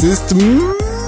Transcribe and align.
Es 0.00 0.04
ist 0.04 0.34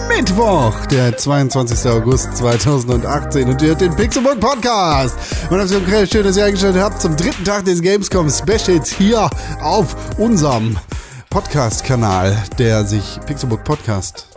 Mittwoch, 0.09 0.75
der 0.87 1.17
22. 1.17 1.89
August 1.93 2.37
2018 2.37 3.49
und 3.49 3.63
ihr 3.63 3.69
hört 3.69 3.83
den 3.83 3.95
Pixelbook 3.95 4.41
Podcast. 4.41 5.17
Und 5.49 5.59
das 5.59 5.71
ist 5.71 6.13
schön, 6.13 6.25
dass 6.25 6.37
ihr 6.37 6.45
eingeschaltet 6.45 6.83
habt 6.83 7.01
zum 7.01 7.17
dritten 7.17 7.45
Tag 7.45 7.65
des 7.67 7.83
Gamescom 7.83 8.29
Specials 8.29 8.91
hier 8.91 9.31
auf 9.61 9.95
unserem 10.19 10.77
Podcast-Kanal, 11.31 12.37
der 12.59 12.85
sich 12.85 13.21
Pixelbook 13.27 13.63
Podcast 13.63 14.30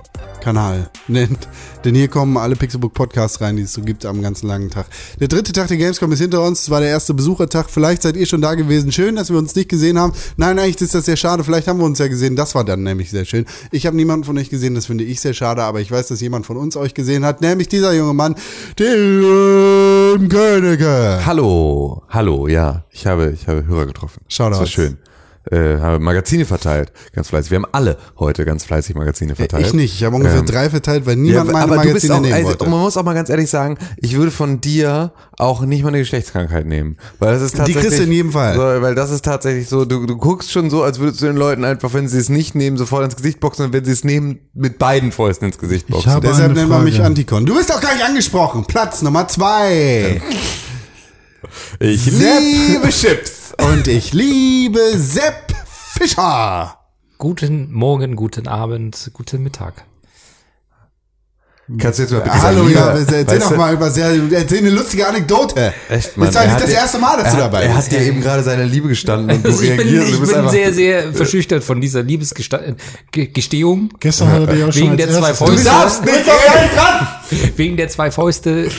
Kanal 0.43 0.89
nennt. 1.07 1.47
Denn 1.85 1.95
hier 1.95 2.09
kommen 2.09 2.35
alle 2.38 2.55
Pixelbook 2.55 2.93
Podcasts 2.93 3.39
rein, 3.39 3.55
die 3.55 3.63
es 3.63 3.73
so 3.73 3.81
gibt 3.81 4.05
am 4.05 4.21
ganzen 4.21 4.47
langen 4.47 4.70
Tag. 4.70 4.88
Der 5.20 5.29
dritte 5.29 5.53
Tag 5.53 5.70
der 5.70 5.77
Gamescom 5.77 6.11
ist 6.11 6.20
hinter 6.20 6.43
uns. 6.43 6.63
Es 6.63 6.70
war 6.70 6.81
der 6.81 6.89
erste 6.89 7.13
Besuchertag. 7.13 7.70
Vielleicht 7.70 8.01
seid 8.01 8.17
ihr 8.17 8.25
schon 8.25 8.41
da 8.41 8.55
gewesen. 8.55 8.91
Schön, 8.91 9.15
dass 9.15 9.29
wir 9.29 9.37
uns 9.37 9.55
nicht 9.55 9.70
gesehen 9.70 9.98
haben. 9.98 10.13
Nein, 10.35 10.59
eigentlich 10.59 10.81
ist 10.81 10.93
das 10.93 11.05
sehr 11.05 11.15
schade. 11.15 11.43
Vielleicht 11.43 11.67
haben 11.67 11.79
wir 11.79 11.85
uns 11.85 11.99
ja 11.99 12.07
gesehen. 12.07 12.35
Das 12.35 12.55
war 12.55 12.65
dann 12.65 12.84
nämlich 12.84 13.09
sehr 13.09 13.23
schön. 13.25 13.45
Ich 13.71 13.85
habe 13.85 13.95
niemanden 13.95 14.25
von 14.25 14.37
euch 14.37 14.49
gesehen. 14.49 14.75
Das 14.75 14.85
finde 14.85 15.05
ich 15.05 15.21
sehr 15.21 15.34
schade. 15.34 15.63
Aber 15.63 15.79
ich 15.79 15.89
weiß, 15.89 16.09
dass 16.09 16.20
jemand 16.20 16.45
von 16.45 16.57
uns 16.57 16.75
euch 16.75 16.93
gesehen 16.93 17.23
hat. 17.23 17.41
Nämlich 17.41 17.70
dieser 17.70 17.93
junge 17.93 18.13
Mann, 18.13 18.35
Tim 18.75 20.27
Königke. 20.29 21.21
Hallo, 21.25 22.03
hallo, 22.09 22.48
ja. 22.49 22.84
Ich 22.91 23.07
habe, 23.07 23.31
ich 23.31 23.48
habe 23.48 23.65
Hörer 23.65 23.85
getroffen. 23.85 24.21
Shoutout. 24.27 24.51
Das 24.51 24.59
war 24.59 24.67
schön. 24.67 24.98
Äh, 25.52 25.77
habe 25.79 25.99
Magazine 25.99 26.45
verteilt, 26.45 26.93
ganz 27.13 27.27
fleißig. 27.27 27.51
Wir 27.51 27.57
haben 27.57 27.67
alle 27.73 27.97
heute 28.17 28.45
ganz 28.45 28.63
fleißig 28.63 28.95
Magazine 28.95 29.35
verteilt. 29.35 29.68
Ich 29.68 29.73
nicht. 29.73 29.93
Ich 29.93 30.04
habe 30.05 30.15
ungefähr 30.15 30.40
Ähm, 30.40 30.45
drei 30.45 30.70
verteilt, 30.70 31.05
weil 31.05 31.15
Ja, 31.18 31.21
niemand 31.21 31.51
meine 31.51 31.63
aber 31.65 31.76
du 31.76 31.81
bist 31.93 32.07
Magazine 32.07 32.15
auch, 32.15 32.21
nehmen 32.21 32.34
also, 32.34 32.48
wollte. 32.48 32.70
man 32.70 32.79
muss 32.79 32.95
auch 32.95 33.04
mal 33.04 33.13
ganz 33.13 33.29
ehrlich 33.29 33.49
sagen, 33.49 33.77
ich 33.98 34.15
würde 34.15 34.31
von 34.31 34.62
dir 34.62 35.12
auch 35.37 35.62
nicht 35.63 35.81
mal 35.84 35.90
eine 35.90 35.98
Geschlechtskrankheit 35.99 36.65
nehmen, 36.65 36.95
weil 37.20 37.34
das 37.34 37.41
ist 37.41 37.55
Die 37.55 37.57
tatsächlich 37.57 37.84
kriegst 37.84 37.99
du 37.99 38.03
in 38.03 38.12
jedem 38.13 38.31
Fall. 38.31 38.55
So, 38.55 38.62
weil 38.81 38.95
das 38.95 39.12
ist 39.12 39.26
tatsächlich 39.26 39.68
so, 39.68 39.84
du, 39.84 40.05
du 40.05 40.15
guckst 40.15 40.49
schon 40.49 40.70
so, 40.70 40.81
als 40.81 40.99
würdest 40.99 41.21
du 41.21 41.26
den 41.26 41.35
Leuten 41.35 41.65
einfach, 41.65 41.93
wenn 41.93 42.07
sie 42.07 42.20
es 42.20 42.29
nicht 42.29 42.55
nehmen, 42.55 42.77
sofort 42.77 43.03
ins 43.03 43.18
Gesicht 43.18 43.41
boxen 43.41 43.65
und 43.65 43.73
wenn 43.73 43.84
sie 43.84 43.91
es 43.91 44.05
nehmen, 44.05 44.40
mit 44.53 44.79
beiden 44.79 45.12
Fäusten 45.12 45.48
ins 45.49 45.57
Gesicht 45.57 45.87
boxen. 45.87 46.09
habe- 46.09 46.25
Deshalb 46.25 46.53
nennen 46.53 46.70
wir 46.70 46.79
mich. 46.79 47.01
Antikon. 47.01 47.46
Du 47.46 47.53
bist 47.55 47.70
doch 47.70 47.81
gleich 47.81 48.01
angesprochen. 48.05 48.63
Platz 48.65 49.01
Nummer 49.01 49.27
zwei. 49.27 50.21
ich 51.79 52.05
liebe 52.05 52.87
Chips. 52.90 53.43
Und 53.62 53.87
ich 53.87 54.13
liebe 54.13 54.79
Sepp 54.96 55.54
Fischer. 55.68 56.77
Guten 57.18 57.71
Morgen, 57.71 58.15
guten 58.15 58.48
Abend, 58.48 59.12
guten 59.13 59.43
Mittag. 59.43 59.85
Kannst 61.79 61.98
du 61.98 62.04
jetzt 62.04 62.12
mal 62.12 62.20
bitte 62.20 62.41
Hallo, 62.41 62.68
ja, 62.68 62.90
erzähl 62.90 63.26
weißt 63.26 63.41
doch 63.51 63.55
mal 63.55 63.74
über 63.74 63.90
sehr, 63.90 64.12
erzähl 64.31 64.57
eine 64.57 64.69
lustige 64.69 65.07
Anekdote. 65.07 65.74
Echt, 65.90 66.12
Das 66.18 66.29
ist 66.29 66.35
eigentlich 66.35 66.35
er 66.35 66.51
hat 66.51 66.62
das 66.62 66.69
dir- 66.69 66.75
erste 66.75 67.00
Mal, 67.00 67.16
dass 67.18 67.25
er 67.28 67.31
du 67.31 67.38
dabei 67.38 67.63
Er 67.63 67.75
bist. 67.75 67.85
hat 67.88 67.91
dir 67.94 68.01
eben 68.06 68.19
gerade 68.22 68.44
seine 68.44 68.66
Liebe 68.66 68.90
gestanden 68.90 69.29
und 69.38 69.46
du 69.46 69.50
ich 69.50 69.59
bin, 69.59 69.79
reagierst. 69.79 70.07
ich 70.07 70.13
du 70.16 70.19
bist 70.19 70.31
bin 70.34 70.40
einfach, 70.41 70.51
sehr, 70.51 70.74
sehr 70.74 71.13
verschüchtert 71.13 71.63
von 71.63 71.79
dieser 71.79 72.03
Liebesgestehung. 72.03 73.90
Gestern 74.00 74.28
hat 74.29 74.41
er 74.41 74.47
dich 74.47 74.63
auch 74.66 74.74
schon 74.74 74.81
Wegen 74.81 74.91
als 74.91 74.97
der 74.97 75.09
zwei 75.22 75.34
Fäuste. 75.34 75.56
Du 75.57 75.63
darfst 75.63 76.06
nicht 76.06 76.16
reden. 76.18 77.53
Wegen 77.57 77.78
der 77.78 77.88
zwei 77.90 78.12
Fäuste 78.12 78.69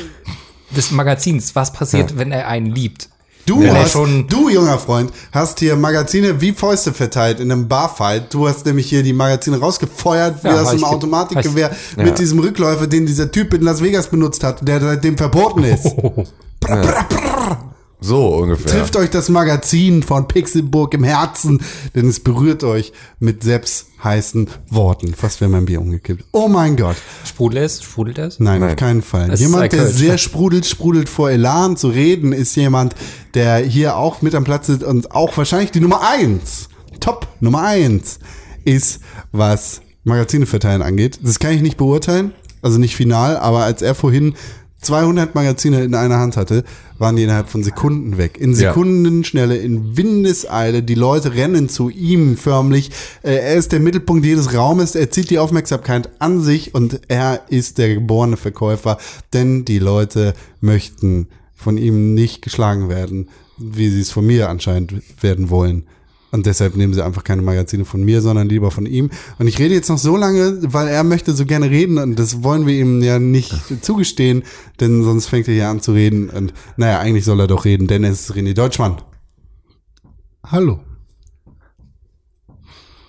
des 0.76 0.90
Magazins. 0.90 1.54
Was 1.56 1.72
passiert, 1.72 2.18
wenn 2.18 2.32
er 2.32 2.48
einen 2.48 2.66
liebt? 2.66 3.08
Du, 3.46 3.62
er 3.62 3.74
hast, 3.78 3.92
schon- 3.92 4.26
du, 4.26 4.48
junger 4.48 4.78
Freund, 4.78 5.12
hast 5.30 5.58
hier 5.58 5.76
Magazine 5.76 6.40
wie 6.40 6.52
Fäuste 6.52 6.92
verteilt 6.94 7.40
in 7.40 7.52
einem 7.52 7.68
Barfight. 7.68 8.32
Du 8.32 8.48
hast 8.48 8.64
nämlich 8.64 8.86
hier 8.88 9.02
die 9.02 9.12
Magazine 9.12 9.58
rausgefeuert, 9.58 10.42
wie 10.42 10.48
Ja, 10.48 10.54
aus 10.62 10.66
hab 10.68 10.72
einem 10.74 10.84
Automatikgewehr 10.84 11.70
Ja. 11.96 12.04
mit 12.04 12.18
diesem 12.18 12.38
Rückläufer, 12.38 12.86
den 12.86 13.04
dieser 13.04 13.30
Typ 13.30 13.52
in 13.52 13.62
Las 13.62 13.82
Vegas 13.82 14.06
benutzt 14.08 14.42
hat, 14.44 14.66
der 14.66 14.80
seitdem 14.80 15.18
verboten 15.18 15.64
ist. 15.64 15.94
Brr, 15.96 16.26
brr, 16.60 17.04
brr. 17.08 17.33
So 18.04 18.36
ungefähr. 18.36 18.72
Trifft 18.72 18.96
euch 18.96 19.10
das 19.10 19.28
Magazin 19.28 20.02
von 20.02 20.28
Pixelburg 20.28 20.94
im 20.94 21.04
Herzen, 21.04 21.62
denn 21.94 22.08
es 22.08 22.20
berührt 22.20 22.62
euch 22.62 22.92
mit 23.18 23.42
Seps 23.42 23.86
heißen 24.02 24.48
Worten. 24.68 25.14
Fast 25.14 25.40
wäre 25.40 25.50
mein 25.50 25.64
Bier 25.64 25.80
umgekippt. 25.80 26.24
Oh 26.32 26.48
mein 26.48 26.76
Gott. 26.76 26.96
Sprudelt 27.24 27.64
es? 27.64 27.82
Sprudelt 27.82 28.18
es? 28.18 28.40
Nein, 28.40 28.60
Nein. 28.60 28.70
auf 28.70 28.76
keinen 28.76 29.02
Fall. 29.02 29.32
Ist 29.32 29.40
jemand, 29.40 29.72
der 29.72 29.86
sehr 29.86 30.18
sprudelt, 30.18 30.66
sprudelt 30.66 31.08
vor 31.08 31.30
Elan 31.30 31.76
zu 31.76 31.88
reden, 31.88 32.32
ist 32.32 32.54
jemand, 32.56 32.94
der 33.32 33.58
hier 33.58 33.96
auch 33.96 34.20
mit 34.20 34.34
am 34.34 34.44
Platz 34.44 34.68
ist 34.68 34.84
und 34.84 35.10
auch 35.12 35.36
wahrscheinlich 35.36 35.70
die 35.70 35.80
Nummer 35.80 36.02
eins, 36.06 36.68
Top 37.00 37.26
Nummer 37.40 37.62
eins, 37.62 38.18
ist, 38.64 39.00
was 39.32 39.80
Magazine 40.04 40.44
verteilen 40.44 40.82
angeht. 40.82 41.20
Das 41.22 41.38
kann 41.38 41.52
ich 41.52 41.62
nicht 41.62 41.78
beurteilen, 41.78 42.32
also 42.60 42.78
nicht 42.78 42.96
final, 42.96 43.38
aber 43.38 43.64
als 43.64 43.80
er 43.80 43.94
vorhin 43.94 44.34
200 44.82 45.34
Magazine 45.34 45.82
in 45.82 45.94
einer 45.94 46.18
Hand 46.18 46.36
hatte, 46.36 46.64
waren 46.98 47.16
die 47.16 47.24
innerhalb 47.24 47.48
von 47.48 47.62
Sekunden 47.62 48.18
weg. 48.18 48.38
In. 48.38 48.54
Sekundenschnelle, 48.54 49.56
in 49.56 49.96
Windeseile. 49.96 50.82
Die 50.82 50.94
Leute 50.94 51.34
rennen 51.34 51.68
zu 51.68 51.90
ihm 51.90 52.36
förmlich. 52.36 52.90
Äh, 53.22 53.34
Er 53.36 53.54
ist 53.54 53.72
der 53.72 53.80
Mittelpunkt 53.80 54.24
jedes 54.24 54.54
Raumes. 54.54 54.94
Er 54.94 55.10
zieht 55.10 55.30
die 55.30 55.38
Aufmerksamkeit 55.38 56.10
an 56.20 56.40
sich 56.40 56.74
und 56.74 57.00
er 57.08 57.42
ist 57.48 57.78
der 57.78 57.94
geborene 57.94 58.36
Verkäufer, 58.36 58.98
denn 59.32 59.64
die 59.64 59.78
Leute 59.78 60.34
möchten 60.60 61.28
von 61.54 61.78
ihm 61.78 62.14
nicht 62.14 62.42
geschlagen 62.42 62.88
werden, 62.88 63.28
wie 63.58 63.88
sie 63.88 64.00
es 64.00 64.10
von 64.10 64.26
mir 64.26 64.48
anscheinend 64.48 64.94
werden 65.22 65.50
wollen. 65.50 65.86
Und 66.34 66.46
deshalb 66.46 66.74
nehmen 66.74 66.92
sie 66.92 67.04
einfach 67.04 67.22
keine 67.22 67.42
Magazine 67.42 67.84
von 67.84 68.02
mir, 68.02 68.20
sondern 68.20 68.48
lieber 68.48 68.72
von 68.72 68.86
ihm. 68.86 69.08
Und 69.38 69.46
ich 69.46 69.60
rede 69.60 69.72
jetzt 69.72 69.88
noch 69.88 69.98
so 69.98 70.16
lange, 70.16 70.58
weil 70.64 70.88
er 70.88 71.04
möchte 71.04 71.32
so 71.32 71.46
gerne 71.46 71.70
reden 71.70 71.96
und 71.96 72.18
das 72.18 72.42
wollen 72.42 72.66
wir 72.66 72.74
ihm 72.74 73.04
ja 73.04 73.20
nicht 73.20 73.54
zugestehen, 73.82 74.42
denn 74.80 75.04
sonst 75.04 75.28
fängt 75.28 75.46
er 75.46 75.54
hier 75.54 75.68
an 75.68 75.80
zu 75.80 75.92
reden. 75.92 76.30
Und 76.30 76.52
naja, 76.76 76.98
eigentlich 76.98 77.24
soll 77.24 77.38
er 77.38 77.46
doch 77.46 77.64
reden, 77.64 77.86
denn 77.86 78.02
es 78.02 78.22
ist 78.22 78.36
René 78.36 78.52
Deutschmann. 78.52 78.96
Hallo. 80.44 80.80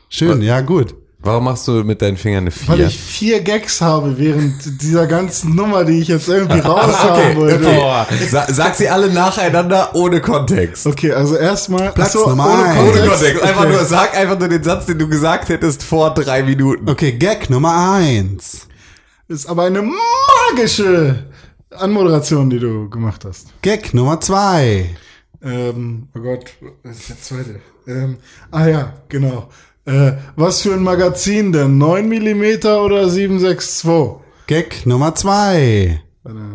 Schön, 0.08 0.44
ja 0.44 0.62
gut. 0.62 0.94
Warum 1.26 1.46
machst 1.46 1.68
du 1.68 1.84
mit 1.84 2.02
deinen 2.02 2.18
Fingern 2.18 2.44
eine 2.46 2.52
Weil 2.68 2.78
Vier? 2.78 2.88
ich 2.88 3.00
vier 3.00 3.42
Gags 3.42 3.82
habe 3.82 4.18
während 4.18 4.82
dieser 4.82 5.08
ganzen 5.08 5.56
Nummer, 5.56 5.84
die 5.84 6.00
ich 6.00 6.08
jetzt 6.08 6.28
irgendwie 6.30 6.60
raushaben 6.66 7.32
Okay, 7.32 7.36
wollte. 7.36 7.68
okay. 7.68 8.28
Sa 8.30 8.46
sag 8.48 8.76
sie 8.76 8.88
alle 8.88 9.12
nacheinander 9.12 9.96
ohne 9.96 10.22
Kontext. 10.22 10.86
Okay, 10.86 11.12
also 11.12 11.36
erstmal 11.36 11.92
Platz 11.94 12.14
so, 12.14 12.30
Nummer 12.30 12.46
ohne 12.54 12.64
eins. 12.66 12.80
Ohne 12.80 12.92
Kontext. 12.92 13.10
Kontext. 13.20 13.44
Einfach 13.44 13.62
Okay. 13.66 13.72
nur, 13.74 13.86
sag 13.86 14.16
einfach 14.18 14.40
nur 14.40 14.48
den 14.50 14.64
Satz, 14.64 14.86
den 14.86 15.00
du 15.00 15.08
gesagt 15.10 15.50
hättest 15.50 15.82
vor 15.84 16.14
drei 16.14 16.44
Minuten. 16.44 16.88
Okay, 16.90 17.14
Gag 17.14 17.50
Nummer 17.50 17.94
eins. 17.96 18.68
Ist 19.28 19.48
aber 19.48 19.64
eine 19.64 19.82
magische 19.82 21.26
Anmoderation, 21.72 22.50
die 22.50 22.60
du 22.60 22.90
gemacht 22.90 23.26
hast. 23.26 23.48
Gag 23.62 23.94
Nummer 23.94 24.20
zwei. 24.22 24.96
Ähm, 25.44 26.08
oh 26.16 26.20
Gott, 26.20 26.46
was 26.84 26.98
ist 27.00 27.10
der 27.10 27.22
zweite? 27.22 27.60
Ähm, 27.88 28.18
ah 28.52 28.68
ja, 28.68 28.94
genau. 29.10 29.50
Äh, 29.86 30.14
was 30.36 30.62
für 30.62 30.74
ein 30.74 30.82
Magazin 30.84 31.52
denn? 31.52 31.78
9 31.78 32.08
mm 32.10 32.66
oder 32.84 33.08
762? 33.10 34.22
Gag 34.48 34.86
Nummer 34.86 35.14
zwei. 35.16 36.02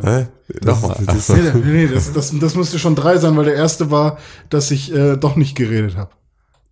Hä? 0.03 0.27
Nochmal. 0.65 0.97
Ach 1.07 1.17
so. 1.21 1.35
Nee, 1.35 1.43
nee, 1.55 1.61
nee 1.65 1.87
das, 1.87 2.13
das, 2.13 2.37
das 2.37 2.55
müsste 2.57 2.79
schon 2.81 2.97
drei 2.97 3.19
sein, 3.19 3.37
weil 3.37 3.45
der 3.45 3.55
erste 3.55 3.91
war, 3.93 4.19
dass 4.49 4.71
ich 4.73 4.93
äh, 4.93 5.17
doch 5.17 5.37
nicht 5.37 5.57
geredet 5.57 5.97
habe. 5.97 6.11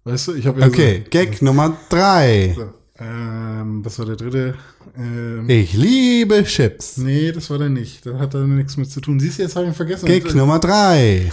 Weißt 0.05 0.29
du, 0.29 0.35
ich 0.35 0.47
habe 0.49 0.61
ja 0.61 0.67
Okay, 0.67 1.05
Gag 1.09 1.43
Nummer 1.43 1.77
drei. 1.89 2.55
so, 2.57 2.63
so, 2.63 2.69
ähm, 3.05 3.85
was 3.85 3.99
war 4.01 4.07
der 4.07 4.17
dritte? 4.17 4.55
Ähm, 4.97 5.49
Ich 5.49 5.75
liebe 5.75 6.43
Chips. 6.43 6.97
nee, 6.97 7.31
das 7.31 7.51
war 7.51 7.59
der 7.59 7.69
nicht. 7.69 8.05
Da 8.05 8.19
hat 8.19 8.35
er 8.35 8.41
nichts 8.49 8.77
mit 8.77 8.91
zu 8.91 9.01
tun. 9.01 9.21
Siehst 9.21 9.39
du, 9.39 9.43
jetzt 9.43 9.55
habe 9.55 9.67
ich 9.67 9.73
ihn 9.73 9.77
vergessen. 9.77 10.07
Gag 10.07 10.35
Nummer 10.35 10.59
drei. 10.59 11.31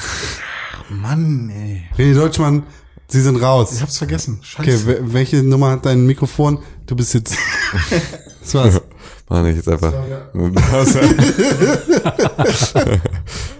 Mann, 0.89 1.49
ey. 1.49 1.83
René 1.97 2.13
Deutschmann, 2.13 2.63
Sie 3.07 3.21
sind 3.21 3.37
raus. 3.41 3.71
Ich 3.73 3.81
hab's 3.81 3.97
vergessen. 3.97 4.39
Scheiße. 4.41 4.61
Okay, 4.69 4.77
wel- 4.85 5.13
welche 5.13 5.43
Nummer 5.43 5.71
hat 5.71 5.85
dein 5.85 6.05
Mikrofon? 6.05 6.59
Du 6.87 6.95
bist 6.95 7.13
jetzt. 7.13 7.35
Das 8.41 8.53
war's. 8.53 8.79
Mach 9.29 9.43
ich 9.47 9.55
jetzt 9.55 9.67
einfach. 9.67 9.91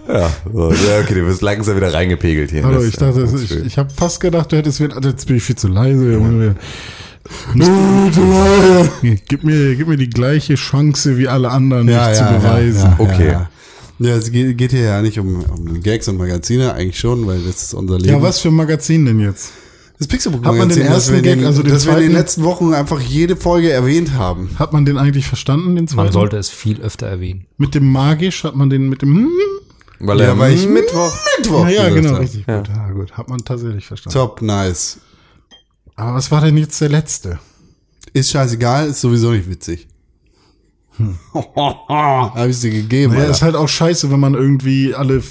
ja, 0.08 0.30
so, 0.52 0.72
ja, 0.72 1.00
okay, 1.02 1.14
du 1.14 1.26
wirst 1.26 1.42
langsam 1.42 1.76
wieder 1.76 1.92
reingepegelt 1.92 2.50
hier. 2.50 2.62
Hallo, 2.64 2.76
Das- 2.76 2.84
ich 2.86 2.96
dachte, 2.96 3.20
ist 3.22 3.34
ich, 3.42 3.48
schön. 3.48 3.66
ich 3.66 3.76
habe 3.78 3.90
fast 3.90 4.20
gedacht, 4.20 4.52
du 4.52 4.56
hättest 4.56 4.80
wieder, 4.80 4.94
also 4.96 5.08
jetzt 5.08 5.26
bin 5.26 5.36
ich 5.36 5.42
viel 5.42 5.56
zu 5.56 5.66
leise. 5.68 6.12
Junge. 6.12 6.54
gib 9.28 9.42
mir, 9.42 9.74
gib 9.74 9.88
mir 9.88 9.96
die 9.96 10.08
gleiche 10.10 10.54
Chance 10.54 11.18
wie 11.18 11.26
alle 11.26 11.50
anderen, 11.50 11.86
mich 11.86 11.96
zu 12.12 12.22
beweisen. 12.24 12.94
Okay. 12.98 13.36
Ja, 13.98 14.10
ja 14.10 14.16
es 14.16 14.30
geht, 14.30 14.70
hier 14.70 14.80
ja 14.80 15.02
nicht 15.02 15.18
um, 15.18 15.42
um 15.44 15.82
Gags 15.82 16.08
und 16.08 16.16
Magazine, 16.18 16.72
eigentlich 16.74 16.98
schon, 16.98 17.26
weil 17.26 17.40
das 17.42 17.62
ist 17.62 17.74
unser 17.74 17.98
Leben. 17.98 18.10
Ja, 18.10 18.22
was 18.22 18.40
für 18.40 18.48
ein 18.48 18.54
Magazin 18.54 19.06
denn 19.06 19.20
jetzt? 19.20 19.52
Das 19.98 20.08
Pixelbook 20.08 20.44
Hat 20.44 20.54
man 20.56 20.68
den 20.68 20.82
ersten 20.82 21.12
wir 21.12 21.18
in 21.18 21.24
den, 21.24 21.38
Gag, 21.38 21.46
also 21.46 21.62
den 21.62 21.72
das 21.72 21.86
wir 21.86 21.92
in 21.94 21.98
den 22.00 22.04
zweiten? 22.10 22.18
letzten 22.18 22.44
Wochen 22.44 22.74
einfach 22.74 23.00
jede 23.00 23.34
Folge 23.34 23.70
erwähnt 23.70 24.12
haben. 24.12 24.50
Hat 24.58 24.74
man 24.74 24.84
den 24.84 24.98
eigentlich 24.98 25.26
verstanden, 25.26 25.74
den 25.74 25.88
zweiten? 25.88 26.04
Man 26.04 26.12
sollte 26.12 26.36
es 26.36 26.50
viel 26.50 26.82
öfter 26.82 27.06
erwähnen. 27.06 27.46
Mit 27.56 27.74
dem 27.74 27.90
magisch 27.90 28.44
hat 28.44 28.54
man 28.54 28.68
den 28.68 28.90
mit 28.90 29.00
dem 29.00 29.16
hm? 29.16 29.30
Weil 30.00 30.20
Ja, 30.20 30.26
er 30.26 30.38
weil 30.38 30.52
ich 30.52 30.68
Mittwoch. 30.68 31.12
Mittwoch 31.38 31.64
Ja, 31.68 31.84
ja, 31.84 31.88
genau, 31.88 32.10
habe. 32.10 32.20
richtig 32.20 32.44
gut. 32.46 32.68
Ja, 32.68 32.90
gut. 32.92 33.12
Hat 33.12 33.30
man 33.30 33.38
tatsächlich 33.38 33.86
verstanden. 33.86 34.18
Top, 34.18 34.42
nice. 34.42 34.98
Aber 35.94 36.12
was 36.14 36.30
war 36.30 36.42
denn 36.42 36.58
jetzt 36.58 36.78
der 36.82 36.90
letzte? 36.90 37.38
Ist 38.12 38.30
scheißegal, 38.30 38.88
ist 38.88 39.00
sowieso 39.00 39.30
nicht 39.32 39.48
witzig. 39.48 39.88
Habe 41.34 42.48
ich 42.50 42.58
sie 42.58 42.70
gegeben. 42.70 43.14
Ja, 43.14 43.24
ist 43.24 43.42
halt 43.42 43.56
auch 43.56 43.68
scheiße, 43.68 44.10
wenn 44.10 44.20
man 44.20 44.34
irgendwie 44.34 44.94
alle 44.94 45.22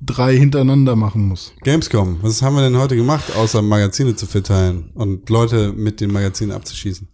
drei 0.00 0.36
hintereinander 0.36 0.96
machen 0.96 1.28
muss. 1.28 1.52
Gamescom, 1.62 2.18
was 2.22 2.42
haben 2.42 2.56
wir 2.56 2.62
denn 2.62 2.78
heute 2.78 2.96
gemacht, 2.96 3.24
außer 3.36 3.62
Magazine 3.62 4.16
zu 4.16 4.26
verteilen 4.26 4.90
und 4.94 5.28
Leute 5.30 5.72
mit 5.72 6.00
den 6.00 6.12
Magazinen 6.12 6.52
abzuschießen? 6.52 7.08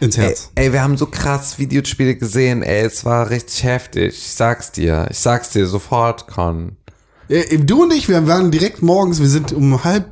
ins 0.00 0.16
Ey, 0.16 0.24
Herz. 0.24 0.50
ey, 0.54 0.72
wir 0.72 0.82
haben 0.82 0.96
so 0.96 1.06
krass 1.06 1.58
Videospiele 1.58 2.16
gesehen, 2.16 2.62
ey, 2.62 2.84
es 2.84 3.04
war 3.04 3.30
richtig 3.30 3.64
heftig. 3.64 4.14
Ich 4.14 4.32
sag's 4.32 4.72
dir, 4.72 5.06
ich 5.10 5.18
sag's 5.18 5.50
dir 5.50 5.66
sofort, 5.66 6.26
Con. 6.26 6.76
Du 7.28 7.82
und 7.82 7.92
ich, 7.92 8.08
wir 8.08 8.26
waren 8.26 8.50
direkt 8.50 8.82
morgens, 8.82 9.20
wir 9.20 9.28
sind 9.28 9.52
um 9.52 9.82
halb 9.84 10.06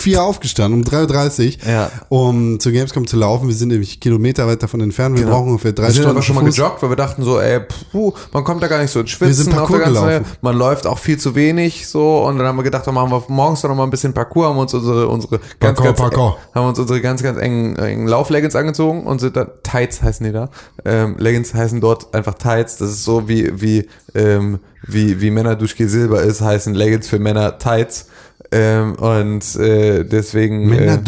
vier 0.00 0.22
aufgestanden, 0.22 0.80
um 0.80 0.86
3.30 0.86 1.58
Uhr, 1.66 1.70
Ja. 1.70 1.90
um 2.08 2.58
zu 2.60 2.72
Gamescom 2.72 3.06
zu 3.06 3.16
laufen. 3.16 3.48
Wir 3.48 3.54
sind 3.54 3.68
nämlich 3.68 4.00
Kilometer 4.00 4.46
weit 4.46 4.62
davon 4.62 4.80
entfernt. 4.80 5.18
Wir 5.18 5.26
brauchen 5.26 5.48
ungefähr 5.48 5.72
drei 5.72 5.84
Wir 5.84 5.92
sind 5.92 6.02
Stunden. 6.02 6.16
aber 6.16 6.22
schon 6.22 6.34
mal 6.36 6.44
gejoggt, 6.44 6.82
weil 6.82 6.88
wir 6.90 6.96
dachten 6.96 7.22
so, 7.22 7.38
ey, 7.40 7.60
puh, 7.92 8.12
man 8.32 8.44
kommt 8.44 8.62
da 8.62 8.68
gar 8.68 8.80
nicht 8.80 8.90
so 8.90 9.00
ins 9.00 9.10
Schwitzen. 9.10 9.28
Wir 9.28 9.34
sind 9.44 9.54
Parcours 9.54 9.84
gelaufen. 9.84 10.06
Reihe. 10.08 10.22
Man 10.40 10.56
läuft 10.56 10.86
auch 10.86 10.98
viel 10.98 11.18
zu 11.18 11.34
wenig 11.34 11.88
so 11.88 12.24
und 12.26 12.38
dann 12.38 12.46
haben 12.46 12.56
wir 12.56 12.62
gedacht, 12.62 12.86
dann 12.86 12.94
machen 12.94 13.10
wir 13.10 13.22
morgens 13.28 13.62
noch 13.62 13.74
mal 13.74 13.84
ein 13.84 13.90
bisschen 13.90 14.12
Parcours, 14.14 14.48
haben 14.48 14.58
uns 14.58 14.74
unsere, 14.74 15.08
unsere 15.08 15.38
ganz, 15.38 15.78
Parcours, 15.78 15.84
ganz, 15.86 15.98
Parcours. 15.98 16.34
haben 16.54 16.68
uns 16.68 16.78
unsere 16.78 17.00
ganz, 17.00 17.22
ganz 17.22 17.38
engen, 17.38 17.76
engen 17.76 18.06
Laufleggings 18.08 18.54
angezogen 18.56 19.04
und 19.04 19.20
sind 19.20 19.36
dann, 19.36 19.48
Tights 19.62 20.02
heißen 20.02 20.24
die 20.26 20.32
da. 20.32 20.48
Ähm, 20.84 21.16
Leggings 21.18 21.52
heißen 21.54 21.80
dort 21.80 22.14
einfach 22.14 22.34
Tights. 22.34 22.76
Das 22.78 22.90
ist 22.90 23.04
so 23.04 23.28
wie, 23.28 23.60
wie, 23.60 23.86
ähm, 24.14 24.60
wie, 24.86 25.20
wie 25.20 25.30
Männer 25.30 25.56
Duschke 25.56 25.88
Silber 25.88 26.22
ist, 26.22 26.40
heißen 26.40 26.74
Leggings 26.74 27.08
für 27.08 27.18
Männer 27.18 27.58
Tights. 27.58 28.08
Ähm, 28.52 28.94
und 28.96 29.56
äh, 29.56 30.04
deswegen. 30.04 30.66
Männer 30.66 30.94
äh, 30.94 30.98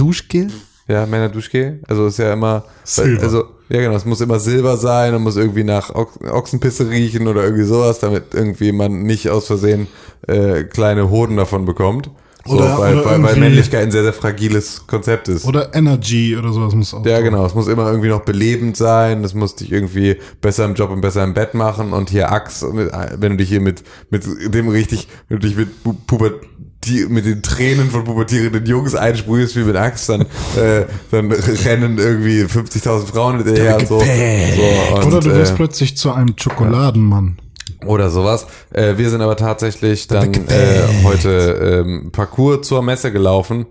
ja, 0.88 1.06
Männer 1.06 1.28
Duschke. 1.28 1.80
Also 1.88 2.06
ist 2.06 2.18
ja 2.18 2.32
immer. 2.32 2.64
Silber. 2.84 3.22
Also, 3.22 3.44
ja 3.68 3.80
genau, 3.80 3.94
es 3.94 4.04
muss 4.04 4.20
immer 4.20 4.38
Silber 4.38 4.76
sein 4.76 5.14
und 5.14 5.22
muss 5.22 5.36
irgendwie 5.36 5.64
nach 5.64 5.94
Ochsenpisse 5.94 6.90
riechen 6.90 7.26
oder 7.26 7.42
irgendwie 7.44 7.64
sowas, 7.64 8.00
damit 8.00 8.34
irgendwie 8.34 8.72
man 8.72 9.02
nicht 9.04 9.30
aus 9.30 9.46
Versehen 9.46 9.86
äh, 10.26 10.64
kleine 10.64 11.08
Hoden 11.08 11.36
davon 11.36 11.64
bekommt. 11.64 12.10
So, 12.46 12.54
Oder- 12.56 12.78
weil, 12.78 12.98
oder 12.98 13.04
weil, 13.10 13.22
weil 13.22 13.36
Männlichkeit 13.36 13.84
ein 13.84 13.90
sehr, 13.92 14.02
sehr 14.02 14.12
fragiles 14.12 14.86
Konzept 14.86 15.28
ist. 15.28 15.44
Oder 15.44 15.74
Energy 15.74 16.36
oder 16.36 16.52
sowas 16.52 16.74
muss 16.74 16.92
auch. 16.92 17.06
Ja, 17.06 17.20
genau. 17.20 17.46
Es 17.46 17.54
muss 17.54 17.68
immer 17.68 17.88
irgendwie 17.88 18.08
noch 18.08 18.22
belebend 18.22 18.76
sein. 18.76 19.22
Es 19.22 19.32
muss 19.34 19.54
dich 19.54 19.70
irgendwie 19.70 20.16
besser 20.40 20.64
im 20.64 20.74
Job 20.74 20.90
und 20.90 21.00
besser 21.00 21.22
im 21.24 21.34
Bett 21.34 21.54
machen. 21.54 21.92
Und 21.92 22.10
hier 22.10 22.32
Axt, 22.32 22.64
mit- 22.72 22.90
wenn 23.18 23.32
du 23.32 23.36
dich 23.38 23.48
hier 23.48 23.60
mit, 23.60 23.84
mit 24.10 24.24
dem 24.54 24.68
richtig, 24.68 25.06
wenn 25.28 25.38
du 25.38 25.46
dich 25.46 25.56
mit 25.56 25.68
Pu- 25.84 25.94
Puberti 26.06 27.06
mit 27.08 27.24
den 27.24 27.42
Tränen 27.42 27.90
von 27.92 28.02
pubertierenden 28.02 28.66
Jungs 28.66 28.96
einsprühst 28.96 29.54
wie 29.54 29.60
mit 29.62 29.76
Axt, 29.76 30.08
dann, 30.08 30.22
äh, 30.56 30.86
dann 31.12 31.30
rennen 31.30 31.96
irgendwie 31.98 32.42
50.000 32.42 33.06
Frauen 33.06 33.36
hinterher 33.44 33.76
und 33.76 33.86
so. 33.86 34.00
so 34.00 34.96
und, 34.96 35.04
Oder 35.06 35.20
du 35.20 35.30
wirst 35.32 35.52
äh, 35.52 35.54
plötzlich 35.54 35.96
zu 35.96 36.10
einem 36.12 36.34
Schokoladenmann. 36.36 37.38
Oder 37.86 38.10
sowas. 38.10 38.46
Äh, 38.70 38.96
wir 38.96 39.10
sind 39.10 39.20
aber 39.20 39.36
tatsächlich 39.36 40.06
dann 40.08 40.32
äh, 40.48 40.82
heute 41.04 41.84
ähm, 41.84 42.10
Parcours 42.12 42.66
zur 42.66 42.82
Messe 42.82 43.12
gelaufen, 43.12 43.66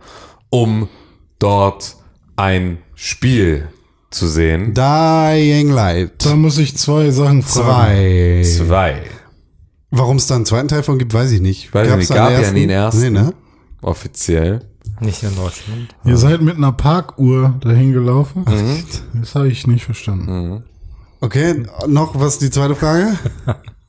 um 0.49 0.87
dort 1.39 1.95
ein 2.35 2.79
Spiel 2.95 3.67
zu 4.09 4.27
sehen. 4.27 4.73
Dying 4.73 5.71
Light. 5.71 6.25
Da 6.25 6.35
muss 6.35 6.57
ich 6.57 6.77
zwei 6.77 7.11
Sachen 7.11 7.41
fragen. 7.41 8.43
Zwei. 8.43 8.43
Zwei. 8.43 9.01
Warum 9.89 10.17
es 10.17 10.27
da 10.27 10.35
einen 10.35 10.45
zweiten 10.45 10.67
Teil 10.67 10.83
von 10.83 10.97
gibt, 10.97 11.13
weiß 11.13 11.31
ich 11.31 11.41
nicht. 11.41 11.73
Weiß 11.73 11.87
ich 11.89 11.95
nicht, 11.95 12.13
gab 12.13 12.31
ja 12.31 12.51
nie 12.51 12.63
einen 12.63 12.69
ersten. 12.69 13.01
Nee, 13.01 13.09
ne? 13.09 13.33
Offiziell. 13.81 14.61
Nicht 14.99 15.23
in 15.23 15.35
Deutschland. 15.35 15.95
Ihr 16.05 16.17
seid 16.17 16.41
mit 16.41 16.57
einer 16.57 16.71
Parkuhr 16.71 17.55
dahin 17.61 17.91
gelaufen? 17.91 18.45
Mhm. 18.47 18.83
Das 19.19 19.35
habe 19.35 19.49
ich 19.49 19.65
nicht 19.65 19.83
verstanden. 19.83 20.63
Okay, 21.19 21.63
noch 21.87 22.19
was 22.19 22.37
die 22.39 22.49
zweite 22.49 22.75
Frage? 22.75 23.17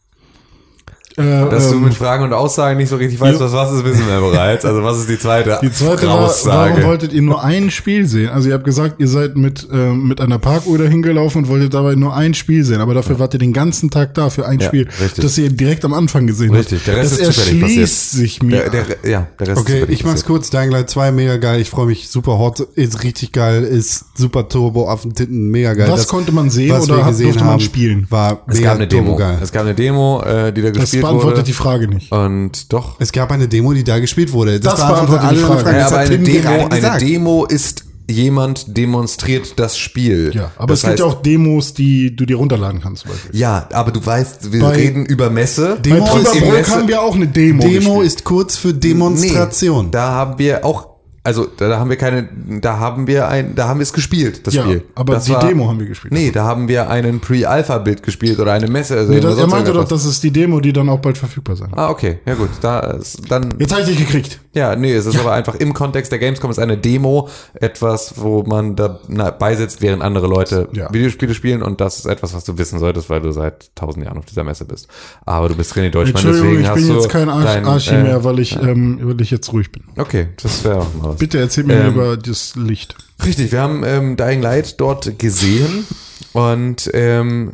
Äh, 1.17 1.51
Dass 1.51 1.69
du 1.69 1.75
ähm, 1.77 1.85
mit 1.85 1.95
Fragen 1.95 2.25
und 2.25 2.33
Aussagen 2.33 2.79
nicht 2.79 2.89
so 2.89 2.97
richtig 2.97 3.21
weißt, 3.21 3.39
was 3.39 3.53
was 3.53 3.73
ist, 3.73 3.85
wissen 3.85 4.07
wir 4.09 4.21
bereits. 4.21 4.65
Also 4.65 4.83
was 4.83 4.99
ist 4.99 5.09
die 5.11 5.19
zweite, 5.19 5.59
die 5.63 5.71
zweite 5.71 6.07
war, 6.07 6.15
warum 6.15 6.25
Aussage? 6.31 6.85
wolltet 6.85 7.13
ihr 7.13 7.21
nur 7.21 7.45
ein 7.45 7.71
Spiel 7.71 8.07
sehen? 8.07 8.31
Also 8.31 8.49
ihr 8.49 8.55
habt 8.55 8.65
gesagt, 8.65 8.95
ihr 8.99 9.09
seid 9.09 9.37
mit, 9.37 9.69
ähm, 9.71 10.09
mit 10.09 10.21
einer 10.23 10.39
Parkuhr 10.39 10.79
dahin 10.79 11.03
gelaufen 11.03 11.39
und 11.45 11.49
wolltet 11.49 11.75
dabei 11.75 11.97
nur 11.97 12.15
ein 12.17 12.33
Spiel 12.33 12.65
sehen. 12.65 12.81
Aber 12.81 12.95
dafür 12.95 13.19
wart 13.19 13.35
ihr 13.35 13.39
den 13.41 13.53
ganzen 13.53 13.91
Tag 13.91 14.15
da 14.15 14.31
für 14.31 14.47
ein 14.47 14.59
Ja, 14.61 14.67
Spiel, 14.69 14.89
richtig. 15.03 15.23
das 15.23 15.37
ihr 15.37 15.51
direkt 15.51 15.85
am 15.85 15.93
Anfang 15.93 16.27
gesehen 16.27 16.55
Richtig, 16.55 16.79
habt. 16.79 16.87
der 16.89 16.97
Rest 16.97 17.21
das 17.21 17.29
ist 17.29 17.35
zufällig 17.41 17.61
passiert. 17.63 17.89
sich 17.91 18.43
mir. 18.43 18.57
Der, 18.71 18.71
der, 18.71 19.11
ja, 19.11 19.27
der 19.39 19.49
Rest 19.49 19.59
Okay, 19.61 19.81
ist 19.83 19.91
ich 19.91 20.05
mach's 20.05 20.25
kurz. 20.25 20.49
Dying 20.49 20.71
Light 20.71 20.89
2, 20.89 21.13
mega 21.13 21.37
geil. 21.37 21.61
Ich 21.61 21.69
freue 21.71 21.87
mich 21.87 22.09
super 22.09 22.39
hot. 22.39 22.61
Ist 22.75 23.03
richtig 23.05 23.33
geil. 23.33 23.65
Ist 23.65 24.07
super 24.17 24.49
Turbo, 24.49 24.89
Affentitten, 24.89 25.49
mega 25.51 25.75
geil. 25.75 25.89
Was 25.91 26.09
konnte 26.09 26.33
man 26.33 26.49
sehen 26.49 26.73
oder 26.73 27.03
hat- 27.05 27.11
gesehen 27.11 27.25
durfte 27.27 27.45
man 27.45 27.53
haben, 27.55 27.61
spielen? 27.61 28.07
War 28.09 28.43
Es 28.49 28.55
mega 28.57 28.69
gab 28.71 28.77
eine 28.77 28.89
Demo. 28.89 29.17
geil. 29.17 29.39
Es 29.43 29.53
gab 29.53 29.63
eine 29.63 29.75
Demo, 29.75 30.23
äh, 30.23 30.53
die 30.53 30.63
da 30.63 30.71
das 30.71 30.81
gespielt 30.81 31.02
beantwortet 31.03 31.39
wurde. 31.39 31.43
die 31.47 31.53
Frage 31.53 31.89
nicht. 31.89 32.11
Und 32.13 32.73
doch. 32.73 32.97
Es 32.99 33.13
gab 33.13 33.31
eine 33.31 33.49
Demo, 33.49 33.73
die 33.75 33.85
da 33.85 33.99
gespielt 33.99 34.33
wurde. 34.33 34.59
Das 34.61 34.77
beantwortet 34.77 35.31
die 35.33 35.37
Frage. 35.37 35.61
Fragen. 35.61 35.77
Ja, 35.77 35.83
Das 35.85 35.93
aber 35.93 36.01
eine 36.01 36.19
Demo, 36.19 36.69
eine. 36.71 36.99
Demo 36.99 37.45
ist 37.45 37.85
jemand 38.11 38.77
demonstriert 38.77 39.59
das 39.59 39.79
Spiel. 39.79 40.33
Ja, 40.35 40.51
aber 40.57 40.69
das 40.75 40.81
es 40.83 40.87
gibt 40.89 40.99
ja 40.99 41.05
auch 41.07 41.23
Demos, 41.23 41.73
die 41.73 42.15
du 42.15 42.27
dir 42.27 42.37
runterladen 42.37 42.81
kannst. 42.83 43.05
Ja, 43.33 43.69
aber 43.73 43.91
du 43.91 44.05
weißt, 44.05 44.53
wir 44.53 44.61
Bei- 44.61 44.71
reden 44.77 45.07
über 45.07 45.31
Messe. 45.31 45.77
Bei 45.77 45.83
Demo 45.83 45.97
im 46.17 46.25
Trüberbrück 46.25 46.53
Messe- 46.53 46.71
haben 46.73 46.89
wir 46.89 47.01
auch 47.01 47.15
eine 47.15 47.29
Demo. 47.29 47.63
Demo 47.63 47.79
gespielt. 48.01 48.07
ist 48.07 48.25
kurz 48.25 48.57
für 48.57 48.75
Demonstration. 48.75 49.87
Nee, 49.87 49.91
da 49.93 50.11
haben 50.11 50.39
wir 50.39 50.65
auch, 50.65 50.89
also 51.25 51.47
da, 51.57 51.69
da 51.69 51.79
haben 51.79 51.89
wir 51.89 51.97
keine, 51.97 52.29
da 52.61 52.79
haben 52.79 53.07
wir 53.07 53.29
ein, 53.29 53.55
da 53.55 53.69
haben 53.69 53.79
wir 53.79 53.85
es 53.85 53.93
gespielt, 53.93 54.45
das 54.47 54.55
Ja, 54.55 54.63
Spiel. 54.63 54.83
aber 54.97 55.15
das 55.15 55.25
die 55.27 55.35
Demo 55.35 55.69
haben 55.69 55.79
wir 55.79 55.87
gespielt. 55.87 56.13
Nee, 56.13 56.33
da 56.33 56.45
haben 56.45 56.67
wir 56.67 56.91
einen 56.91 57.21
Pre-Alpha-Bild 57.21 58.03
gespielt 58.03 58.41
oder 58.41 58.53
eine 58.53 58.67
Messe. 58.67 58.97
Also 58.97 59.13
Nee, 59.13 59.19
oder 59.19 59.31
das, 59.31 59.39
er 59.39 59.47
meinte 59.47 59.73
doch, 59.73 59.87
das 59.87 60.05
ist 60.05 60.23
die 60.25 60.33
Demo, 60.33 60.59
die 60.61 60.73
dann 60.73 60.89
auch 60.89 60.99
bald 60.99 61.17
verfügbar 61.17 61.55
sein 61.55 61.71
wird. 61.71 61.79
Ah, 61.79 61.91
okay, 61.91 62.19
ja 62.27 62.35
gut, 62.35 62.51
da 62.61 62.81
ist 62.81 63.31
dann 63.31 63.55
Jetzt 63.59 63.71
habe 63.73 63.83
ich 63.83 63.89
dich 63.89 63.99
gekriegt. 63.99 64.41
Ja, 64.55 64.75
nee, 64.77 64.93
es 64.93 65.07
ist 65.07 65.19
aber 65.19 65.33
einfach 65.33 65.55
im 65.55 65.73
Kontext 65.73 66.11
der 66.13 66.19
Gamescom 66.19 66.51
ist 66.51 66.59
eine 66.59 66.77
Demo 66.77 67.29
etwas, 67.55 68.15
wo 68.17 68.43
man 68.43 68.77
dabei 68.77 69.55
sitzt, 69.55 69.81
während 69.81 70.03
andere 70.03 70.27
Leute 70.27 70.69
Ja. 70.73 70.93
Videospiele 70.93 71.35
spielen 71.35 71.63
und 71.63 71.81
das 71.81 71.99
ist 72.01 72.07
etwas, 72.07 72.35
was 72.35 72.45
du 72.45 72.59
wissen 72.59 72.79
solltest, 72.79 73.09
weil 73.09 73.21
du 73.21 73.31
seit 73.33 73.75
tausend 73.77 74.05
Jahren 74.05 74.19
auf 74.19 74.25
dieser 74.27 74.45
Messe 74.45 74.65
bist. 74.65 74.89
Aber 75.25 75.49
du 75.49 75.55
bist 75.55 75.73
René 75.75 75.91
Deutschmann, 75.91 76.23
deswegen 76.27 76.61
ich 76.61 76.67
hast 76.69 76.75
bin 76.75 76.89
du 76.89 76.95
jetzt 76.95 77.09
kein 77.09 77.29
Arsch, 77.29 77.45
dein, 77.45 77.65
Arschi 77.65 77.95
äh, 77.95 78.03
mehr, 78.03 78.25
weil 78.25 78.41
ich, 78.41 78.61
ähm, 78.61 78.99
weil 79.03 79.21
ich 79.21 79.31
jetzt 79.31 79.53
ruhig 79.53 79.71
bin. 79.73 79.85
Okay, 79.97 80.29
das 80.43 80.65
wäre 80.65 80.81
auch 80.81 80.95
mal 81.01 81.12
was. 81.13 81.19
Bitte 81.19 81.39
erzähl 81.39 81.65
mir 81.65 81.75
Ähm, 81.81 81.95
über 81.95 82.17
das 82.17 82.55
Licht. 82.57 82.95
Richtig, 83.25 83.53
wir 83.53 83.61
haben 83.61 83.85
ähm, 83.85 84.17
Dying 84.17 84.43
Light 84.43 84.81
dort 84.81 85.19
gesehen 85.19 85.87
und 86.33 86.91
ähm, 86.93 87.53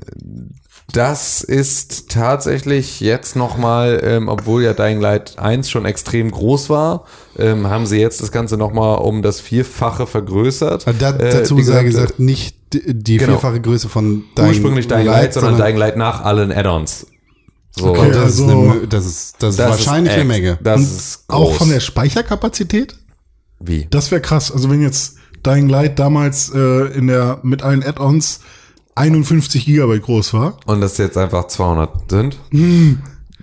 das 0.93 1.43
ist 1.43 2.09
tatsächlich 2.09 3.00
jetzt 3.00 3.37
nochmal, 3.37 4.00
ähm, 4.03 4.29
obwohl 4.29 4.62
ja 4.62 4.73
Dying 4.73 5.00
Light 5.03 5.38
1 5.38 5.69
schon 5.69 5.85
extrem 5.85 6.31
groß 6.31 6.71
war, 6.71 7.05
ähm, 7.38 7.67
haben 7.69 7.85
sie 7.85 7.99
jetzt 7.99 8.23
das 8.23 8.33
Ganze 8.33 8.57
nochmal 8.57 8.99
um 8.99 9.21
das 9.21 9.41
Vierfache 9.41 10.07
vergrößert. 10.07 10.87
Da, 10.99 11.11
Äh, 11.11 11.33
dazu 11.33 11.59
wie 11.59 11.62
sei 11.62 11.85
gesagt, 11.85 12.19
nicht 12.19 12.57
die, 12.73 13.19
Genau. 13.19 13.33
vierfache 13.33 13.61
Größe 13.61 13.91
von 13.91 14.25
Dying 14.37 14.49
ursprünglich 14.49 14.88
Dying 14.88 15.05
Light, 15.07 15.35
sondern 15.35 15.59
Dying 15.59 15.77
Light 15.77 15.99
nach 15.99 16.25
allen 16.25 16.50
Add-ons. 16.53 17.07
So, 17.73 17.88
Okay, 17.91 18.09
das, 18.11 18.17
also- 18.23 18.47
ist 18.47 18.50
eine, 18.50 18.87
das 18.88 19.05
ist, 19.07 19.35
das 19.41 19.57
das 19.57 19.71
wahrscheinlich 19.71 20.12
ist 20.15 20.21
eine 20.21 20.25
Menge. 20.29 20.59
Das 20.62 20.79
Und 20.79 20.85
ist 20.85 21.29
groß. 21.29 21.38
Auch 21.49 21.55
von 21.55 21.69
der 21.69 21.81
Speicherkapazität? 21.81 22.97
Wie? 23.61 23.87
Das 23.91 24.11
wäre 24.11 24.21
krass. 24.21 24.53
Also 24.53 24.71
wenn 24.71 24.83
jetzt 24.83 25.17
Dying 25.47 25.69
Light 25.69 25.99
damals 25.99 26.50
äh, 26.55 26.87
in 26.97 27.07
der 27.09 27.41
mit 27.43 27.62
allen 27.62 27.83
Add-ons 27.83 28.41
51 28.95 29.65
Gigabyte 29.67 30.03
groß 30.03 30.35
war. 30.35 30.59
Und 30.67 30.81
das 30.81 30.99
jetzt 30.99 31.17
einfach 31.17 31.47
200 31.47 32.11
sind? 32.11 32.37
Hm. 32.50 32.99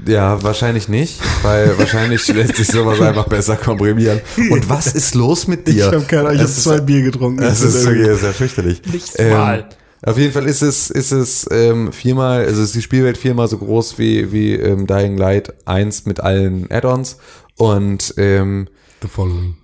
Ja, 0.06 0.44
wahrscheinlich 0.44 0.90
nicht, 0.90 1.22
weil 1.42 1.74
wahrscheinlich 1.80 2.28
lässt 2.28 2.58
sich 2.58 2.68
sowas 2.68 3.00
einfach 3.00 3.28
besser 3.30 3.56
komprimieren. 3.56 4.20
Und 4.52 4.70
was 4.70 4.88
ist 4.88 5.16
los 5.16 5.48
mit 5.48 5.68
Ich 5.70 5.76
dir? 5.76 5.86
habe 5.86 6.02
keine 6.02 6.22
Ahnung, 6.24 6.34
ich 6.34 6.40
habe 6.42 6.50
Es 6.52 6.58
ist- 6.58 6.64
zwei 6.66 6.82
Bier 6.82 7.02
getrunken. 7.02 7.40
Das 7.42 7.62
Ich 7.62 7.68
ist 7.70 7.86
wirklich 7.86 8.20
sehr 8.20 8.34
fürchterlich. 8.34 8.82
Nicht 8.92 9.14
Ähm, 9.18 9.32
mal. 9.32 9.70
auf 10.02 10.18
jeden 10.18 10.34
Fall 10.34 10.46
ist 10.48 10.62
es, 10.62 10.90
ist 10.90 11.12
es 11.14 11.48
ähm, 11.50 11.94
viermal, 11.94 12.44
also 12.46 12.62
ist 12.62 12.76
die 12.76 12.82
Spielwelt 12.82 13.18
viermal 13.18 13.48
so 13.48 13.58
groß 13.58 13.98
wie, 13.98 14.34
wie 14.34 14.56
ähm, 14.56 14.86
Dying 14.86 15.16
Light 15.18 15.54
1 15.66 16.06
mit 16.06 16.20
allen 16.20 16.70
Add-ons. 16.70 17.18
Und 17.56 18.14
ähm, 18.18 18.68
The 19.02 19.08
Following. 19.08 19.56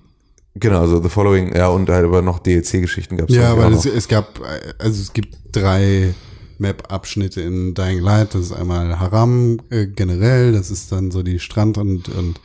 Genau, 0.56 0.82
also 0.82 1.02
The 1.02 1.10
Following, 1.10 1.56
ja, 1.56 1.68
und 1.70 1.90
halt 1.90 2.06
aber 2.06 2.22
noch 2.22 2.40
DLC-Geschichten 2.40 3.18
gab 3.18 3.30
es 3.30 3.36
Ja, 3.36 3.56
noch. 3.56 3.72
es, 3.72 3.86
es 3.86 4.08
gab, 4.08 4.40
also 4.80 5.02
es 5.02 5.14
gibt 5.14 5.38
drei 5.52 6.14
Map-Abschnitte 6.58 7.42
in 7.42 7.74
Dying 7.74 8.00
Light. 8.00 8.36
Das 8.36 8.42
ist 8.42 8.52
einmal 8.52 9.00
Haram 9.00 9.60
äh, 9.70 9.88
generell, 9.88 10.52
das 10.52 10.70
ist 10.72 10.92
dann 10.92 11.12
so 11.12 11.24
die 11.24 11.40
Strand- 11.40 11.78
und, 11.78 12.10
und 12.10 12.40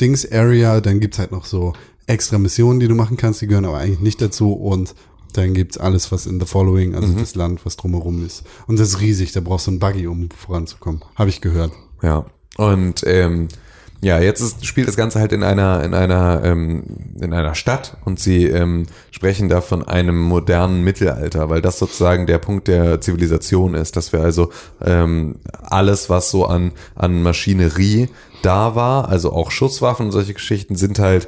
Dings-Area. 0.00 0.80
Dann 0.80 1.00
gibt's 1.00 1.18
halt 1.18 1.32
noch 1.32 1.44
so 1.44 1.72
extra 2.06 2.38
Missionen, 2.38 2.80
die 2.80 2.88
du 2.88 2.94
machen 2.94 3.16
kannst, 3.16 3.40
die 3.40 3.46
gehören 3.46 3.64
aber 3.64 3.78
eigentlich 3.78 4.00
nicht 4.00 4.20
dazu. 4.20 4.52
Und 4.52 4.94
dann 5.32 5.54
gibt's 5.54 5.78
alles, 5.78 6.10
was 6.12 6.26
in 6.26 6.40
The 6.40 6.46
Following, 6.46 6.94
also 6.94 7.12
das 7.12 7.34
Land, 7.34 7.64
was 7.64 7.76
drumherum 7.76 8.24
ist. 8.24 8.42
Und 8.66 8.78
das 8.78 8.88
ist 8.88 9.00
riesig, 9.00 9.32
da 9.32 9.40
brauchst 9.40 9.66
du 9.66 9.72
einen 9.72 9.80
Buggy, 9.80 10.06
um 10.06 10.28
voranzukommen. 10.30 11.02
Habe 11.14 11.30
ich 11.30 11.40
gehört. 11.40 11.72
Ja. 12.02 12.26
Und 12.56 13.02
ähm, 13.06 13.48
ja, 14.06 14.20
jetzt 14.20 14.40
ist, 14.40 14.64
spielt 14.64 14.86
das 14.86 14.96
Ganze 14.96 15.18
halt 15.18 15.32
in 15.32 15.42
einer 15.42 15.82
in 15.82 15.92
einer 15.92 16.40
ähm, 16.44 16.84
in 17.20 17.34
einer 17.34 17.56
Stadt 17.56 17.96
und 18.04 18.20
sie 18.20 18.44
ähm, 18.44 18.86
sprechen 19.10 19.48
da 19.48 19.60
von 19.60 19.86
einem 19.86 20.22
modernen 20.22 20.84
Mittelalter, 20.84 21.50
weil 21.50 21.60
das 21.60 21.80
sozusagen 21.80 22.28
der 22.28 22.38
Punkt 22.38 22.68
der 22.68 23.00
Zivilisation 23.00 23.74
ist, 23.74 23.96
dass 23.96 24.12
wir 24.12 24.20
also 24.20 24.52
ähm, 24.80 25.40
alles, 25.60 26.08
was 26.08 26.30
so 26.30 26.46
an 26.46 26.70
an 26.94 27.20
Maschinerie 27.20 28.08
da 28.42 28.76
war, 28.76 29.08
also 29.08 29.32
auch 29.32 29.50
Schusswaffen 29.50 30.06
und 30.06 30.12
solche 30.12 30.34
Geschichten 30.34 30.76
sind 30.76 31.00
halt 31.00 31.26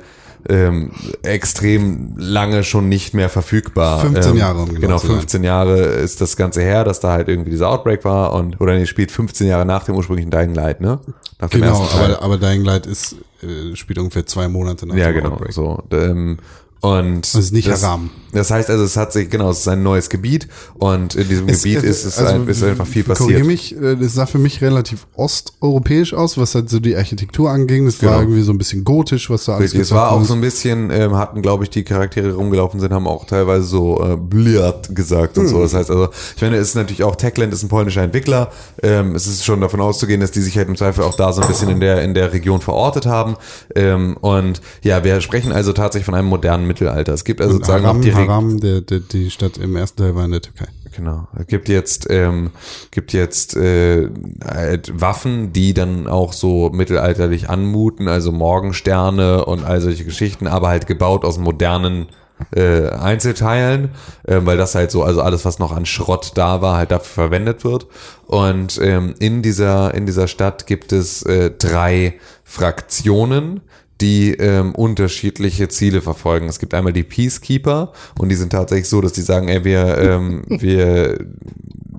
ähm, 0.48 0.90
extrem 1.22 2.14
lange 2.16 2.64
schon 2.64 2.88
nicht 2.88 3.14
mehr 3.14 3.28
verfügbar. 3.28 4.00
15 4.00 4.32
ähm, 4.32 4.38
Jahre, 4.38 4.58
um 4.60 4.68
genau 4.68 4.80
Genau, 4.80 4.98
zu 4.98 5.06
sein. 5.08 5.16
15 5.16 5.44
Jahre 5.44 5.78
ist 5.78 6.20
das 6.20 6.36
Ganze 6.36 6.62
her, 6.62 6.84
dass 6.84 7.00
da 7.00 7.12
halt 7.12 7.28
irgendwie 7.28 7.50
dieser 7.50 7.68
Outbreak 7.70 8.04
war 8.04 8.32
und 8.32 8.60
oder 8.60 8.74
nee, 8.76 8.86
spielt 8.86 9.10
15 9.10 9.46
Jahre 9.46 9.66
nach 9.66 9.84
dem 9.84 9.94
ursprünglichen 9.94 10.30
Dying 10.30 10.54
Light, 10.54 10.80
ne? 10.80 11.00
Nach 11.38 11.48
dem 11.50 11.60
Genau, 11.60 11.86
aber, 11.94 12.22
aber 12.22 12.38
Dying 12.38 12.64
Light 12.64 12.86
ist, 12.86 13.16
äh, 13.42 13.76
spielt 13.76 13.98
ungefähr 13.98 14.26
zwei 14.26 14.48
Monate 14.48 14.86
nach 14.86 14.94
Ja, 14.96 15.06
dem 15.12 15.16
genau. 15.16 15.30
Outbreak. 15.32 15.52
So. 15.52 15.82
Ähm, 15.90 16.38
und 16.80 17.22
das 17.22 17.34
ist 17.34 17.52
nicht 17.52 17.68
Haram. 17.70 18.10
Das 18.32 18.50
heißt 18.50 18.68
also, 18.70 18.84
es 18.84 18.96
hat 18.96 19.12
sich, 19.12 19.30
genau, 19.30 19.50
es 19.50 19.60
ist 19.60 19.68
ein 19.68 19.82
neues 19.82 20.08
Gebiet 20.10 20.48
und 20.74 21.14
in 21.14 21.28
diesem 21.28 21.48
Es- 21.48 21.62
Gebiet 21.62 21.78
es- 21.78 21.84
ist 21.84 22.04
es 22.04 22.18
also, 22.18 22.34
ein, 22.34 22.48
ist 22.48 22.62
einfach 22.62 22.86
viel 22.86 23.04
passiert. 23.04 23.44
mich, 23.46 23.74
äh, 23.80 23.96
das 23.96 24.14
sah 24.14 24.26
für 24.26 24.38
mich 24.38 24.60
relativ 24.60 25.06
osteuropäisch 25.16 26.12
aus, 26.14 26.36
was 26.38 26.54
halt 26.54 26.68
so 26.68 26.78
die 26.80 26.96
Architektur 26.96 27.50
anging. 27.50 27.86
Das 27.86 28.02
war 28.02 28.10
Genau. 28.10 28.22
irgendwie 28.22 28.42
so 28.42 28.52
ein 28.52 28.58
bisschen 28.58 28.84
gotisch, 28.84 29.30
was 29.30 29.44
da 29.46 29.52
alles 29.52 29.64
Richtig, 29.66 29.80
es 29.82 29.92
war 29.92 30.12
auch 30.12 30.24
so 30.24 30.34
ein 30.34 30.40
bisschen, 30.40 30.90
ähm, 30.90 31.16
hatten, 31.16 31.42
glaube 31.42 31.64
ich, 31.64 31.70
die 31.70 31.84
Charaktere 31.84 32.28
die 32.28 32.34
rumgelaufen 32.34 32.80
sind, 32.80 32.92
haben 32.92 33.06
auch 33.06 33.24
teilweise 33.26 33.64
so 33.64 34.00
äh, 34.02 34.16
Bliat 34.16 34.94
gesagt 34.94 35.38
und 35.38 35.44
Hm. 35.44 35.50
so. 35.50 35.62
Das 35.62 35.74
heißt 35.74 35.90
also, 35.90 36.08
ich 36.36 36.42
meine, 36.42 36.56
es 36.56 36.68
ist 36.68 36.74
natürlich 36.74 37.04
auch 37.04 37.16
Techland 37.16 37.52
ist 37.52 37.62
ein 37.62 37.68
polnischer 37.68 38.02
Entwickler. 38.02 38.50
Ähm, 38.82 39.14
es 39.14 39.26
ist 39.26 39.44
schon 39.44 39.60
davon 39.60 39.80
auszugehen, 39.80 40.20
dass 40.20 40.30
die 40.32 40.40
sich 40.42 40.56
halt 40.56 40.68
im 40.68 40.76
Zweifel 40.76 41.04
auch 41.04 41.14
da 41.16 41.32
so 41.32 41.40
ein 41.42 41.48
bisschen 41.48 41.68
in 41.70 41.80
der 41.80 42.02
in 42.02 42.14
der 42.14 42.32
Region 42.32 42.60
verortet 42.60 43.06
haben. 43.06 43.36
Ähm, 43.74 44.16
und 44.20 44.60
ja, 44.82 45.02
wir 45.04 45.20
sprechen 45.20 45.52
also 45.52 45.72
tatsächlich 45.72 46.04
von 46.06 46.14
einem 46.14 46.28
modernen 46.28 46.66
Mittelalter. 46.66 47.12
Es 47.14 47.24
gibt 47.24 47.40
also 47.40 47.54
Und 47.54 47.64
sozusagen 47.64 47.86
auch 47.86 48.00
die 48.00 48.10
Haram 48.18 48.60
der, 48.60 48.80
der, 48.80 49.00
die 49.00 49.30
Stadt 49.30 49.58
im 49.58 49.76
ersten 49.76 50.02
Teil 50.02 50.14
war 50.14 50.24
in 50.24 50.32
der 50.32 50.42
Türkei. 50.42 50.66
Genau. 50.96 51.28
Es 51.38 51.46
gibt 51.46 51.68
jetzt, 51.68 52.08
ähm, 52.10 52.50
gibt 52.90 53.12
jetzt 53.12 53.56
äh, 53.56 54.08
halt 54.44 55.00
Waffen, 55.00 55.52
die 55.52 55.74
dann 55.74 56.06
auch 56.06 56.32
so 56.32 56.70
mittelalterlich 56.70 57.48
anmuten, 57.48 58.08
also 58.08 58.32
Morgensterne 58.32 59.44
und 59.44 59.64
all 59.64 59.80
solche 59.80 60.04
Geschichten, 60.04 60.46
aber 60.46 60.68
halt 60.68 60.86
gebaut 60.86 61.24
aus 61.24 61.38
modernen 61.38 62.06
äh, 62.54 62.88
Einzelteilen, 62.88 63.90
äh, 64.24 64.40
weil 64.44 64.56
das 64.56 64.74
halt 64.74 64.90
so, 64.90 65.02
also 65.02 65.22
alles, 65.22 65.44
was 65.44 65.58
noch 65.58 65.72
an 65.72 65.86
Schrott 65.86 66.32
da 66.34 66.60
war, 66.62 66.76
halt 66.76 66.90
dafür 66.90 67.24
verwendet 67.24 67.64
wird. 67.64 67.86
Und 68.26 68.80
ähm, 68.82 69.14
in 69.18 69.42
dieser 69.42 69.94
in 69.94 70.06
dieser 70.06 70.28
Stadt 70.28 70.66
gibt 70.66 70.92
es 70.92 71.22
äh, 71.22 71.50
drei 71.50 72.18
Fraktionen, 72.44 73.60
die 74.00 74.32
ähm, 74.34 74.74
unterschiedliche 74.74 75.68
Ziele 75.68 76.00
verfolgen. 76.00 76.48
Es 76.48 76.58
gibt 76.58 76.74
einmal 76.74 76.92
die 76.92 77.02
Peacekeeper 77.02 77.92
und 78.18 78.28
die 78.28 78.36
sind 78.36 78.50
tatsächlich 78.50 78.88
so, 78.88 79.00
dass 79.00 79.12
die 79.12 79.22
sagen, 79.22 79.48
ey, 79.48 79.64
wir, 79.64 79.98
ähm, 79.98 80.42
wir 80.48 81.18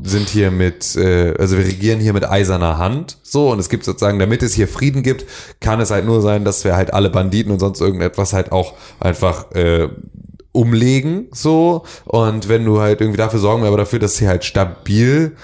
sind 0.03 0.29
hier 0.29 0.51
mit, 0.51 0.96
äh, 0.96 1.34
also 1.38 1.58
wir 1.58 1.65
regieren 1.65 2.00
hier 2.00 2.13
mit 2.13 2.29
eiserner 2.29 2.77
Hand, 2.77 3.18
so, 3.22 3.51
und 3.51 3.60
es 3.60 3.70
gibt 3.70 3.84
sozusagen, 3.84 4.18
damit 4.18 4.44
es 4.44 4.53
hier 4.53 4.68
Frieden 4.68 5.03
gibt, 5.03 5.25
kann 5.60 5.82
es 5.82 5.91
halt 5.91 6.06
nur 6.06 6.22
sein, 6.22 6.46
dass 6.46 6.63
wir 6.63 6.75
halt 6.75 6.94
alle 6.94 7.10
Banditen 7.10 7.51
und 7.51 7.60
sonst 7.60 7.82
irgendetwas 7.82 8.34
halt 8.34 8.51
auch 8.51 8.74
einfach 9.00 9.51
äh, 9.51 9.89
umlegen, 10.51 11.27
so, 11.32 11.84
und 12.06 12.50
wenn 12.50 12.65
du 12.65 12.79
halt 12.79 13.01
irgendwie 13.01 13.18
dafür 13.18 13.39
sorgen 13.39 13.62
wir 13.62 13.68
aber 13.68 13.77
dafür, 13.77 14.00
dass 14.00 14.15
sie 14.15 14.27
halt 14.27 14.44
stabil, 14.44 15.36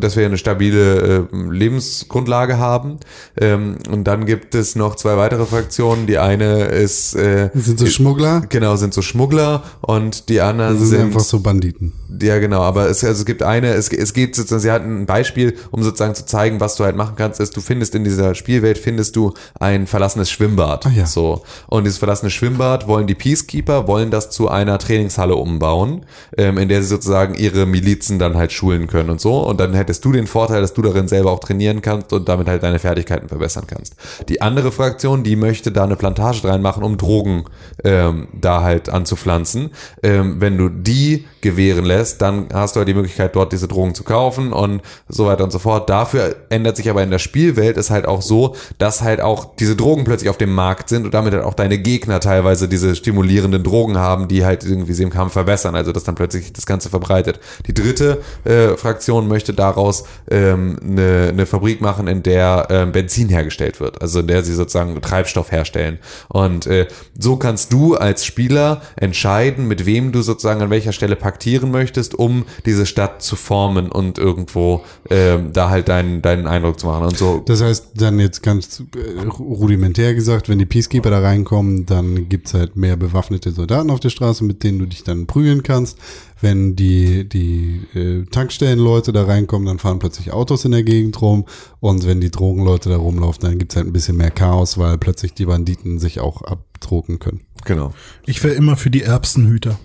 dass 0.00 0.16
wir 0.16 0.26
eine 0.26 0.36
stabile 0.36 1.28
äh, 1.32 1.36
Lebensgrundlage 1.50 2.58
haben, 2.58 2.98
ähm, 3.40 3.76
und 3.88 4.04
dann 4.04 4.26
gibt 4.26 4.56
es 4.56 4.74
noch 4.74 4.96
zwei 4.96 5.16
weitere 5.16 5.46
Fraktionen, 5.46 6.06
die 6.08 6.18
eine 6.18 6.64
ist, 6.64 7.14
äh, 7.14 7.50
sind 7.54 7.78
so 7.78 7.86
Schmuggler, 7.86 8.42
genau, 8.48 8.74
sind 8.74 8.94
so 8.94 9.02
Schmuggler 9.02 9.62
und 9.80 10.28
die 10.28 10.40
anderen 10.40 10.76
sind 10.78 10.88
sind 10.88 11.00
einfach 11.02 11.20
so 11.20 11.38
Banditen. 11.40 11.92
ja, 12.20 12.38
genau, 12.40 12.62
aber 12.62 12.90
es, 12.90 13.04
also 13.04 13.20
es 13.20 13.26
gibt 13.26 13.44
eine, 13.44 13.74
es, 13.74 13.92
es 13.92 14.12
geht 14.12 14.34
sozusagen, 14.34 14.60
sie 14.60 14.70
hat 14.72 14.82
ein 14.82 15.06
Beispiel, 15.06 15.56
um 15.70 15.84
sozusagen 15.84 16.16
zu 16.16 16.26
zeigen, 16.26 16.58
was 16.58 16.74
du 16.74 16.84
halt 16.84 16.96
machen 16.96 17.14
kannst, 17.16 17.38
ist, 17.38 17.56
du 17.56 17.60
findest 17.60 17.94
in 17.94 18.02
dieser 18.02 18.34
Spielwelt, 18.34 18.78
findest 18.78 19.14
du 19.14 19.34
ein 19.60 19.86
verlassenes 19.86 20.30
Schwimmbad. 20.30 20.84
Ah, 20.86 20.90
ja. 20.90 21.06
So. 21.06 21.42
Und 21.68 21.84
dieses 21.84 21.98
verlassene 21.98 22.30
Schwimmbad 22.30 22.88
wollen 22.88 23.06
die 23.06 23.14
Peacekeeper, 23.14 23.86
wollen 23.86 24.10
das 24.10 24.30
zu 24.32 24.41
einer 24.48 24.78
Trainingshalle 24.78 25.34
umbauen, 25.34 26.04
ähm, 26.36 26.58
in 26.58 26.68
der 26.68 26.82
sie 26.82 26.88
sozusagen 26.88 27.34
ihre 27.34 27.66
Milizen 27.66 28.18
dann 28.18 28.36
halt 28.36 28.52
schulen 28.52 28.86
können 28.86 29.10
und 29.10 29.20
so. 29.20 29.38
Und 29.38 29.60
dann 29.60 29.74
hättest 29.74 30.04
du 30.04 30.12
den 30.12 30.26
Vorteil, 30.26 30.60
dass 30.60 30.74
du 30.74 30.82
darin 30.82 31.08
selber 31.08 31.30
auch 31.30 31.40
trainieren 31.40 31.82
kannst 31.82 32.12
und 32.12 32.28
damit 32.28 32.48
halt 32.48 32.62
deine 32.62 32.78
Fertigkeiten 32.78 33.28
verbessern 33.28 33.64
kannst. 33.66 33.96
Die 34.28 34.40
andere 34.42 34.72
Fraktion, 34.72 35.24
die 35.24 35.36
möchte 35.36 35.72
da 35.72 35.84
eine 35.84 35.96
Plantage 35.96 36.44
reinmachen, 36.44 36.82
um 36.82 36.96
Drogen 36.96 37.44
ähm, 37.84 38.28
da 38.32 38.62
halt 38.62 38.88
anzupflanzen. 38.88 39.70
Ähm, 40.02 40.40
wenn 40.40 40.58
du 40.58 40.68
die 40.68 41.26
gewähren 41.40 41.84
lässt, 41.84 42.22
dann 42.22 42.48
hast 42.52 42.76
du 42.76 42.78
halt 42.78 42.88
die 42.88 42.94
Möglichkeit, 42.94 43.34
dort 43.36 43.52
diese 43.52 43.68
Drogen 43.68 43.94
zu 43.94 44.04
kaufen 44.04 44.52
und 44.52 44.82
so 45.08 45.26
weiter 45.26 45.44
und 45.44 45.50
so 45.50 45.58
fort. 45.58 45.90
Dafür 45.90 46.36
ändert 46.48 46.76
sich 46.76 46.88
aber 46.88 47.02
in 47.02 47.10
der 47.10 47.18
Spielwelt 47.18 47.76
ist 47.76 47.90
halt 47.90 48.06
auch 48.06 48.22
so, 48.22 48.54
dass 48.78 49.02
halt 49.02 49.20
auch 49.20 49.56
diese 49.56 49.76
Drogen 49.76 50.04
plötzlich 50.04 50.30
auf 50.30 50.38
dem 50.38 50.54
Markt 50.54 50.88
sind 50.88 51.04
und 51.04 51.14
damit 51.14 51.34
halt 51.34 51.44
auch 51.44 51.54
deine 51.54 51.78
Gegner 51.78 52.20
teilweise 52.20 52.68
diese 52.68 52.94
stimulierenden 52.94 53.62
Drogen 53.62 53.98
haben, 53.98 54.21
die 54.28 54.44
halt 54.44 54.64
irgendwie 54.64 54.92
sie 54.92 55.02
im 55.02 55.10
Kampf 55.10 55.32
verbessern. 55.32 55.74
Also 55.74 55.92
dass 55.92 56.04
dann 56.04 56.14
plötzlich 56.14 56.52
das 56.52 56.66
Ganze 56.66 56.90
verbreitet. 56.90 57.40
Die 57.66 57.74
dritte 57.74 58.22
äh, 58.44 58.76
Fraktion 58.76 59.28
möchte 59.28 59.54
daraus 59.54 60.04
ähm, 60.30 60.78
eine, 60.82 61.28
eine 61.30 61.46
Fabrik 61.46 61.80
machen, 61.80 62.08
in 62.08 62.22
der 62.22 62.66
ähm, 62.70 62.92
Benzin 62.92 63.28
hergestellt 63.28 63.80
wird. 63.80 64.00
Also 64.00 64.20
in 64.20 64.26
der 64.26 64.42
sie 64.42 64.54
sozusagen 64.54 65.00
Treibstoff 65.00 65.52
herstellen. 65.52 65.98
Und 66.28 66.66
äh, 66.66 66.86
so 67.18 67.36
kannst 67.36 67.72
du 67.72 67.94
als 67.94 68.24
Spieler 68.24 68.82
entscheiden, 68.96 69.68
mit 69.68 69.86
wem 69.86 70.12
du 70.12 70.22
sozusagen 70.22 70.62
an 70.62 70.70
welcher 70.70 70.92
Stelle 70.92 71.16
paktieren 71.16 71.70
möchtest, 71.70 72.14
um 72.14 72.44
diese 72.66 72.86
Stadt 72.86 73.22
zu 73.22 73.36
formen 73.36 73.90
und 73.90 74.18
irgendwo 74.18 74.84
ähm, 75.10 75.52
da 75.52 75.70
halt 75.70 75.88
deinen, 75.88 76.22
deinen 76.22 76.46
Eindruck 76.46 76.78
zu 76.78 76.86
machen. 76.86 77.06
Und 77.06 77.16
so 77.16 77.42
Das 77.46 77.62
heißt, 77.62 77.90
dann 77.96 78.18
jetzt 78.18 78.42
ganz 78.42 78.82
äh, 78.96 79.26
rudimentär 79.38 80.14
gesagt, 80.14 80.48
wenn 80.48 80.58
die 80.58 80.66
Peacekeeper 80.66 81.10
da 81.10 81.20
reinkommen, 81.20 81.86
dann 81.86 82.28
gibt's 82.28 82.54
halt 82.54 82.76
mehr 82.76 82.96
bewaffnete 82.96 83.50
Soldaten 83.52 83.90
auf 83.90 84.00
der 84.00 84.10
Straße, 84.12 84.44
mit 84.44 84.62
denen 84.62 84.78
du 84.78 84.86
dich 84.86 85.02
dann 85.02 85.26
prügeln 85.26 85.62
kannst. 85.64 85.98
Wenn 86.40 86.76
die, 86.76 87.28
die 87.28 87.80
äh, 87.94 88.24
Tankstellenleute 88.26 89.12
da 89.12 89.24
reinkommen, 89.24 89.66
dann 89.66 89.78
fahren 89.78 89.98
plötzlich 89.98 90.32
Autos 90.32 90.64
in 90.64 90.70
der 90.72 90.82
Gegend 90.84 91.20
rum. 91.20 91.44
Und 91.80 92.06
wenn 92.06 92.20
die 92.20 92.30
Drogenleute 92.30 92.88
da 92.88 92.96
rumlaufen, 92.96 93.42
dann 93.42 93.58
gibt's 93.58 93.76
halt 93.76 93.86
ein 93.86 93.92
bisschen 93.92 94.16
mehr 94.16 94.30
Chaos, 94.30 94.78
weil 94.78 94.98
plötzlich 94.98 95.34
die 95.34 95.46
Banditen 95.46 95.98
sich 95.98 96.20
auch 96.20 96.42
abdrucken 96.42 97.18
können. 97.18 97.40
genau. 97.64 97.92
Ich 98.26 98.42
wäre 98.44 98.54
immer 98.54 98.76
für 98.76 98.90
die 98.90 99.02
Erbsenhüter. 99.02 99.78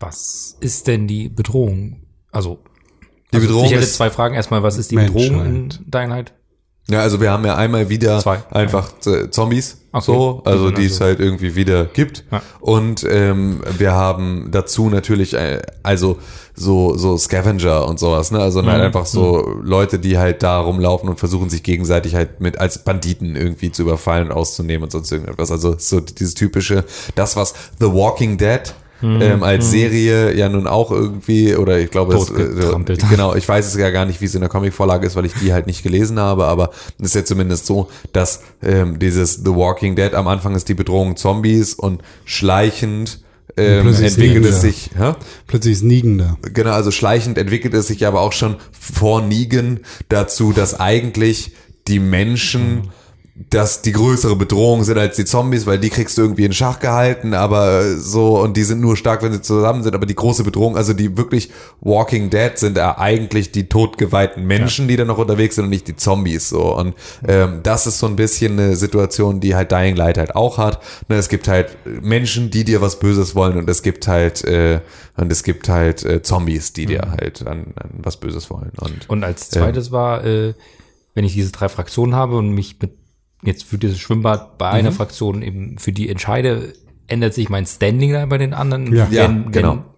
Was 0.00 0.56
ist 0.60 0.86
denn 0.86 1.08
die 1.08 1.28
Bedrohung? 1.28 2.02
Also, 2.30 2.58
Die 3.32 3.36
also 3.36 3.46
Bedrohung 3.48 3.64
ich 3.66 3.72
hätte 3.72 3.82
ist- 3.82 3.94
zwei 3.96 4.10
Fragen. 4.10 4.34
Erstmal, 4.34 4.62
was 4.62 4.78
ist 4.78 4.90
die 4.92 4.96
Menschheit. 4.96 5.28
Bedrohung 5.30 5.46
in 5.46 5.68
Dying 5.86 6.10
Light? 6.10 6.34
Ja, 6.90 7.00
also 7.00 7.20
wir 7.20 7.30
haben 7.30 7.44
ja 7.44 7.54
einmal 7.54 7.90
wieder 7.90 8.18
Zwei. 8.20 8.42
einfach 8.50 8.90
äh, 9.06 9.30
Zombies, 9.30 9.76
Okay. 9.92 10.04
so, 10.06 10.42
also 10.44 10.70
Die 10.70 10.76
sind 10.76 10.86
es 10.86 10.92
also- 10.92 11.04
halt 11.04 11.20
irgendwie 11.20 11.54
wieder 11.54 11.84
gibt. 11.86 12.24
Ja. 12.30 12.40
Und 12.60 13.04
ähm, 13.08 13.60
wir 13.76 13.92
haben 13.92 14.48
dazu 14.50 14.88
natürlich, 14.88 15.34
äh, 15.34 15.60
also 15.82 16.18
so 16.54 16.96
so 16.96 17.16
Scavenger 17.18 17.86
und 17.86 17.98
sowas, 18.00 18.30
ne? 18.30 18.38
Also 18.40 18.62
halt 18.64 18.78
Mhm. 18.78 18.84
einfach 18.84 19.06
so 19.06 19.54
Leute, 19.62 19.98
die 19.98 20.18
halt 20.18 20.42
da 20.42 20.58
rumlaufen 20.60 21.08
und 21.08 21.18
versuchen 21.18 21.50
sich 21.50 21.62
gegenseitig 21.62 22.14
halt 22.14 22.40
mit 22.40 22.58
als 22.58 22.82
Banditen 22.84 23.36
irgendwie 23.36 23.70
zu 23.70 23.82
überfallen 23.82 24.28
und 24.30 24.32
auszunehmen 24.36 24.84
und 24.84 24.90
sonst 24.90 25.12
irgendetwas. 25.12 25.50
Also 25.50 25.76
so 25.78 26.00
dieses 26.00 26.34
typische, 26.34 26.84
das 27.14 27.36
was 27.36 27.54
The 27.80 27.86
Walking 27.92 28.38
Dead 28.38 28.62
Mhm. 29.00 29.22
ähm, 29.22 29.42
als 29.42 29.70
Serie 29.70 30.34
ja 30.34 30.48
nun 30.48 30.66
auch 30.66 30.90
irgendwie 30.90 31.54
oder 31.54 31.78
ich 31.78 31.90
glaube 31.90 32.16
es, 32.16 32.30
äh, 32.30 32.96
genau 33.08 33.34
ich 33.34 33.48
weiß 33.48 33.66
es 33.66 33.76
ja 33.76 33.90
gar 33.90 34.04
nicht 34.04 34.20
wie 34.20 34.24
es 34.24 34.34
in 34.34 34.40
der 34.40 34.48
Comicvorlage 34.48 35.06
ist 35.06 35.14
weil 35.14 35.24
ich 35.24 35.34
die 35.34 35.52
halt 35.52 35.66
nicht 35.66 35.82
gelesen 35.82 36.18
habe 36.18 36.46
aber 36.46 36.70
es 36.98 37.06
ist 37.06 37.14
ja 37.14 37.24
zumindest 37.24 37.66
so 37.66 37.88
dass 38.12 38.42
ähm, 38.62 38.98
dieses 38.98 39.36
The 39.36 39.54
Walking 39.54 39.94
Dead 39.94 40.14
am 40.14 40.26
Anfang 40.26 40.56
ist 40.56 40.68
die 40.68 40.74
Bedrohung 40.74 41.16
Zombies 41.16 41.74
und 41.74 42.02
schleichend 42.24 43.20
ähm, 43.56 43.88
entwickelt 43.88 44.44
es 44.44 44.60
sich 44.60 44.90
hä? 44.96 45.14
Plötzlich 45.46 45.74
ist 45.74 45.82
Negan 45.82 46.18
da. 46.18 46.36
Genau, 46.42 46.70
also 46.70 46.90
schleichend 46.90 47.38
entwickelt 47.38 47.74
es 47.74 47.88
sich 47.88 48.06
aber 48.06 48.20
auch 48.20 48.32
schon 48.32 48.56
vor 48.70 49.20
Negan 49.20 49.80
dazu, 50.08 50.52
dass 50.52 50.78
eigentlich 50.78 51.52
die 51.88 51.98
Menschen 51.98 52.90
dass 53.50 53.82
die 53.82 53.92
größere 53.92 54.34
Bedrohung 54.34 54.82
sind 54.82 54.98
als 54.98 55.14
die 55.14 55.24
Zombies, 55.24 55.64
weil 55.64 55.78
die 55.78 55.90
kriegst 55.90 56.18
du 56.18 56.22
irgendwie 56.22 56.44
in 56.44 56.52
Schach 56.52 56.80
gehalten, 56.80 57.34
aber 57.34 57.96
so, 57.96 58.40
und 58.40 58.56
die 58.56 58.64
sind 58.64 58.80
nur 58.80 58.96
stark, 58.96 59.22
wenn 59.22 59.32
sie 59.32 59.40
zusammen 59.40 59.84
sind, 59.84 59.94
aber 59.94 60.06
die 60.06 60.16
große 60.16 60.42
Bedrohung, 60.42 60.76
also 60.76 60.92
die 60.92 61.16
wirklich 61.16 61.50
Walking 61.80 62.30
Dead 62.30 62.58
sind 62.58 62.76
ja 62.76 62.98
eigentlich 62.98 63.52
die 63.52 63.68
totgeweihten 63.68 64.44
Menschen, 64.44 64.88
die 64.88 64.96
da 64.96 65.04
noch 65.04 65.18
unterwegs 65.18 65.54
sind 65.54 65.64
und 65.64 65.70
nicht 65.70 65.86
die 65.86 65.94
Zombies, 65.94 66.48
so, 66.48 66.76
und 66.76 66.94
ähm, 67.28 67.60
das 67.62 67.86
ist 67.86 68.00
so 68.00 68.06
ein 68.06 68.16
bisschen 68.16 68.58
eine 68.58 68.74
Situation, 68.74 69.38
die 69.38 69.54
halt 69.54 69.70
Dying 69.70 69.94
Light 69.94 70.18
halt 70.18 70.34
auch 70.34 70.58
hat, 70.58 70.82
ne, 71.08 71.14
es 71.14 71.28
gibt 71.28 71.46
halt 71.46 71.76
Menschen, 71.84 72.50
die 72.50 72.64
dir 72.64 72.80
was 72.80 72.98
Böses 72.98 73.36
wollen 73.36 73.56
und 73.56 73.70
es 73.70 73.82
gibt 73.82 74.08
halt, 74.08 74.44
äh, 74.44 74.80
und 75.16 75.30
es 75.30 75.44
gibt 75.44 75.68
halt 75.68 76.04
äh, 76.04 76.22
Zombies, 76.22 76.72
die 76.72 76.86
dir 76.86 77.12
halt 77.20 77.46
an, 77.46 77.74
an 77.76 77.90
was 78.02 78.16
Böses 78.16 78.50
wollen. 78.50 78.72
Und, 78.80 79.08
Und 79.08 79.24
als 79.24 79.50
zweites 79.50 79.90
war, 79.90 80.24
äh, 80.24 80.54
wenn 81.14 81.24
ich 81.24 81.34
diese 81.34 81.50
drei 81.50 81.68
Fraktionen 81.68 82.14
habe 82.14 82.36
und 82.36 82.50
mich 82.50 82.76
mit 82.80 82.92
jetzt 83.42 83.64
für 83.64 83.78
dieses 83.78 83.98
Schwimmbad 83.98 84.58
bei 84.58 84.70
Mhm. 84.72 84.78
einer 84.78 84.92
Fraktion 84.92 85.42
eben 85.42 85.78
für 85.78 85.92
die 85.92 86.08
entscheide, 86.08 86.72
ändert 87.06 87.34
sich 87.34 87.48
mein 87.48 87.66
Standing 87.66 88.12
da 88.12 88.26
bei 88.26 88.38
den 88.38 88.52
anderen. 88.54 88.94
Ja. 88.94 89.08
Ja, 89.10 89.28
wenn, 89.28 89.50
genau. 89.52 89.84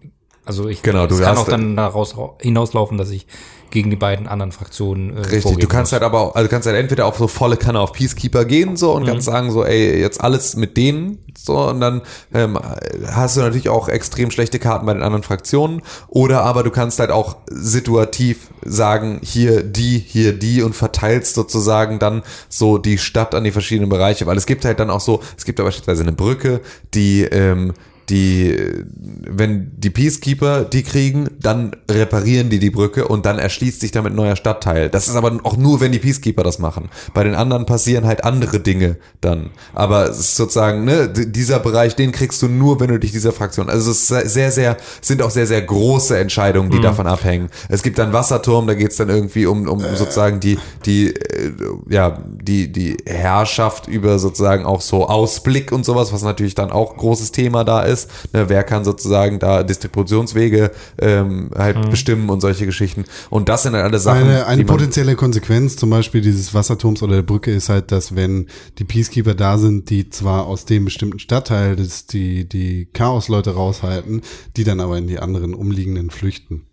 Also 0.51 0.67
ich 0.67 0.81
Genau, 0.81 1.07
du 1.07 1.17
kann 1.17 1.37
auch 1.37 1.47
dann 1.47 1.77
daraus 1.77 2.17
ra- 2.17 2.33
hinauslaufen, 2.41 2.97
dass 2.97 3.09
ich 3.09 3.25
gegen 3.69 3.89
die 3.89 3.95
beiden 3.95 4.27
anderen 4.27 4.51
Fraktionen 4.51 5.15
äh, 5.15 5.21
Richtig, 5.21 5.55
du 5.59 5.67
kannst 5.69 5.91
muss. 5.91 5.93
halt 5.93 6.03
aber 6.03 6.19
auch, 6.19 6.35
also 6.35 6.45
du 6.45 6.51
kannst 6.51 6.67
halt 6.67 6.75
entweder 6.77 7.05
auf 7.05 7.17
so 7.17 7.29
volle 7.29 7.55
Kanne 7.55 7.79
auf 7.79 7.93
Peacekeeper 7.93 8.43
gehen 8.43 8.75
so 8.75 8.91
und 8.91 9.05
kannst 9.05 9.25
sagen 9.25 9.49
so, 9.49 9.63
ey, 9.63 9.97
jetzt 9.97 10.19
alles 10.21 10.57
mit 10.57 10.75
denen 10.75 11.19
so 11.37 11.57
und 11.69 11.79
dann 11.79 12.01
ähm, 12.33 12.59
hast 13.07 13.37
du 13.37 13.39
natürlich 13.41 13.69
auch 13.69 13.87
extrem 13.87 14.29
schlechte 14.29 14.59
Karten 14.59 14.85
bei 14.85 14.93
den 14.93 15.01
anderen 15.03 15.23
Fraktionen. 15.23 15.83
Oder 16.09 16.43
aber 16.43 16.63
du 16.63 16.69
kannst 16.69 16.99
halt 16.99 17.11
auch 17.11 17.37
situativ 17.49 18.49
sagen, 18.65 19.21
hier 19.23 19.63
die, 19.63 20.03
hier 20.05 20.33
die 20.37 20.61
und 20.63 20.75
verteilst 20.75 21.35
sozusagen 21.35 21.97
dann 21.97 22.23
so 22.49 22.77
die 22.77 22.97
Stadt 22.97 23.33
an 23.35 23.45
die 23.45 23.51
verschiedenen 23.51 23.89
Bereiche, 23.89 24.25
weil 24.25 24.35
es 24.35 24.45
gibt 24.45 24.65
halt 24.65 24.81
dann 24.81 24.89
auch 24.89 24.99
so, 24.99 25.21
es 25.37 25.45
gibt 25.45 25.59
da 25.59 25.63
beispielsweise 25.63 26.01
eine 26.03 26.11
Brücke, 26.11 26.59
die 26.93 27.21
ähm, 27.23 27.71
die, 28.11 28.51
äh, 28.51 28.83
wenn 29.27 29.71
die 29.77 29.89
Peacekeeper 29.89 30.65
die 30.65 30.83
kriegen, 30.83 31.29
dann 31.41 31.75
reparieren 31.89 32.49
die 32.49 32.59
die 32.59 32.69
Brücke 32.69 33.07
und 33.07 33.25
dann 33.25 33.39
erschließt 33.39 33.79
sich 33.79 33.91
damit 33.91 34.13
ein 34.13 34.17
neuer 34.17 34.35
Stadtteil. 34.35 34.89
Das 34.89 35.07
ist 35.07 35.15
aber 35.15 35.39
auch 35.43 35.57
nur, 35.57 35.79
wenn 35.79 35.91
die 35.91 35.99
Peacekeeper 35.99 36.43
das 36.43 36.59
machen. 36.59 36.89
Bei 37.13 37.23
den 37.23 37.35
anderen 37.35 37.65
passieren 37.65 38.05
halt 38.05 38.23
andere 38.23 38.59
Dinge 38.59 38.97
dann. 39.21 39.51
Aber 39.73 40.09
es 40.09 40.19
ist 40.19 40.35
sozusagen, 40.35 40.83
ne, 40.83 41.09
dieser 41.09 41.59
Bereich, 41.59 41.95
den 41.95 42.11
kriegst 42.11 42.41
du 42.41 42.49
nur, 42.49 42.79
wenn 42.79 42.89
du 42.89 42.99
dich 42.99 43.11
dieser 43.11 43.31
Fraktion, 43.31 43.69
also 43.69 43.91
es 43.91 44.11
ist 44.11 44.33
sehr, 44.33 44.51
sehr, 44.51 44.77
sind 44.99 45.21
auch 45.21 45.31
sehr, 45.31 45.47
sehr 45.47 45.61
große 45.61 46.17
Entscheidungen, 46.17 46.69
die 46.69 46.81
davon 46.81 47.07
abhängen. 47.07 47.49
Es 47.69 47.81
gibt 47.81 47.97
dann 47.97 48.11
Wasserturm, 48.11 48.67
da 48.67 48.73
geht's 48.73 48.97
dann 48.97 49.09
irgendwie 49.09 49.45
um, 49.45 49.67
um 49.67 49.79
sozusagen 49.95 50.39
die, 50.39 50.59
die, 50.85 51.15
äh, 51.15 51.53
ja, 51.89 52.17
die, 52.27 52.71
die 52.71 52.97
Herrschaft 53.05 53.87
über 53.87 54.19
sozusagen 54.19 54.65
auch 54.65 54.81
so 54.81 55.07
Ausblick 55.07 55.71
und 55.71 55.85
sowas, 55.85 56.11
was 56.11 56.23
natürlich 56.23 56.55
dann 56.55 56.71
auch 56.71 56.97
großes 56.97 57.31
Thema 57.31 57.63
da 57.63 57.83
ist. 57.83 58.00
Ne, 58.33 58.49
wer 58.49 58.63
kann 58.63 58.83
sozusagen 58.83 59.39
da 59.39 59.63
Distributionswege 59.63 60.71
ähm, 60.99 61.51
halt 61.57 61.89
bestimmen 61.89 62.29
und 62.29 62.41
solche 62.41 62.65
Geschichten. 62.65 63.05
Und 63.29 63.49
das 63.49 63.63
sind 63.63 63.73
halt 63.73 63.83
alle 63.83 63.99
Sachen, 63.99 64.23
Eine, 64.23 64.47
eine 64.47 64.65
potenzielle 64.65 65.15
Konsequenz 65.15 65.75
zum 65.75 65.89
Beispiel 65.89 66.21
dieses 66.21 66.53
Wasserturms 66.53 67.03
oder 67.03 67.17
der 67.17 67.21
Brücke 67.23 67.51
ist 67.51 67.69
halt, 67.69 67.91
dass 67.91 68.15
wenn 68.15 68.47
die 68.79 68.83
Peacekeeper 68.83 69.33
da 69.33 69.57
sind, 69.57 69.89
die 69.89 70.09
zwar 70.09 70.45
aus 70.45 70.65
dem 70.65 70.85
bestimmten 70.85 71.19
Stadtteil 71.19 71.75
das, 71.75 72.05
die, 72.05 72.47
die 72.47 72.87
Chaos-Leute 72.93 73.51
raushalten, 73.51 74.21
die 74.57 74.63
dann 74.63 74.79
aber 74.79 74.97
in 74.97 75.07
die 75.07 75.19
anderen 75.19 75.53
umliegenden 75.53 76.09
flüchten. 76.09 76.63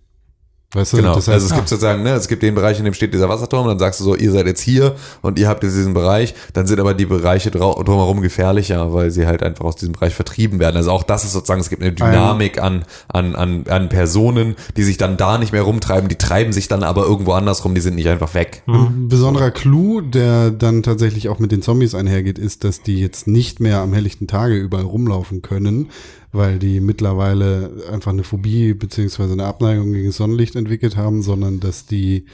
Weißt 0.75 0.93
du, 0.93 0.99
Genau, 0.99 1.15
das 1.15 1.31
also 1.31 1.47
es 1.47 1.55
gibt 1.55 1.67
sozusagen, 1.67 2.03
ne, 2.03 2.11
es 2.11 2.29
gibt 2.29 2.43
den 2.43 2.55
Bereich, 2.55 2.79
in 2.79 2.85
dem 2.85 2.93
steht 2.93 3.15
dieser 3.15 3.31
Wasserturm, 3.31 3.67
dann 3.67 3.79
sagst 3.79 4.01
du 4.01 4.05
so, 4.05 4.15
ihr 4.15 4.31
seid 4.33 4.47
jetzt 4.47 4.61
hier 4.61 4.97
und 5.23 5.39
ihr 5.39 5.49
habt 5.49 5.63
jetzt 5.63 5.75
diesen 5.75 5.95
Bereich, 5.95 6.35
dann 6.53 6.67
sind 6.67 6.79
aber 6.79 6.93
die 6.93 7.07
Bereiche 7.07 7.51
drumherum 7.51 8.21
gefährlicher, 8.21 8.93
weil 8.93 9.11
sie 9.11 9.27
halt 9.27 9.43
einfach 9.43 9.65
aus 9.65 9.77
diesem 9.77 9.95
Bereich 9.95 10.15
vertrieben 10.15 10.59
werden. 10.59 10.77
Also 10.77 10.91
auch 10.91 11.05
das 11.05 11.25
ist 11.25 11.33
sozusagen, 11.33 11.63
es 11.63 11.71
gibt 11.71 11.81
eine 11.81 11.93
Dynamik 11.93 12.61
an, 12.61 12.85
an, 13.09 13.35
an, 13.35 13.65
an 13.67 13.89
Personen, 13.89 14.57
die 14.77 14.83
sich 14.83 14.99
dann 14.99 15.17
da 15.17 15.39
nicht 15.39 15.53
mehr 15.55 15.63
rumtreiben, 15.63 16.11
die 16.11 16.17
treiben 16.17 16.53
sich 16.53 16.69
dann 16.69 16.83
aber 16.83 17.05
irgendwo 17.07 17.33
anders 17.33 17.65
rum, 17.65 17.75
die 17.75 17.81
sind 17.81 17.95
nicht 17.95 18.09
einfach 18.09 18.35
weg. 18.35 18.63
Ein 18.67 19.09
besonderer 19.09 19.51
Clou, 19.51 20.03
der 20.03 20.51
dann 20.51 20.83
tatsächlich 20.83 21.31
auch 21.31 21.39
mit 21.39 21.51
den 21.51 21.63
Zombies 21.63 21.95
einhergeht, 21.95 22.39
ist, 22.39 22.65
dass 22.65 22.83
die 22.83 23.01
jetzt 23.01 23.27
nicht 23.27 23.59
mehr 23.59 23.79
am 23.79 23.95
helllichten 23.95 24.27
Tage 24.27 24.57
überall 24.57 24.85
rumlaufen 24.85 25.41
können, 25.41 25.89
weil 26.33 26.59
die 26.59 26.81
mittlerweile 26.81 27.71
einfach 27.91 28.13
eine 28.13 28.25
Phobie 28.25 28.75
beziehungsweise 28.75 29.33
eine 29.33 29.45
Abneigung 29.45 29.93
gegen 29.93 30.13
Sonnenlicht 30.13 30.57
entwickelt 30.57 30.97
haben, 30.97 31.23
sondern 31.23 31.61
dass 31.61 31.87
die 31.87 32.27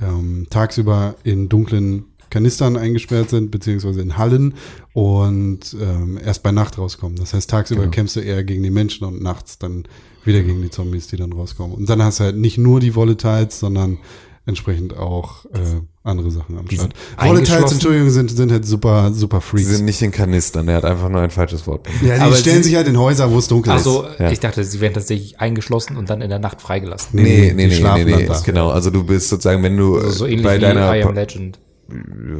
ähm, 0.00 0.46
tagsüber 0.50 1.16
in 1.24 1.48
dunklen 1.48 2.04
Kanistern 2.30 2.76
eingesperrt 2.76 3.30
sind, 3.30 3.50
beziehungsweise 3.50 4.00
in 4.00 4.18
Hallen 4.18 4.54
und 4.92 5.76
ähm, 5.80 6.18
erst 6.22 6.42
bei 6.42 6.50
Nacht 6.50 6.76
rauskommen. 6.76 7.16
Das 7.16 7.34
heißt, 7.34 7.48
tagsüber 7.48 7.86
kämpfst 7.88 8.16
du 8.16 8.20
eher 8.20 8.42
gegen 8.42 8.62
die 8.62 8.70
Menschen 8.70 9.06
und 9.06 9.22
nachts 9.22 9.58
dann 9.58 9.84
wieder 10.24 10.42
gegen 10.42 10.60
die 10.60 10.70
Zombies, 10.70 11.06
die 11.06 11.16
dann 11.16 11.32
rauskommen. 11.32 11.76
Und 11.76 11.88
dann 11.88 12.02
hast 12.02 12.18
du 12.18 12.24
halt 12.24 12.36
nicht 12.36 12.58
nur 12.58 12.80
die 12.80 12.96
Volatiles, 12.96 13.60
sondern 13.60 13.98
entsprechend 14.46 14.96
auch 14.96 15.44
äh, 15.46 15.58
andere 16.04 16.30
Sachen 16.30 16.56
am 16.58 16.70
Start. 16.70 16.94
Volatiles? 17.20 17.72
Entschuldigung, 17.72 18.10
sind, 18.10 18.30
sind 18.30 18.52
halt 18.52 18.64
super, 18.64 19.10
super 19.12 19.40
Sie 19.40 19.46
Freaks. 19.48 19.76
sind 19.76 19.84
nicht 19.84 20.00
in 20.02 20.12
Kanistern, 20.12 20.68
er 20.68 20.76
hat 20.76 20.84
einfach 20.84 21.08
nur 21.08 21.20
ein 21.20 21.30
falsches 21.30 21.66
Wort. 21.66 21.86
Ja, 22.02 22.14
die 22.14 22.20
Aber 22.20 22.36
stellen 22.36 22.58
sie- 22.62 22.68
sich 22.70 22.76
halt 22.76 22.86
in 22.86 22.96
Häuser, 22.98 23.30
wo 23.32 23.38
es 23.38 23.48
dunkel 23.48 23.72
Also 23.72 24.04
ist. 24.04 24.20
Ja. 24.20 24.30
ich 24.30 24.38
dachte, 24.40 24.62
sie 24.64 24.80
werden 24.80 24.94
tatsächlich 24.94 25.40
eingeschlossen 25.40 25.96
und 25.96 26.08
dann 26.08 26.20
in 26.22 26.30
der 26.30 26.38
Nacht 26.38 26.62
freigelassen. 26.62 27.10
Nee, 27.12 27.22
Nee, 27.22 27.52
nee, 27.54 27.66
nee, 27.66 27.80
nee, 27.80 28.04
nee, 28.04 28.16
nee, 28.28 28.34
genau. 28.44 28.70
Also 28.70 28.90
du 28.90 29.02
bist 29.04 29.28
sozusagen, 29.28 29.62
wenn 29.64 29.76
du 29.76 29.96
Also 29.96 30.10
so 30.10 30.26
ähnlich 30.26 30.44
bei 30.44 30.56
wie 30.56 30.60
deiner, 30.60 30.96
I 30.96 31.02
Am 31.02 31.14
Legend. 31.14 31.58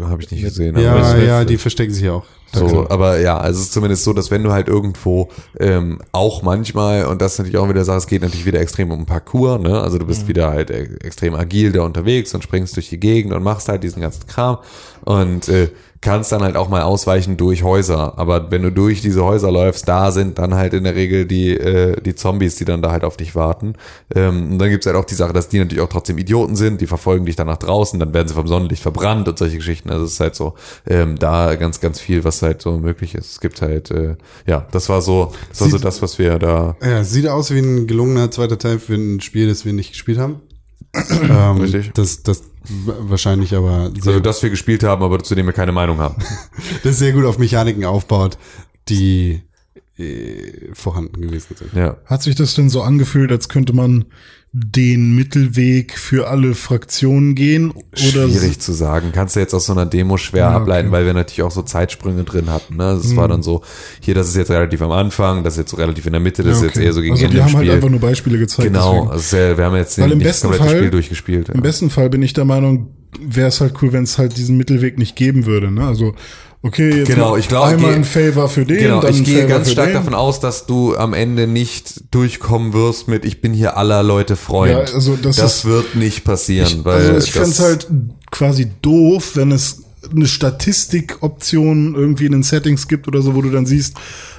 Habe 0.05 0.23
ich 0.23 0.31
nicht 0.31 0.43
gesehen. 0.43 0.79
Ja, 0.79 1.17
ja, 1.17 1.45
die 1.45 1.57
verstecken 1.57 1.93
sich 1.93 2.05
ja 2.05 2.13
auch. 2.13 2.25
So, 2.53 2.89
aber 2.89 3.21
ja, 3.21 3.37
also 3.39 3.59
es 3.59 3.67
ist 3.67 3.73
zumindest 3.75 4.05
so, 4.05 4.13
dass 4.13 4.31
wenn 4.31 4.43
du 4.43 4.53
halt 4.53 4.69
irgendwo 4.69 5.29
ähm, 5.59 6.01
auch 6.13 6.43
manchmal, 6.43 7.05
und 7.07 7.21
das 7.21 7.37
natürlich 7.39 7.59
auch 7.59 7.69
wieder 7.69 7.85
Sache, 7.85 7.99
es 7.99 8.07
geht 8.07 8.23
natürlich 8.23 8.47
wieder 8.47 8.61
extrem 8.61 8.91
um 8.93 9.05
Parcours, 9.05 9.61
ne? 9.61 9.81
Also 9.81 9.99
du 9.99 10.07
bist 10.07 10.27
wieder 10.27 10.51
halt 10.51 10.71
e- 10.71 10.97
extrem 11.03 11.35
agil 11.35 11.73
da 11.73 11.83
unterwegs 11.83 12.35
und 12.35 12.43
springst 12.43 12.77
durch 12.77 12.89
die 12.89 13.01
Gegend 13.01 13.35
und 13.35 13.43
machst 13.43 13.69
halt 13.69 13.83
diesen 13.83 14.01
ganzen 14.01 14.27
Kram 14.27 14.59
und 15.05 15.49
äh, 15.49 15.69
kannst 16.07 16.31
dann 16.31 16.43
halt 16.43 16.57
auch 16.57 16.69
mal 16.69 16.83
ausweichen 16.83 17.37
durch 17.37 17.65
Häuser. 17.65 18.17
Aber 18.17 18.53
wenn 18.53 18.63
du 18.63 18.71
durch 18.71 19.01
diese 19.01 19.25
Häuser 19.25 19.51
läufst, 19.51 19.89
da 19.89 20.13
sind 20.13 20.39
dann 20.39 20.55
halt 20.55 20.73
in 20.73 20.85
der 20.85 20.95
Regel 20.95 21.27
die, 21.27 21.51
äh, 21.51 22.01
die 22.01 22.15
Zombies, 22.15 22.55
die 22.55 22.65
dann 22.65 22.81
da 22.81 22.93
halt 22.93 23.03
auf 23.03 23.17
dich 23.17 23.35
warten. 23.35 23.75
Ähm, 24.15 24.53
und 24.53 24.59
dann 24.61 24.71
gibt's 24.71 24.87
halt 24.87 24.95
auch 24.95 25.05
die 25.05 25.17
Sache, 25.17 25.33
dass 25.33 25.49
die 25.49 25.59
natürlich 25.59 25.83
auch 25.83 25.89
trotzdem 25.89 26.17
Idioten 26.19 26.55
sind, 26.55 26.81
die 26.81 26.87
verfolgen 26.87 27.27
dich 27.27 27.35
dann 27.35 27.49
nach 27.49 27.57
draußen, 27.57 27.99
dann 27.99 28.15
werden 28.15 28.29
sie 28.29 28.35
vom 28.35 28.47
Sonnenlicht 28.47 28.83
verbrannt 28.83 29.27
und 29.27 29.37
solche 29.37 29.57
Geschichten. 29.57 29.91
Also 29.91 30.05
es 30.05 30.13
ist 30.13 30.21
halt 30.21 30.37
so, 30.37 30.55
ähm, 30.87 31.19
da 31.19 31.57
ganz, 31.57 31.81
ganz 31.81 31.99
viel, 31.99 32.23
was 32.23 32.41
halt 32.41 32.63
so 32.63 32.79
möglich 32.79 33.17
ist. 33.17 33.33
Es 33.33 33.41
gibt 33.41 33.61
halt, 33.61 33.91
äh, 33.91 34.15
ja, 34.47 34.65
das 34.71 34.89
war 34.89 35.03
so, 35.03 35.33
das 35.51 35.61
war 35.61 35.69
so 35.71 35.77
Sie- 35.79 35.83
das, 35.83 36.03
was 36.03 36.21
wir 36.21 36.39
da. 36.39 36.77
Ja, 36.83 37.03
sieht 37.03 37.27
aus 37.27 37.51
wie 37.51 37.59
ein 37.59 37.89
gelungener 37.89 38.31
zweiter 38.31 38.59
Teil 38.59 38.79
für 38.79 38.95
ein 38.95 39.21
Spiel, 39.21 39.49
das 39.49 39.65
wir 39.65 39.73
nicht 39.73 39.91
gespielt 39.91 40.19
haben. 40.19 40.41
ähm, 41.29 41.57
Richtig. 41.59 41.91
Das, 41.95 42.23
das 42.23 42.43
wahrscheinlich 42.69 43.55
aber 43.55 43.91
sehr, 43.95 44.15
Also 44.15 44.21
das 44.21 44.43
wir 44.43 44.51
gespielt 44.51 44.83
haben, 44.83 45.03
aber 45.03 45.23
zu 45.23 45.35
dem 45.35 45.47
wir 45.47 45.53
keine 45.53 45.73
Meinung 45.73 45.99
haben. 45.99 46.17
das 46.83 46.99
sehr 46.99 47.13
gut 47.13 47.25
auf 47.25 47.39
Mechaniken 47.39 47.85
aufbaut, 47.85 48.39
die 48.89 49.43
äh, 49.99 50.75
vorhanden 50.75 51.21
gewesen 51.21 51.57
sind. 51.57 51.73
Ja. 51.75 51.97
Hat 52.05 52.23
sich 52.23 52.35
das 52.35 52.55
denn 52.55 52.69
so 52.69 52.83
angefühlt, 52.83 53.31
als 53.33 53.49
könnte 53.49 53.73
man 53.73 54.07
den 54.53 55.15
Mittelweg 55.15 55.99
für 55.99 56.29
alle 56.29 56.55
Fraktionen 56.55 57.35
gehen? 57.35 57.73
Oder 57.73 58.29
Schwierig 58.29 58.59
zu 58.59 58.73
sagen. 58.73 59.11
Kannst 59.13 59.37
du 59.37 59.41
jetzt 59.41 59.53
aus 59.53 59.67
so 59.67 59.73
einer 59.73 59.85
Demo 59.85 60.17
schwer 60.17 60.41
Ja, 60.45 60.49
okay. 60.51 60.57
ableiten, 60.63 60.91
weil 60.93 61.05
wir 61.05 61.13
natürlich 61.13 61.43
auch 61.43 61.51
so 61.51 61.61
Zeitsprünge 61.63 62.25
drin 62.25 62.49
hatten. 62.51 62.77
Ne? 62.77 62.85
Also 62.85 63.07
es 63.09 63.17
war 63.17 63.29
dann 63.29 63.43
so, 63.43 63.63
hier, 64.01 64.15
das 64.15 64.29
ist 64.29 64.37
jetzt 64.37 64.51
relativ 64.51 64.81
am 64.81 64.93
Anfang, 64.93 65.45
das 65.45 65.55
ist 65.55 65.59
jetzt 65.59 65.71
so 65.73 65.77
relativ 65.77 66.07
in 66.07 66.13
der 66.13 66.21
Mitte, 66.21 66.43
das 66.43 66.53
Ja, 66.53 66.57
ist 66.59 66.63
jetzt 66.63 66.77
okay. 66.77 66.87
eher 66.87 66.93
so 66.95 67.01
gegen 67.03 67.13
also 67.15 67.25
Ende 67.27 67.37
im 67.37 67.43
haben 67.43 67.51
Spiel. 67.51 67.61
halt 67.61 67.71
einfach 67.73 67.89
nur 67.91 68.01
Beispiele 68.01 68.39
gezeigt. 68.39 68.69
genau, 68.73 69.09
also 69.09 69.37
ja, 69.37 69.59
wir 69.59 69.65
haben 69.65 69.77
jetzt 69.77 69.99
nicht 69.99 70.25
das 70.25 70.41
komplette 70.41 70.65
Fall- 70.65 70.77
Spiel 70.79 70.91
durchgespielt. 70.91 71.49
Im 71.51 71.61
besten 71.61 71.91
Fall 71.91 72.09
bin 72.09 72.23
ich 72.23 72.33
der 72.33 72.47
Meinung, 72.47 72.89
wäre 73.21 73.49
es 73.49 73.61
halt 73.61 73.75
cool, 73.83 73.93
wenn 73.93 74.05
es 74.05 74.17
halt 74.17 74.39
diesen 74.39 74.57
Mittelweg 74.57 74.97
nicht 74.99 75.17
geben 75.17 75.45
würde. 75.45 75.71
Ne? 75.71 75.87
Also, 75.87 76.15
okay, 76.67 76.99
jetzt 76.99 77.09
Genau, 77.09 77.37
ich 77.37 77.49
glaube, 77.49 77.69
einmal 77.69 77.91
ich 77.93 77.97
ein 77.97 78.05
Favor 78.05 78.49
für 78.49 78.65
den, 78.67 78.79
Genau, 78.79 79.01
dann 79.01 79.15
ich 79.15 79.25
gehe 79.25 79.47
ganz 79.47 79.71
stark 79.71 79.89
den. 79.89 79.95
davon 79.95 80.15
aus, 80.15 80.41
dass 80.41 80.67
du 80.67 80.97
am 80.97 81.15
Ende 81.15 81.47
nicht 81.47 82.03
durchkommen 82.15 82.73
wirst 82.73 83.09
mit 83.09 83.25
ich 83.25 83.41
bin 83.41 83.53
hier 83.55 83.77
aller 83.77 84.03
Leute 84.03 84.37
Freund. 84.37 84.73
Ja, 84.73 84.79
also 84.95 85.17
das 85.17 85.39
ist- 85.39 85.65
wird 85.65 85.95
nicht 85.97 86.25
passieren, 86.25 86.81
weil 86.85 87.01
also 87.11 87.25
ich 87.27 87.33
fände 87.33 87.49
das- 87.49 87.59
es 87.59 87.65
halt 87.65 87.87
quasi 88.31 88.69
doof, 88.83 89.33
wenn 89.35 89.53
es 89.53 89.83
eine 90.15 90.27
Statistikoption 90.27 91.95
irgendwie 91.95 92.27
in 92.27 92.33
den 92.33 92.43
Settings 92.43 92.89
gibt 92.89 93.09
oder 93.09 93.23
so, 93.23 93.35
wo 93.35 93.43
du 93.43 93.51
dann 93.51 93.67
siehst, 93.67 93.95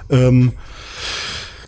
ähm, 0.09 0.53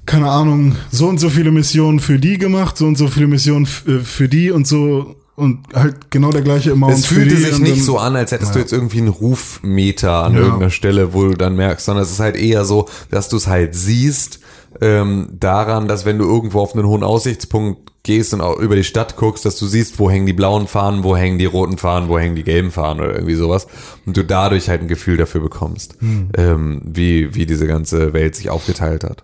keine 0.06 0.30
Ahnung, 0.30 0.76
so 0.91 1.08
und 1.08 1.19
so 1.19 1.30
viele 1.30 1.52
Missionen 1.52 2.00
für 2.00 2.17
die 2.17 2.38
gemacht, 2.38 2.78
so 2.78 2.86
und 2.86 2.98
so 2.98 3.08
viele 3.08 3.28
Missionen 3.28 3.67
äh, 3.88 4.00
für 4.00 4.28
die 4.30 4.52
und 4.52 4.65
so 4.67 5.15
und 5.39 5.60
halt 5.73 6.12
genau 6.12 6.32
der 6.32 6.41
gleiche 6.41 6.71
Amount 6.73 6.93
Es 6.93 7.06
fühlte 7.06 7.36
sich 7.38 7.58
nicht 7.60 7.78
dann- 7.78 7.84
so 7.84 7.97
an, 7.97 8.15
als 8.15 8.32
hättest 8.32 8.54
du 8.56 8.60
jetzt 8.60 8.73
irgendwie 8.73 8.99
einen 8.99 9.08
Rufmeter 9.08 10.23
an 10.25 10.34
Ja. 10.34 10.39
irgendeiner 10.41 10.69
Stelle, 10.71 11.13
wo 11.13 11.23
du 11.23 11.34
dann 11.36 11.56
merkst, 11.56 11.86
sondern 11.86 12.04
es 12.04 12.12
ist 12.12 12.19
halt 12.19 12.36
eher 12.36 12.65
so, 12.65 12.88
dass 13.10 13.30
du 13.30 13.38
es 13.38 13.47
halt 13.47 13.75
siehst, 13.75 14.39
ähm, 14.82 15.30
daran, 15.32 15.88
dass 15.88 16.06
wenn 16.06 16.17
du 16.17 16.25
irgendwo 16.25 16.60
auf 16.60 16.75
einen 16.75 16.86
hohen 16.88 17.04
Aussichtspunkt 17.04 17.89
gehst 18.04 18.34
und 18.34 18.41
auch 18.41 18.58
über 18.60 18.75
die 18.75 18.84
Stadt 18.84 19.17
guckst, 19.17 19.43
dass 19.45 19.58
du 19.58 19.65
siehst, 19.65 19.99
wo 19.99 20.10
hängen 20.10 20.25
die 20.25 20.34
blauen 20.34 20.67
Fahnen, 20.67 21.04
wo 21.04 21.15
hängen 21.17 21.38
die 21.38 21.45
roten 21.45 21.78
Fahnen, 21.78 22.08
wo 22.08 22.17
hängen 22.17 22.36
die 22.36 22.43
gelben 22.43 22.71
Fahnen 22.71 23.02
oder 23.02 23.13
irgendwie 23.13 23.36
sowas 23.36 23.67
und 24.06 24.15
du 24.15 24.23
dadurch 24.23 24.69
halt 24.69 24.82
ein 24.82 24.88
Gefühl 24.88 25.17
dafür 25.17 25.41
bekommst, 25.41 25.95
ähm, 26.38 26.82
wie, 26.86 27.34
wie 27.36 27.45
diese 27.45 27.67
ganze 27.67 28.13
Welt 28.13 28.36
sich 28.36 28.49
aufgeteilt 28.49 29.04
hat. 29.04 29.23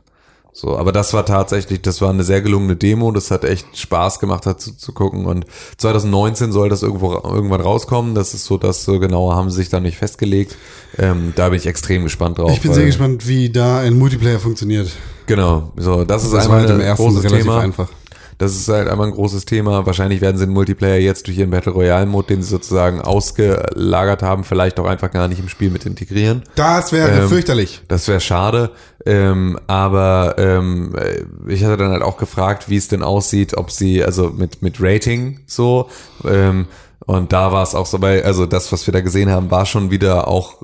So, 0.58 0.78
aber 0.78 0.94
das 0.94 1.14
war 1.14 1.26
tatsächlich, 1.26 1.82
das 1.82 2.00
war 2.00 2.10
eine 2.10 2.24
sehr 2.24 2.42
gelungene 2.42 2.78
Demo, 2.78 3.12
das 3.12 3.30
hat 3.30 3.44
echt 3.44 3.78
Spaß 3.78 4.22
gemacht, 4.22 4.46
dazu 4.46 4.72
zu 4.72 4.94
gucken 4.94 5.26
und 5.26 5.46
2019 5.76 6.54
soll 6.54 6.70
das 6.70 6.82
irgendwo 6.82 7.12
irgendwann 7.12 7.60
rauskommen, 7.60 8.16
das 8.16 8.34
ist 8.34 8.46
so, 8.46 8.58
das 8.58 8.86
so 8.86 8.98
genauer 8.98 9.36
haben 9.36 9.50
sie 9.50 9.58
sich 9.58 9.68
da 9.68 9.82
nicht 9.82 9.98
festgelegt. 9.98 10.56
Ähm, 10.98 11.34
da 11.36 11.50
bin 11.50 11.58
ich 11.58 11.68
extrem 11.68 12.04
gespannt 12.04 12.38
drauf. 12.38 12.52
Ich 12.54 12.62
bin 12.62 12.74
sehr 12.74 12.86
gespannt, 12.86 13.28
wie 13.28 13.50
da 13.50 13.80
ein 13.80 14.00
Multiplayer 14.00 14.40
funktioniert. 14.40 14.90
Genau, 15.26 15.74
so, 15.76 16.06
das 16.06 16.24
ist 16.24 16.32
Das 16.32 16.48
war 16.48 16.56
einmal 16.56 16.60
halt 16.62 16.70
im 16.70 16.76
ein 16.78 16.82
ersten 16.88 17.04
großes 17.04 17.32
Thema. 17.34 17.60
einfach. 17.60 17.90
Das 18.38 18.56
ist 18.56 18.68
halt 18.68 18.90
einmal 18.90 19.08
ein 19.08 19.14
großes 19.14 19.46
Thema. 19.46 19.86
Wahrscheinlich 19.86 20.22
werden 20.22 20.38
sie 20.38 20.46
den 20.46 20.54
Multiplayer 20.54 20.98
jetzt 21.00 21.28
durch 21.28 21.38
ihren 21.38 21.52
Battle 21.52 21.72
Royale 21.72 22.06
Mode, 22.06 22.28
den 22.28 22.42
sie 22.42 22.50
sozusagen 22.50 23.02
ausgelagert 23.02 24.24
haben, 24.24 24.44
vielleicht 24.44 24.80
auch 24.80 24.86
einfach 24.86 25.12
gar 25.12 25.28
nicht 25.28 25.40
im 25.40 25.48
Spiel 25.48 25.70
mit 25.70 25.86
integrieren. 25.86 26.44
Das 26.56 26.92
wäre 26.92 27.10
Ähm, 27.10 27.30
fürchterlich. 27.30 27.82
Das 27.88 28.08
wäre 28.08 28.20
schade. 28.20 28.72
Ähm, 29.06 29.60
aber 29.68 30.36
ähm, 30.38 30.96
äh, 30.96 31.24
ich 31.52 31.64
hatte 31.64 31.78
dann 31.78 31.92
halt 31.92 32.02
auch 32.02 32.18
gefragt, 32.18 32.70
wie 32.70 32.78
es 32.78 32.88
denn 32.88 33.04
aussieht, 33.04 33.56
ob 33.56 33.72
sie, 33.72 34.04
also 34.04 34.32
mit, 34.32 34.62
mit 34.62 34.78
Rating 34.80 35.40
so. 35.46 35.90
Ähm, 36.28 36.68
und 37.06 37.32
da 37.32 37.52
war 37.52 37.64
es 37.64 37.76
auch 37.76 37.86
so, 37.86 38.02
weil, 38.02 38.24
also 38.24 38.46
das, 38.46 38.72
was 38.72 38.88
wir 38.88 38.92
da 38.94 39.02
gesehen 39.02 39.30
haben, 39.30 39.52
war 39.52 39.66
schon 39.66 39.92
wieder 39.92 40.28
auch 40.28 40.64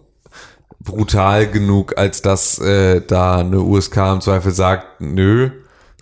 brutal 0.79 1.47
genug, 1.47 1.97
als 1.97 2.21
dass 2.23 2.57
äh, 2.59 3.01
da 3.05 3.37
eine 3.37 3.59
USK 3.59 3.97
im 3.97 4.21
Zweifel 4.21 4.51
sagt, 4.51 4.99
nö, 4.99 5.51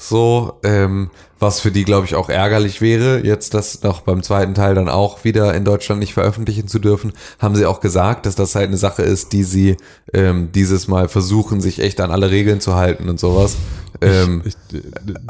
so, 0.01 0.53
ähm, 0.63 1.09
was 1.39 1.59
für 1.59 1.71
die, 1.71 1.83
glaube 1.83 2.05
ich, 2.05 2.15
auch 2.15 2.29
ärgerlich 2.29 2.79
wäre, 2.79 3.23
jetzt 3.25 3.53
das 3.53 3.83
noch 3.83 4.01
beim 4.01 4.23
zweiten 4.23 4.53
Teil 4.53 4.73
dann 4.73 4.87
auch 4.87 5.25
wieder 5.25 5.53
in 5.53 5.65
Deutschland 5.65 5.99
nicht 5.99 6.13
veröffentlichen 6.13 6.69
zu 6.69 6.79
dürfen, 6.79 7.11
haben 7.37 7.55
sie 7.55 7.65
auch 7.65 7.81
gesagt, 7.81 8.25
dass 8.25 8.35
das 8.35 8.55
halt 8.55 8.69
eine 8.69 8.77
Sache 8.77 9.03
ist, 9.03 9.33
die 9.33 9.43
sie 9.43 9.75
ähm, 10.13 10.51
dieses 10.53 10.87
Mal 10.87 11.09
versuchen, 11.09 11.59
sich 11.59 11.79
echt 11.79 11.99
an 11.99 12.11
alle 12.11 12.31
Regeln 12.31 12.61
zu 12.61 12.75
halten 12.75 13.09
und 13.09 13.19
sowas. 13.19 13.57
Ähm, 14.01 14.41
ich, 14.45 14.55
äh, 14.73 14.81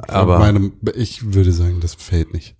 aber- 0.07 0.37
meine, 0.37 0.71
ich 0.95 1.33
würde 1.33 1.51
sagen, 1.51 1.79
das 1.81 1.95
fällt 1.95 2.33
nicht. 2.33 2.55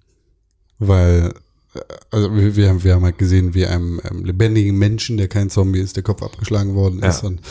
Weil, 0.80 1.34
äh, 1.76 1.80
also 2.10 2.36
wir, 2.36 2.56
wir, 2.56 2.69
haben, 2.69 2.84
wir 2.84 2.95
haben 2.95 3.04
halt 3.04 3.19
gesehen, 3.19 3.54
wie 3.54 3.67
einem, 3.67 4.00
einem 4.00 4.26
lebendigen 4.26 4.76
Menschen, 4.78 5.17
der 5.17 5.28
kein 5.28 5.50
Zombie 5.52 5.80
ist, 5.80 5.95
der 5.95 6.04
Kopf 6.04 6.24
abgeschlagen 6.24 6.74
worden 6.74 7.04
ist. 7.04 7.22
Ja. 7.22 7.30
Und 7.30 7.41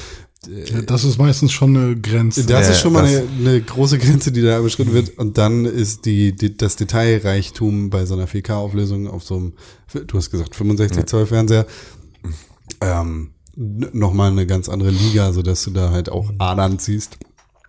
Ja, 0.47 0.83
das 0.83 1.05
ist 1.05 1.19
meistens 1.19 1.53
schon 1.53 1.77
eine 1.77 1.97
Grenze. 1.97 2.45
das 2.45 2.67
Ja, 2.67 2.73
ist 2.73 2.81
schon 2.81 2.93
mal 2.93 3.05
eine, 3.05 3.25
eine 3.39 3.61
große 3.61 3.99
Grenze, 3.99 4.31
die 4.31 4.43
da 4.43 4.59
überschritten 4.59 4.93
wird. 4.93 5.19
Und 5.19 5.37
dann 5.37 5.65
ist 5.65 6.05
die, 6.07 6.35
die 6.35 6.57
das 6.57 6.77
Detailreichtum 6.77 7.91
bei 7.91 8.07
so 8.07 8.15
einer 8.15 8.29
4K-Auflösung 8.29 9.09
auf 9.09 9.25
so 9.25 9.37
einem, 9.37 9.53
du 10.07 10.17
hast 10.17 10.31
gesagt, 10.31 10.55
65 10.55 11.07
Zoll 11.07 11.27
Fernseher, 11.27 11.67
ähm, 12.81 13.31
nochmal 13.57 14.31
eine 14.31 14.47
ganz 14.47 14.69
andere 14.69 14.91
Liga, 14.91 15.33
so 15.33 15.43
dass 15.43 15.65
du 15.65 15.71
da 15.73 15.91
halt 15.91 16.09
auch 16.09 16.31
Adern 16.39 16.79
siehst, 16.79 17.19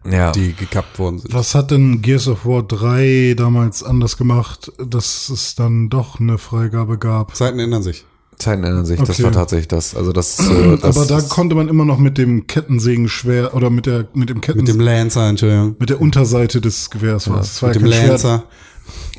ja. 0.05 0.32
die 0.32 0.53
gekappt 0.53 0.99
worden 0.99 1.19
sind. 1.19 1.34
Was 1.34 1.55
hat 1.55 1.71
denn 1.71 2.03
Gears 2.03 2.27
of 2.27 2.45
War 2.45 2.62
3 2.62 3.34
damals 3.36 3.84
anders 3.84 4.15
gemacht, 4.15 4.71
dass 4.77 5.29
es 5.29 5.55
dann 5.55 5.89
doch 5.89 6.19
eine 6.19 6.38
Freigabe 6.38 6.99
gab? 6.99 7.36
Zeiten 7.36 7.58
ändern 7.58 7.82
sich. 7.82 8.05
Zeiten 8.39 8.63
ändern 8.63 8.86
sich, 8.86 8.99
das 8.99 9.10
Okay. 9.12 9.23
war 9.23 9.32
tatsächlich 9.32 9.67
das. 9.67 9.95
Also 9.95 10.12
das, 10.13 10.38
so, 10.38 10.75
das 10.78 10.97
Aber 10.97 11.06
da 11.06 11.21
konnte 11.21 11.56
man 11.56 11.67
immer 11.67 11.86
noch 11.86 11.97
mit 11.99 12.17
dem 12.17 12.47
Kettensägen 12.47 13.08
schwer 13.10 13.54
oder 13.54 13.69
mit 13.69 13.86
der 13.86 14.08
mit 14.13 14.30
dem 14.30 14.41
Ketten 14.41 14.60
Mit 14.60 14.67
dem 14.69 14.80
Lancer, 14.80 15.28
Entschuldigung. 15.30 15.75
mit 15.80 15.89
der 15.89 16.02
Unterseite 16.02 16.62
des 16.62 16.89
Gewehrs 16.89 17.30
war 17.30 17.41
es. 17.41 17.52
Es 17.54 17.62
war 17.62 17.69
Mit 17.69 17.75
ja 17.75 17.82
dem 17.82 17.91
kein 17.91 17.99
Schwert. 17.99 18.10
Lancer. 18.23 18.43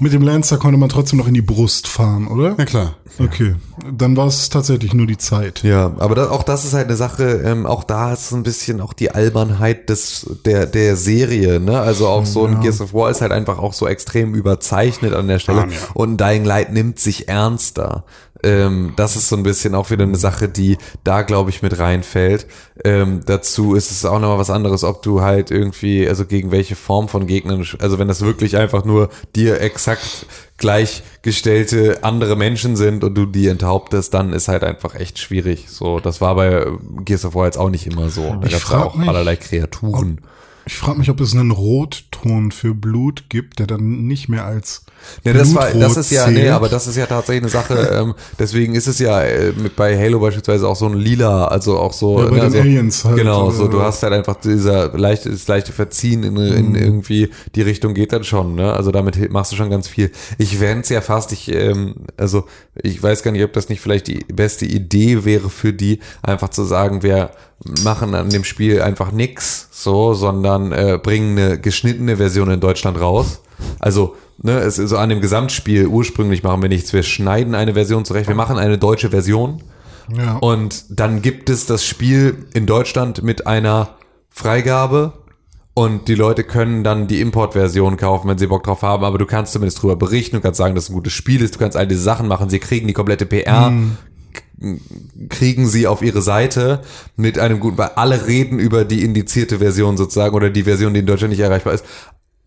Mit 0.00 0.12
dem 0.12 0.22
Lancer 0.22 0.56
konnte 0.56 0.78
man 0.78 0.88
trotzdem 0.88 1.18
noch 1.20 1.28
in 1.28 1.35
die 1.35 1.42
Brust 1.42 1.87
fahren, 1.87 2.26
oder? 2.26 2.54
Na 2.59 2.64
klar. 2.64 2.96
Okay, 3.18 3.54
dann 3.92 4.16
war 4.16 4.26
es 4.26 4.48
tatsächlich 4.48 4.94
nur 4.94 5.06
die 5.06 5.18
Zeit. 5.18 5.62
Ja, 5.62 5.92
aber 5.98 6.14
das, 6.14 6.28
auch 6.28 6.42
das 6.42 6.64
ist 6.64 6.72
halt 6.72 6.87
eine 6.87 6.96
Sache, 6.96 7.42
ähm, 7.44 7.66
auch 7.66 7.85
da 7.85 8.14
ist 8.14 8.30
so 8.30 8.37
ein 8.37 8.42
bisschen 8.42 8.80
auch 8.80 8.94
die 8.94 9.11
Albernheit 9.11 9.88
des, 9.90 10.26
der, 10.46 10.64
der 10.66 10.96
Serie, 10.96 11.61
ne? 11.61 11.78
Also 11.80 12.09
auch 12.09 12.24
so 12.24 12.46
ein 12.46 12.61
Gears 12.61 12.80
of 12.80 12.94
War 12.94 13.11
ist 13.11 13.20
halt 13.20 13.30
einfach 13.30 13.59
auch 13.59 13.74
so 13.74 13.87
extrem 13.87 14.35
überzeichnet 14.35 15.12
an 15.12 15.28
der 15.28 15.38
Stelle. 15.38 15.62
Ah, 15.64 15.66
ja. 15.68 15.76
Und 15.94 16.18
Dying 16.20 16.44
Light 16.44 16.72
nimmt 16.72 16.98
sich 16.98 17.28
ernster. 17.28 18.04
Ähm, 18.42 18.92
das 18.96 19.16
ist 19.16 19.29
so 19.29 19.37
ein 19.37 19.42
bisschen 19.42 19.74
auch 19.74 19.90
wieder 19.90 20.05
eine 20.05 20.16
Sache, 20.16 20.48
die 20.48 20.79
da, 21.05 21.22
glaube 21.22 21.50
ich, 21.50 21.62
mit 21.62 21.79
reinfällt. 21.79 22.46
Ähm, 22.85 23.20
dazu 23.26 23.74
ist 23.74 23.90
es 23.90 24.05
auch 24.05 24.18
nochmal 24.18 24.38
was 24.38 24.50
anderes, 24.50 24.85
ob 24.85 25.03
du 25.03 25.20
halt 25.20 25.50
irgendwie, 25.50 26.09
also 26.09 26.24
gegen 26.24 26.50
welche 26.50 26.76
Form 26.76 27.09
von 27.09 27.26
Gegnern, 27.26 27.66
also 27.79 27.98
wenn 27.98 28.09
das 28.09 28.22
wirklich 28.22 28.57
einfach 28.57 28.85
nur 28.85 29.11
dir 29.37 29.61
exakt 29.61 30.26
gleichgestellte 30.57 31.98
andere 32.03 32.37
Menschen 32.37 32.76
sind 32.76 33.03
und 33.03 33.14
du 33.14 33.26
die 33.26 33.48
enthauptest, 33.48 34.12
dann 34.14 34.33
ist 34.33 34.48
halt 34.48 34.62
einfach 34.62 34.94
echt 34.94 35.18
schwierig. 35.18 35.66
So, 35.68 36.00
das 36.00 36.20
war 36.20 36.35
bei 36.35 36.66
Gears 37.05 37.24
of 37.24 37.35
War 37.35 37.46
jetzt 37.46 37.59
auch 37.59 37.70
nicht 37.70 37.87
immer 37.87 38.11
so. 38.11 38.37
Da 38.40 38.48
gab 38.48 38.62
es 38.62 38.70
auch 38.70 38.94
mich, 38.94 39.09
allerlei 39.09 39.37
Kreaturen. 39.37 40.20
Ich 40.70 40.76
frage 40.76 41.00
mich, 41.00 41.11
ob 41.11 41.20
es 41.20 41.35
einen 41.35 41.50
Rotton 41.50 42.52
für 42.52 42.74
Blut 42.74 43.24
gibt, 43.28 43.59
der 43.59 43.66
dann 43.66 44.06
nicht 44.06 44.28
mehr 44.28 44.44
als 44.44 44.85
Ne, 45.24 45.33
das 45.33 45.54
war, 45.54 45.70
das 45.70 45.96
ist 45.96 46.11
ja, 46.11 46.28
nee, 46.28 46.48
aber 46.48 46.68
das 46.68 46.87
ist 46.87 46.96
ja 46.96 47.06
tatsächlich 47.06 47.42
eine 47.42 47.50
Sache. 47.50 47.90
ähm, 47.92 48.14
deswegen 48.38 48.74
ist 48.74 48.87
es 48.87 48.98
ja 48.98 49.20
äh, 49.22 49.52
mit 49.52 49.74
bei 49.74 49.98
Halo 49.98 50.20
beispielsweise 50.20 50.68
auch 50.68 50.76
so 50.76 50.87
ein 50.87 50.94
Lila, 50.94 51.46
also 51.46 51.78
auch 51.78 51.92
so. 51.92 52.20
Ja, 52.20 52.26
bei 52.26 52.30
ne, 52.30 52.37
den 52.37 52.44
also, 52.44 52.59
Aliens 52.59 53.04
halt, 53.04 53.16
Genau, 53.16 53.50
so 53.50 53.66
äh, 53.66 53.70
du 53.70 53.80
hast 53.80 54.02
halt 54.02 54.12
einfach 54.12 54.37
dieser 54.37 54.96
leichte, 54.96 55.30
das 55.30 55.48
leichte 55.48 55.72
Verziehen 55.72 56.22
in, 56.22 56.37
in 56.37 56.74
irgendwie 56.74 57.30
die 57.54 57.62
Richtung 57.62 57.94
geht 57.94 58.12
dann 58.12 58.24
schon. 58.24 58.54
Ne, 58.54 58.72
also 58.72 58.92
damit 58.92 59.30
machst 59.33 59.52
du 59.52 59.56
schon 59.56 59.70
ganz 59.70 59.88
viel. 59.88 60.12
Ich 60.38 60.59
fände 60.59 60.87
ja 60.94 61.00
fast, 61.00 61.33
ich, 61.33 61.50
ähm, 61.52 61.96
also 62.16 62.44
ich 62.80 63.02
weiß 63.02 63.22
gar 63.22 63.33
nicht, 63.33 63.42
ob 63.42 63.52
das 63.52 63.68
nicht 63.68 63.80
vielleicht 63.80 64.06
die 64.06 64.24
beste 64.33 64.66
Idee 64.66 65.24
wäre 65.24 65.50
für 65.50 65.72
die, 65.72 65.98
einfach 66.22 66.50
zu 66.50 66.62
sagen, 66.62 67.02
wir 67.02 67.30
machen 67.85 68.14
an 68.14 68.31
dem 68.31 68.44
Spiel 68.44 68.81
einfach 68.83 69.12
nix, 69.12 69.68
so, 69.70 70.14
sondern 70.14 70.73
äh, 70.73 70.99
bringen 71.03 71.38
eine 71.38 71.59
geschnittene 71.61 72.16
Version 72.16 72.51
in 72.51 72.61
Deutschland 72.61 73.01
raus. 73.01 73.40
Also 73.79 74.16
ne, 74.42 74.59
es 74.61 74.79
ist 74.79 74.90
so 74.90 74.96
an 74.99 75.09
dem 75.11 75.20
Gesamtspiel 75.20 75.87
ursprünglich 75.87 76.42
machen 76.42 76.62
wir 76.62 76.68
nichts. 76.70 76.92
Wir 76.92 77.03
schneiden 77.03 77.55
eine 77.55 77.75
Version 77.75 78.05
zurecht, 78.05 78.29
wir 78.29 78.35
machen 78.35 78.59
eine 78.59 78.79
deutsche 78.79 79.11
Version. 79.11 79.62
Ja. 80.16 80.38
und 80.38 80.87
dann 80.88 81.23
gibt 81.23 81.51
es 81.51 81.66
das 81.66 81.85
Spiel 81.85 82.46
in 82.53 82.66
Deutschland 82.66 83.23
mit 83.23 83.46
einer 83.46 83.90
Freigabe. 84.29 85.12
Und 85.73 86.09
die 86.09 86.16
Leute 86.16 86.42
können 86.42 86.83
dann 86.83 87.07
die 87.07 87.20
Importversion 87.20 87.96
kaufen, 87.96 88.29
wenn 88.29 88.37
sie 88.37 88.49
Bock 88.49 88.64
drauf 88.64 88.83
haben, 88.83 89.05
aber 89.05 89.18
du 89.18 89.25
kannst 89.25 89.53
zumindest 89.53 89.81
drüber 89.81 89.94
berichten, 89.94 90.37
du 90.37 90.42
kannst 90.42 90.59
sagen, 90.59 90.75
dass 90.75 90.85
es 90.85 90.90
ein 90.90 90.94
gutes 90.94 91.12
Spiel 91.12 91.40
ist, 91.42 91.55
du 91.55 91.59
kannst 91.61 91.77
all 91.77 91.87
diese 91.87 92.01
Sachen 92.03 92.27
machen, 92.27 92.51
sie 92.51 92.59
kriegen 92.59 92.88
die 92.88 92.92
komplette 92.92 93.25
PR, 93.25 93.70
k- 93.70 93.73
kriegen 95.29 95.66
sie 95.66 95.87
auf 95.87 96.03
ihre 96.03 96.23
Seite 96.23 96.83
mit 97.16 97.38
einem 97.38 97.61
guten, 97.61 97.79
weil 97.79 97.90
alle 97.96 98.27
reden 98.27 98.59
über 98.59 98.85
die 98.85 99.05
indizierte 99.05 99.59
Version 99.59 99.96
sozusagen 99.96 100.35
oder 100.35 100.51
die 100.51 100.64
Version, 100.64 100.92
die 100.92 101.01
in 101.01 101.07
Deutschland 101.07 101.31
nicht 101.31 101.40
erreichbar 101.40 101.75
ist. 101.75 101.85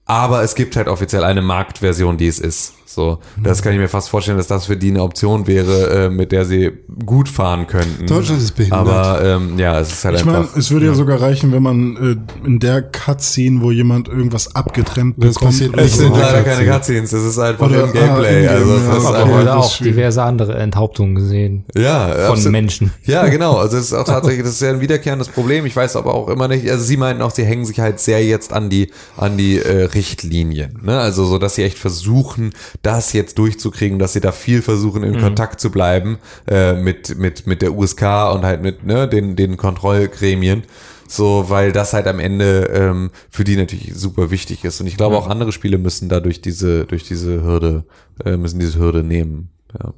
Aber 0.05 0.43
es 0.43 0.55
gibt 0.55 0.75
halt 0.75 0.87
offiziell 0.87 1.23
eine 1.23 1.41
Marktversion, 1.41 2.17
die 2.17 2.27
es 2.27 2.39
ist. 2.39 2.73
So, 2.85 3.17
das 3.41 3.63
kann 3.63 3.73
ich 3.73 3.79
mir 3.79 3.87
fast 3.87 4.09
vorstellen, 4.09 4.37
dass 4.37 4.45
das 4.45 4.67
für 4.67 4.77
die 4.77 4.89
eine 4.91 5.01
Option 5.01 5.47
wäre, 5.47 6.05
äh, 6.05 6.09
mit 6.09 6.31
der 6.31 6.45
sie 6.45 6.71
gut 7.07 7.27
fahren 7.27 7.65
könnten. 7.65 8.05
Deutschland 8.05 8.39
ist 8.39 8.51
behindert. 8.51 8.79
Aber 8.81 9.25
ähm, 9.25 9.57
ja, 9.57 9.79
es 9.79 9.93
ist 9.93 10.05
halt 10.05 10.19
Ich 10.19 10.25
meine, 10.25 10.39
einfach. 10.39 10.55
es 10.57 10.69
würde 10.69 10.85
ja. 10.87 10.93
sogar 10.93 11.19
reichen, 11.19 11.51
wenn 11.53 11.63
man 11.63 11.97
äh, 12.43 12.45
in 12.45 12.59
der 12.59 12.83
Cutscene, 12.83 13.61
wo 13.63 13.71
jemand 13.71 14.09
irgendwas 14.09 14.55
abgetrennt 14.55 15.15
Das 15.17 15.33
bekommt. 15.33 15.51
passiert 15.53 15.75
es 15.75 15.97
sind 15.97 16.15
leider 16.15 16.43
keine 16.43 16.69
Cutscenes, 16.69 17.09
das 17.09 17.23
ist 17.23 17.39
einfach 17.39 17.65
Oder- 17.65 17.85
im 17.85 17.93
Gameplay. 17.93 18.47
ah, 18.47 18.51
also 18.51 18.73
das 18.75 18.81
ist 18.83 18.87
ja. 18.87 18.93
Aber 19.09 19.17
einfach, 19.17 19.33
heute 19.37 19.43
ist 19.49 19.55
auch 19.55 19.77
diverse 19.77 20.21
andere 20.23 20.55
Enthauptungen 20.57 21.15
gesehen 21.15 21.65
ja, 21.75 22.09
von 22.09 22.25
absolut. 22.33 22.51
Menschen. 22.51 22.91
Ja, 23.05 23.25
genau. 23.27 23.55
Also 23.57 23.77
es 23.77 23.85
ist 23.85 23.93
auch 23.93 24.03
tatsächlich, 24.03 24.43
das 24.43 24.51
ist 24.53 24.61
ja 24.61 24.69
ein 24.69 24.81
wiederkehrendes 24.81 25.29
Problem. 25.29 25.65
Ich 25.65 25.75
weiß 25.75 25.95
aber 25.95 26.13
auch 26.13 26.27
immer 26.29 26.47
nicht, 26.47 26.69
also 26.69 26.83
sie 26.83 26.97
meinten 26.97 27.23
auch, 27.23 27.31
sie 27.31 27.43
hängen 27.43 27.65
sich 27.65 27.79
halt 27.79 27.99
sehr 27.99 28.23
jetzt 28.23 28.53
an 28.53 28.69
die, 28.69 28.91
an 29.17 29.35
die 29.35 29.57
äh, 29.57 29.85
Richtlinien. 29.93 30.79
Ne? 30.82 30.99
Also 30.99 31.25
so, 31.25 31.38
dass 31.38 31.56
sie 31.56 31.63
echt 31.63 31.77
versuchen, 31.77 32.53
das 32.82 33.13
jetzt 33.13 33.38
durchzukriegen, 33.38 33.99
dass 33.99 34.13
sie 34.13 34.21
da 34.21 34.32
viel 34.32 34.62
versuchen, 34.62 35.03
in 35.03 35.19
Kontakt 35.19 35.60
zu 35.60 35.71
bleiben 35.71 36.17
äh, 36.47 36.73
mit, 36.73 37.17
mit, 37.17 37.47
mit 37.47 37.62
der 37.62 37.75
USK 37.75 38.01
und 38.34 38.43
halt 38.43 38.62
mit 38.62 38.86
ne, 38.86 39.08
den, 39.08 39.36
den 39.36 39.58
Kontrollgremien. 39.58 40.63
So, 41.08 41.45
weil 41.49 41.71
das 41.71 41.93
halt 41.93 42.08
am 42.08 42.19
Ende 42.19 42.69
ähm, 42.73 43.12
für 43.29 43.43
die 43.43 43.56
natürlich 43.56 43.93
super 43.93 44.32
wichtig 44.32 44.63
ist. 44.63 44.82
Und 44.82 44.88
ich 44.88 44.97
glaube, 44.97 45.17
auch 45.17 45.27
andere 45.27 45.51
Spiele 45.51 45.77
müssen 45.77 46.10
da 46.10 46.19
durch 46.19 46.41
diese, 46.41 46.86
durch 46.86 47.03
diese 47.03 47.43
Hürde, 47.43 47.84
äh, 48.25 48.38
müssen 48.38 48.60
diese 48.60 48.79
Hürde 48.79 49.03
nehmen. 49.03 49.49
Ja. 49.77 49.93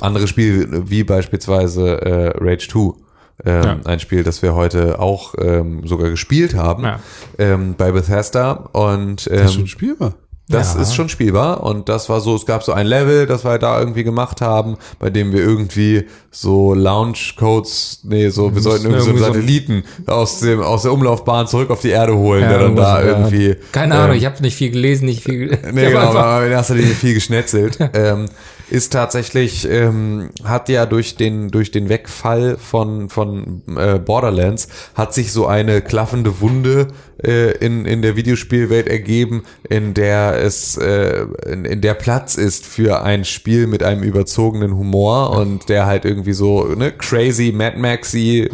Andere 0.00 0.28
Spiele, 0.28 0.90
wie 0.90 1.04
beispielsweise 1.04 2.02
äh, 2.02 2.32
Rage 2.36 2.68
2. 2.68 3.05
Ähm, 3.44 3.62
Ja. 3.64 3.76
Ein 3.84 4.00
Spiel, 4.00 4.22
das 4.24 4.40
wir 4.42 4.54
heute 4.54 4.98
auch 4.98 5.34
ähm, 5.38 5.86
sogar 5.86 6.08
gespielt 6.10 6.54
haben 6.54 6.84
Ja. 6.84 7.00
ähm, 7.38 7.74
bei 7.76 7.92
Bethesda. 7.92 8.52
Und 8.72 9.28
ähm, 9.30 9.36
Das 9.38 9.44
ist 9.50 9.54
schon 9.54 9.66
spielbar. 9.66 10.14
das 10.48 10.74
Ja. 10.74 10.80
ist 10.80 10.94
schon 10.94 11.08
spielbar 11.08 11.62
und 11.64 11.88
das 11.88 12.08
war 12.08 12.20
so, 12.20 12.34
es 12.36 12.46
gab 12.46 12.62
so 12.62 12.72
ein 12.72 12.86
Level, 12.86 13.26
das 13.26 13.44
wir 13.44 13.58
da 13.58 13.78
irgendwie 13.80 14.04
gemacht 14.04 14.40
haben, 14.40 14.76
bei 15.00 15.10
dem 15.10 15.32
wir 15.32 15.40
irgendwie 15.40 16.06
so 16.30 16.72
Launch-Codes, 16.74 18.00
nee, 18.04 18.28
so, 18.28 18.54
wir 18.54 18.62
sollten 18.62 18.84
irgendwie 18.86 19.00
so 19.04 19.10
einen 19.10 19.18
irgendwie 19.18 19.24
so 19.24 19.26
ein- 19.26 19.34
Satelliten 19.34 19.84
aus 20.06 20.40
dem, 20.40 20.60
aus 20.62 20.82
der 20.82 20.92
Umlaufbahn 20.92 21.46
zurück 21.46 21.70
auf 21.70 21.80
die 21.80 21.90
Erde 21.90 22.16
holen, 22.16 22.42
Ja, 22.42 22.48
der 22.50 22.58
dann 22.60 22.76
da 22.76 23.00
ja. 23.02 23.06
irgendwie. 23.06 23.56
Keine 23.72 23.96
Ahnung, 23.96 24.12
ähm, 24.12 24.18
ich 24.18 24.24
habe 24.26 24.40
nicht 24.42 24.56
viel 24.56 24.70
gelesen, 24.70 25.06
nicht 25.06 25.24
viel. 25.24 25.58
Nee, 25.72 25.88
genau, 25.90 26.00
aber 26.16 26.46
in 26.46 26.52
erster 26.52 26.74
Linie 26.74 26.94
viel 26.94 27.14
geschnetzelt. 27.14 27.78
ähm, 27.94 28.26
ist 28.68 28.92
tatsächlich, 28.92 29.68
ähm, 29.70 30.30
hat 30.42 30.68
ja 30.68 30.86
durch 30.86 31.16
den, 31.16 31.50
durch 31.50 31.70
den 31.70 31.88
Wegfall 31.88 32.56
von, 32.58 33.08
von 33.08 33.62
äh, 33.76 33.98
Borderlands, 33.98 34.68
hat 34.94 35.14
sich 35.14 35.32
so 35.32 35.46
eine 35.46 35.82
klaffende 35.82 36.40
Wunde 36.40 36.88
äh, 37.22 37.52
in, 37.58 37.84
in 37.86 38.02
der 38.02 38.16
Videospielwelt 38.16 38.88
ergeben, 38.88 39.44
in 39.68 39.94
der 39.94 40.42
es, 40.42 40.76
äh, 40.76 41.26
in, 41.46 41.64
in 41.64 41.80
der 41.80 41.94
Platz 41.94 42.34
ist 42.34 42.66
für 42.66 43.02
ein 43.02 43.24
Spiel 43.24 43.68
mit 43.68 43.84
einem 43.84 44.02
überzogenen 44.02 44.76
Humor 44.76 45.30
und 45.30 45.68
der 45.68 45.86
halt 45.86 46.04
irgendwie 46.04 46.32
so 46.32 46.64
ne, 46.64 46.90
crazy, 46.90 47.52
Mad 47.54 47.78
Maxy, 47.78 48.40
äh, 48.40 48.48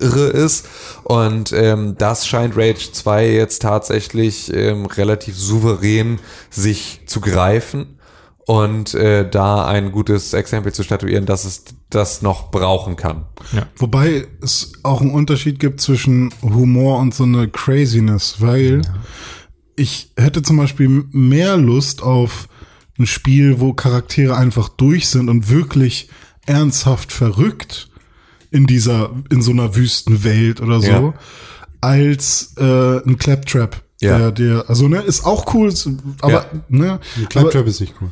irre 0.00 0.28
ist. 0.28 0.68
Und 1.02 1.52
ähm, 1.52 1.96
das 1.98 2.28
scheint 2.28 2.56
Rage 2.56 2.92
2 2.92 3.28
jetzt 3.30 3.62
tatsächlich 3.62 4.54
ähm, 4.54 4.86
relativ 4.86 5.36
souverän 5.36 6.20
sich 6.48 7.00
zu 7.06 7.20
greifen 7.20 7.97
und 8.48 8.94
äh, 8.94 9.28
da 9.28 9.66
ein 9.66 9.92
gutes 9.92 10.32
Exempel 10.32 10.72
zu 10.72 10.82
statuieren, 10.82 11.26
dass 11.26 11.44
es 11.44 11.64
das 11.90 12.22
noch 12.22 12.50
brauchen 12.50 12.96
kann. 12.96 13.26
Wobei 13.76 14.26
es 14.42 14.72
auch 14.84 15.02
einen 15.02 15.10
Unterschied 15.10 15.58
gibt 15.58 15.82
zwischen 15.82 16.32
Humor 16.40 16.98
und 16.98 17.12
so 17.14 17.24
eine 17.24 17.48
Craziness, 17.48 18.36
weil 18.40 18.80
ich 19.76 20.12
hätte 20.16 20.40
zum 20.40 20.56
Beispiel 20.56 21.04
mehr 21.10 21.58
Lust 21.58 22.02
auf 22.02 22.48
ein 22.98 23.06
Spiel, 23.06 23.60
wo 23.60 23.74
Charaktere 23.74 24.34
einfach 24.34 24.70
durch 24.70 25.10
sind 25.10 25.28
und 25.28 25.50
wirklich 25.50 26.08
ernsthaft 26.46 27.12
verrückt 27.12 27.90
in 28.50 28.66
dieser, 28.66 29.10
in 29.28 29.42
so 29.42 29.50
einer 29.50 29.76
Wüstenwelt 29.76 30.62
oder 30.62 30.80
so, 30.80 30.88
Ja. 30.90 31.14
als 31.82 32.54
äh, 32.56 33.02
ein 33.06 33.18
Claptrap. 33.18 33.82
Ja. 34.00 34.16
Der, 34.18 34.32
der, 34.32 34.64
also 34.70 34.88
ne, 34.88 35.02
ist 35.02 35.26
auch 35.26 35.52
cool, 35.54 35.70
aber 36.22 36.32
Ja. 36.32 36.46
ne, 36.68 36.92
Ein 36.92 36.98
aber, 37.18 37.26
Claptrap 37.28 37.66
ist 37.66 37.80
nicht 37.80 37.94
cool. 38.00 38.10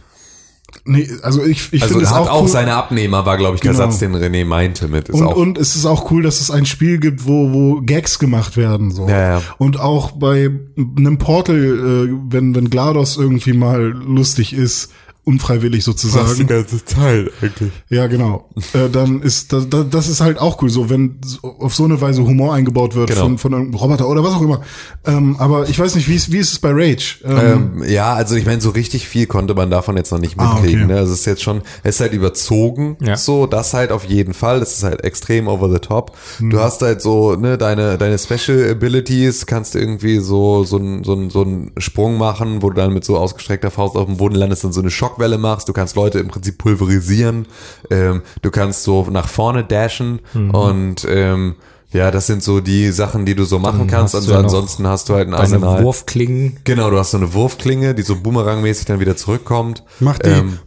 Nee, 0.87 1.09
also 1.23 1.45
ich, 1.45 1.73
ich 1.73 1.83
Also 1.83 1.95
finde 1.95 2.07
es 2.07 2.15
hat 2.15 2.23
auch, 2.23 2.31
auch 2.31 2.43
cool. 2.43 2.49
seine 2.49 2.75
Abnehmer, 2.75 3.27
war 3.27 3.37
glaube 3.37 3.57
ich 3.57 3.61
der 3.61 3.73
Genau. 3.73 3.85
Satz, 3.85 3.99
den 3.99 4.15
René 4.17 4.45
meinte 4.45 4.89
mit. 4.89 5.09
Ist 5.09 5.21
Und, 5.21 5.27
auch, 5.27 5.37
und 5.37 5.59
es 5.59 5.77
ist 5.77 5.85
auch 5.87 6.11
cool, 6.11 6.23
dass 6.23 6.41
es 6.41 6.51
ein 6.51 6.67
Spiel 6.67 6.99
gibt, 6.99 7.27
wo, 7.27 7.53
wo 7.53 7.81
Gags 7.83 8.19
gemacht 8.19 8.57
werden. 8.57 8.91
So. 8.91 9.09
Ja, 9.09 9.21
ja. 9.37 9.43
Und 9.59 9.79
auch 9.79 10.13
bei 10.13 10.51
einem 10.97 11.19
Portal, 11.19 11.57
äh, 11.57 12.15
wenn, 12.33 12.55
wenn 12.55 12.71
GLaDOS 12.71 13.17
irgendwie 13.19 13.53
mal 13.53 13.83
lustig 13.83 14.53
ist, 14.53 14.91
unfreiwillig 15.27 15.85
sozusagen. 15.85 16.47
ganze 16.47 16.85
Zeit 16.85 17.31
eigentlich. 17.43 17.73
Ja, 17.91 18.07
genau. 18.07 18.49
äh, 18.73 18.89
dann 18.91 19.21
ist 19.23 19.53
das, 19.53 19.69
das, 19.69 19.87
das 19.91 20.09
ist 20.09 20.21
halt 20.21 20.39
auch 20.39 20.63
cool, 20.63 20.71
so 20.71 20.89
wenn 20.89 21.17
so- 21.25 21.41
auf 21.43 21.75
so 21.75 21.85
eine 21.85 22.01
Weise 22.01 22.23
Humor 22.25 22.55
eingebaut 22.55 22.95
wird 22.95 23.11
Genau. 23.11 23.23
von, 23.23 23.39
von 23.39 23.53
irgendeinem 23.53 23.81
Roboter 23.81 24.09
oder 24.09 24.23
was 24.23 24.35
auch 24.35 24.43
immer. 24.43 24.63
Ähm, 25.05 25.37
aber 25.39 25.69
ich 25.69 25.79
weiß 25.79 25.97
nicht, 25.97 26.09
wie 26.09 26.15
ist, 26.15 26.31
wie 26.33 26.39
ist 26.39 26.53
es 26.53 26.59
bei 26.61 26.71
Rage? 26.73 27.19
Ähm, 27.25 27.37
Ähm, 27.83 27.85
ja, 27.89 28.15
also 28.15 28.37
ich 28.37 28.47
meine, 28.47 28.61
so 28.61 28.71
richtig 28.71 29.09
viel 29.09 29.27
konnte 29.27 29.55
man 29.55 29.69
davon 29.71 29.97
jetzt 29.97 30.13
noch 30.13 30.21
nicht 30.21 30.39
Ah, 30.39 30.55
mitkriegen. 30.55 30.85
okay. 30.85 30.93
ne? 30.93 30.99
Also 31.01 31.13
es 31.13 31.21
ist 31.21 31.27
jetzt 31.27 31.43
schon, 31.43 31.63
es 31.83 31.97
ist 31.97 32.01
halt 32.01 32.13
überzogen, 32.13 32.97
Ja. 33.03 33.17
so, 33.17 33.47
das 33.47 33.75
halt 33.75 33.91
auf 33.93 34.05
jeden 34.05 34.33
Fall. 34.35 34.61
Das 34.61 34.75
ist 34.75 34.85
halt 34.85 35.03
extrem 35.05 35.49
over 35.49 35.69
the 35.71 35.79
top. 35.81 36.17
Hm. 36.39 36.51
Du 36.51 36.61
hast 36.61 36.83
halt 36.83 37.03
so, 37.03 37.35
ne, 37.35 37.59
deine, 37.59 37.99
deine 37.99 38.19
Special 38.19 38.71
Abilities, 38.71 39.47
kannst 39.47 39.75
irgendwie 39.75 40.19
so, 40.21 40.63
so 40.65 40.77
einen 40.79 41.03
so 41.05 41.13
einen- 41.15 41.31
so 41.31 41.43
einen 41.43 41.73
Sprung 41.79 42.17
machen, 42.19 42.63
wo 42.63 42.71
du 42.71 42.77
dann 42.77 42.93
mit 42.93 43.05
so 43.05 43.17
ausgestreckter 43.17 43.71
Faust 43.71 43.97
auf 43.97 44.07
dem 44.07 44.17
Boden 44.19 44.35
landest 44.37 44.65
und 44.65 44.73
so 44.73 44.81
eine 44.81 44.91
Schockwelle 45.17 45.39
machst. 45.39 45.69
Du 45.69 45.73
kannst 45.73 45.97
Leute 45.97 46.19
im 46.19 46.29
Prinzip 46.29 46.59
pulverisieren. 46.59 47.47
Ähm, 47.91 48.23
du 48.43 48.51
kannst 48.51 48.83
so 48.85 49.07
nach 49.11 49.29
vorne 49.29 49.65
dashen 49.65 50.21
Mhm. 50.35 50.51
und 50.51 51.07
ähm, 51.09 51.57
ja, 51.93 52.11
das 52.11 52.27
sind 52.27 52.43
so 52.43 52.61
die 52.61 52.91
Sachen, 52.91 53.25
die 53.25 53.35
du 53.35 53.45
so 53.45 53.59
machen 53.59 53.79
Dann 53.81 53.87
kannst. 53.89 54.15
hast 54.15 54.23
Also 54.23 54.33
ja 54.33 54.41
ansonsten 54.41 54.87
hast 54.87 55.09
du 55.09 55.15
halt 55.15 55.29
ein 55.29 55.35
Arsenal. 55.35 55.83
Wurfklingen. 55.83 56.59
Genau, 56.65 56.91
du 56.91 56.99
hast 56.99 57.13
so 57.13 57.17
eine 57.17 57.33
Wurfklinge, 57.33 57.95
die 57.95 58.03
so 58.03 58.17
boomerangmäßig 58.17 58.85
dann 58.87 59.01
wieder 59.01 59.17
zurückkommt. 59.17 59.83
Macht 60.01 60.27
die. 60.27 60.31
Ähm, 60.31 60.59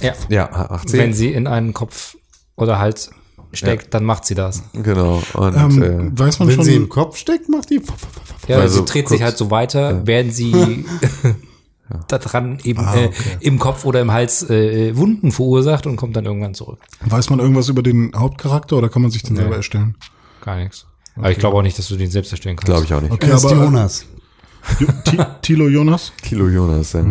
Ja. 0.00 0.12
ja, 0.28 0.66
macht 0.70 0.88
sie. 0.88 0.98
Wenn 0.98 1.14
sie 1.14 1.32
in 1.32 1.46
einen 1.46 1.72
Kopf 1.72 2.16
oder 2.56 2.78
Hals 2.78 3.10
steckt, 3.52 3.94
dann 3.94 4.04
macht 4.04 4.26
sie 4.26 4.34
das. 4.34 4.62
Genau. 4.74 5.22
Und 5.34 5.56
ähm, 5.56 5.82
äh, 6.14 6.18
weiß 6.20 6.38
man 6.40 6.48
Wenn 6.48 6.56
schon, 6.56 6.64
sie 6.64 6.76
im 6.76 6.88
Kopf 6.88 7.16
steckt, 7.16 7.48
macht 7.48 7.70
die. 7.70 7.80
Ja, 8.46 8.58
Also 8.58 8.80
sie 8.80 8.84
dreht 8.84 9.06
kurz- 9.06 9.12
sich 9.18 9.22
halt 9.22 9.38
so 9.38 9.50
weiter, 9.50 10.02
während 10.04 10.34
sie 10.34 10.52
da 12.08 12.18
dran 12.18 12.58
eben 12.64 12.80
Ah, 12.84 12.94
äh, 12.96 13.06
okay. 13.06 13.14
im 13.40 13.58
Kopf 13.58 13.84
oder 13.84 14.00
im 14.00 14.10
Hals 14.12 14.48
äh, 14.48 14.96
Wunden 14.96 15.32
verursacht 15.32 15.86
und 15.86 15.96
kommt 15.96 16.16
dann 16.16 16.24
irgendwann 16.24 16.54
zurück. 16.54 16.78
weiß 17.04 17.30
man 17.30 17.40
irgendwas 17.40 17.68
über 17.68 17.82
den 17.82 18.12
Hauptcharakter 18.16 18.76
oder 18.78 18.88
kann 18.88 19.02
man 19.02 19.10
sich 19.10 19.22
den 19.22 19.36
selber 19.36 19.56
erstellen? 19.56 19.96
Gar 20.42 20.56
nichts. 20.56 20.86
Aber 21.16 21.30
ich 21.30 21.38
glaube 21.38 21.56
auch 21.56 21.62
nicht, 21.62 21.78
dass 21.78 21.86
du 21.88 21.96
den 21.96 22.10
selbst 22.10 22.32
erstellen 22.32 22.56
kannst. 22.56 22.66
glaube 22.66 22.84
ich 22.84 22.92
auch 22.94 23.00
nicht. 23.00 23.12
Okay, 23.12 23.28
Er 23.30 23.36
ist 23.36 23.44
aber 23.44 23.54
Jonas. 23.64 24.06
Ti- 25.04 25.18
Tilo 25.42 25.68
Jonas? 25.68 26.12
Kilo 26.22 26.48
Jonas. 26.48 26.94
Ja. 26.94 27.04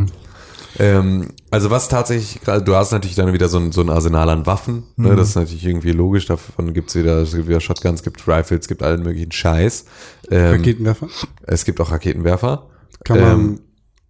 Ähm, 0.80 1.28
also 1.52 1.70
was 1.70 1.88
tatsächlich, 1.88 2.42
gerade 2.42 2.64
du 2.64 2.76
hast 2.76 2.92
natürlich 2.92 3.16
dann 3.16 3.32
wieder 3.32 3.48
so 3.48 3.60
ein, 3.60 3.72
so 3.72 3.82
ein 3.82 3.90
Arsenal 3.90 4.28
an 4.30 4.46
Waffen. 4.48 4.84
Ne? 4.98 5.16
Das 5.16 5.30
ist 5.30 5.36
natürlich 5.36 5.64
irgendwie 5.66 5.92
logisch. 5.92 6.26
Davon 6.26 6.74
gibt's 6.74 6.96
wieder, 6.96 7.18
es 7.22 7.34
gibt 7.36 7.48
wieder 7.48 7.60
Shotguns, 7.62 8.00
es 8.00 8.04
gibt 8.04 8.28
Rifles, 8.28 8.62
es 8.62 8.68
gibt 8.68 8.82
allen 8.82 9.04
möglichen 9.04 9.32
Scheiß. 9.32 9.86
Ähm, 10.32 10.56
Raketenwerfer. 10.56 11.08
es 11.44 11.64
gibt 11.64 11.80
auch 11.80 11.92
Raketenwerfer. 11.92 12.68
Kann 13.04 13.20
man 13.22 13.32
ähm, 13.40 13.60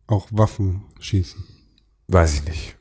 auch 0.07 0.27
Waffen 0.31 0.83
schießen. 0.99 1.43
Weiß 2.07 2.33
ich 2.33 2.45
nicht. 2.45 2.75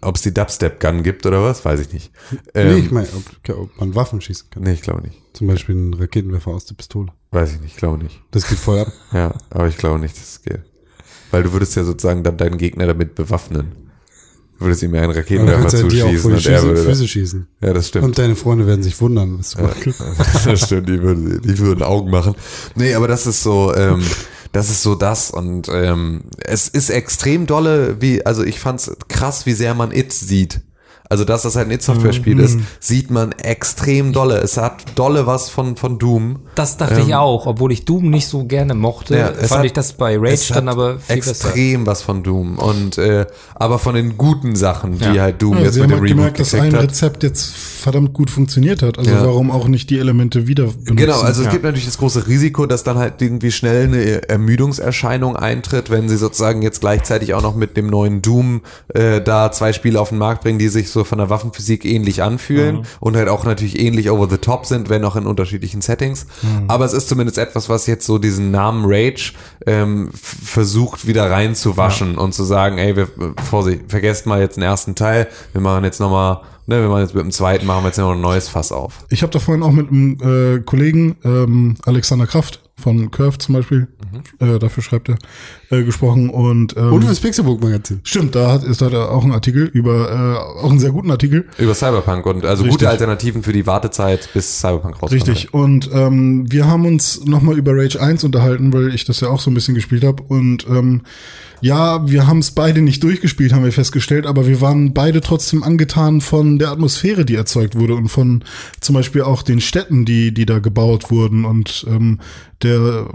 Ob 0.00 0.16
es 0.16 0.22
die 0.22 0.34
Dubstep-Gun 0.34 1.04
gibt 1.04 1.26
oder 1.26 1.44
was, 1.44 1.64
weiß 1.64 1.78
ich 1.80 1.92
nicht. 1.92 2.10
nee, 2.54 2.60
Ähm, 2.60 2.76
ich 2.78 2.90
meine, 2.90 3.06
ob, 3.14 3.56
ob 3.56 3.78
man 3.78 3.94
Waffen 3.94 4.20
schießen 4.20 4.50
kann. 4.50 4.64
nee, 4.64 4.72
ich 4.72 4.82
glaube 4.82 5.02
nicht. 5.02 5.22
Zum 5.32 5.46
Beispiel 5.46 5.76
einen 5.76 5.94
Raketenwerfer 5.94 6.50
aus 6.50 6.64
der 6.66 6.74
Pistole. 6.74 7.12
Weiß 7.30 7.52
ich 7.54 7.60
nicht, 7.60 7.76
glaube 7.76 8.02
nicht. 8.02 8.20
Das 8.32 8.48
geht 8.48 8.58
voll 8.58 8.80
ab. 8.80 8.92
Ja, 9.12 9.32
aber 9.50 9.68
ich 9.68 9.76
glaube 9.76 10.00
nicht, 10.00 10.16
dass 10.16 10.28
es 10.28 10.42
geht. 10.42 10.62
Weil 11.30 11.44
du 11.44 11.52
würdest 11.52 11.76
ja 11.76 11.84
sozusagen 11.84 12.24
dann 12.24 12.36
deinen 12.36 12.58
Gegner 12.58 12.86
damit 12.86 13.14
bewaffnen. 13.14 13.90
Du 14.58 14.64
würdest 14.66 14.82
ihm 14.82 14.94
ja 14.94 15.02
einen 15.02 15.12
Raketenwerfer 15.12 15.62
ja 15.62 15.68
zuschießen 15.68 16.32
und 16.32 16.46
er 16.46 16.62
würde. 16.64 16.82
Füße 16.84 17.06
schießen. 17.08 17.46
Ja, 17.62 17.72
das 17.72 17.88
stimmt. 17.88 18.04
Und 18.04 18.18
deine 18.18 18.34
Freunde 18.34 18.66
werden 18.66 18.82
sich 18.82 19.00
wundern, 19.00 19.38
was 19.38 19.52
du 19.52 19.62
machst. 19.62 19.86
das 20.46 20.66
stimmt, 20.66 20.88
die 20.88 21.00
würden, 21.00 21.40
die 21.42 21.58
würden 21.58 21.82
Augen 21.84 22.10
machen. 22.10 22.34
Nee, 22.74 22.94
aber 22.94 23.06
das 23.06 23.26
ist 23.28 23.42
so, 23.42 23.72
ähm, 23.74 24.02
das 24.52 24.70
ist 24.70 24.82
so 24.82 24.94
das 24.94 25.30
und 25.30 25.68
ähm, 25.68 26.22
es 26.38 26.68
ist 26.68 26.90
extrem 26.90 27.46
dolle, 27.46 28.00
wie, 28.00 28.26
also 28.26 28.42
ich 28.42 28.58
fand's 28.58 28.90
krass, 29.08 29.46
wie 29.46 29.52
sehr 29.52 29.74
man 29.74 29.92
It 29.92 30.12
sieht. 30.12 30.60
Also 31.10 31.24
dass 31.24 31.42
das 31.42 31.56
halt 31.56 31.66
ein 31.68 31.72
It-Software-Spiel 31.72 32.36
Mhm. 32.36 32.40
ist, 32.44 32.58
sieht 32.78 33.10
man 33.10 33.32
extrem 33.32 34.12
dolle. 34.12 34.38
Es 34.38 34.56
hat 34.56 34.84
dolle 34.94 35.26
was 35.26 35.50
von, 35.50 35.76
von 35.76 35.98
Doom. 35.98 36.38
Das 36.54 36.76
dachte 36.76 37.00
ich 37.00 37.14
auch, 37.16 37.46
obwohl 37.46 37.72
ich 37.72 37.84
Doom 37.84 38.08
nicht 38.10 38.28
so 38.28 38.44
gerne 38.44 38.74
mochte, 38.74 39.14
Ähm, 39.14 39.20
Ja, 39.20 39.28
es 39.30 39.48
fand 39.48 39.58
hat- 39.58 39.64
ich 39.66 39.72
das 39.72 39.92
bei 39.94 40.16
Rage 40.16 40.32
es 40.34 40.48
dann 40.48 40.66
hat 40.68 40.72
aber 40.74 40.98
viel 41.00 41.16
besser. 41.16 41.30
extrem 41.30 41.84
was 41.86 42.00
von 42.02 42.22
Doom 42.22 42.58
und 42.58 42.96
äh, 42.96 43.26
aber 43.56 43.78
von 43.80 43.94
den 43.96 44.16
guten 44.16 44.54
Sachen, 44.56 44.98
die 44.98 45.04
Ja. 45.04 45.22
halt 45.22 45.42
Doom 45.42 45.56
Ja, 45.58 45.64
jetzt 45.64 45.74
sie 45.74 45.80
mit 45.80 45.90
haben 45.90 45.96
dem 45.96 46.00
halt 46.00 46.10
Reboot 46.10 46.16
gemerkt, 46.16 46.40
dass 46.40 46.54
ein 46.54 46.72
hat. 46.74 46.82
Rezept 46.82 47.22
jetzt 47.24 47.54
verdammt 47.56 48.12
gut 48.12 48.30
funktioniert 48.30 48.82
hat. 48.82 48.96
Also 48.96 49.10
Ja. 49.10 49.26
warum 49.26 49.50
auch 49.50 49.66
nicht 49.66 49.90
die 49.90 49.98
Elemente 49.98 50.46
wieder 50.46 50.64
benutzen? 50.66 50.94
Genau, 50.96 51.20
also 51.20 51.42
es 51.42 51.50
gibt 51.50 51.64
natürlich 51.64 51.86
das 51.86 51.98
große 51.98 52.28
Risiko, 52.28 52.66
dass 52.66 52.84
dann 52.84 52.98
halt 52.98 53.20
irgendwie 53.20 53.50
schnell 53.50 53.84
eine 53.88 54.28
Ermüdungserscheinung 54.28 55.34
eintritt, 55.36 55.90
wenn 55.90 56.08
sie 56.08 56.16
sozusagen 56.16 56.62
jetzt 56.62 56.80
gleichzeitig 56.80 57.34
auch 57.34 57.42
noch 57.42 57.56
mit 57.56 57.76
dem 57.76 57.88
neuen 57.88 58.22
Doom 58.22 58.60
äh, 58.94 59.20
da 59.20 59.50
zwei 59.50 59.72
Spiele 59.72 60.00
auf 60.00 60.10
den 60.10 60.18
Markt 60.18 60.42
bringen, 60.44 60.58
die 60.60 60.68
sich 60.68 60.90
so 60.90 60.99
von 61.04 61.18
der 61.18 61.30
Waffenphysik 61.30 61.84
ähnlich 61.84 62.22
anfühlen 62.22 62.86
und 63.00 63.16
halt 63.16 63.28
auch 63.28 63.44
natürlich 63.44 63.78
ähnlich 63.78 64.10
over 64.10 64.28
the 64.28 64.38
top 64.38 64.66
sind, 64.66 64.88
wenn 64.88 65.04
auch 65.04 65.16
in 65.16 65.26
unterschiedlichen 65.26 65.80
Settings. 65.80 66.26
Aber 66.68 66.84
es 66.84 66.92
ist 66.92 67.08
zumindest 67.08 67.38
etwas, 67.38 67.68
was 67.68 67.86
jetzt 67.86 68.06
so 68.06 68.18
diesen 68.18 68.50
Namen 68.50 68.84
Rage 68.86 69.32
ähm, 69.66 70.10
versucht 70.12 71.06
wieder 71.06 71.30
reinzuwaschen 71.30 72.16
und 72.18 72.32
zu 72.32 72.44
sagen, 72.44 72.78
ey, 72.78 72.96
wir, 72.96 73.08
Vorsicht, 73.48 73.82
vergesst 73.88 74.26
mal 74.26 74.40
jetzt 74.40 74.56
den 74.56 74.62
ersten 74.62 74.94
Teil, 74.94 75.28
wir 75.52 75.60
machen 75.60 75.84
jetzt 75.84 76.00
nochmal, 76.00 76.40
ne, 76.66 76.80
wir 76.80 76.88
machen 76.88 77.02
jetzt 77.02 77.14
mit 77.14 77.24
dem 77.24 77.30
zweiten, 77.30 77.66
machen 77.66 77.84
wir 77.84 77.88
jetzt 77.88 77.98
noch 77.98 78.12
ein 78.12 78.20
neues 78.20 78.48
Fass 78.48 78.72
auf. 78.72 79.04
Ich 79.08 79.22
habe 79.22 79.32
da 79.32 79.38
vorhin 79.38 79.62
auch 79.62 79.72
mit 79.72 79.88
einem 79.88 80.18
äh, 80.20 80.60
Kollegen, 80.60 81.16
ähm, 81.24 81.76
Alexander 81.84 82.26
Kraft 82.26 82.60
von 82.76 83.10
Curve 83.10 83.38
zum 83.38 83.54
Beispiel, 83.54 83.88
äh, 84.38 84.58
dafür 84.58 84.82
schreibt 84.82 85.08
er, 85.08 85.18
äh, 85.70 85.82
gesprochen 85.82 86.30
und, 86.30 86.76
ähm, 86.76 86.92
Und 86.92 87.04
fürs 87.04 87.20
Pixelbook-Magazin. 87.20 88.00
stimmt, 88.04 88.34
da 88.34 88.52
hat, 88.52 88.64
ist 88.64 88.82
da 88.82 88.88
auch 89.08 89.24
ein 89.24 89.32
Artikel 89.32 89.64
über, 89.64 90.10
äh, 90.10 90.60
auch 90.64 90.70
einen 90.70 90.78
sehr 90.78 90.90
guten 90.90 91.10
Artikel. 91.10 91.46
Über 91.58 91.74
Cyberpunk 91.74 92.26
und 92.26 92.44
also 92.44 92.62
Richtig. 92.62 92.78
gute 92.78 92.90
Alternativen 92.90 93.42
für 93.42 93.52
die 93.52 93.66
Wartezeit, 93.66 94.28
bis 94.34 94.60
Cyberpunk 94.60 94.94
rauskommt. 94.94 95.12
Richtig. 95.12 95.54
Und 95.54 95.90
ähm, 95.92 96.50
wir 96.50 96.66
haben 96.66 96.86
uns 96.86 97.24
nochmal 97.24 97.58
über 97.58 97.72
Rage 97.74 98.00
1 98.00 98.24
unterhalten, 98.24 98.72
weil 98.72 98.94
ich 98.94 99.04
das 99.04 99.20
ja 99.20 99.28
auch 99.28 99.40
so 99.40 99.50
ein 99.50 99.54
bisschen 99.54 99.74
gespielt 99.74 100.04
habe. 100.04 100.22
Und 100.22 100.66
ähm, 100.68 101.02
ja, 101.60 102.08
wir 102.08 102.26
haben 102.26 102.38
es 102.38 102.52
beide 102.52 102.80
nicht 102.80 103.02
durchgespielt, 103.02 103.52
haben 103.52 103.64
wir 103.64 103.72
festgestellt, 103.72 104.26
aber 104.26 104.46
wir 104.46 104.60
waren 104.60 104.94
beide 104.94 105.20
trotzdem 105.20 105.62
angetan 105.62 106.20
von 106.20 106.58
der 106.58 106.70
Atmosphäre, 106.70 107.24
die 107.24 107.34
erzeugt 107.34 107.78
wurde 107.78 107.94
und 107.94 108.08
von 108.08 108.44
zum 108.80 108.94
Beispiel 108.94 109.22
auch 109.22 109.42
den 109.42 109.60
Städten, 109.60 110.04
die, 110.04 110.32
die 110.32 110.46
da 110.46 110.58
gebaut 110.58 111.10
wurden. 111.10 111.44
Und 111.44 111.86
ähm, 111.88 112.20
der, 112.62 113.08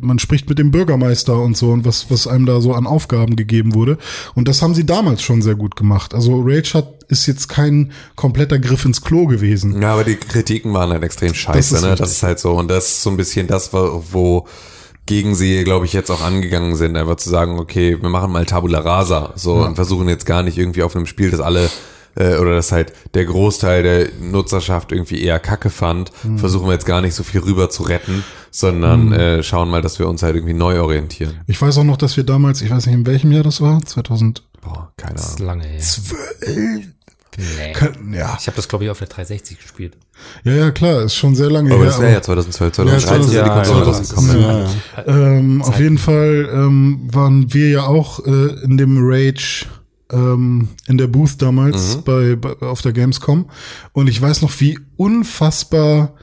man 0.00 0.18
spricht 0.18 0.48
mit 0.48 0.58
dem 0.58 0.70
Bürgermeister 0.70 1.40
und 1.40 1.56
so 1.56 1.70
und 1.70 1.84
was, 1.84 2.10
was 2.10 2.26
einem 2.26 2.46
da 2.46 2.60
so 2.60 2.72
an 2.74 2.86
Aufgaben 2.86 3.36
gegeben 3.36 3.74
wurde. 3.74 3.98
Und 4.34 4.48
das 4.48 4.62
haben 4.62 4.74
sie 4.74 4.86
damals 4.86 5.22
schon 5.22 5.42
sehr 5.42 5.54
gut 5.54 5.76
gemacht. 5.76 6.14
Also 6.14 6.40
Rage 6.40 6.74
hat 6.74 6.98
ist 7.08 7.26
jetzt 7.26 7.48
kein 7.48 7.92
kompletter 8.16 8.58
Griff 8.58 8.84
ins 8.84 9.00
Klo 9.00 9.26
gewesen. 9.26 9.80
Ja, 9.80 9.94
aber 9.94 10.04
die 10.04 10.16
Kritiken 10.16 10.74
waren 10.74 10.90
halt 10.90 11.02
extrem 11.02 11.28
Das 11.28 11.38
scheiße, 11.38 11.76
ist 11.76 11.82
ne? 11.82 11.94
Das 11.96 12.10
ist 12.10 12.22
halt 12.22 12.38
so 12.38 12.52
und 12.52 12.68
das 12.68 12.86
ist 12.86 13.02
so 13.02 13.10
ein 13.10 13.16
bisschen 13.16 13.46
das, 13.46 13.72
wo, 13.72 14.04
wo 14.12 14.46
gegen 15.08 15.34
sie, 15.34 15.64
glaube 15.64 15.86
ich, 15.86 15.92
jetzt 15.94 16.10
auch 16.10 16.20
angegangen 16.20 16.76
sind, 16.76 16.96
einfach 16.96 17.16
zu 17.16 17.30
sagen, 17.30 17.58
okay, 17.58 17.96
wir 18.00 18.10
machen 18.10 18.30
mal 18.30 18.44
Tabula 18.44 18.78
Rasa, 18.80 19.32
so 19.36 19.54
und 19.54 19.74
versuchen 19.74 20.06
jetzt 20.08 20.26
gar 20.26 20.42
nicht 20.42 20.58
irgendwie 20.58 20.82
auf 20.82 20.94
einem 20.94 21.06
Spiel, 21.06 21.30
das 21.30 21.40
alle 21.40 21.70
äh, 22.14 22.36
oder 22.36 22.54
das 22.54 22.72
halt 22.72 22.92
der 23.14 23.24
Großteil 23.24 23.82
der 23.82 24.08
Nutzerschaft 24.20 24.92
irgendwie 24.92 25.22
eher 25.22 25.38
Kacke 25.38 25.70
fand, 25.70 26.12
versuchen 26.36 26.66
wir 26.66 26.74
jetzt 26.74 26.84
gar 26.86 27.00
nicht 27.00 27.14
so 27.14 27.22
viel 27.22 27.40
rüber 27.40 27.70
zu 27.70 27.84
retten, 27.84 28.22
sondern 28.50 29.12
äh, 29.12 29.42
schauen 29.42 29.70
mal, 29.70 29.80
dass 29.80 29.98
wir 29.98 30.08
uns 30.08 30.22
halt 30.22 30.34
irgendwie 30.36 30.54
neu 30.54 30.80
orientieren. 30.80 31.40
Ich 31.46 31.60
weiß 31.60 31.78
auch 31.78 31.84
noch, 31.84 31.96
dass 31.96 32.16
wir 32.18 32.24
damals, 32.24 32.60
ich 32.60 32.70
weiß 32.70 32.84
nicht 32.86 32.94
in 32.94 33.06
welchem 33.06 33.32
Jahr 33.32 33.44
das 33.44 33.60
war, 33.62 33.80
2012. 33.82 34.46
Boah, 34.60 34.92
keine 34.98 35.14
Das 35.14 35.30
ist 35.30 35.40
Ahnung. 35.40 35.46
lange 35.46 35.64
her. 35.68 36.82
Nee. 37.36 37.72
Kann- 37.72 38.12
Ja, 38.12 38.36
Ich 38.40 38.46
habe 38.46 38.56
das, 38.56 38.68
glaube 38.68 38.84
ich, 38.84 38.90
auf 38.90 38.98
der 38.98 39.06
360 39.08 39.60
gespielt. 39.60 39.96
ja, 40.44 40.52
ja, 40.52 40.70
klar, 40.70 41.02
ist 41.02 41.14
schon 41.14 41.34
sehr 41.36 41.50
lange 41.50 41.70
Aber 41.72 41.80
her. 41.84 41.90
das 41.90 42.00
wäre 42.00 42.12
ja 42.12 42.22
2012, 42.22 42.72
2013 42.74 43.22
sind 43.22 43.30
die 43.32 43.36
ja, 43.36 43.48
Konsole 43.48 43.78
ja, 43.80 43.84
rausgekommen. 43.86 44.40
Ja, 44.40 44.58
ja. 44.62 44.68
Ähm, 45.06 45.62
auf 45.62 45.78
jeden 45.78 45.98
Fall 45.98 46.48
ähm, 46.52 47.00
waren 47.12 47.52
wir 47.54 47.68
ja 47.70 47.82
auch 47.84 48.24
äh, 48.26 48.62
in 48.64 48.76
dem 48.76 48.96
Rage 49.00 49.66
ähm, 50.10 50.68
in 50.86 50.98
der 50.98 51.06
Booth 51.06 51.40
damals 51.42 51.96
Mhm. 51.98 52.02
bei, 52.04 52.36
bei 52.36 52.66
auf 52.66 52.80
der 52.82 52.92
Gamescom 52.92 53.48
und 53.92 54.08
ich 54.08 54.20
weiß 54.20 54.42
noch, 54.42 54.58
wie 54.60 54.78
unfassbar 54.96 56.14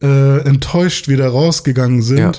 äh, 0.00 0.38
enttäuscht 0.46 1.08
wir 1.08 1.16
da 1.16 1.28
rausgegangen 1.28 2.02
sind 2.02 2.18
Ja. 2.18 2.32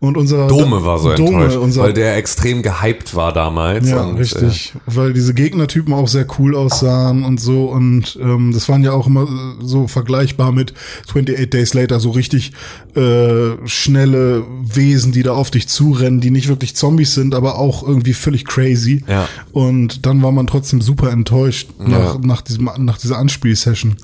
und 0.00 0.16
unser 0.16 0.48
Dome 0.48 0.84
war 0.84 0.98
so 0.98 1.14
Dome, 1.14 1.44
enttäuscht, 1.44 1.56
unser, 1.56 1.82
weil 1.84 1.92
der 1.92 2.16
extrem 2.16 2.62
gehypt 2.62 3.14
war 3.14 3.32
damals. 3.32 3.88
ja, 3.88 4.02
und, 4.02 4.16
richtig. 4.16 4.74
Weil 4.86 5.12
diese 5.12 5.32
Gegnertypen 5.32 5.94
auch 5.94 6.08
sehr 6.08 6.26
cool 6.38 6.56
aussahen 6.56 7.22
und 7.24 7.40
so. 7.40 7.66
Und 7.66 8.18
ähm, 8.20 8.50
das 8.52 8.68
waren 8.68 8.82
ja 8.82 8.90
auch 8.90 9.06
immer 9.06 9.22
äh, 9.22 9.64
so 9.64 9.86
vergleichbar 9.86 10.50
mit 10.50 10.74
28 11.06 11.48
Days 11.48 11.74
Later, 11.74 12.00
so 12.00 12.10
richtig 12.10 12.50
äh, 12.96 13.50
schnelle 13.66 14.42
Wesen, 14.64 15.12
die 15.12 15.22
da 15.22 15.32
auf 15.32 15.52
dich 15.52 15.68
zurennen, 15.68 16.20
die 16.20 16.32
nicht 16.32 16.48
wirklich 16.48 16.74
Zombies 16.74 17.14
sind, 17.14 17.36
aber 17.36 17.56
auch 17.56 17.86
irgendwie 17.86 18.14
völlig 18.14 18.44
crazy. 18.46 19.04
Ja. 19.06 19.28
Und 19.52 20.06
dann 20.06 20.22
war 20.24 20.32
man 20.32 20.48
trotzdem 20.48 20.80
super 20.80 21.12
enttäuscht 21.12 21.68
nach, 21.78 22.18
nach, 22.18 22.42
diesem, 22.42 22.68
nach 22.78 22.98
dieser 22.98 23.18
Anspielsession. 23.18 23.94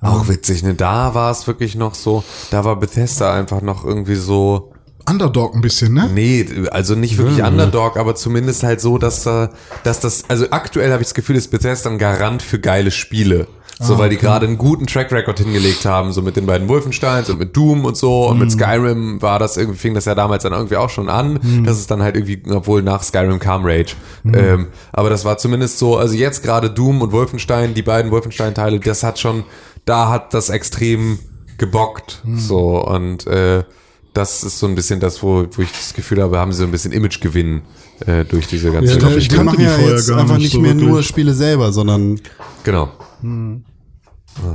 Auch 0.00 0.28
witzig, 0.28 0.62
ne? 0.62 0.74
Da 0.74 1.14
war 1.14 1.30
es 1.30 1.46
wirklich 1.46 1.74
noch 1.74 1.94
so, 1.94 2.22
da 2.50 2.64
war 2.64 2.76
Bethesda 2.76 3.34
einfach 3.34 3.62
noch 3.62 3.84
irgendwie 3.84 4.14
so, 4.14 4.72
Underdog 5.08 5.54
ein 5.54 5.60
bisschen, 5.60 5.94
ne? 5.94 6.10
Nee, 6.12 6.46
also 6.70 6.94
nicht 6.94 7.16
wirklich 7.18 7.42
Underdog, 7.42 7.96
aber 7.96 8.14
zumindest 8.14 8.62
halt 8.62 8.80
so, 8.80 8.98
dass 8.98 9.24
da, 9.24 9.50
dass 9.82 10.00
das, 10.00 10.24
also 10.28 10.46
aktuell 10.50 10.92
habe 10.92 11.02
ich 11.02 11.08
das 11.08 11.14
Gefühl, 11.14 11.36
ist 11.36 11.50
Bethesda 11.50 11.90
ein 11.90 11.98
Garant 11.98 12.42
für 12.42 12.58
geile 12.58 12.90
Spiele. 12.90 13.46
So, 13.80 13.96
weil 13.96 14.08
die 14.08 14.16
gerade 14.16 14.44
einen 14.44 14.58
guten 14.58 14.88
Track 14.88 15.12
Record 15.12 15.38
hingelegt 15.38 15.84
haben, 15.84 16.10
so 16.10 16.20
mit 16.20 16.34
den 16.34 16.46
beiden 16.46 16.68
Wolfensteins 16.68 17.30
und 17.30 17.38
mit 17.38 17.56
Doom 17.56 17.84
und 17.84 17.96
so 17.96 18.26
und 18.26 18.40
mit 18.40 18.50
Skyrim 18.50 19.22
war 19.22 19.38
das 19.38 19.56
irgendwie, 19.56 19.78
fing 19.78 19.94
das 19.94 20.04
ja 20.04 20.16
damals 20.16 20.42
dann 20.42 20.52
irgendwie 20.52 20.76
auch 20.76 20.90
schon 20.90 21.08
an, 21.08 21.38
dass 21.64 21.78
es 21.78 21.86
dann 21.86 22.02
halt 22.02 22.16
irgendwie, 22.16 22.42
obwohl 22.50 22.82
nach 22.82 23.04
Skyrim 23.04 23.38
kam 23.38 23.64
Rage. 23.64 23.94
Ähm, 24.24 24.66
aber 24.92 25.10
das 25.10 25.24
war 25.24 25.38
zumindest 25.38 25.78
so, 25.78 25.96
also 25.96 26.16
jetzt 26.16 26.42
gerade 26.42 26.70
Doom 26.70 27.02
und 27.02 27.12
Wolfenstein, 27.12 27.72
die 27.72 27.82
beiden 27.82 28.10
Wolfenstein-Teile, 28.10 28.80
das 28.80 29.04
hat 29.04 29.20
schon, 29.20 29.44
da 29.84 30.10
hat 30.10 30.34
das 30.34 30.48
extrem 30.50 31.18
gebockt, 31.58 32.22
so 32.36 32.84
und 32.86 33.26
äh, 33.26 33.64
das 34.14 34.42
ist 34.42 34.58
so 34.58 34.66
ein 34.66 34.74
bisschen 34.74 35.00
das, 35.00 35.22
wo, 35.22 35.46
wo 35.52 35.62
ich 35.62 35.70
das 35.72 35.92
Gefühl 35.94 36.22
habe, 36.22 36.38
haben 36.38 36.52
sie 36.52 36.58
so 36.58 36.64
ein 36.64 36.70
bisschen 36.70 36.92
Imagegewinn 36.92 37.62
äh, 38.06 38.24
durch 38.24 38.46
diese 38.46 38.70
ganze 38.72 38.92
Ja, 38.94 38.98
glaub, 38.98 39.12
die 39.12 39.18
ich 39.18 39.28
kannte 39.28 39.44
machen 39.44 39.60
ja 39.60 39.78
jetzt 39.78 40.08
gar 40.08 40.18
einfach 40.20 40.38
nicht 40.38 40.52
so 40.52 40.60
mehr 40.60 40.74
nur 40.74 40.88
wirklich. 40.90 41.06
Spiele 41.06 41.34
selber, 41.34 41.72
sondern, 41.72 42.20
Genau. 42.64 42.88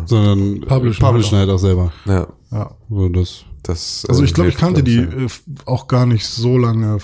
sondern 0.06 0.62
Publishen 0.62 1.06
publishen 1.06 1.38
halt 1.38 1.50
auch 1.50 1.58
selber. 1.58 1.92
Ja. 2.06 2.28
Ja. 2.52 2.72
So 2.90 3.10
das. 3.10 3.44
Das, 3.64 4.06
Also 4.10 4.22
äh, 4.22 4.26
ich 4.26 4.34
glaube, 4.34 4.50
ich 4.50 4.58
kannte 4.58 4.84
die 4.84 4.98
äh, 4.98 5.28
auch 5.66 5.88
gar 5.88 6.06
nicht 6.06 6.26
so 6.26 6.58
lange. 6.58 6.98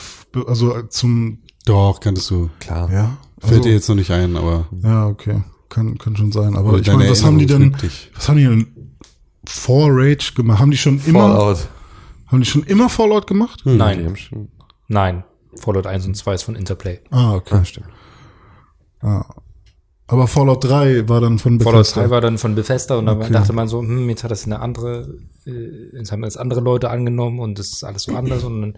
Also 0.47 0.75
äh, 0.75 0.89
zum 0.89 1.39
Doch, 1.65 1.99
kanntest 1.99 2.29
du. 2.31 2.49
Klar. 2.59 2.91
ja. 2.91 3.17
Fällt 3.39 3.51
Also, 3.53 3.63
dir 3.63 3.73
jetzt 3.73 3.87
noch 3.87 3.95
nicht 3.95 4.11
ein, 4.11 4.35
aber 4.35 4.67
Ja, 4.83 5.07
okay. 5.07 5.41
Kann, 5.69 5.97
kann 5.97 6.15
schon 6.15 6.31
sein. 6.31 6.55
Aber 6.55 6.69
Oder 6.73 6.79
ich 6.79 6.87
meine, 6.87 7.09
was 7.09 7.23
haben 7.23 7.37
die 7.37 7.45
denn, 7.45 7.75
was 8.15 8.27
haben 8.27 8.37
die 8.37 8.43
denn 8.45 8.97
vor 9.45 9.89
Rage 9.91 10.33
gemacht? 10.35 10.59
Haben 10.59 10.71
die 10.71 10.77
schon 10.77 10.99
immer, 11.05 11.27
Fallout. 11.29 11.67
haben 12.27 12.39
die 12.41 12.45
schon 12.45 12.63
immer 12.63 12.89
Fallout 12.89 13.27
gemacht? 13.27 13.61
Die 13.65 13.75
Nein, 13.75 14.03
haben 14.05 14.15
schon, 14.15 14.49
nein. 14.87 15.23
Fallout 15.55 15.85
1 15.87 16.05
und 16.07 16.15
2 16.15 16.33
ist 16.35 16.43
von 16.43 16.55
Interplay. 16.55 16.99
Ah, 17.11 17.35
okay. 17.35 17.55
ah, 17.55 17.65
stimmt. 17.65 17.87
Aber 20.07 20.27
Fallout 20.27 20.63
3 20.63 21.07
war 21.07 21.21
dann 21.21 21.37
von 21.37 21.59
Fallout 21.59 21.81
Bethesda. 21.81 22.01
3 22.03 22.09
war 22.09 22.21
dann 22.21 22.37
von 22.39 22.55
Bethesda 22.55 22.95
und 22.97 23.05
dann 23.05 23.21
Okay. 23.21 23.31
dachte 23.31 23.53
man 23.53 23.67
so, 23.67 23.79
hm, 23.81 24.09
jetzt 24.09 24.23
hat 24.23 24.31
das 24.31 24.45
eine 24.45 24.59
andere, 24.59 25.07
äh, 25.45 25.95
jetzt 25.97 26.11
haben 26.11 26.21
das 26.23 26.35
andere 26.37 26.61
Leute 26.61 26.89
angenommen 26.89 27.39
und 27.39 27.59
das 27.59 27.67
ist 27.67 27.83
alles 27.83 28.03
so 28.03 28.15
anders 28.15 28.43
und 28.43 28.61
dann 28.61 28.77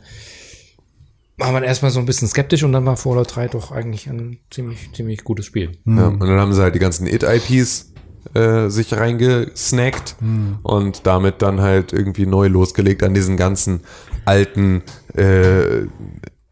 war 1.41 1.51
man 1.51 1.63
erstmal 1.63 1.91
so 1.91 1.99
ein 1.99 2.05
bisschen 2.05 2.27
skeptisch 2.27 2.63
und 2.63 2.71
dann 2.71 2.85
war 2.85 2.95
Fallout 2.95 3.35
3 3.35 3.47
doch 3.49 3.71
eigentlich 3.71 4.07
ein 4.07 4.37
ziemlich, 4.51 4.91
ziemlich 4.93 5.23
gutes 5.23 5.45
Spiel. 5.45 5.71
Ja, 5.85 6.07
und 6.07 6.19
dann 6.19 6.39
haben 6.39 6.53
sie 6.53 6.61
halt 6.61 6.75
die 6.75 6.79
ganzen 6.79 7.07
It-IPs 7.07 7.93
äh, 8.35 8.69
sich 8.69 8.93
reingesnackt 8.93 10.15
und 10.63 11.07
damit 11.07 11.41
dann 11.41 11.59
halt 11.59 11.91
irgendwie 11.91 12.27
neu 12.27 12.47
losgelegt 12.47 13.03
an 13.03 13.13
diesen 13.13 13.37
ganzen 13.37 13.81
alten 14.25 14.83
äh, 15.15 15.87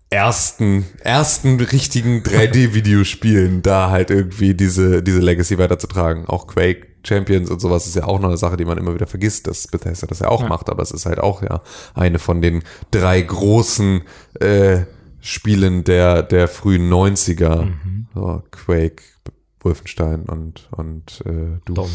ersten 0.09 0.85
ersten 1.01 1.59
richtigen 1.61 2.23
3D-Videospielen 2.23 3.61
da 3.61 3.91
halt 3.91 4.09
irgendwie 4.09 4.55
diese 4.55 5.03
diese 5.03 5.19
Legacy 5.19 5.59
weiterzutragen. 5.59 6.25
Auch 6.25 6.47
Quake 6.47 6.87
Champions 7.03 7.49
und 7.49 7.59
sowas 7.59 7.87
ist 7.87 7.95
ja 7.95 8.05
auch 8.05 8.19
noch 8.19 8.29
eine 8.29 8.37
Sache, 8.37 8.57
die 8.57 8.65
man 8.65 8.77
immer 8.77 8.93
wieder 8.93 9.07
vergisst, 9.07 9.47
dass 9.47 9.67
Bethesda 9.67 10.07
das 10.07 10.19
ja 10.19 10.27
auch 10.27 10.47
macht, 10.47 10.69
aber 10.69 10.83
es 10.83 10.91
ist 10.91 11.05
halt 11.05 11.19
auch 11.19 11.41
ja 11.41 11.61
eine 11.93 12.19
von 12.19 12.41
den 12.41 12.63
drei 12.91 13.21
großen 13.21 14.01
äh, 14.39 14.81
Spielen 15.21 15.83
der 15.83 16.23
der 16.23 16.47
frühen 16.47 16.91
90er. 16.91 17.67
So, 18.13 18.43
Quake, 18.51 19.03
Wolfenstein 19.59 20.23
und 20.23 20.67
und 20.71 21.21
äh, 21.25 21.59
du. 21.65 21.73
Dom. 21.73 21.89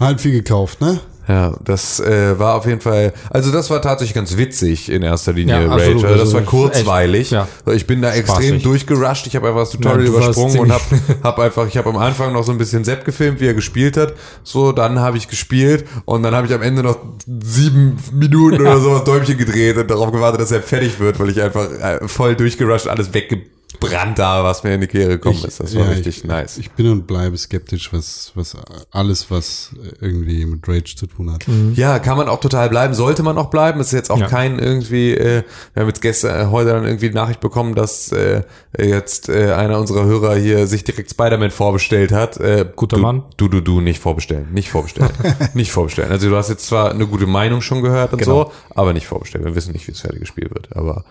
Halt 0.00 0.20
viel 0.20 0.32
gekauft, 0.32 0.80
ne? 0.80 0.98
Ja, 1.28 1.54
das 1.64 2.00
äh, 2.00 2.36
war 2.40 2.56
auf 2.56 2.66
jeden 2.66 2.80
Fall, 2.80 3.12
also 3.28 3.52
das 3.52 3.70
war 3.70 3.80
tatsächlich 3.80 4.14
ganz 4.14 4.36
witzig 4.36 4.90
in 4.90 5.02
erster 5.02 5.32
Linie, 5.32 5.62
Ja, 5.62 5.68
Rage. 5.68 5.74
absolut. 5.84 6.04
Also 6.06 6.24
das 6.24 6.34
war 6.34 6.40
kurzweilig. 6.42 7.20
echt, 7.20 7.32
ja. 7.32 7.46
Ich 7.72 7.86
bin 7.86 8.02
da 8.02 8.12
extrem 8.12 8.46
Spaßig. 8.46 8.62
durchgerusht. 8.64 9.28
Ich 9.28 9.36
habe 9.36 9.46
einfach 9.46 9.60
das 9.60 9.70
Tutorial 9.70 10.02
Ja, 10.02 10.08
übersprungen 10.08 10.58
und 10.58 10.72
habe 10.72 10.82
hab 11.22 11.38
einfach, 11.38 11.68
ich 11.68 11.76
habe 11.76 11.88
am 11.90 11.98
Anfang 11.98 12.32
noch 12.32 12.42
so 12.42 12.50
ein 12.50 12.58
bisschen 12.58 12.82
Sepp 12.82 13.04
gefilmt, 13.04 13.38
wie 13.40 13.46
er 13.46 13.54
gespielt 13.54 13.96
hat. 13.96 14.14
So, 14.42 14.72
dann 14.72 14.98
habe 14.98 15.18
ich 15.18 15.28
gespielt 15.28 15.84
und 16.04 16.24
dann 16.24 16.34
habe 16.34 16.48
ich 16.48 16.52
am 16.52 16.62
Ende 16.62 16.82
noch 16.82 16.98
sieben 17.44 17.96
Minuten 18.12 18.60
oder 18.60 18.80
sowas 18.80 19.04
Däumchen 19.04 19.38
gedreht 19.38 19.76
und 19.76 19.88
darauf 19.88 20.10
gewartet, 20.10 20.40
dass 20.40 20.50
er 20.50 20.62
fertig 20.62 20.98
wird, 20.98 21.20
weil 21.20 21.28
ich 21.28 21.40
einfach 21.40 21.70
äh, 21.70 22.08
voll 22.08 22.34
durchgerusht 22.34 22.88
alles 22.88 23.14
weggebrannt 23.14 23.59
habe, 23.82 24.44
was 24.44 24.62
mir 24.64 24.74
in 24.74 24.80
die 24.80 24.86
Quere 24.86 25.08
gekommen 25.10 25.42
ist. 25.44 25.60
Das 25.60 25.74
war 25.74 25.84
ja, 25.84 25.90
richtig 25.90 26.18
ich, 26.18 26.24
nice. 26.24 26.58
Ich 26.58 26.70
bin 26.72 26.90
und 26.90 27.06
bleibe 27.06 27.36
skeptisch, 27.36 27.92
was, 27.92 28.32
was 28.34 28.56
alles, 28.90 29.30
was 29.30 29.70
irgendwie 30.00 30.44
mit 30.46 30.66
Rage 30.68 30.96
zu 30.96 31.06
tun 31.06 31.32
hat. 31.32 31.44
Ja, 31.74 31.98
kann 31.98 32.16
man 32.16 32.28
auch 32.28 32.40
total 32.40 32.68
bleiben, 32.68 32.94
sollte 32.94 33.22
man 33.22 33.38
auch 33.38 33.50
bleiben. 33.50 33.80
Es 33.80 33.88
ist 33.88 33.92
jetzt 33.92 34.10
auch 34.10 34.18
Ja. 34.18 34.26
kein 34.26 34.58
irgendwie, 34.58 35.12
äh, 35.14 35.42
wir 35.74 35.80
haben 35.80 35.88
jetzt 35.88 36.02
gestern, 36.02 36.48
äh, 36.48 36.50
heute 36.50 36.70
dann 36.70 36.84
irgendwie 36.84 37.08
die 37.08 37.14
Nachricht 37.14 37.40
bekommen, 37.40 37.74
dass 37.74 38.12
äh, 38.12 38.42
jetzt 38.78 39.28
äh, 39.28 39.52
einer 39.52 39.78
unserer 39.78 40.04
Hörer 40.04 40.36
hier 40.36 40.66
sich 40.66 40.84
direkt 40.84 41.10
Spider-Man 41.10 41.50
vorbestellt 41.50 42.12
hat. 42.12 42.36
Äh, 42.38 42.66
Guter 42.76 42.96
du, 42.96 43.02
Mann. 43.02 43.22
Du, 43.36 43.48
du, 43.48 43.60
du, 43.60 43.80
nicht 43.80 44.00
vorbestellen, 44.00 44.52
nicht 44.52 44.70
vorbestellen, 44.70 45.10
nicht 45.54 45.72
vorbestellen. 45.72 46.10
Also 46.10 46.28
du 46.28 46.36
hast 46.36 46.48
jetzt 46.48 46.66
zwar 46.66 46.90
eine 46.90 47.06
gute 47.06 47.26
Meinung 47.26 47.60
schon 47.60 47.82
gehört 47.82 48.12
und 48.12 48.20
Genau. 48.20 48.44
so, 48.44 48.52
aber 48.74 48.92
nicht 48.92 49.06
vorbestellen. 49.06 49.46
Wir 49.46 49.54
wissen 49.54 49.72
nicht, 49.72 49.86
wie 49.86 49.92
das 49.92 50.00
fertige 50.00 50.26
Spiel 50.26 50.50
wird, 50.50 50.76
aber 50.76 51.04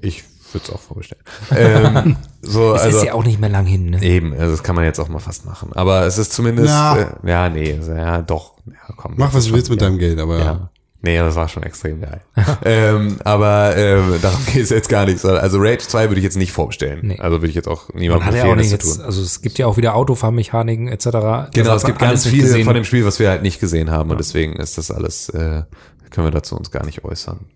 ich 0.00 0.24
würde 0.54 0.66
es 0.66 0.72
auch 0.72 0.80
vorbestellen. 0.80 1.22
ähm, 1.54 2.16
so, 2.42 2.74
Es 2.74 2.82
also, 2.82 2.98
ist 2.98 3.04
ja 3.04 3.14
auch 3.14 3.24
nicht 3.24 3.40
mehr 3.40 3.50
lang 3.50 3.66
hin, 3.66 3.90
ne? 3.90 4.02
Eben, 4.02 4.32
also 4.32 4.50
das 4.50 4.62
kann 4.62 4.74
man 4.74 4.84
jetzt 4.84 4.98
auch 4.98 5.08
mal 5.08 5.18
fast 5.18 5.44
machen. 5.44 5.72
Aber 5.74 6.06
es 6.06 6.18
ist 6.18 6.32
zumindest, 6.32 6.68
Na. 6.68 6.98
äh, 6.98 7.06
ja, 7.24 7.48
nee, 7.48 7.74
also, 7.74 7.92
ja, 7.92 8.22
doch. 8.22 8.54
Ja, 8.66 8.94
komm, 8.96 9.14
Mach, 9.16 9.34
was 9.34 9.46
du 9.46 9.52
willst 9.52 9.70
mit 9.70 9.80
ja. 9.80 9.88
deinem 9.88 9.98
Geld, 9.98 10.18
aber 10.18 10.38
Ja. 10.38 10.70
Nee, 11.04 11.18
das 11.18 11.34
war 11.34 11.48
schon 11.48 11.64
extrem 11.64 12.00
geil. 12.00 12.20
ähm, 12.64 13.16
aber 13.24 13.76
ähm, 13.76 14.14
darum 14.22 14.38
geht 14.46 14.62
es 14.62 14.70
jetzt 14.70 14.88
gar 14.88 15.04
nicht. 15.04 15.24
Also 15.24 15.58
Rage 15.58 15.78
2 15.78 16.08
würde 16.08 16.20
ich 16.20 16.24
jetzt 16.24 16.36
nicht 16.36 16.52
vorbestellen. 16.52 17.00
Nee. 17.02 17.18
Also 17.18 17.38
würde 17.38 17.48
ich 17.48 17.56
jetzt 17.56 17.66
auch 17.66 17.88
Man 17.88 18.02
niemandem 18.02 18.26
hat 18.26 18.34
ja 18.36 18.42
auch 18.42 18.50
empfehlen, 18.50 18.58
nicht 18.70 18.72
das 18.72 18.80
zu 18.80 18.86
jetzt, 18.86 18.96
tun. 18.98 19.06
also 19.06 19.22
es 19.22 19.42
gibt 19.42 19.58
ja 19.58 19.66
auch 19.66 19.76
wieder 19.76 19.96
Autofahrmechaniken 19.96 20.86
etc. 20.86 21.50
Genau, 21.52 21.74
es 21.74 21.84
gibt 21.84 21.98
ganz 21.98 22.24
viel 22.28 22.42
gesehen. 22.42 22.64
von 22.64 22.74
dem 22.74 22.84
Spiel, 22.84 23.04
was 23.04 23.18
wir 23.18 23.30
halt 23.30 23.42
nicht 23.42 23.58
gesehen 23.58 23.90
haben 23.90 24.10
und 24.10 24.18
deswegen 24.18 24.54
ist 24.54 24.78
das 24.78 24.92
alles, 24.92 25.28
äh, 25.30 25.64
können 26.10 26.26
wir 26.28 26.30
dazu 26.30 26.56
uns 26.56 26.70
gar 26.70 26.86
nicht 26.86 27.04
äußern. 27.04 27.46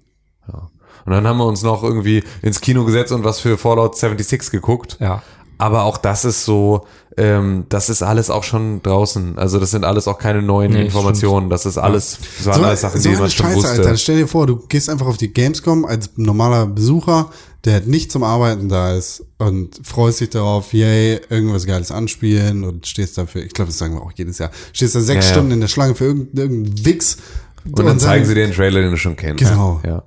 Ja. 0.52 0.68
Und 1.06 1.12
dann 1.12 1.26
haben 1.26 1.38
wir 1.38 1.46
uns 1.46 1.62
noch 1.62 1.82
irgendwie 1.82 2.22
ins 2.42 2.60
Kino 2.60 2.84
gesetzt 2.84 3.12
und 3.12 3.24
was 3.24 3.40
für 3.40 3.56
Fallout 3.56 3.96
76 3.96 4.50
geguckt. 4.50 4.98
Ja. 5.00 5.22
Aber 5.58 5.84
auch 5.84 5.96
das 5.96 6.24
ist 6.26 6.44
so, 6.44 6.84
ähm, 7.16 7.64
das 7.70 7.88
ist 7.88 8.02
alles 8.02 8.28
auch 8.28 8.44
schon 8.44 8.82
draußen. 8.82 9.38
Also 9.38 9.58
das 9.58 9.70
sind 9.70 9.84
alles 9.84 10.06
auch 10.06 10.18
keine 10.18 10.42
neuen 10.42 10.72
Nee, 10.72 10.84
Informationen. 10.84 11.48
Das 11.48 11.64
ist 11.64 11.78
alles, 11.78 12.18
das 12.36 12.46
waren 12.46 12.64
alles 12.64 12.82
Sachen, 12.82 13.00
die 13.00 13.08
eine 13.08 13.18
man 13.18 13.30
schon 13.30 13.46
Scheiße, 13.46 13.56
wusste. 13.56 13.70
Alter. 13.70 13.96
Stell 13.96 14.18
dir 14.18 14.28
vor, 14.28 14.46
du 14.46 14.56
gehst 14.68 14.90
einfach 14.90 15.06
auf 15.06 15.16
die 15.16 15.32
Gamescom 15.32 15.86
als 15.86 16.10
normaler 16.16 16.66
Besucher, 16.66 17.30
der 17.64 17.74
halt 17.74 17.86
nicht 17.86 18.12
zum 18.12 18.22
Arbeiten 18.22 18.68
da 18.68 18.94
ist 18.94 19.24
und 19.38 19.80
freust 19.82 20.20
dich 20.20 20.30
darauf, 20.30 20.74
yay, 20.74 21.20
irgendwas 21.30 21.66
Geiles 21.66 21.90
anspielen 21.90 22.64
und 22.64 22.86
stehst 22.86 23.16
dafür, 23.16 23.42
ich 23.42 23.54
glaube, 23.54 23.70
das 23.70 23.78
sagen 23.78 23.94
wir 23.94 24.02
auch 24.02 24.12
jedes 24.14 24.38
Jahr, 24.38 24.50
stehst 24.74 24.94
da 24.94 25.00
sechs 25.00 25.24
Ja, 25.24 25.30
ja. 25.30 25.34
Stunden 25.36 25.52
in 25.52 25.60
der 25.60 25.68
Schlange 25.68 25.94
für 25.94 26.04
irgendeinen 26.04 26.50
irgendeinen 26.50 26.84
Wix. 26.84 27.16
Und 27.64 27.84
dann 27.84 27.98
zeigen 27.98 28.24
sie 28.26 28.34
dir 28.34 28.46
den 28.46 28.54
Trailer, 28.54 28.82
den 28.82 28.90
du 28.90 28.96
schon 28.96 29.16
kennst. 29.16 29.42
Genau. 29.42 29.80
Ja. 29.84 30.02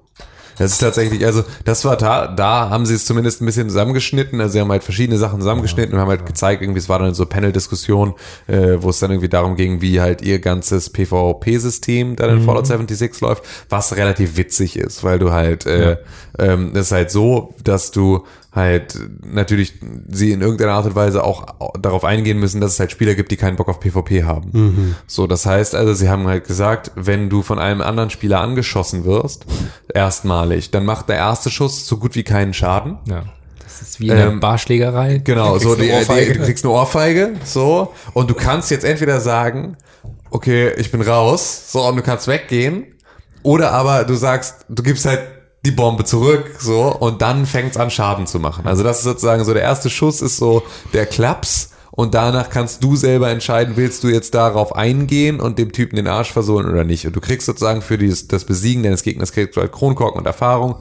Das 0.60 0.74
ist 0.74 0.80
tatsächlich, 0.80 1.26
also 1.26 1.44
das 1.64 1.86
war 1.86 1.96
da, 1.96 2.28
da 2.28 2.70
haben 2.70 2.86
sie 2.86 2.94
es 2.94 3.06
zumindest 3.06 3.42
ein 3.42 3.46
bisschen 3.46 3.70
zusammengeschnitten. 3.70 4.40
Also 4.42 4.54
sie 4.54 4.60
haben 4.60 4.70
halt 4.70 4.84
verschiedene 4.84 5.18
Sachen 5.18 5.40
zusammengeschnitten 5.40 5.96
und 5.96 6.02
haben 6.02 6.10
halt 6.10 6.26
gezeigt, 6.26 6.62
irgendwie, 6.62 6.80
es 6.80 6.90
war 6.90 7.00
dann 7.00 7.14
so 7.14 7.26
Panel-Diskussion, 7.26 8.14
äh, 8.48 8.78
wo 8.80 8.90
es 8.90 9.00
dann 9.00 9.10
irgendwie 9.10 9.30
darum 9.30 9.56
ging, 9.56 9.82
wie 9.82 10.02
halt 10.02 10.22
ihr 10.22 10.40
ganzes 10.40 10.90
PvP-System 10.90 12.18
dann 12.18 12.30
in 12.30 12.44
Fallout 12.44 12.68
76 12.68 13.22
läuft, 13.22 13.44
was 13.70 13.96
relativ 13.96 14.36
witzig 14.36 14.78
ist, 14.78 15.04
weil 15.04 15.18
du 15.18 15.32
halt, 15.32 15.66
äh, 15.66 15.98
ähm, 16.38 16.72
es 16.74 16.88
ist 16.88 16.92
halt 16.92 17.10
so, 17.10 17.56
dass 17.64 17.92
du 17.92 18.26
halt 18.52 18.98
natürlich 19.24 19.74
sie 20.10 20.32
in 20.32 20.42
irgendeiner 20.42 20.72
Art 20.74 20.86
und 20.88 20.96
Weise 20.96 21.24
auch 21.24 21.46
darauf 21.80 22.04
eingehen 22.04 22.40
müssen, 22.40 22.60
dass 22.62 22.74
es 22.74 22.80
halt 22.80 22.92
Spieler 22.92 23.14
gibt, 23.14 23.30
die 23.32 23.38
keinen 23.38 23.58
Bock 23.58 23.70
auf 23.70 23.80
PvP 23.80 24.24
haben. 24.24 24.96
So, 25.06 25.28
das 25.28 25.46
heißt 25.46 25.76
also, 25.76 25.94
sie 25.94 26.10
haben 26.10 26.28
halt 26.28 26.48
gesagt, 26.48 26.92
wenn 26.96 27.30
du 27.30 27.44
von 27.44 27.60
einem 27.60 27.82
anderen 27.82 28.10
Spieler 28.10 28.40
angeschossen 28.42 29.06
wirst, 29.06 29.46
erstmalig, 29.94 30.72
dann 30.72 30.84
macht 30.84 31.10
der 31.10 31.18
erste 31.18 31.52
Schuss 31.52 31.86
so 31.86 31.98
gut 31.98 32.16
wie 32.16 32.24
keinen 32.24 32.54
Schaden. 32.56 32.98
Ja. 33.06 33.24
Das 33.64 33.82
ist 33.84 34.00
wie 34.00 34.08
in 34.08 34.16
der 34.16 34.28
Ähm, 34.28 34.40
Barschlägerei. 34.40 35.22
Genau, 35.24 35.60
so 35.60 35.76
die, 35.76 35.92
eine 35.92 36.04
die, 36.04 36.34
du 36.34 36.44
kriegst 36.44 36.66
eine 36.66 36.74
Ohrfeige, 36.74 37.34
so 37.46 37.94
und 38.14 38.30
du 38.30 38.34
kannst 38.34 38.72
jetzt 38.72 38.84
entweder 38.84 39.20
sagen, 39.22 39.78
okay, 40.32 40.74
ich 40.78 40.92
bin 40.92 41.02
raus, 41.02 41.72
so 41.72 41.88
und 41.88 41.96
du 41.98 42.02
kannst 42.02 42.28
weggehen, 42.28 42.88
oder 43.44 43.72
aber 43.72 44.06
du 44.06 44.16
sagst, 44.16 44.66
du 44.70 44.82
gibst 44.82 45.06
halt 45.06 45.22
die 45.66 45.72
Bombe 45.72 46.06
zurück, 46.06 46.52
so 46.60 46.84
und 46.96 47.22
dann 47.22 47.46
fängt's 47.46 47.78
an 47.78 47.92
Schaden 47.92 48.28
zu 48.28 48.40
machen. 48.40 48.66
Also 48.66 48.84
das 48.84 49.00
ist 49.00 49.04
sozusagen 49.04 49.44
so 49.44 49.54
der 49.54 49.64
erste 49.64 49.90
Schuss 49.90 50.22
ist 50.22 50.38
so 50.38 50.64
der 50.94 51.06
Klaps 51.06 51.72
und 51.92 52.14
danach 52.14 52.50
kannst 52.50 52.82
du 52.84 52.96
selber 52.96 53.30
entscheiden, 53.30 53.74
willst 53.76 54.06
du 54.06 54.08
jetzt 54.08 54.34
darauf 54.34 54.74
eingehen 54.74 55.42
und 55.42 55.60
dem 55.60 55.74
Typen 55.74 55.98
den 55.98 56.08
Arsch 56.08 56.32
versohlen 56.32 56.70
oder 56.70 56.86
nicht. 56.86 57.06
Und 57.06 57.14
du 57.14 57.20
kriegst 57.20 57.46
sozusagen 57.46 57.82
für 57.82 57.98
dieses, 57.98 58.30
das 58.30 58.46
Besiegen 58.46 58.84
deines 58.84 59.04
Gegners 59.04 59.34
kriegst 59.34 59.58
du 59.58 59.62
halt 59.62 59.74
Kronkorken 59.74 60.18
und 60.20 60.26
Erfahrung. 60.26 60.76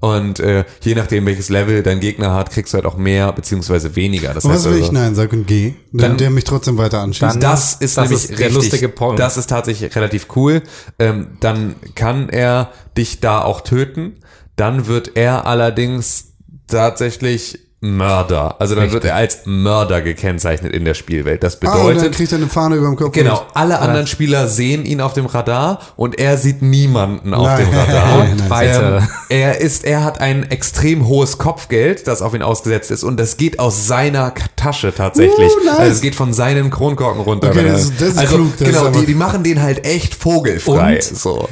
Und 0.00 0.40
äh, 0.40 0.64
je 0.80 0.94
nachdem, 0.94 1.26
welches 1.26 1.48
Level 1.48 1.82
dein 1.82 2.00
Gegner 2.00 2.32
hat, 2.32 2.50
kriegst 2.50 2.72
du 2.72 2.76
halt 2.76 2.86
auch 2.86 2.96
mehr 2.96 3.30
beziehungsweise 3.32 3.94
weniger. 3.96 4.32
Das 4.32 4.44
Und 4.44 4.50
was 4.50 4.58
heißt 4.60 4.66
will 4.66 4.72
also, 4.74 4.84
ich 4.86 4.92
Nein 4.92 5.14
sagen 5.14 5.40
und 5.40 5.46
geh? 5.46 5.74
Dann, 5.92 6.10
Dann- 6.10 6.16
der 6.18 6.30
mich 6.30 6.44
trotzdem 6.44 6.78
weiter 6.78 7.00
anschießt. 7.00 7.34
Dann- 7.34 7.40
das 7.40 7.74
ist 7.74 7.98
Das 7.98 8.08
nämlich 8.08 8.30
ist 8.30 8.38
der 8.38 8.46
richtig, 8.46 8.54
lustige 8.54 8.88
Punkt. 8.88 9.20
Das 9.20 9.36
ist 9.36 9.48
tatsächlich 9.48 9.94
relativ 9.94 10.26
cool. 10.36 10.62
Ähm, 10.98 11.36
dann 11.40 11.74
kann 11.94 12.30
er 12.30 12.70
dich 12.96 13.20
da 13.20 13.42
auch 13.42 13.60
töten. 13.60 14.14
Dann 14.62 14.86
wird 14.86 15.16
er 15.16 15.44
allerdings 15.44 16.34
tatsächlich 16.68 17.58
Mörder. 17.80 18.60
Also 18.60 18.76
dann 18.76 18.92
wird 18.92 19.04
er 19.04 19.16
als 19.16 19.40
Mörder 19.44 20.02
gekennzeichnet 20.02 20.72
in 20.72 20.84
der 20.84 20.94
Spielwelt. 20.94 21.42
Das 21.42 21.60
ah, 21.62 21.66
und 21.66 21.78
dann 21.78 21.86
bedeutet, 21.88 22.14
kriegt 22.14 22.30
er 22.30 22.38
eine 22.38 22.46
Fahne 22.46 22.76
über 22.76 22.86
dem 22.86 22.94
Kopf. 22.94 23.10
Genau, 23.10 23.44
alle 23.54 23.80
anderen 23.80 24.06
Spieler 24.06 24.46
sehen 24.46 24.84
ihn 24.84 25.00
auf 25.00 25.14
dem 25.14 25.26
Radar 25.26 25.80
und 25.96 26.16
er 26.16 26.38
sieht 26.38 26.62
niemanden 26.62 27.34
auf 27.34 27.44
Nein. 27.44 27.66
dem 27.66 27.74
Radar. 27.74 28.18
Nein, 28.18 28.36
nein. 28.36 28.50
Weiter. 28.50 28.98
Ähm, 28.98 29.08
er 29.30 29.60
ist, 29.60 29.84
er 29.84 30.04
hat 30.04 30.20
ein 30.20 30.48
extrem 30.48 31.08
hohes 31.08 31.38
Kopfgeld, 31.38 32.06
das 32.06 32.22
auf 32.22 32.32
ihn 32.34 32.42
ausgesetzt 32.42 32.92
ist 32.92 33.02
und 33.02 33.18
das 33.18 33.36
geht 33.36 33.58
aus 33.58 33.88
seiner 33.88 34.32
Tasche 34.54 34.94
tatsächlich. 34.94 35.50
Uh, 35.60 35.64
nice. 35.64 35.78
Also 35.80 35.92
es 35.92 36.00
geht 36.02 36.14
von 36.14 36.32
seinen 36.32 36.70
Kronkorken 36.70 37.22
runter. 37.22 37.48
Okay, 37.48 37.64
das 37.66 37.90
das 37.98 38.10
ist 38.10 38.18
also, 38.18 38.36
klug, 38.36 38.52
das 38.60 38.68
genau, 38.68 38.90
die, 38.90 39.06
die 39.06 39.14
machen 39.16 39.42
den 39.42 39.60
halt 39.60 39.84
echt 39.84 40.14
vogelfrei. 40.14 40.94
Und- 40.94 41.02
so. 41.02 41.48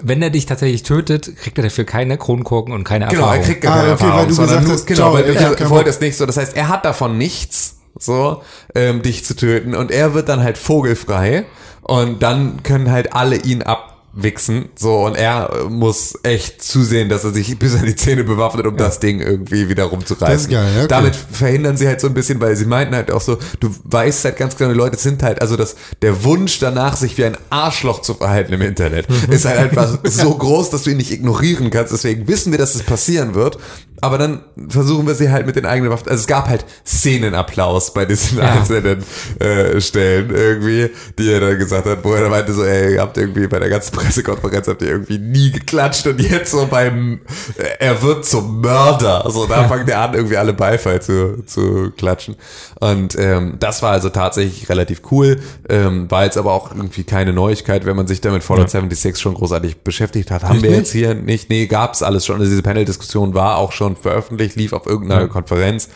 Wenn 0.00 0.22
er 0.22 0.30
dich 0.30 0.46
tatsächlich 0.46 0.82
tötet, 0.84 1.36
kriegt 1.36 1.58
er 1.58 1.64
dafür 1.64 1.84
keine 1.84 2.16
Kronkorken 2.16 2.72
und 2.72 2.84
keine 2.84 3.06
Genau, 3.08 3.22
Erfahrung. 3.22 3.40
er 3.42 3.46
kriegt 3.46 3.60
gar 3.60 3.72
Ah, 3.72 3.76
keine 3.80 3.92
okay, 3.92 4.02
weil 4.02 4.08
Erfahrung, 4.08 4.28
du 4.28 4.34
sondern 4.34 4.48
gesagt 4.54 4.66
nur, 4.68 4.76
hast, 4.76 4.86
genau, 4.86 5.12
weil 5.12 5.28
ich 5.30 5.36
du 5.38 5.44
hab 5.44 5.56
keinen 5.56 5.70
wolltest 5.70 6.00
nicht 6.00 6.16
so. 6.16 6.24
Das 6.26 6.36
heißt, 6.38 6.56
er 6.56 6.68
hat 6.68 6.84
davon 6.84 7.18
nichts, 7.18 7.76
so, 7.98 8.42
ähm, 8.74 9.02
dich 9.02 9.24
zu 9.24 9.36
töten 9.36 9.74
und 9.74 9.90
er 9.90 10.14
wird 10.14 10.28
dann 10.30 10.42
halt 10.42 10.56
vogelfrei 10.58 11.44
und 11.82 12.22
dann 12.22 12.62
können 12.62 12.90
halt 12.90 13.12
alle 13.12 13.36
ihn 13.36 13.62
abwichsen, 14.14 14.68
so, 14.76 15.06
und 15.06 15.14
er 15.14 15.66
muss 15.68 16.18
echt 16.22 16.62
zusehen, 16.62 17.08
dass 17.08 17.24
er 17.24 17.32
sich 17.32 17.58
bis 17.58 17.74
an 17.74 17.86
die 17.86 17.96
Zähne 17.96 18.24
bewaffnet, 18.24 18.66
um 18.66 18.76
das 18.76 19.00
Ding 19.00 19.20
irgendwie 19.20 19.68
wieder 19.68 19.84
rumzureißen. 19.84 20.34
Das 20.34 20.42
ist 20.42 20.50
geil, 20.50 20.70
ja, 20.74 20.80
okay. 20.80 20.88
Damit 20.88 21.16
verhindern 21.16 21.76
sie 21.76 21.86
halt 21.86 22.00
so 22.00 22.08
ein 22.08 22.14
bisschen, 22.14 22.40
weil 22.40 22.56
sie 22.56 22.66
meinten 22.66 22.94
halt 22.94 23.10
auch 23.10 23.20
so, 23.20 23.38
du 23.60 23.70
weißt 23.84 24.24
halt 24.24 24.36
ganz 24.36 24.56
genau, 24.56 24.70
die 24.70 24.76
Leute 24.76 24.98
sind 24.98 25.22
halt, 25.22 25.40
also 25.40 25.56
das, 25.56 25.76
der 26.02 26.24
Wunsch 26.24 26.58
danach, 26.58 26.96
sich 26.96 27.16
wie 27.18 27.24
ein 27.24 27.36
Arschloch 27.50 28.02
zu 28.02 28.14
verhalten 28.14 28.52
im 28.52 28.62
Internet, 28.62 29.06
ist 29.30 29.44
halt 29.44 29.58
einfach 29.58 29.98
so 30.04 30.34
groß, 30.36 30.70
dass 30.70 30.82
du 30.84 30.90
ihn 30.90 30.98
nicht 30.98 31.10
ignorieren 31.10 31.70
kannst. 31.70 31.92
Deswegen 31.92 32.28
wissen 32.28 32.52
wir, 32.52 32.58
dass 32.58 32.74
es 32.74 32.82
passieren 32.82 33.34
wird. 33.34 33.58
Aber 34.02 34.18
dann 34.18 34.40
versuchen 34.68 35.06
wir 35.06 35.14
sie 35.14 35.30
halt 35.30 35.46
mit 35.46 35.54
den 35.54 35.64
eigenen 35.64 35.92
Waffen. 35.92 36.08
Also 36.08 36.22
es 36.22 36.26
gab 36.26 36.48
halt 36.48 36.64
Szenenapplaus 36.84 37.94
bei 37.94 38.04
diesen 38.04 38.40
einzelnen 38.40 39.04
äh, 39.38 39.80
Stellen 39.80 40.34
irgendwie, 40.34 40.90
die 41.16 41.32
er 41.32 41.38
dann 41.38 41.56
gesagt 41.56 41.86
hat, 41.86 42.02
wo 42.02 42.12
er 42.12 42.22
dann 42.22 42.30
meinte 42.30 42.52
so, 42.52 42.64
ey, 42.64 42.94
ihr 42.94 43.00
habt 43.00 43.16
irgendwie 43.16 43.46
bei 43.46 43.60
der 43.60 43.68
ganzen 43.68 43.92
Pressekonferenz 43.96 44.66
habt 44.66 44.82
ihr 44.82 44.88
irgendwie 44.88 45.18
nie 45.18 45.52
geklatscht 45.52 46.04
und 46.08 46.20
jetzt 46.20 46.50
so 46.50 46.66
beim, 46.66 47.20
äh, 47.56 47.62
er 47.78 48.02
wird 48.02 48.26
zum 48.26 48.60
Mörder. 48.60 49.24
So, 49.30 49.46
da 49.46 49.68
fangt 49.68 49.88
er 49.88 50.00
an, 50.00 50.14
irgendwie 50.14 50.36
alle 50.36 50.52
Beifall 50.52 51.00
zu, 51.00 51.44
zu 51.46 51.92
klatschen. 51.96 52.34
Und 52.80 53.16
ähm, 53.16 53.54
das 53.60 53.82
war 53.82 53.92
also 53.92 54.08
tatsächlich 54.08 54.68
relativ 54.68 55.02
cool, 55.12 55.38
ähm, 55.68 56.10
war 56.10 56.24
jetzt 56.24 56.36
aber 56.36 56.52
auch 56.54 56.74
irgendwie 56.74 57.04
keine 57.04 57.32
Neuigkeit, 57.32 57.86
wenn 57.86 57.94
man 57.94 58.08
sich 58.08 58.20
damit 58.20 58.42
Fallout 58.42 58.68
76 58.68 59.22
schon 59.22 59.34
großartig 59.34 59.82
beschäftigt 59.82 60.32
hat. 60.32 60.42
Haben 60.42 60.56
Echt 60.56 60.62
wir 60.64 60.70
nicht? 60.70 60.78
jetzt 60.80 60.90
hier 60.90 61.14
nicht, 61.14 61.50
nee, 61.50 61.66
gab's 61.66 62.02
alles 62.02 62.26
schon. 62.26 62.40
Also 62.40 62.50
diese 62.50 62.62
Panel-Diskussion 62.62 63.34
war 63.34 63.58
auch 63.58 63.70
schon 63.70 63.91
veröffentlicht, 63.96 64.56
lief 64.56 64.72
auf 64.72 64.86
irgendeiner 64.86 65.28
Konferenz. 65.28 65.88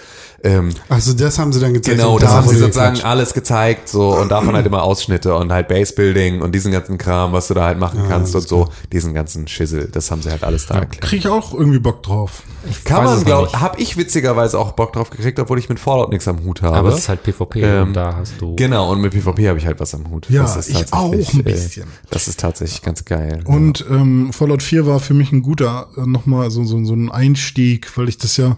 Ähm, 0.43 0.71
Also 0.89 1.13
das 1.15 1.39
haben 1.39 1.53
sie 1.53 1.61
dann 1.61 1.75
gezeigt. 1.75 1.99
Genau, 1.99 2.19
das 2.19 2.31
da 2.31 2.37
haben 2.37 2.49
sie 2.49 2.57
sozusagen 2.57 3.01
alles 3.03 3.35
gezeigt, 3.35 3.89
so, 3.89 4.17
und 4.17 4.31
davon 4.31 4.55
halt 4.55 4.67
immer 4.67 4.83
Ausschnitte 4.83 5.35
und 5.35 5.53
halt 5.53 5.69
Basebuilding 5.69 6.43
und 6.43 6.55
diesen 6.55 6.73
ganzen 6.73 6.99
Kram, 6.99 7.33
was 7.33 7.49
du 7.49 7.55
da 7.55 7.65
halt 7.65 7.79
machen 7.79 8.05
kannst 8.09 8.35
und 8.35 8.47
so, 8.47 8.69
diesen 8.93 9.15
ganzen 9.15 9.49
Schissel, 9.49 9.89
das 9.91 10.11
haben 10.11 10.23
sie 10.23 10.31
halt 10.31 10.45
alles 10.45 10.67
da 10.67 10.75
erklärt. 10.77 11.03
Kriege 11.03 11.17
ich 11.17 11.29
auch 11.29 11.55
irgendwie 11.55 11.79
Bock 11.79 12.03
drauf. 12.03 12.43
Kann 12.85 13.05
weiß 13.05 13.17
man, 13.17 13.25
glaube 13.25 13.61
hab 13.61 13.79
ich 13.79 13.97
witzigerweise 13.97 14.59
auch 14.59 14.73
Bock 14.73 14.93
drauf 14.93 15.11
gekriegt, 15.11 15.39
obwohl 15.39 15.59
ich 15.59 15.69
mit 15.69 15.79
Fallout 15.79 16.11
nichts 16.11 16.27
am 16.27 16.43
Hut 16.45 16.63
habe. 16.63 16.77
Aber 16.77 16.89
es 16.91 16.99
ist 16.99 17.09
halt 17.09 17.23
PvP 17.23 17.63
Ähm, 17.63 17.89
und 17.89 17.95
da 17.95 18.17
hast 18.17 18.35
du. 18.41 18.57
Genau, 18.57 18.91
und 18.91 19.01
mit 19.01 19.13
PvP 19.13 19.49
habe 19.49 19.59
ich 19.59 19.67
halt 19.67 19.79
was 19.81 19.95
am 19.95 20.11
Hut. 20.11 20.29
Ja, 20.29 20.43
das 20.43 20.57
ist 20.57 20.71
ich 20.71 20.93
auch 20.93 21.11
tatsächlich, 21.11 21.35
ein 21.35 21.41
äh, 21.41 21.43
bisschen. 21.53 21.87
Das 22.11 22.29
ist 22.29 22.41
tatsächlich 22.41 22.83
ganz 22.83 23.05
geil. 23.05 23.41
Und 23.45 23.85
ähm, 23.89 24.33
Fallout 24.33 24.63
4 24.63 24.87
war 24.87 25.01
für 25.01 25.15
mich 25.15 25.33
ein 25.33 25.43
guter, 25.43 25.89
äh, 25.97 26.01
nochmal 26.07 26.51
so, 26.51 26.65
so, 26.65 26.85
so 26.85 26.95
ein 26.95 27.11
Einstieg, 27.11 27.97
weil 27.97 28.09
ich 28.09 28.19
das 28.19 28.37
ja 28.37 28.57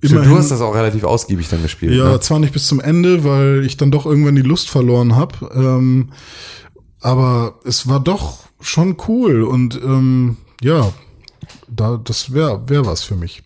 immerhin, 0.00 0.30
du 0.30 0.38
hast 0.38 0.50
das 0.50 0.60
auch 0.60 0.74
relativ 0.74 1.04
ausgiebig 1.04 1.48
dann 1.48 1.62
gespielt. 1.62 1.94
ja, 1.94 2.12
ne? 2.12 2.20
zwar 2.20 2.38
nicht 2.38 2.52
bis 2.52 2.66
zum 2.66 2.80
Ende, 2.80 3.24
weil 3.24 3.64
ich 3.64 3.76
dann 3.76 3.90
doch 3.90 4.06
irgendwann 4.06 4.36
die 4.36 4.42
Lust 4.42 4.68
verloren 4.68 5.16
habe, 5.16 5.50
ähm, 5.54 6.10
aber 7.00 7.60
es 7.64 7.88
war 7.88 8.00
doch 8.00 8.40
schon 8.60 8.96
cool 9.08 9.42
und 9.42 9.80
ähm, 9.82 10.36
ja, 10.62 10.92
da 11.68 12.00
das 12.02 12.32
wäre 12.32 12.68
wär 12.68 12.86
was 12.86 13.04
für 13.04 13.16
mich. 13.16 13.42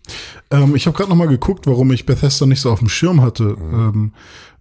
Ähm, 0.51 0.77
ich 0.77 0.87
habe 0.87 0.97
gerade 0.97 1.11
noch 1.11 1.17
mal 1.17 1.29
geguckt, 1.29 1.67
warum 1.67 1.91
ich 1.93 2.07
Bethesda 2.07 2.47
nicht 2.47 2.61
so 2.61 2.71
auf 2.71 2.79
dem 2.79 2.89
Schirm 2.89 3.23
hatte. 3.23 3.57
Ähm, 3.73 4.13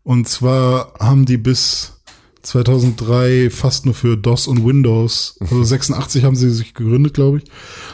und 0.03 0.27
zwar 0.27 0.93
haben 0.99 1.25
die 1.25 1.37
bis 1.37 1.99
2003 2.41 3.49
fast 3.49 3.85
nur 3.85 3.93
für 3.93 4.17
DOS 4.17 4.47
und 4.47 4.65
Windows, 4.65 5.37
also 5.39 5.63
86 5.63 6.23
haben 6.23 6.35
sie 6.35 6.49
sich 6.49 6.73
gegründet, 6.73 7.13
glaube 7.13 7.39
ich, 7.39 7.43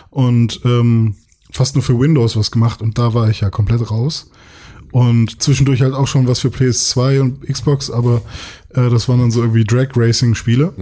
und 0.10 0.62
ähm, 0.66 1.16
fast 1.56 1.76
nur 1.76 1.84
für 1.84 2.00
Windows 2.00 2.36
was 2.36 2.52
gemacht 2.52 2.82
und 2.82 2.98
da 2.98 3.14
war 3.14 3.30
ich 3.30 3.42
ja 3.42 3.50
komplett 3.50 3.90
raus. 3.90 4.30
Und 4.92 5.42
zwischendurch 5.42 5.82
halt 5.82 5.94
auch 5.94 6.08
schon 6.08 6.28
was 6.28 6.40
für 6.40 6.48
PS2 6.50 7.20
und 7.20 7.42
Xbox, 7.48 7.90
aber 7.92 8.22
äh, 8.70 8.90
das 8.90 9.10
waren 9.10 9.20
dann 9.20 9.32
so 9.32 9.42
irgendwie 9.42 9.66
Drag 9.66 9.90
Racing 9.96 10.36
Spiele. 10.36 10.74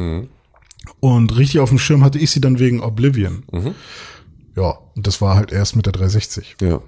Und 1.00 1.38
richtig 1.38 1.60
auf 1.62 1.70
dem 1.70 1.80
Schirm 1.80 2.04
hatte 2.04 2.20
ich 2.20 2.30
sie 2.32 2.42
dann 2.42 2.60
wegen 2.60 2.82
Oblivion. 2.82 3.44
Ja, 4.56 4.78
und 4.96 5.08
das 5.08 5.20
war 5.22 5.36
halt 5.36 5.52
erst 5.52 5.76
mit 5.76 5.86
der 5.86 5.94
360. 5.94 6.58
Ja. 6.62 6.82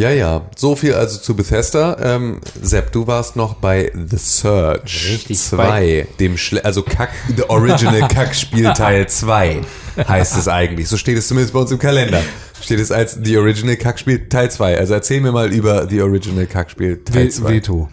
Ja, 0.00 0.10
ja. 0.10 0.46
So 0.56 0.76
viel 0.76 0.94
also 0.94 1.18
zu 1.18 1.36
Bethesda. 1.36 1.94
Ähm, 2.00 2.40
Sepp, 2.62 2.90
du 2.90 3.06
warst 3.06 3.36
noch 3.36 3.52
bei 3.56 3.92
The 3.94 4.16
Search 4.16 5.08
Richtig, 5.10 5.38
2, 5.38 6.06
dem 6.18 6.38
Schle 6.38 6.64
also 6.64 6.82
Kack, 6.82 7.10
The 7.36 7.42
Original 7.50 8.08
Kackspiel 8.08 8.72
Teil 8.72 9.06
2 9.06 9.60
heißt 10.08 10.38
es 10.38 10.48
eigentlich. 10.48 10.88
So 10.88 10.96
steht 10.96 11.18
es 11.18 11.28
zumindest 11.28 11.52
bei 11.52 11.60
uns 11.60 11.70
im 11.70 11.78
Kalender. 11.78 12.22
Steht 12.62 12.80
es 12.80 12.90
als 12.90 13.18
The 13.22 13.36
Original 13.36 13.76
Kackspiel 13.76 14.26
Teil 14.30 14.50
2. 14.50 14.78
Also 14.78 14.94
erzähl 14.94 15.20
mir 15.20 15.32
mal 15.32 15.52
über 15.52 15.86
The 15.86 16.00
Original 16.00 16.46
Kackspiel 16.46 17.04
Teil 17.04 17.26
We 17.26 17.30
2. 17.30 17.48
Veto. 17.50 17.88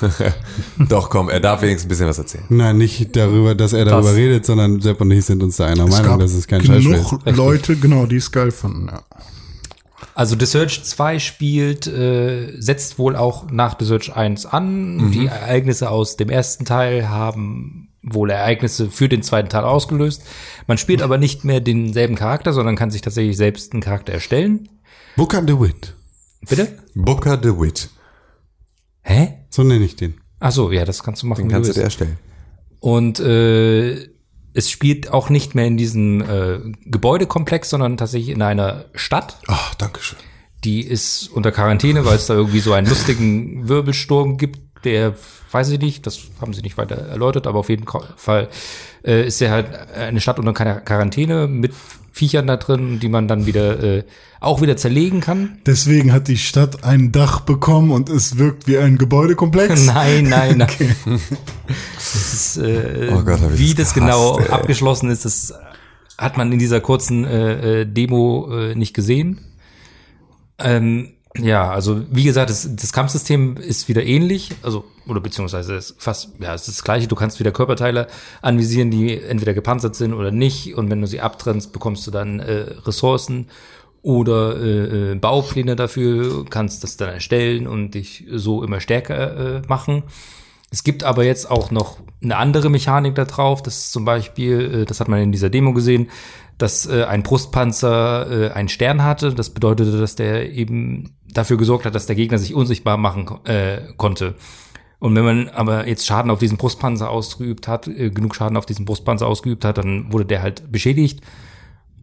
Doch, 0.88 1.10
komm, 1.10 1.28
er 1.28 1.40
darf 1.40 1.60
wenigstens 1.60 1.84
ein 1.84 1.88
bisschen 1.90 2.06
was 2.06 2.16
erzählen. 2.16 2.44
Nein, 2.48 2.78
nicht 2.78 3.14
darüber, 3.16 3.54
dass 3.54 3.74
er 3.74 3.84
darüber 3.84 4.08
Das- 4.08 4.16
redet, 4.16 4.46
sondern 4.46 4.80
Sepp 4.80 4.98
und 5.02 5.10
ich 5.10 5.26
sind 5.26 5.42
uns 5.42 5.56
da 5.56 5.66
einer 5.66 5.84
Es 5.84 5.90
Meinung, 5.90 6.18
dass 6.20 6.32
es 6.32 6.46
kein 6.46 6.64
Scheißspiel 6.64 6.94
ist. 6.94 7.10
genug 7.10 7.36
Leute, 7.36 7.76
genau, 7.76 8.06
die 8.06 8.16
es 8.16 8.32
geil 8.32 8.50
fanden. 8.50 8.86
Ja. 8.86 9.02
Also 10.20 10.36
The 10.38 10.44
Search 10.44 10.84
2 10.84 11.18
spielt, 11.18 11.86
äh, 11.86 12.52
setzt 12.60 12.98
wohl 12.98 13.16
auch 13.16 13.50
nach 13.50 13.76
The 13.78 13.86
Search 13.86 14.14
1 14.14 14.44
an. 14.44 15.12
Die 15.12 15.24
Ereignisse 15.24 15.88
aus 15.88 16.18
dem 16.18 16.28
ersten 16.28 16.66
Teil 16.66 17.08
haben 17.08 17.88
wohl 18.02 18.28
Ereignisse 18.28 18.90
für 18.90 19.08
den 19.08 19.22
zweiten 19.22 19.48
Teil 19.48 19.64
ausgelöst. 19.64 20.22
Man 20.66 20.76
spielt 20.76 21.00
aber 21.00 21.16
nicht 21.16 21.46
mehr 21.46 21.62
denselben 21.62 22.16
Charakter, 22.16 22.52
sondern 22.52 22.76
kann 22.76 22.90
sich 22.90 23.00
tatsächlich 23.00 23.38
selbst 23.38 23.72
einen 23.72 23.80
Charakter 23.80 24.12
erstellen. 24.12 24.68
Booker 25.16 25.40
DeWitt. 25.40 25.96
Bitte? 26.46 26.68
Booker 26.94 27.38
DeWitt. 27.38 27.88
Hä? 29.00 29.38
So 29.48 29.62
nenne 29.62 29.86
ich 29.86 29.96
den. 29.96 30.20
Ach 30.38 30.52
so, 30.52 30.70
ja, 30.70 30.84
das 30.84 31.02
kannst 31.02 31.22
du 31.22 31.28
machen. 31.28 31.44
Den 31.44 31.50
kannst 31.50 31.70
du 31.70 31.72
dir 31.72 31.84
erstellen. 31.84 32.18
Und 32.78 33.20
äh, 33.20 34.10
es 34.54 34.70
spielt 34.70 35.10
auch 35.12 35.30
nicht 35.30 35.54
mehr 35.54 35.66
in 35.66 35.76
diesem 35.76 36.20
äh, 36.20 36.58
Gebäudekomplex, 36.84 37.70
sondern 37.70 37.96
tatsächlich 37.96 38.30
in 38.30 38.42
einer 38.42 38.86
Stadt. 38.94 39.38
Ach, 39.46 39.74
danke 39.74 40.02
schön. 40.02 40.18
Die 40.64 40.82
ist 40.82 41.28
unter 41.28 41.52
Quarantäne, 41.52 42.04
weil 42.04 42.16
es 42.16 42.26
da 42.26 42.34
irgendwie 42.34 42.60
so 42.60 42.72
einen 42.72 42.86
lustigen 42.86 43.68
Wirbelsturm 43.68 44.36
gibt, 44.36 44.60
der, 44.84 45.14
weiß 45.52 45.70
ich 45.70 45.80
nicht, 45.80 46.06
das 46.06 46.18
haben 46.40 46.52
sie 46.54 46.62
nicht 46.62 46.78
weiter 46.78 46.96
erläutert, 46.96 47.46
aber 47.46 47.58
auf 47.60 47.68
jeden 47.68 47.84
Fall 48.16 48.48
äh, 49.04 49.26
ist 49.26 49.40
er 49.42 49.50
halt 49.50 49.66
eine 49.96 50.20
Stadt 50.20 50.38
unter 50.38 50.52
Quar- 50.52 50.80
Quarantäne 50.80 51.46
mit 51.48 51.72
Viechern 52.12 52.46
da 52.48 52.56
drin, 52.56 52.98
die 52.98 53.08
man 53.08 53.28
dann 53.28 53.46
wieder 53.46 53.82
äh, 53.82 54.04
auch 54.40 54.60
wieder 54.62 54.76
zerlegen 54.76 55.20
kann. 55.20 55.58
Deswegen 55.64 56.12
hat 56.12 56.26
die 56.28 56.38
Stadt 56.38 56.82
ein 56.82 57.12
Dach 57.12 57.40
bekommen 57.40 57.92
und 57.92 58.08
es 58.08 58.36
wirkt 58.36 58.66
wie 58.66 58.78
ein 58.78 58.98
Gebäudekomplex. 58.98 59.84
Nein, 59.86 60.24
nein, 60.24 60.58
nein. 60.58 61.20
Das 61.94 62.14
ist, 62.32 62.56
äh, 62.58 63.10
Oh 63.14 63.22
Gott, 63.22 63.38
wie 63.56 63.74
das 63.74 63.88
das 63.88 63.94
genau 63.94 64.38
ey. 64.40 64.48
abgeschlossen 64.48 65.08
ist, 65.10 65.24
das 65.24 65.54
hat 66.18 66.36
man 66.36 66.50
in 66.52 66.58
dieser 66.58 66.80
kurzen 66.80 67.24
äh, 67.24 67.82
äh, 67.82 67.86
Demo 67.86 68.50
äh, 68.52 68.74
nicht 68.74 68.92
gesehen. 68.92 69.40
Ähm, 70.58 71.12
ja, 71.38 71.70
also 71.70 72.02
wie 72.10 72.24
gesagt, 72.24 72.50
das, 72.50 72.68
das 72.74 72.92
Kampfsystem 72.92 73.56
ist 73.56 73.88
wieder 73.88 74.04
ähnlich, 74.04 74.50
also 74.62 74.84
oder 75.06 75.20
beziehungsweise 75.20 75.74
ist 75.74 75.94
fast, 75.98 76.30
ja, 76.40 76.54
es 76.54 76.62
ist 76.62 76.78
das 76.78 76.84
gleiche. 76.84 77.08
Du 77.08 77.16
kannst 77.16 77.38
wieder 77.40 77.52
Körperteile 77.52 78.08
anvisieren, 78.42 78.90
die 78.90 79.20
entweder 79.20 79.54
gepanzert 79.54 79.94
sind 79.94 80.12
oder 80.12 80.30
nicht. 80.30 80.74
Und 80.76 80.90
wenn 80.90 81.00
du 81.00 81.06
sie 81.06 81.20
abtrennst, 81.20 81.72
bekommst 81.72 82.06
du 82.06 82.10
dann 82.10 82.40
äh, 82.40 82.66
Ressourcen 82.84 83.48
oder 84.02 84.56
äh, 84.56 85.12
äh, 85.12 85.14
Baupläne 85.14 85.76
dafür, 85.76 86.44
kannst 86.48 86.82
das 86.84 86.96
dann 86.96 87.10
erstellen 87.10 87.66
und 87.66 87.92
dich 87.92 88.24
so 88.30 88.62
immer 88.62 88.80
stärker 88.80 89.58
äh, 89.58 89.62
machen. 89.68 90.04
Es 90.70 90.84
gibt 90.84 91.02
aber 91.02 91.24
jetzt 91.24 91.50
auch 91.50 91.70
noch 91.70 91.98
eine 92.22 92.36
andere 92.36 92.70
Mechanik 92.70 93.14
da 93.16 93.24
drauf. 93.24 93.62
Das 93.62 93.76
ist 93.78 93.92
zum 93.92 94.04
Beispiel, 94.04 94.82
äh, 94.82 94.84
das 94.84 95.00
hat 95.00 95.08
man 95.08 95.20
in 95.20 95.32
dieser 95.32 95.50
Demo 95.50 95.72
gesehen, 95.72 96.08
dass 96.62 96.86
äh, 96.86 97.04
ein 97.04 97.22
Brustpanzer 97.22 98.30
äh, 98.30 98.50
einen 98.50 98.68
Stern 98.68 99.02
hatte. 99.02 99.34
Das 99.34 99.50
bedeutete, 99.50 99.98
dass 99.98 100.14
der 100.14 100.52
eben 100.52 101.16
dafür 101.28 101.56
gesorgt 101.56 101.86
hat, 101.86 101.94
dass 101.94 102.06
der 102.06 102.16
Gegner 102.16 102.38
sich 102.38 102.54
unsichtbar 102.54 102.96
machen 102.96 103.26
äh, 103.44 103.80
konnte. 103.96 104.34
Und 104.98 105.16
wenn 105.16 105.24
man 105.24 105.48
aber 105.48 105.88
jetzt 105.88 106.06
Schaden 106.06 106.30
auf 106.30 106.38
diesen 106.38 106.58
Brustpanzer 106.58 107.10
ausgeübt 107.10 107.66
hat, 107.66 107.88
äh, 107.88 108.10
genug 108.10 108.34
Schaden 108.36 108.58
auf 108.58 108.66
diesen 108.66 108.84
Brustpanzer 108.84 109.26
ausgeübt 109.26 109.64
hat, 109.64 109.78
dann 109.78 110.12
wurde 110.12 110.26
der 110.26 110.42
halt 110.42 110.70
beschädigt 110.70 111.22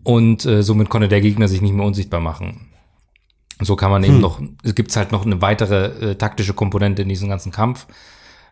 und 0.04 0.46
äh, 0.46 0.64
somit 0.64 0.90
konnte 0.90 1.08
der 1.08 1.22
Gegner 1.22 1.48
sich 1.48 1.62
nicht 1.62 1.74
mehr 1.74 1.86
unsichtbar 1.86 2.20
machen. 2.20 2.72
So 3.60 3.76
kann 3.76 3.92
man 3.92 4.04
eben 4.04 4.20
noch, 4.20 4.42
es 4.64 4.74
gibt 4.74 4.96
halt 4.96 5.12
noch 5.12 5.26
eine 5.26 5.42
weitere 5.42 6.12
äh, 6.12 6.16
taktische 6.16 6.54
Komponente 6.54 7.02
in 7.04 7.10
diesem 7.10 7.30
ganzen 7.30 7.52
Kampf. 7.52 7.88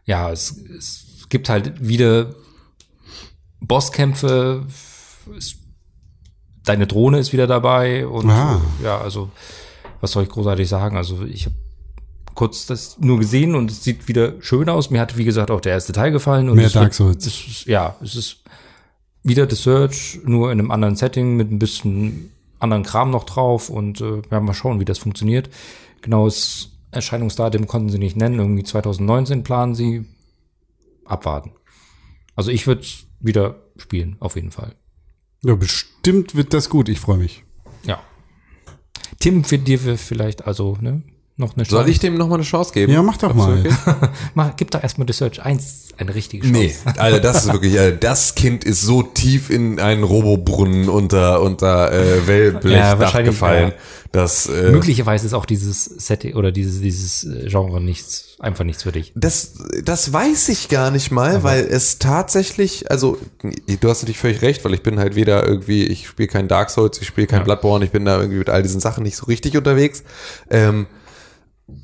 Ja, 0.05 0.31
es, 0.31 0.57
es 0.77 1.27
gibt 1.29 1.49
halt 1.49 1.87
wieder 1.87 2.35
Bosskämpfe, 3.59 4.65
es, 5.35 5.64
deine 6.65 6.87
Drohne 6.87 7.19
ist 7.19 7.33
wieder 7.33 7.47
dabei 7.47 8.07
und 8.07 8.29
Ah. 8.29 8.61
ja, 8.83 8.99
also 8.99 9.29
was 10.01 10.11
soll 10.11 10.23
ich 10.23 10.29
großartig 10.29 10.67
sagen? 10.67 10.97
Also 10.97 11.23
ich 11.23 11.45
habe 11.45 11.55
kurz 12.33 12.65
das 12.65 12.97
nur 12.99 13.17
gesehen 13.19 13.55
und 13.55 13.71
es 13.71 13.83
sieht 13.83 14.07
wieder 14.07 14.33
schön 14.41 14.67
aus. 14.69 14.89
Mir 14.89 14.99
hat, 15.01 15.17
wie 15.17 15.23
gesagt, 15.25 15.51
auch 15.51 15.61
der 15.61 15.71
erste 15.73 15.93
Teil 15.93 16.11
gefallen. 16.11 16.49
Und 16.49 16.57
Mehr 16.57 16.67
es 16.67 16.73
Dark 16.73 16.93
Souls. 16.93 17.25
Ist, 17.25 17.65
ja, 17.65 17.95
es 18.03 18.15
ist 18.15 18.43
wieder 19.23 19.49
The 19.49 19.55
Search, 19.55 20.19
nur 20.25 20.51
in 20.51 20.59
einem 20.59 20.71
anderen 20.71 20.95
Setting 20.95 21.35
mit 21.37 21.51
ein 21.51 21.59
bisschen 21.59 22.31
anderen 22.59 22.83
Kram 22.83 23.09
noch 23.09 23.23
drauf 23.23 23.69
und 23.69 24.01
äh, 24.01 24.21
ja, 24.31 24.39
mal 24.39 24.53
schauen, 24.53 24.79
wie 24.79 24.85
das 24.85 24.97
funktioniert. 24.97 25.49
Genaues 26.01 26.71
Erscheinungsdatum 26.91 27.67
konnten 27.67 27.89
sie 27.89 27.99
nicht 27.99 28.17
nennen. 28.17 28.39
Irgendwie 28.39 28.63
2019 28.63 29.43
planen 29.43 29.75
sie. 29.75 30.05
Abwarten. 31.05 31.51
Also 32.35 32.51
ich 32.51 32.65
würde 32.67 32.81
wieder 33.19 33.55
spielen, 33.77 34.15
auf 34.19 34.35
jeden 34.35 34.51
Fall. 34.51 34.73
Ja, 35.45 35.53
bestimmt 35.53 36.33
wird 36.33 36.55
das 36.55 36.69
gut. 36.69 36.89
Ich 36.89 36.99
freue 36.99 37.17
mich. 37.17 37.43
Ja. 37.83 38.01
Tim, 39.19 39.43
für 39.43 39.59
dir 39.59 39.97
vielleicht 39.97 40.47
also 40.47 40.75
ne, 40.81 41.03
noch 41.37 41.55
eine 41.55 41.63
Chance. 41.63 41.75
Soll 41.83 41.89
ich 41.89 41.99
dem 41.99 42.15
noch 42.17 42.27
mal 42.29 42.35
eine 42.35 42.43
Chance 42.43 42.71
geben? 42.73 42.93
Ja, 42.93 43.01
mach 43.01 43.17
doch 43.17 43.33
mal. 43.33 43.63
Mach, 44.35 44.55
gib 44.55 44.71
doch 44.71 44.81
erstmal 44.81 45.05
The 45.07 45.13
Search 45.13 45.41
1 45.43 45.89
eine 45.97 46.15
richtige 46.15 46.43
Chance. 46.43 46.57
Nee, 46.59 46.73
Alter, 46.97 47.19
das 47.19 47.45
ist 47.45 47.53
wirklich, 47.53 47.77
Alter, 47.79 47.97
das 47.97 48.35
Kind 48.35 48.63
ist 48.63 48.81
so 48.81 49.01
tief 49.03 49.49
in 49.49 49.79
einen 49.79 50.03
Robobrunnen 50.03 50.87
unter, 50.89 51.41
unter 51.41 51.91
äh, 51.91 52.25
Wellblechdach 52.27 53.13
Ja, 53.13 53.21
gefallen, 53.21 53.69
ja. 53.69 53.75
dass 54.11 54.47
äh, 54.47 54.71
Möglicherweise 54.71 55.25
ist 55.25 55.33
auch 55.33 55.45
dieses 55.45 55.85
Setting 55.85 56.35
oder 56.35 56.51
dieses, 56.51 56.81
dieses 56.81 57.23
äh, 57.25 57.47
Genre 57.49 57.81
nichts, 57.81 58.37
einfach 58.39 58.63
nichts 58.63 58.83
für 58.83 58.91
dich. 58.91 59.11
Das, 59.15 59.53
das 59.83 60.11
weiß 60.11 60.49
ich 60.49 60.69
gar 60.69 60.91
nicht 60.91 61.11
mal, 61.11 61.43
weil 61.43 61.65
es 61.65 61.99
tatsächlich, 61.99 62.89
also 62.91 63.17
du 63.41 63.89
hast 63.89 64.03
natürlich 64.03 64.19
völlig 64.19 64.41
recht, 64.41 64.63
weil 64.65 64.73
ich 64.73 64.83
bin 64.83 64.99
halt 64.99 65.15
weder 65.15 65.45
irgendwie, 65.47 65.83
ich 65.85 66.07
spiele 66.07 66.27
kein 66.27 66.47
Dark 66.47 66.69
Souls, 66.69 66.97
ich 67.01 67.07
spiele 67.07 67.27
kein 67.27 67.39
Ja. 67.39 67.43
Bloodborne, 67.45 67.83
ich 67.85 67.91
bin 67.91 68.05
da 68.05 68.17
irgendwie 68.19 68.39
mit 68.39 68.49
all 68.49 68.63
diesen 68.63 68.79
Sachen 68.81 69.03
nicht 69.03 69.15
so 69.17 69.25
richtig 69.25 69.57
unterwegs. 69.57 70.03
Ähm, 70.49 70.87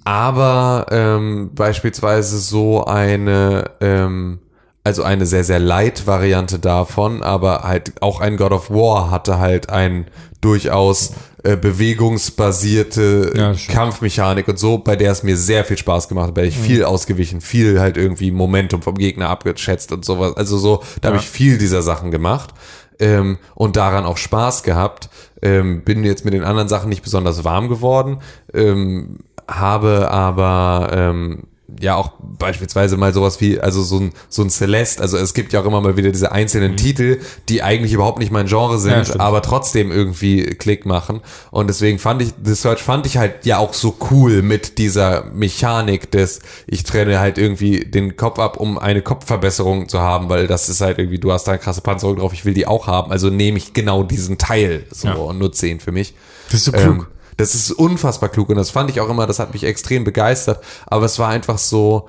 aber 0.04 0.86
ähm, 0.92 1.52
beispielsweise 1.54 2.38
so 2.40 2.86
eine, 2.86 3.72
ähm, 3.82 4.40
also 4.84 5.04
eine 5.04 5.26
sehr, 5.26 5.44
sehr 5.44 5.60
light 5.60 6.08
Variante 6.08 6.60
davon, 6.60 7.24
aber 7.24 7.64
halt 7.64 8.02
auch 8.02 8.20
ein 8.20 8.38
God 8.38 8.52
of 8.52 8.70
War 8.70 9.12
hatte 9.12 9.40
halt 9.40 9.70
ein 9.70 10.08
durchaus 10.40 11.14
äh, 11.44 11.56
bewegungsbasierte 11.56 13.34
Ja. 13.36 13.54
Kampfmechanik 13.68 14.48
und 14.48 14.60
so, 14.60 14.78
bei 14.80 14.96
der 14.96 15.12
es 15.12 15.24
mir 15.24 15.38
sehr 15.38 15.66
viel 15.66 15.78
Spaß 15.78 16.08
gemacht 16.08 16.28
hat, 16.28 16.36
bei 16.36 16.42
der 16.42 16.50
ich 16.50 16.58
viel 16.58 16.84
ausgewichen, 16.84 17.42
viel 17.42 17.80
halt 17.80 17.98
irgendwie 17.98 18.32
Momentum 18.32 18.82
vom 18.82 18.96
Gegner 18.96 19.30
abgeschätzt 19.30 19.92
und 19.92 20.06
sowas. 20.06 20.36
Also 20.38 20.58
so, 20.58 20.84
da 21.02 21.10
habe 21.10 21.18
ich 21.18 21.28
viel 21.30 21.58
dieser 21.58 21.82
Sachen 21.82 22.12
gemacht 22.12 22.54
ähm, 23.00 23.38
und 23.56 23.76
daran 23.76 24.06
auch 24.06 24.18
Spaß 24.18 24.64
gehabt. 24.64 25.10
Ähm, 25.42 25.84
bin 25.84 26.04
jetzt 26.04 26.24
mit 26.24 26.36
den 26.36 26.44
anderen 26.44 26.68
Sachen 26.70 26.90
nicht 26.90 27.02
besonders 27.02 27.44
warm 27.44 27.68
geworden, 27.68 28.20
ähm, 28.54 29.18
habe 29.52 30.10
aber 30.12 30.89
ähm, 30.93 31.43
ja 31.80 31.95
auch 31.95 32.12
beispielsweise 32.38 32.97
mal 32.97 33.14
sowas 33.14 33.39
wie, 33.39 33.58
also 33.60 33.82
so 33.82 33.97
ein, 33.97 34.12
so 34.28 34.41
ein 34.41 34.49
Celeste, 34.49 35.02
also 35.02 35.16
es 35.18 35.34
gibt 35.34 35.54
ja 35.54 35.62
auch 35.62 35.66
immer 35.66 35.80
mal 35.80 35.95
wieder 35.95 36.12
diese 36.12 36.32
einzelnen 36.34 36.76
Titel, 36.76 37.22
die 37.47 37.64
eigentlich 37.64 37.93
überhaupt 37.93 38.20
nicht 38.20 38.30
mein 38.30 38.47
Genre 38.47 38.74
Ja, 38.74 38.80
sind, 38.80 39.06
stimmt. 39.08 39.22
aber 39.22 39.41
trotzdem 39.41 39.89
irgendwie 39.89 40.43
Klick 40.43 40.86
machen. 40.86 41.22
Und 41.49 41.68
deswegen 41.68 41.97
fand 41.97 42.22
ich, 42.24 42.34
The 42.43 42.56
Search 42.56 42.84
fand 42.84 43.06
ich 43.06 43.16
halt 43.18 43.45
ja 43.45 43.58
auch 43.58 43.74
so 43.74 43.95
cool 44.12 44.41
mit 44.41 44.80
dieser 44.80 45.24
Mechanik 45.34 46.12
des, 46.12 46.41
ich 46.68 46.84
trenne 46.84 47.20
halt 47.22 47.38
irgendwie 47.38 47.86
den 47.86 48.18
Kopf 48.18 48.38
ab, 48.39 48.58
um 48.58 48.78
eine 48.78 49.02
Kopfverbesserung 49.02 49.88
zu 49.88 50.02
haben, 50.02 50.28
weil 50.28 50.47
das 50.47 50.68
ist 50.68 50.82
halt 50.82 50.99
irgendwie, 50.99 51.20
du 51.20 51.32
hast 51.32 51.45
da 51.45 51.54
eine 51.54 51.60
krasse 51.62 51.80
Panzerung 51.82 52.18
drauf, 52.18 52.34
ich 52.34 52.43
will 52.43 52.54
die 52.54 52.68
auch 52.68 52.88
haben, 52.88 53.14
also 53.14 53.30
nehme 53.30 53.58
ich 53.58 53.74
genau 53.74 54.04
diesen 54.04 54.38
Teil 54.38 54.84
so 54.91 55.08
Ja. 55.08 55.14
und 55.14 55.39
nutze 55.39 55.68
ihn 55.68 55.80
für 55.80 55.93
mich. 55.93 56.16
Das 56.49 56.56
ist 56.56 56.66
so 56.66 56.74
Ähm, 56.74 56.82
klug. 56.95 57.08
Das 57.42 57.56
ist 57.56 57.72
unfassbar 57.72 58.30
klug 58.30 58.50
und 58.50 58.56
das 58.56 58.70
fand 58.70 58.89
ich 58.89 59.00
auch 59.02 59.10
immer, 59.10 59.28
das 59.28 59.39
hat 59.39 59.54
mich 59.54 59.64
extrem 59.64 60.04
begeistert, 60.04 60.64
aber 60.88 61.06
es 61.06 61.20
war 61.20 61.30
einfach 61.30 61.58
so, 61.58 62.08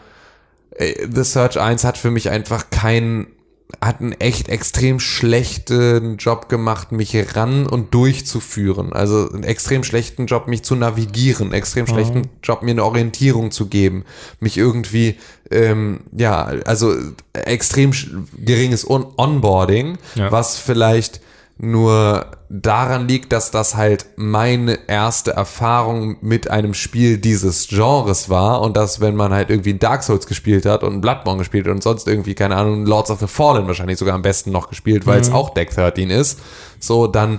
äh, 0.76 1.06
The 1.12 1.24
Search 1.24 1.58
1 1.60 1.84
hat 1.84 1.98
für 1.98 2.10
mich 2.10 2.30
einfach 2.30 2.70
keinen, 2.70 3.26
hat 3.80 4.00
einen 4.00 4.12
echt 4.12 4.48
extrem 4.50 5.00
schlechten 5.00 6.18
Job 6.18 6.48
gemacht, 6.50 6.92
mich 6.92 7.16
ran 7.34 7.66
und 7.66 7.94
durchzuführen. 7.94 8.92
Also 8.92 9.30
einen 9.32 9.44
extrem 9.44 9.82
schlechten 9.82 10.26
Job, 10.26 10.46
mich 10.46 10.62
zu 10.62 10.76
navigieren, 10.76 11.52
extrem 11.54 11.86
schlechten 11.86 12.28
Job, 12.42 12.62
mir 12.62 12.72
eine 12.72 12.84
Orientierung 12.84 13.50
zu 13.50 13.66
geben, 13.66 14.04
mich 14.40 14.58
irgendwie, 14.58 15.16
ähm, 15.50 16.00
ja, 16.16 16.52
also 16.66 16.94
extrem 17.32 17.92
geringes 18.36 18.88
On 18.88 19.06
Onboarding, 19.16 19.96
Ja. 20.16 20.30
was 20.30 20.58
vielleicht 20.58 21.20
nur 21.62 22.26
daran 22.48 23.06
liegt, 23.06 23.32
dass 23.32 23.52
das 23.52 23.76
halt 23.76 24.06
meine 24.16 24.80
erste 24.88 25.30
Erfahrung 25.30 26.16
mit 26.20 26.50
einem 26.50 26.74
Spiel 26.74 27.18
dieses 27.18 27.68
Genres 27.68 28.28
war 28.28 28.62
und 28.62 28.76
dass 28.76 29.00
wenn 29.00 29.14
man 29.14 29.32
halt 29.32 29.48
irgendwie 29.48 29.74
Dark 29.74 30.02
Souls 30.02 30.26
gespielt 30.26 30.66
hat 30.66 30.82
und 30.82 31.00
Bloodborne 31.00 31.38
gespielt 31.38 31.68
und 31.68 31.80
sonst 31.80 32.08
irgendwie, 32.08 32.34
keine 32.34 32.56
Ahnung, 32.56 32.84
Lords 32.84 33.12
of 33.12 33.20
the 33.20 33.28
Fallen 33.28 33.68
wahrscheinlich 33.68 33.96
sogar 33.96 34.16
am 34.16 34.22
besten 34.22 34.50
noch 34.50 34.70
gespielt, 34.70 35.06
weil 35.06 35.20
es 35.20 35.30
auch 35.30 35.50
Deck 35.54 35.70
13 35.70 36.10
ist, 36.10 36.40
so 36.80 37.06
dann 37.06 37.38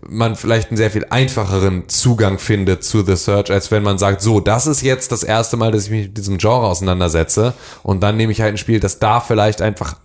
man 0.00 0.36
vielleicht 0.36 0.70
einen 0.70 0.76
sehr 0.76 0.92
viel 0.92 1.06
einfacheren 1.10 1.88
Zugang 1.88 2.38
findet 2.38 2.84
zu 2.84 3.02
The 3.02 3.16
Search, 3.16 3.50
als 3.50 3.72
wenn 3.72 3.82
man 3.82 3.98
sagt, 3.98 4.20
so, 4.20 4.38
das 4.38 4.68
ist 4.68 4.82
jetzt 4.82 5.10
das 5.10 5.24
erste 5.24 5.56
Mal, 5.56 5.72
dass 5.72 5.86
ich 5.86 5.90
mich 5.90 6.06
mit 6.06 6.16
diesem 6.16 6.38
Genre 6.38 6.66
auseinandersetze 6.66 7.52
und 7.82 8.00
dann 8.00 8.16
nehme 8.16 8.30
ich 8.30 8.40
halt 8.40 8.54
ein 8.54 8.58
Spiel, 8.58 8.78
das 8.78 9.00
da 9.00 9.18
vielleicht 9.18 9.60
einfach 9.60 9.96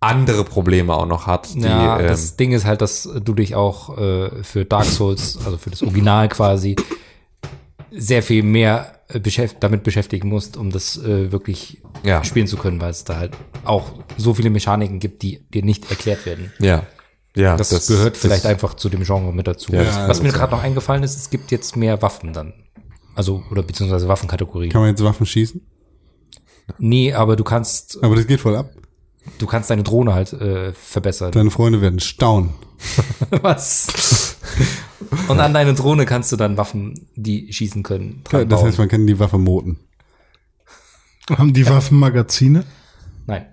andere 0.00 0.44
Probleme 0.44 0.94
auch 0.94 1.06
noch 1.06 1.26
hat. 1.26 1.54
Die, 1.54 1.60
Ja, 1.60 1.98
ähm, 2.00 2.06
das 2.06 2.36
Ding 2.36 2.52
ist 2.52 2.64
halt, 2.64 2.80
dass 2.82 3.08
du 3.22 3.34
dich 3.34 3.54
auch 3.54 3.96
äh, 3.98 4.42
für 4.42 4.64
Dark 4.64 4.84
Souls, 4.84 5.38
also 5.44 5.56
für 5.58 5.70
das 5.70 5.82
Original 5.82 6.28
quasi, 6.28 6.76
sehr 7.90 8.22
viel 8.22 8.42
mehr 8.42 9.00
äh, 9.08 9.20
beschäft 9.20 9.56
damit 9.60 9.82
beschäftigen 9.84 10.28
musst, 10.28 10.56
um 10.56 10.70
das 10.70 10.98
äh, 10.98 11.32
wirklich 11.32 11.80
Ja. 12.04 12.22
spielen 12.24 12.46
zu 12.46 12.56
können, 12.56 12.80
weil 12.80 12.90
es 12.90 13.04
da 13.04 13.16
halt 13.16 13.32
auch 13.64 13.92
so 14.16 14.34
viele 14.34 14.50
Mechaniken 14.50 14.98
gibt, 14.98 15.22
die 15.22 15.44
dir 15.52 15.62
nicht 15.64 15.88
erklärt 15.90 16.26
werden. 16.26 16.52
Ja. 16.58 16.82
Ja, 17.34 17.56
Das, 17.56 17.86
gehört 17.86 18.16
vielleicht 18.16 18.46
einfach 18.46 18.74
zu 18.74 18.88
dem 18.88 19.02
Genre 19.04 19.30
mit 19.32 19.46
dazu. 19.46 19.70
Ja, 19.72 19.84
das- 19.84 20.08
Was 20.08 20.22
mir 20.22 20.32
gerade 20.32 20.52
noch 20.52 20.62
eingefallen 20.62 21.02
ist, 21.02 21.16
es 21.16 21.28
gibt 21.28 21.50
jetzt 21.50 21.76
mehr 21.76 22.00
Waffen 22.00 22.32
dann. 22.32 22.54
Also, 23.14 23.42
oder 23.50 23.62
beziehungsweise 23.62 24.08
Waffenkategorien. 24.08 24.70
Kann 24.72 24.80
man 24.80 24.90
jetzt 24.90 25.04
Waffen 25.04 25.26
schießen? 25.26 25.60
Nee, 26.78 27.12
aber 27.12 27.36
du 27.36 27.44
kannst, 27.44 28.02
Aber 28.02 28.16
das 28.16 28.26
geht 28.26 28.40
voll 28.40 28.56
ab. 28.56 28.70
Du 29.38 29.46
kannst 29.46 29.70
deine 29.70 29.82
Drohne 29.82 30.14
halt 30.14 30.32
äh, 30.32 30.72
verbessern. 30.72 31.32
Deine 31.32 31.50
Freunde 31.50 31.80
werden 31.80 32.00
staunen. 32.00 32.50
Was? 33.42 34.36
Und 35.28 35.40
an 35.40 35.54
deine 35.54 35.74
Drohne 35.74 36.04
kannst 36.06 36.30
du 36.32 36.36
dann 36.36 36.56
Waffen, 36.56 37.08
die 37.14 37.52
schießen 37.52 37.82
können. 37.82 38.22
dran 38.24 38.48
Das 38.48 38.60
bauen. 38.60 38.68
heißt, 38.68 38.78
man 38.78 38.88
kann 38.88 39.06
die 39.06 39.18
Waffe 39.18 39.38
moten. 39.38 39.78
Haben 41.36 41.52
die 41.52 41.68
Waffen 41.68 41.98
Magazine? 41.98 42.64
Nein. 43.26 43.46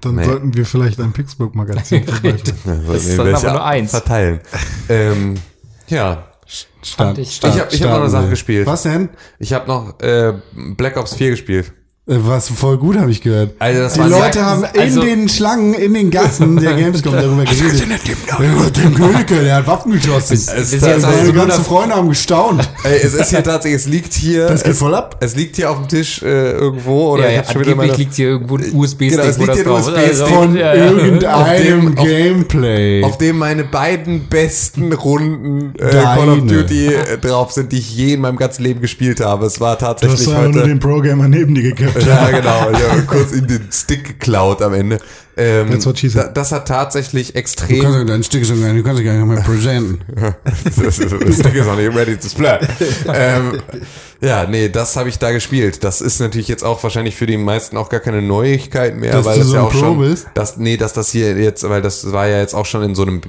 Dann 0.00 0.16
Nee. 0.16 0.24
sollten 0.24 0.54
wir 0.54 0.66
vielleicht 0.66 1.00
ein 1.00 1.12
Pixburg-Magazin 1.12 2.04
vorbeiführen. 2.06 2.56
Ja, 2.66 2.92
Das 2.92 3.04
ist 3.06 3.18
dann 3.18 3.34
aber 3.34 3.50
nur 3.52 3.64
eins. 3.64 3.90
Verteilen. 3.92 4.40
ähm, 4.88 5.34
ja, 5.88 6.26
Start, 6.82 7.18
ich- 7.18 7.36
Start, 7.36 7.54
Ich 7.54 7.60
hab- 7.60 7.72
ich 7.72 7.82
hab 7.82 7.90
noch 7.90 8.00
eine 8.00 8.10
Sache 8.10 8.28
gespielt. 8.30 8.66
Was 8.66 8.82
denn? 8.82 9.10
ich 9.38 9.52
habe 9.52 9.68
noch 9.68 10.00
äh, 10.00 10.34
Black 10.76 10.96
Ops 10.96 11.14
4 11.14 11.30
gespielt. 11.30 11.72
Äh, 12.10 12.16
Was 12.26 12.48
voll 12.48 12.76
gut, 12.76 12.96
habe 12.98 13.10
ich 13.10 13.20
gehört. 13.22 13.52
Also 13.60 13.80
das 13.82 13.92
Die 13.94 14.00
war 14.00 14.08
Leute 14.08 14.44
haben 14.44 14.64
also- 14.64 15.00
in 15.02 15.06
den 15.06 15.28
Schlangen, 15.28 15.74
in 15.74 15.94
den 15.94 16.10
Gassen 16.10 16.56
der 16.56 16.74
Gamescom 16.74 17.12
darüber 17.16 17.44
geredet. 17.44 17.84
Tim 18.74 18.94
Königke, 18.94 19.40
der 19.42 19.56
hat 19.56 19.66
Waffen 19.66 19.92
geschossen. 19.92 20.34
Es- 20.34 20.72
jetzt 20.72 20.82
Meine 21.02 21.32
ganzen 21.32 21.64
Freunde 21.64 21.94
haben 21.94 22.08
gestaunt. 22.08 22.68
Ey, 22.84 22.98
es 23.02 23.14
ist 23.14 23.30
hier 23.30 23.42
tatsächlich, 23.44 23.82
es 23.82 23.86
liegt 23.88 24.12
hier. 24.14 24.48
Das 24.48 24.62
geht 24.64 24.72
es, 24.72 24.78
voll 24.78 24.94
ab. 24.94 25.16
Es 25.20 25.36
liegt 25.36 25.56
hier 25.56 25.70
auf 25.70 25.78
dem 25.78 25.88
Tisch 25.88 26.22
äh, 26.22 26.52
irgendwo 26.52 27.12
oder 27.12 27.24
ja, 27.30 27.40
ich 27.42 27.46
ja, 27.48 27.54
angeblich 27.54 27.76
meine, 27.76 27.92
liegt 27.94 28.14
hier 28.14 28.28
irgendwo 28.28 28.56
ein 28.56 28.72
USB-Stick, 28.74 29.10
Genau, 29.10 29.22
es 29.24 29.38
liegt 29.38 29.54
hier 29.54 29.66
ein. 29.66 29.70
USB-Stick 29.72 30.08
Also, 30.08 30.26
Von 30.26 30.56
ja, 30.56 30.74
ja. 30.74 30.84
irgendeinem 30.90 31.30
Auf 31.34 31.48
dem- 31.62 31.98
auf- 31.98 32.04
Gameplay. 32.06 33.04
auf 33.04 33.18
dem 33.18 33.38
meine 33.38 33.64
beiden 33.64 34.26
besten 34.28 34.92
Runden 34.92 35.74
äh. 35.78 35.90
Call 35.90 36.28
of 36.28 36.38
Duty 36.46 36.86
äh, 36.88 37.18
drauf 37.18 37.52
sind, 37.52 37.70
die 37.72 37.78
ich 37.78 37.94
je 37.96 38.14
in 38.14 38.20
meinem 38.20 38.36
ganzen 38.36 38.62
Leben 38.64 38.80
gespielt 38.80 39.20
habe. 39.20 39.46
Es 39.46 39.60
war 39.60 39.76
Du 39.76 39.86
hast 39.86 40.00
tatsächlich 40.00 40.28
einfach 40.28 40.42
nur 40.50 40.54
heute. 40.62 40.68
den 40.68 40.78
Pro-Gamer 40.80 41.28
neben 41.28 41.54
dir 41.54 41.62
gekappt. 41.72 41.99
Ja, 42.06 42.30
genau. 42.30 42.70
Ich 42.70 42.88
habe 42.88 43.02
kurz 43.02 43.32
in 43.32 43.46
den 43.46 43.68
Stick 43.72 44.04
geklaut 44.04 44.62
am 44.62 44.74
Ende. 44.74 44.98
Ähm, 45.36 45.70
That's 45.70 45.86
what 45.86 45.98
she 45.98 46.08
said. 46.08 46.26
da, 46.26 46.32
das 46.32 46.52
hat 46.52 46.68
tatsächlich 46.68 47.32
du 47.32 47.38
extrem 47.38 47.82
kannst 47.82 47.98
ja 47.98 48.04
deinen 48.04 48.22
Stick 48.22 48.42
nicht, 48.42 48.76
du 48.76 48.82
kannst 48.82 49.02
ja 49.02 49.12
gar 49.12 49.18
nicht 49.18 49.34
mehr 49.34 49.42
präsenten. 49.42 50.00
das, 50.64 50.98
das 50.98 50.98
Ding 50.98 51.52
ist 51.52 51.66
noch 51.66 51.76
nicht 51.76 51.94
ready 51.94 52.16
to 52.16 52.28
splat. 52.28 52.68
ähm, 53.14 53.62
ja, 54.20 54.46
nee, 54.46 54.68
das 54.68 54.96
habe 54.96 55.08
ich 55.08 55.18
da 55.18 55.30
gespielt. 55.32 55.82
Das 55.82 56.00
ist 56.00 56.20
natürlich 56.20 56.48
jetzt 56.48 56.62
auch 56.62 56.82
wahrscheinlich 56.82 57.16
für 57.16 57.26
die 57.26 57.36
meisten 57.36 57.76
auch 57.76 57.88
gar 57.88 58.00
keine 58.00 58.20
Neuigkeit 58.22 58.96
mehr, 58.96 59.12
Dass 59.12 59.24
weil 59.26 59.34
du 59.34 59.40
das 59.40 59.48
so 59.48 59.54
ja 59.56 59.62
auch 59.62 59.70
Pro 59.72 59.78
schon, 59.78 59.98
bist? 60.00 60.26
das, 60.34 60.56
nee, 60.58 60.76
dass 60.76 60.92
das 60.92 61.10
hier 61.10 61.36
jetzt, 61.38 61.68
weil 61.68 61.80
das 61.82 62.12
war 62.12 62.26
ja 62.28 62.38
jetzt 62.38 62.54
auch 62.54 62.66
schon 62.66 62.82
in 62.82 62.94
so 62.94 63.02
einem 63.02 63.20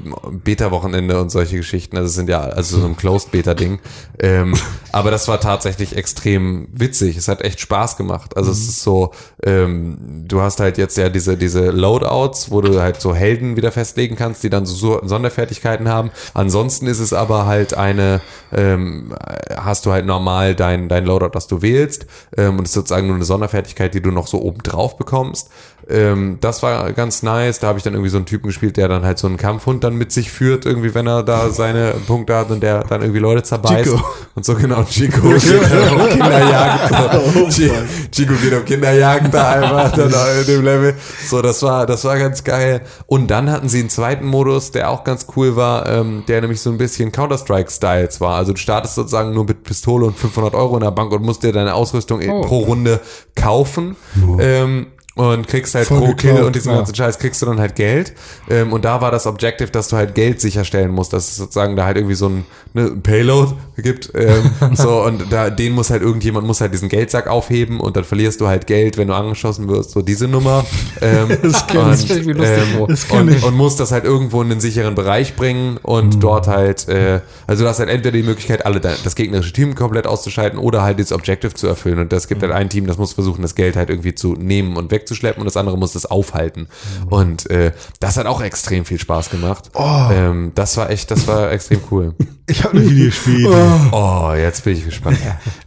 Beta-Wochenende 0.43 1.19
und 1.21 1.29
solche 1.31 1.57
Geschichten. 1.57 1.95
Also 1.97 2.07
es 2.07 2.15
sind 2.15 2.29
ja 2.29 2.41
also 2.41 2.79
so 2.79 2.85
ein 2.85 2.97
Closed-Beta-Ding. 2.97 3.79
Ähm, 4.19 4.55
aber 4.91 5.11
das 5.11 5.27
war 5.27 5.39
tatsächlich 5.39 5.95
extrem 5.95 6.67
witzig. 6.73 7.15
Es 7.17 7.27
hat 7.27 7.41
echt 7.41 7.59
Spaß 7.61 7.95
gemacht. 7.97 8.35
Also 8.35 8.49
Mhm. 8.51 8.57
es 8.57 8.67
ist 8.67 8.83
so, 8.83 9.11
ähm, 9.43 10.25
du 10.27 10.41
hast 10.41 10.59
halt 10.59 10.77
jetzt 10.77 10.97
ja 10.97 11.09
diese 11.09 11.37
diese 11.37 11.69
Loadouts, 11.71 12.51
wo 12.51 12.59
du 12.61 12.81
halt 12.81 12.99
so 12.99 13.15
Helden 13.15 13.55
wieder 13.55 13.71
festlegen 13.71 14.15
kannst, 14.15 14.43
die 14.43 14.49
dann 14.49 14.65
so 14.65 14.75
so 14.75 14.99
Sonderfertigkeiten 15.03 15.87
haben. 15.87 16.11
Ansonsten 16.33 16.87
ist 16.87 16.99
es 16.99 17.13
aber 17.13 17.45
halt 17.45 17.73
eine, 17.75 18.19
ähm, 18.51 19.13
hast 19.55 19.85
du 19.85 19.91
halt 19.91 20.05
normal 20.05 20.55
dein 20.55 20.80
dein 20.89 21.05
Loadout, 21.05 21.29
das 21.33 21.47
du 21.47 21.61
wählst, 21.61 22.05
ähm, 22.37 22.57
und 22.57 22.63
es 22.65 22.71
ist 22.71 22.75
sozusagen 22.75 23.07
nur 23.07 23.15
eine 23.15 23.25
Sonderfertigkeit, 23.25 23.93
die 23.93 24.01
du 24.01 24.11
noch 24.11 24.27
so 24.27 24.41
oben 24.41 24.63
drauf 24.63 24.97
bekommst. 24.97 25.49
Ähm, 25.89 26.37
das 26.41 26.61
war 26.61 26.91
ganz 26.93 27.23
nice. 27.23 27.59
Da 27.59 27.67
habe 27.67 27.79
ich 27.79 27.83
dann 27.83 27.93
irgendwie 27.93 28.11
so 28.11 28.17
einen 28.17 28.27
Typen 28.27 28.47
gespielt, 28.47 28.77
der 28.77 28.87
dann 28.87 29.03
halt 29.03 29.17
so 29.17 29.25
einen 29.27 29.37
Kampfhund 29.37 29.83
dann 29.83 29.95
mit 29.95 30.11
sich 30.11 30.31
führt, 30.31 30.65
irgendwie, 30.65 30.93
wenn 30.93 31.07
er 31.07 31.23
da 31.23 31.49
seine 31.49 31.95
Punkte 32.05 32.35
hat 32.35 32.51
und 32.51 32.61
der 32.61 32.83
dann 32.83 33.01
irgendwie 33.01 33.19
Leute 33.19 33.41
zerbeißt. 33.43 33.89
Chico. 33.89 33.99
Und 34.35 34.45
so 34.45 34.53
genau, 34.53 34.83
Chico 34.83 35.21
geht 35.29 35.61
auf 35.91 36.09
Kinderjagd. 36.09 37.49
Chi- 37.49 37.71
Chico 38.11 38.33
geht 38.35 38.53
auf 38.53 38.65
Kinderjagd 38.65 39.33
da 39.33 39.49
einfach 39.49 39.91
dann 39.97 40.13
in 40.39 40.45
dem 40.47 40.63
Level. 40.63 40.93
So, 41.27 41.41
das 41.41 41.61
war, 41.63 41.85
das 41.85 42.03
war 42.05 42.17
ganz 42.17 42.43
geil. 42.43 42.81
Und 43.07 43.27
dann 43.27 43.49
hatten 43.51 43.67
sie 43.67 43.79
einen 43.79 43.89
zweiten 43.89 44.25
Modus, 44.25 44.71
der 44.71 44.89
auch 44.89 45.03
ganz 45.03 45.25
cool 45.35 45.55
war, 45.55 45.87
ähm, 45.89 46.23
der 46.27 46.41
nämlich 46.41 46.61
so 46.61 46.69
ein 46.69 46.77
bisschen 46.77 47.11
Counter-Strike-Styles 47.11 48.21
war. 48.21 48.35
Also 48.37 48.53
du 48.53 48.59
startest 48.59 48.95
sozusagen 48.95 49.33
nur 49.33 49.45
mit 49.45 49.63
Pistole 49.63 50.05
und 50.05 50.17
500 50.17 50.53
Euro 50.53 50.70
in 50.75 50.81
der 50.81 50.91
Bank 50.91 51.11
und 51.11 51.23
musst 51.23 51.43
dir 51.43 51.51
deine 51.51 51.73
Ausrüstung 51.75 52.21
Oh. 52.29 52.41
pro 52.41 52.59
Runde 52.59 52.99
kaufen. 53.35 53.95
Ähm, 54.39 54.87
und 55.21 55.47
kriegst 55.47 55.75
halt 55.75 55.87
Voll 55.87 55.99
pro 55.99 56.07
geklaut, 56.07 56.35
Kill 56.35 56.43
und 56.45 56.55
diesen 56.55 56.71
ja. 56.71 56.77
ganzen 56.77 56.95
Scheiß 56.95 57.19
kriegst 57.19 57.41
du 57.41 57.45
dann 57.45 57.59
halt 57.59 57.75
Geld. 57.75 58.13
Ähm, 58.49 58.73
und 58.73 58.85
da 58.85 59.01
war 59.01 59.11
das 59.11 59.27
Objective, 59.27 59.69
dass 59.69 59.89
du 59.89 59.97
halt 59.97 60.15
Geld 60.15 60.41
sicherstellen 60.41 60.91
musst, 60.91 61.13
dass 61.13 61.29
es 61.29 61.35
sozusagen 61.37 61.75
da 61.75 61.85
halt 61.85 61.97
irgendwie 61.97 62.15
so 62.15 62.27
ein, 62.29 62.45
ne, 62.73 62.87
ein 62.87 63.01
Payload 63.01 63.53
gibt. 63.77 64.11
Ähm, 64.15 64.51
so, 64.73 65.03
und 65.03 65.31
da, 65.31 65.49
den 65.49 65.73
muss 65.73 65.89
halt 65.89 66.01
irgendjemand 66.01 66.47
muss 66.47 66.61
halt 66.61 66.73
diesen 66.73 66.89
Geldsack 66.89 67.27
aufheben 67.27 67.79
und 67.79 67.95
dann 67.95 68.03
verlierst 68.03 68.41
du 68.41 68.47
halt 68.47 68.67
Geld, 68.67 68.97
wenn 68.97 69.07
du 69.07 69.13
angeschossen 69.13 69.67
wirst. 69.69 69.91
So 69.91 70.01
diese 70.01 70.27
Nummer. 70.27 70.65
Ähm, 71.01 71.37
Das 71.41 71.65
kenn 71.67 71.79
und, 71.79 71.93
ich. 71.93 72.25
mir 72.25 72.33
lustig 72.33 72.63
vor. 72.77 72.87
Das 72.87 73.05
und, 73.05 73.31
ich. 73.31 73.43
und 73.43 73.55
musst 73.55 73.79
das 73.79 73.91
halt 73.91 74.03
irgendwo 74.03 74.41
in 74.41 74.49
den 74.49 74.59
sicheren 74.59 74.93
Bereich 74.93 75.35
bringen 75.35 75.77
und 75.81 76.21
dort 76.21 76.47
halt, 76.47 76.87
äh, 76.89 77.21
also 77.47 77.63
du 77.63 77.69
hast 77.69 77.79
halt 77.79 77.89
entweder 77.89 78.17
die 78.17 78.23
Möglichkeit, 78.23 78.65
alle 78.65 78.79
das 78.79 79.15
gegnerische 79.15 79.51
Team 79.51 79.73
komplett 79.73 80.05
auszuschalten 80.05 80.59
oder 80.59 80.83
halt 80.83 80.99
das 80.99 81.11
Objective 81.11 81.53
zu 81.53 81.67
erfüllen. 81.67 81.99
Und 81.99 82.11
das 82.11 82.27
gibt 82.27 82.43
halt 82.43 82.51
ein 82.51 82.69
Team, 82.69 82.87
das 82.87 82.97
muss 82.97 83.13
versuchen, 83.13 83.41
das 83.41 83.55
Geld 83.55 83.75
halt 83.75 83.89
irgendwie 83.89 84.13
zu 84.13 84.33
nehmen 84.33 84.77
und 84.77 84.91
wegzuschleppen 85.11 85.41
und 85.41 85.45
das 85.45 85.57
andere 85.57 85.77
muss 85.77 85.93
das 85.93 86.05
aufhalten. 86.05 86.67
Und 87.09 87.49
äh, 87.49 87.73
das 87.99 88.17
hat 88.17 88.25
auch 88.25 88.41
extrem 88.41 88.85
viel 88.85 88.99
Spaß 88.99 89.29
gemacht. 89.29 89.71
Ähm, 89.77 90.51
das 90.55 90.77
war 90.77 90.89
echt, 90.89 91.11
das 91.11 91.27
war 91.27 91.51
extrem 91.51 91.81
cool. 91.91 92.15
Ich 92.47 92.65
habe 92.65 92.77
eine 92.77 92.89
Videospiel. 92.89 93.47
Oh, 93.93 94.33
jetzt 94.35 94.65
bin 94.65 94.73
ich 94.75 94.83
gespannt. 94.83 95.17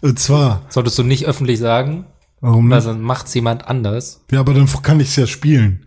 Und 0.02 0.18
zwar, 0.18 0.66
Solltest 0.68 0.98
du 0.98 1.02
nicht 1.02 1.24
öffentlich 1.24 1.58
sagen, 1.58 2.04
warum 2.42 2.68
weil 2.68 2.76
nicht? 2.76 2.88
dann 2.88 3.00
macht's 3.00 3.32
jemand 3.32 3.66
anders. 3.68 4.20
Ja, 4.30 4.40
aber 4.40 4.52
dann 4.52 4.68
kann 4.82 5.00
ich 5.00 5.08
es 5.08 5.16
ja 5.16 5.26
spielen. 5.26 5.86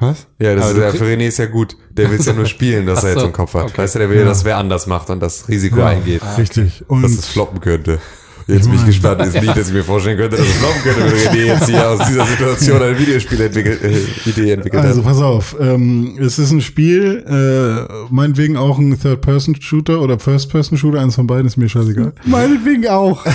Was? 0.00 0.26
Ja, 0.40 0.56
das 0.56 0.64
Aber 0.64 0.88
ist, 0.88 0.94
ja, 0.94 0.98
für 0.98 1.04
René 1.04 1.28
ist 1.28 1.38
ja 1.38 1.46
gut. 1.46 1.76
Der 1.90 2.10
will 2.10 2.18
es 2.18 2.26
ja 2.26 2.32
nur 2.32 2.46
spielen, 2.46 2.86
dass 2.86 3.00
Ach 3.00 3.04
er 3.04 3.10
jetzt 3.10 3.20
so, 3.20 3.26
im 3.26 3.32
Kopf 3.32 3.54
hat. 3.54 3.66
okay. 3.66 3.78
Weißt 3.78 3.94
du, 3.94 3.98
der 4.00 4.10
will, 4.10 4.24
dass 4.24 4.44
wer 4.44 4.56
anders 4.56 4.88
macht 4.88 5.10
und 5.10 5.20
das 5.20 5.46
Risiko 5.48 5.80
eingeht. 5.82 6.22
Richtig. 6.38 6.82
Und 6.88 7.02
dass 7.02 7.12
es 7.12 7.28
floppen 7.28 7.60
könnte. 7.60 8.00
Jetzt 8.46 8.68
bin 8.70 8.78
ich 8.78 8.86
gespannt. 8.86 9.22
Ist 9.22 9.34
nicht, 9.34 9.56
dass 9.56 9.68
ich 9.68 9.74
mir 9.74 9.84
vorstellen 9.84 10.18
könnte, 10.18 10.36
dass 10.36 10.46
es 10.46 10.52
floppen 10.54 10.82
könnte, 10.82 11.00
wenn 11.04 11.12
René 11.12 11.46
jetzt 11.46 11.68
hier 11.68 11.88
aus 11.88 12.06
dieser 12.08 12.26
Situation 12.26 12.82
eine 12.82 12.98
Videospiel 12.98 13.40
entwickelt, 13.40 13.82
äh, 13.82 14.28
Idee 14.28 14.52
entwickelt 14.52 14.82
also 14.82 15.00
hat. 15.00 15.08
pass 15.08 15.20
auf, 15.20 15.56
ähm, 15.60 16.18
es 16.20 16.38
ist 16.38 16.50
ein 16.50 16.60
Spiel, 16.60 17.24
äh, 17.26 17.92
meinetwegen 18.10 18.56
auch 18.56 18.78
ein 18.78 18.98
Third-Person-Shooter 19.00 20.00
oder 20.00 20.18
First-Person-Shooter, 20.18 21.00
eins 21.00 21.14
von 21.14 21.26
beiden 21.26 21.46
ist 21.46 21.56
mir 21.56 21.68
scheißegal. 21.68 22.12
Meinetwegen 22.24 22.88
auch. 22.88 23.24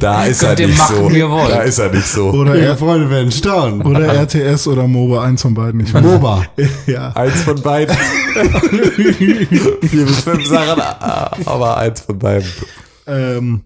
Da 0.00 0.24
ist 0.26 0.42
er 0.42 0.54
nicht 0.54 0.78
machen, 0.78 0.96
so. 0.96 1.48
Da 1.48 1.62
ist 1.62 1.78
er 1.78 1.90
nicht 1.90 2.06
so. 2.06 2.30
Oder, 2.30 2.56
Ihre 2.56 2.76
Freunde 2.76 3.10
werden 3.10 3.30
staunen. 3.32 3.82
oder 3.82 4.14
RTS 4.22 4.66
oder 4.68 4.86
MOBA, 4.86 5.24
eins 5.24 5.42
von 5.42 5.54
beiden. 5.54 5.80
Ich 5.80 5.92
MOBA. 5.92 6.44
Ja. 6.86 7.10
Eins 7.12 7.42
von 7.42 7.60
beiden. 7.60 7.94
Vier 9.82 10.06
bis 10.06 10.20
fünf 10.20 10.46
Sachen, 10.46 10.80
aber 11.44 11.76
eins 11.76 12.00
von 12.00 12.18
beiden. 12.18 12.48
Ähm, 13.08 13.62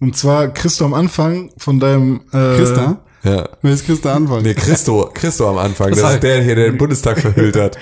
und 0.00 0.16
zwar 0.16 0.48
du 0.80 0.84
am 0.84 0.94
Anfang 0.94 1.50
von 1.56 1.78
deinem 1.80 2.20
äh, 2.32 2.56
Christa? 2.56 3.00
Ja. 3.22 3.48
Wer 3.60 3.72
ist 3.74 3.84
Christa 3.84 4.14
Anfang? 4.14 4.42
Nee, 4.42 4.54
Christo, 4.54 5.10
Christo 5.12 5.48
am 5.48 5.58
Anfang. 5.58 5.90
Das 5.90 6.02
heißt- 6.02 6.14
ist 6.14 6.22
der 6.22 6.42
hier, 6.42 6.54
der 6.54 6.70
den 6.70 6.78
Bundestag 6.78 7.18
verhüllt 7.20 7.56
hat. 7.56 7.76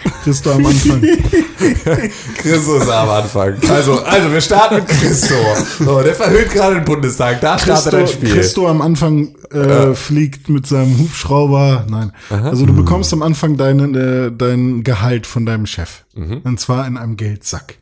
du 0.46 0.50
am 0.50 0.66
Anfang. 0.66 1.00
Christo 2.38 2.76
ist 2.76 2.88
am 2.88 3.08
Anfang. 3.08 3.54
Also, 3.68 4.00
also 4.02 4.32
wir 4.32 4.40
starten 4.40 4.76
mit 4.76 4.88
Christo. 4.88 5.34
So, 5.80 6.02
der 6.02 6.14
verhüllt 6.14 6.50
gerade 6.52 6.76
den 6.76 6.84
Bundestag. 6.84 7.40
Da 7.40 7.58
startet 7.58 7.94
ein 7.94 8.00
Christo, 8.04 8.16
Spiel. 8.16 8.34
Christo 8.34 8.68
am 8.68 8.80
Anfang 8.82 9.34
äh, 9.50 9.94
fliegt 9.94 10.48
mit 10.48 10.66
seinem 10.66 10.98
Hubschrauber. 10.98 11.86
Nein. 11.88 12.12
Also 12.30 12.66
du 12.66 12.74
bekommst 12.74 13.12
am 13.12 13.22
Anfang 13.22 13.56
deinen, 13.56 13.94
äh, 13.94 14.30
dein 14.36 14.84
Gehalt 14.84 15.26
von 15.26 15.46
deinem 15.46 15.66
Chef. 15.66 16.04
Und 16.14 16.58
zwar 16.58 16.86
in 16.86 16.96
einem 16.96 17.16
Geldsack. 17.16 17.78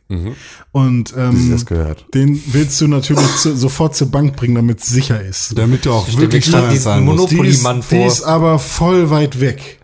Und 0.71 1.15
Mhm. 1.15 1.31
Sich 1.31 1.45
ähm, 1.45 1.51
das 1.51 1.65
gehört. 1.65 2.05
den 2.13 2.41
willst 2.53 2.79
du 2.79 2.87
natürlich 2.87 3.35
zu, 3.37 3.55
sofort 3.57 3.95
zur 3.95 4.09
Bank 4.11 4.35
bringen, 4.35 4.55
damit 4.55 4.79
es 4.79 4.87
sicher 4.87 5.21
ist. 5.21 5.57
Damit 5.57 5.85
du 5.85 5.91
auch 5.91 6.07
stell 6.07 6.21
wirklich 6.21 6.45
Steuern 6.45 6.69
diesen 6.69 6.83
zahlen 6.83 7.03
musst. 7.05 7.31
Die 7.31 7.35
ist, 7.35 7.61
Monopoly-Mann 7.63 7.81
die 7.89 7.95
vor. 7.97 8.07
ist 8.07 8.23
aber 8.23 8.59
voll 8.59 9.09
weit 9.09 9.41
weg. 9.41 9.79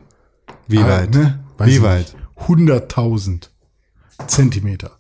Wie 0.68 0.78
Ah, 0.80 0.88
weit? 0.88 1.14
Ne? 1.16 1.40
Weiß 1.58 1.68
Wie 1.68 1.72
ich 1.76 1.82
weit? 1.82 2.14
nicht. 2.14 2.16
100.000 2.48 3.50
Zentimeter. 4.28 4.92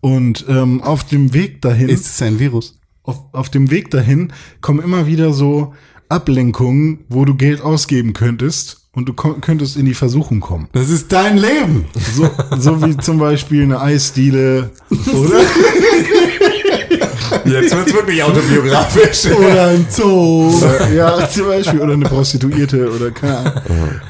Und 0.00 0.44
ähm, 0.48 0.82
auf 0.82 1.04
dem 1.04 1.32
Weg 1.32 1.62
dahin, 1.62 1.88
Ist 1.88 2.06
es 2.06 2.22
ein 2.22 2.38
Virus? 2.38 2.76
auf, 3.02 3.20
auf 3.32 3.48
dem 3.50 3.70
Weg 3.70 3.90
dahin 3.90 4.32
kommen 4.60 4.80
immer 4.82 5.06
wieder 5.06 5.32
so 5.32 5.74
Ablenkungen, 6.08 7.04
wo 7.08 7.24
du 7.24 7.34
Geld 7.34 7.60
ausgeben 7.62 8.12
könntest 8.12 8.88
und 8.92 9.08
du 9.08 9.12
könntest 9.14 9.76
in 9.76 9.84
die 9.86 9.94
Versuchung 9.94 10.40
kommen. 10.40 10.68
Das 10.72 10.88
ist 10.88 11.10
dein 11.12 11.36
Leben. 11.38 11.86
So, 12.14 12.30
so 12.58 12.82
wie 12.86 12.96
zum 12.98 13.18
Beispiel 13.18 13.62
eine 13.64 13.80
Eisdiele 13.80 14.70
oder, 14.90 15.40
Jetzt 17.44 17.76
wird's 17.76 17.92
wirklich 17.92 18.22
autobiografisch. 18.22 19.26
oder 19.26 19.68
ein 19.68 19.86
Zoo. 19.90 20.52
ja, 20.94 21.28
zum 21.28 21.46
Beispiel. 21.46 21.80
Oder 21.80 21.92
eine 21.94 22.04
Prostituierte 22.06 22.90
oder 22.90 23.10
keine 23.10 23.38
Ahnung. 23.38 23.62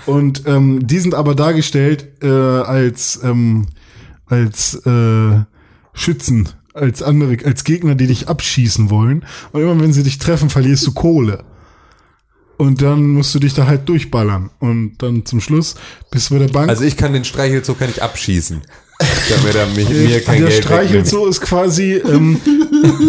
Und 0.07 0.43
ähm, 0.47 0.87
die 0.87 0.99
sind 0.99 1.15
aber 1.15 1.35
dargestellt 1.35 2.07
äh, 2.23 2.29
als, 2.29 3.21
ähm, 3.25 3.67
als 4.27 4.75
äh, 4.87 5.45
Schützen, 5.93 6.49
als 6.73 7.03
andere, 7.03 7.39
als 7.45 7.65
Gegner, 7.65 7.95
die 7.95 8.07
dich 8.07 8.29
abschießen 8.29 8.91
wollen. 8.91 9.25
Und 9.53 9.63
immer 9.63 9.81
wenn 9.81 9.93
sie 9.93 10.03
dich 10.03 10.19
treffen, 10.19 10.51
verlierst 10.51 10.87
du 10.87 10.93
Kohle. 10.93 11.45
Und 12.57 12.83
dann 12.83 13.09
musst 13.09 13.35
du 13.35 13.39
dich 13.39 13.55
da 13.55 13.67
halt 13.67 13.89
durchballern. 13.89 14.51
Und 14.59 14.99
dann 14.99 15.25
zum 15.27 15.41
Schluss 15.41 15.75
bist 16.11 16.31
du 16.31 16.35
bei 16.35 16.47
der 16.47 16.53
Bank. 16.53 16.69
Also 16.69 16.85
ich 16.85 16.97
kann 16.97 17.13
den 17.13 17.25
Streichelzoo 17.25 17.75
kann 17.75 17.91
ich 17.91 18.03
abschießen. 18.03 18.63
Damit 19.29 19.55
er 19.57 19.67
mich, 19.69 19.89
mir 19.89 20.21
kein 20.21 20.41
der 20.43 20.51
Geld 20.51 20.65
Streichelt 20.65 20.89
wegnimmt. 20.91 21.09
so 21.09 21.27
ist 21.27 21.41
quasi 21.41 21.95
ähm, 21.95 22.41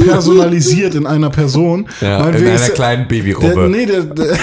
personalisiert 0.06 0.96
in 0.96 1.06
einer 1.06 1.30
Person. 1.30 1.88
Ja, 2.02 2.28
in 2.30 2.36
einer 2.38 2.54
ist 2.56 2.74
kleinen 2.74 3.08
der, 3.08 3.16
Babyrobbe. 3.18 3.70
nee, 3.70 3.86
der, 3.86 4.02
der, 4.04 4.26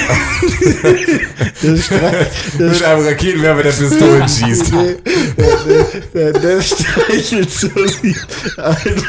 der, 1.62 1.76
Streich, 1.78 2.26
der, 2.58 2.68
Mit 2.70 2.82
einem 2.84 3.06
Raketenwerfer, 3.06 3.62
der 3.62 3.70
Pistolen 3.72 4.28
schießt. 4.28 4.72
Der, 4.72 6.32
der, 6.32 6.32
der 6.40 6.62
streichelt 6.62 7.50
so 7.50 7.68
wie, 8.02 8.14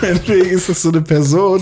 meinetwegen 0.01 0.49
ist 0.49 0.69
das 0.69 0.81
so 0.81 0.89
eine 0.89 1.01
Person, 1.01 1.61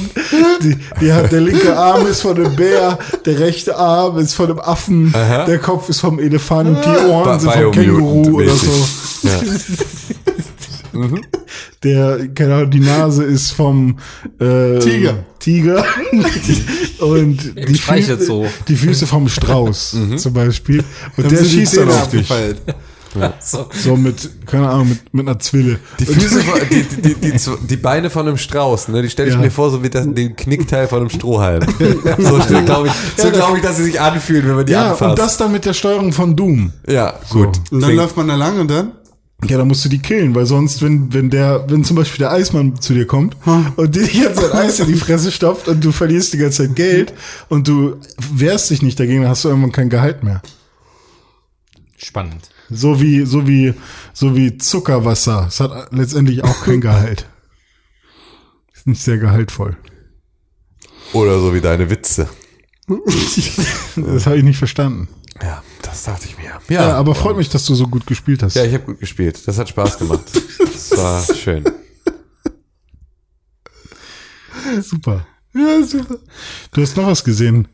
die, 0.63 0.77
die 1.01 1.11
hat, 1.11 1.31
der 1.31 1.41
linke 1.41 1.75
Arm 1.75 2.05
ist 2.07 2.21
von 2.21 2.35
einem 2.37 2.55
Bär, 2.55 2.97
der 3.25 3.39
rechte 3.39 3.75
Arm 3.75 4.17
ist 4.19 4.33
von 4.35 4.45
einem 4.51 4.59
Affen, 4.59 5.11
Aha. 5.15 5.45
der 5.45 5.57
Kopf 5.59 5.89
ist 5.89 5.99
vom 5.99 6.19
Elefant, 6.19 6.77
die 6.85 7.09
Ohren 7.09 7.25
Ba- 7.25 7.39
sind 7.39 7.51
vom 7.51 7.71
Känguru 7.71 8.37
oder 8.41 8.53
so. 8.55 8.87
Der, 11.83 12.27
keine 12.33 12.55
Ahnung, 12.55 12.71
die 12.71 12.79
Nase 12.79 13.23
ist 13.23 13.51
vom 13.51 13.97
äh, 14.39 14.79
Tiger. 14.79 15.23
Tiger. 15.39 15.83
und 16.99 17.37
die 17.69 17.75
Füße, 17.77 18.23
so. 18.23 18.45
die 18.67 18.75
Füße 18.75 19.07
vom 19.07 19.27
Strauß 19.27 19.93
Mhm. 19.93 20.17
zum 20.17 20.33
Beispiel. 20.33 20.83
Und 21.17 21.25
Haben 21.25 21.35
der 21.35 21.43
schießt 21.43 21.77
dann 21.77 21.89
auf 21.89 22.09
dich. 22.09 22.21
abgefeilt. 22.31 22.61
So. 23.41 23.65
So 23.73 23.97
mit, 23.97 24.29
keine 24.47 24.69
Ahnung, 24.69 24.87
mit, 24.87 25.13
mit 25.13 25.27
einer 25.27 25.37
Zwille. 25.37 25.79
Die, 25.99 26.05
Füße 26.05 26.39
von, 26.43 26.61
die, 26.71 26.83
die, 26.83 27.13
die, 27.15 27.31
die, 27.33 27.39
die 27.69 27.75
Beine 27.75 28.09
von 28.09 28.25
einem 28.25 28.37
Strauß, 28.37 28.87
ne? 28.87 29.01
Die 29.01 29.09
stelle 29.09 29.27
ich 29.27 29.35
Ja. 29.35 29.41
mir 29.41 29.51
vor, 29.51 29.69
so 29.69 29.83
wie 29.83 29.89
das, 29.89 30.05
den 30.13 30.33
Knickteil 30.33 30.87
von 30.87 30.99
einem 31.01 31.09
Strohhalm. 31.09 31.61
So 32.17 32.37
glaube 32.63 32.87
ich, 32.87 32.93
so 33.21 33.29
glaube 33.31 33.57
ich, 33.57 33.63
dass 33.63 33.75
sie 33.75 33.83
sich 33.83 33.99
anfühlen, 33.99 34.47
wenn 34.47 34.55
man 34.55 34.65
die 34.65 34.71
Ja, 34.71 34.91
anfasst. 34.91 35.09
und 35.09 35.19
das 35.19 35.35
dann 35.35 35.51
mit 35.51 35.65
der 35.65 35.73
Steuerung 35.73 36.13
von 36.13 36.37
Doom. 36.37 36.71
ja, 36.87 37.15
gut. 37.31 37.47
Und 37.47 37.63
dann 37.71 37.81
Klingt- 37.81 37.95
läuft 37.97 38.15
man 38.15 38.29
da 38.29 38.35
lang 38.35 38.57
und 38.61 38.71
dann? 38.71 38.93
Ja, 39.47 39.57
dann 39.57 39.67
musst 39.67 39.83
du 39.83 39.89
die 39.89 39.99
killen, 39.99 40.35
weil 40.35 40.45
sonst, 40.45 40.81
wenn, 40.83 41.11
wenn 41.13 41.29
der, 41.31 41.65
wenn 41.67 41.83
zum 41.83 41.95
Beispiel 41.95 42.19
der 42.19 42.31
Eismann 42.31 42.79
zu 42.79 42.93
dir 42.93 43.07
kommt 43.07 43.35
und 43.75 43.95
dir 43.95 44.05
die 44.05 44.21
ganze 44.21 44.41
Zeit 44.41 44.53
Eis 44.53 44.79
in 44.79 44.87
die 44.87 44.95
Fresse 44.95 45.31
stopft 45.31 45.67
und 45.67 45.83
du 45.83 45.91
verlierst 45.91 46.33
die 46.33 46.37
ganze 46.37 46.67
Zeit 46.67 46.75
Geld 46.75 47.13
und 47.49 47.67
du 47.67 47.97
wehrst 48.31 48.69
dich 48.69 48.83
nicht 48.83 48.99
dagegen, 48.99 49.23
dann 49.23 49.31
hast 49.31 49.43
du 49.43 49.49
irgendwann 49.49 49.71
kein 49.71 49.89
Gehalt 49.89 50.23
mehr. 50.23 50.41
Spannend. 51.97 52.49
So 52.69 53.01
wie, 53.01 53.25
so 53.25 53.47
wie, 53.47 53.73
so 54.13 54.35
wie 54.35 54.57
Zuckerwasser. 54.57 55.45
Es 55.47 55.59
hat 55.59 55.91
letztendlich 55.91 56.43
auch 56.43 56.63
kein 56.63 56.81
Gehalt. 56.81 57.27
Ist 58.73 58.87
nicht 58.87 59.01
sehr 59.01 59.17
gehaltvoll. 59.17 59.75
Oder 61.13 61.39
so 61.39 61.53
wie 61.53 61.61
deine 61.61 61.89
Witze. 61.89 62.29
Das 63.95 64.25
habe 64.25 64.37
ich 64.37 64.43
nicht 64.43 64.57
verstanden. 64.57 65.09
Ja, 65.41 65.63
das 65.81 66.03
dachte 66.03 66.27
ich 66.27 66.37
mir. 66.37 66.59
Ja, 66.69 66.95
aber 66.95 67.15
freut 67.15 67.35
mich, 67.37 67.49
dass 67.49 67.65
du 67.65 67.73
so 67.75 67.87
gut 67.87 68.05
gespielt 68.05 68.43
hast. 68.43 68.55
Ja, 68.55 68.63
ich 68.63 68.73
habe 68.73 68.83
gut 68.85 68.99
gespielt. 68.99 69.41
Das 69.47 69.57
hat 69.57 69.69
Spaß 69.69 69.97
gemacht. 69.97 70.21
Das 70.59 70.91
war 70.97 71.23
schön. 71.35 71.63
super. 74.81 75.25
Ja, 75.53 75.83
super. 75.83 76.17
Du 76.71 76.81
hast 76.81 76.95
noch 76.95 77.07
was 77.07 77.23
gesehen. 77.23 77.67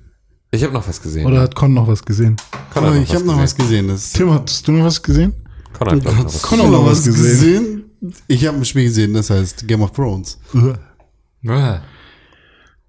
Ich 0.51 0.63
habe 0.63 0.73
noch 0.73 0.87
was 0.87 1.01
gesehen. 1.01 1.25
Oder 1.25 1.41
hat 1.41 1.55
Con 1.55 1.73
noch 1.73 1.87
was 1.87 2.03
gesehen? 2.03 2.37
Aber 2.73 2.93
hat 2.95 3.01
ich 3.03 3.13
habe 3.13 3.25
noch 3.25 3.37
was 3.37 3.55
gesehen. 3.55 3.89
Das 3.89 4.13
Tim, 4.13 4.31
hast 4.31 4.67
du 4.67 4.71
noch 4.71 4.85
was 4.85 5.03
gesehen? 5.03 5.33
Conor 5.73 5.95
hat, 5.95 6.03
noch 6.03 6.25
was 6.25 6.41
Conor 6.41 6.69
noch 6.69 6.85
was 6.85 7.03
gesehen. 7.03 7.83
Ich 8.27 8.45
habe 8.47 8.57
ein 8.57 8.65
Spiel 8.65 8.85
gesehen, 8.85 9.13
das 9.13 9.29
heißt 9.29 9.67
Game 9.67 9.81
of 9.81 9.91
Thrones. 9.91 10.39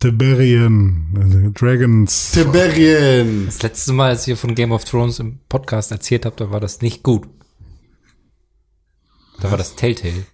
Tiberian, 0.01 1.09
also 1.21 1.51
Dragons. 1.53 2.31
Tiberian. 2.31 3.47
Das 3.47 3.63
letzte 3.63 3.93
Mal, 3.93 4.11
als 4.11 4.29
ihr 4.29 4.37
von 4.37 4.55
Game 4.55 4.71
of 4.71 4.85
Thrones 4.85 5.19
im 5.19 5.41
Podcast 5.49 5.91
erzählt 5.91 6.25
habt, 6.25 6.41
da 6.41 6.51
war 6.51 6.61
das 6.61 6.81
nicht 6.83 7.03
gut. 7.03 7.27
Da 9.41 9.51
war 9.51 9.59
das 9.59 9.75
Telltale. 9.75 10.25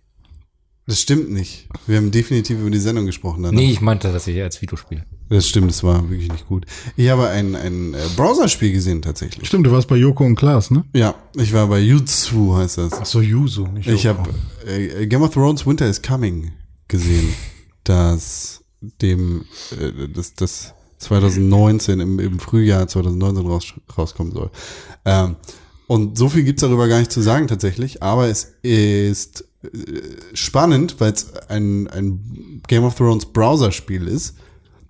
Das 0.87 1.01
stimmt 1.01 1.31
nicht. 1.31 1.67
Wir 1.87 1.97
haben 1.97 2.11
definitiv 2.11 2.59
über 2.59 2.69
die 2.69 2.79
Sendung 2.79 3.07
gesprochen. 3.07 3.43
Danach. 3.43 3.59
Nee, 3.59 3.71
ich 3.71 3.81
meinte 3.81 4.12
das 4.12 4.27
hier 4.27 4.45
als 4.45 4.61
Videospiel. 4.61 5.03
Das 5.31 5.49
stimmt, 5.49 5.71
das 5.71 5.83
war 5.83 6.11
wirklich 6.11 6.31
nicht 6.31 6.47
gut. 6.47 6.67
Ich 6.97 7.09
habe 7.09 7.29
ein, 7.29 7.55
ein 7.55 7.95
äh, 7.95 7.99
Browserspiel 8.17 8.71
gesehen 8.71 9.01
tatsächlich. 9.01 9.49
Stimmt, 9.49 9.67
du 9.67 9.73
warst 9.73 9.89
bei 9.89 9.97
Joko 9.97 10.25
und 10.25 10.35
Klaas, 10.35 10.71
ne? 10.71 10.85
Ja, 10.93 11.15
ich 11.37 11.55
war 11.55 11.69
bei 11.69 11.81
Jutsu 11.81 12.55
heißt 12.55 12.77
das. 12.77 12.93
Ach 12.93 13.07
so, 13.07 13.23
Yuzu, 13.23 13.67
nicht 13.69 13.89
Ich 13.89 14.07
habe 14.07 14.29
äh, 14.67 15.07
Game 15.07 15.23
of 15.23 15.33
Thrones 15.33 15.67
Winter 15.67 15.89
is 15.89 16.03
Coming 16.03 16.53
gesehen, 16.87 17.33
das 17.85 18.64
dem 19.01 19.45
äh, 19.78 20.09
das, 20.09 20.35
das 20.35 20.74
2019 20.99 22.01
im, 22.01 22.18
im 22.18 22.39
Frühjahr 22.39 22.87
2019 22.87 23.47
raus, 23.47 23.74
rauskommen 23.97 24.32
soll. 24.32 24.51
Ähm, 25.05 25.37
und 25.87 26.16
so 26.16 26.28
viel 26.28 26.45
gibt's 26.45 26.62
darüber 26.62 26.89
gar 26.89 26.99
nicht 26.99 27.12
zu 27.12 27.20
sagen 27.20 27.47
tatsächlich, 27.47 28.03
aber 28.03 28.28
es 28.28 28.55
ist 28.62 29.45
äh, 29.62 30.01
spannend, 30.32 30.97
weil 30.99 31.12
es 31.12 31.35
ein, 31.49 31.89
ein 31.89 32.62
Game 32.66 32.85
of 32.85 32.95
Thrones 32.95 33.26
Browser-Spiel 33.26 34.09
ist, 34.09 34.37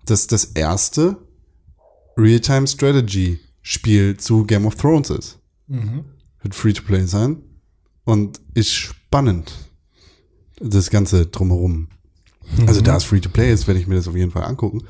das 0.06 0.26
das 0.26 0.44
erste 0.44 1.16
Real-Time 2.16 2.66
Strategy-Spiel 2.66 4.16
zu 4.16 4.44
Game 4.44 4.66
of 4.66 4.76
Thrones 4.76 5.10
ist. 5.10 5.38
Wird 6.42 6.54
Free-to-Play 6.54 7.06
sein 7.06 7.42
und 8.04 8.40
ist 8.54 8.72
spannend. 8.72 9.52
Das 10.60 10.90
Ganze 10.90 11.26
drumherum. 11.26 11.88
Also 12.66 12.80
da 12.80 12.96
es 12.96 13.04
Free-to-Play 13.04 13.52
ist, 13.52 13.66
werde 13.66 13.80
ich 13.80 13.86
mir 13.86 13.96
das 13.96 14.08
auf 14.08 14.16
jeden 14.16 14.30
Fall 14.30 14.44
angucken. 14.44 14.82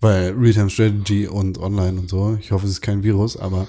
Weil 0.00 0.32
Real-Time 0.32 0.70
Strategy 0.70 1.26
und 1.26 1.58
Online 1.58 1.98
und 1.98 2.08
so, 2.08 2.36
ich 2.40 2.52
hoffe, 2.52 2.66
es 2.66 2.72
ist 2.72 2.80
kein 2.82 3.02
Virus, 3.02 3.36
aber 3.36 3.66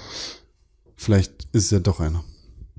vielleicht 0.96 1.48
ist 1.52 1.64
es 1.64 1.70
ja 1.70 1.80
doch 1.80 1.98
einer. 2.00 2.22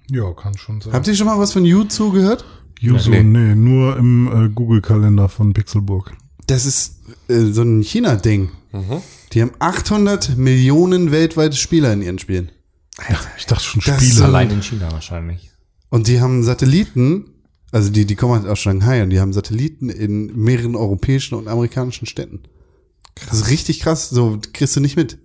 Ja, 0.10 0.32
kann 0.34 0.58
schon 0.58 0.80
sein. 0.82 0.94
Habt 0.94 1.08
ihr 1.08 1.16
schon 1.16 1.28
mal 1.28 1.38
was 1.40 1.52
von 1.54 1.66
YouTube 1.66 2.14
gehört? 2.14 2.46
Yuzu, 2.80 3.10
Nee. 3.12 3.24
nee. 3.24 3.54
nur 3.56 3.98
im 3.98 4.46
äh, 4.46 4.50
Google-Kalender 4.50 5.30
von 5.30 5.54
Pixelburg. 5.54 6.14
Das 6.48 6.66
ist 6.66 7.00
äh, 7.28 7.46
so 7.52 7.62
ein 7.62 7.82
China-Ding. 7.84 8.50
Die 9.34 9.42
haben 9.42 9.52
800 9.60 10.38
Millionen 10.38 11.12
weltweite 11.12 11.58
Spieler 11.58 11.92
in 11.92 12.02
ihren 12.02 12.20
Spielen. 12.20 12.52
Ich 13.38 13.46
dachte 13.46 13.64
schon 13.64 13.82
Das 13.86 14.02
Spiele. 14.02 14.24
Allein 14.26 14.50
in 14.50 14.64
China 14.64 14.90
wahrscheinlich. 14.92 15.52
Und 15.90 16.08
die 16.08 16.22
haben 16.22 16.44
Satelliten, 16.44 17.26
also 17.72 17.90
die, 17.90 18.06
die 18.06 18.16
kommen 18.16 18.34
halt 18.34 18.48
aus 18.48 18.60
Shanghai 18.60 19.02
und 19.04 19.10
die 19.10 19.20
haben 19.20 19.34
Satelliten 19.34 19.90
in 19.90 20.36
mehreren 20.36 20.76
europäischen 20.76 21.36
und 21.36 21.48
amerikanischen 21.48 22.06
Städten. 22.06 22.42
Das 23.30 23.34
ist 23.40 23.50
richtig 23.50 23.80
krass, 23.82 24.10
so 24.10 24.40
kriegst 24.54 24.76
du 24.76 24.80
nicht 24.80 24.96
mit. 24.96 25.18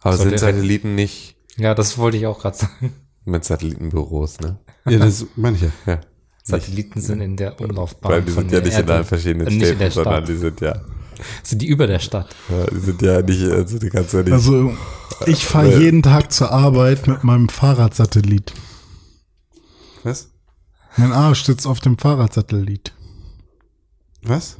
Aber 0.00 0.16
Soll 0.16 0.28
sind 0.30 0.38
Satelliten 0.40 0.94
nicht 0.94 1.36
Ja, 1.56 1.74
das 1.74 1.96
wollte 1.98 2.16
ich 2.16 2.26
auch 2.26 2.40
gerade 2.40 2.56
sagen. 2.58 2.92
mit 3.24 3.44
Satellitenbüros, 3.44 4.40
ne? 4.40 4.58
Ja, 4.88 4.98
das 4.98 5.26
meine 5.36 5.56
ich 5.56 5.62
ja. 5.62 5.70
Ja. 5.86 6.00
Satelliten 6.42 7.00
sind 7.00 7.20
in 7.20 7.36
der 7.36 7.60
Umlaufbahn. 7.60 8.10
Weil 8.12 8.22
die 8.22 8.32
von 8.32 8.48
sind 8.48 8.52
ja 8.52 8.58
nicht 8.60 8.72
in 8.72 8.78
Erde 8.80 8.94
allen 8.94 9.04
verschiedenen 9.04 9.46
nicht 9.46 9.54
in 9.54 9.60
der 9.78 9.90
Städten, 9.90 9.92
sondern 9.92 10.24
Stadt. 10.24 10.28
die 10.28 10.36
sind 10.40 10.60
ja, 10.60 10.80
Sind 11.44 11.62
die 11.62 11.66
über 11.68 11.86
der 11.86 12.00
Stadt? 12.00 12.34
ja, 12.48 12.66
die 12.66 12.80
sind 12.80 13.02
ja 13.02 13.22
nicht, 13.22 13.42
also 13.44 13.78
die 13.78 13.90
kannst 13.90 14.12
du 14.12 14.16
ja 14.18 14.22
nicht. 14.24 14.32
Also, 14.32 14.72
ich 15.26 15.44
fahre 15.44 15.72
Weil- 15.72 15.82
jeden 15.82 16.02
Tag 16.02 16.32
zur 16.32 16.50
Arbeit 16.50 17.06
mit 17.06 17.22
meinem 17.22 17.48
Fahrradsatellit. 17.48 18.52
Was? 20.02 20.31
Mein 20.96 21.12
Arsch 21.12 21.44
sitzt 21.44 21.66
auf 21.66 21.80
dem 21.80 21.98
Fahrradsatellit. 21.98 22.94
Was? 24.22 24.56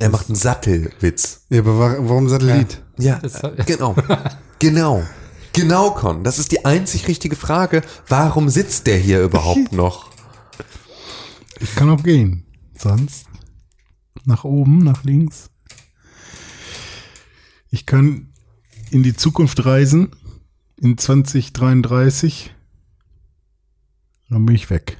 er 0.00 0.10
macht 0.10 0.28
einen 0.28 0.36
Sattelwitz. 0.36 1.42
Ja, 1.48 1.58
aber 1.60 1.78
wa- 1.78 1.96
warum 1.98 2.28
Satellit? 2.28 2.82
Ja, 2.98 3.18
äh, 3.20 3.64
genau. 3.64 3.96
genau. 4.60 5.02
Genau, 5.52 5.90
Con. 5.90 6.22
Das 6.22 6.38
ist 6.38 6.52
die 6.52 6.64
einzig 6.64 7.08
richtige 7.08 7.34
Frage. 7.34 7.82
Warum 8.06 8.48
sitzt 8.48 8.86
der 8.86 8.96
hier 8.98 9.22
überhaupt 9.22 9.72
noch? 9.72 10.08
Ich 11.58 11.74
kann 11.74 11.90
auch 11.90 12.02
gehen. 12.04 12.44
Sonst 12.78 13.26
nach 14.24 14.44
oben, 14.44 14.78
nach 14.78 15.02
links. 15.02 15.50
Ich 17.70 17.86
kann 17.86 18.32
in 18.90 19.02
die 19.02 19.16
Zukunft 19.16 19.64
reisen 19.64 20.14
in 20.80 20.96
2033. 20.96 22.54
Dann 24.30 24.44
bin 24.46 24.54
ich 24.54 24.68
weg. 24.70 24.96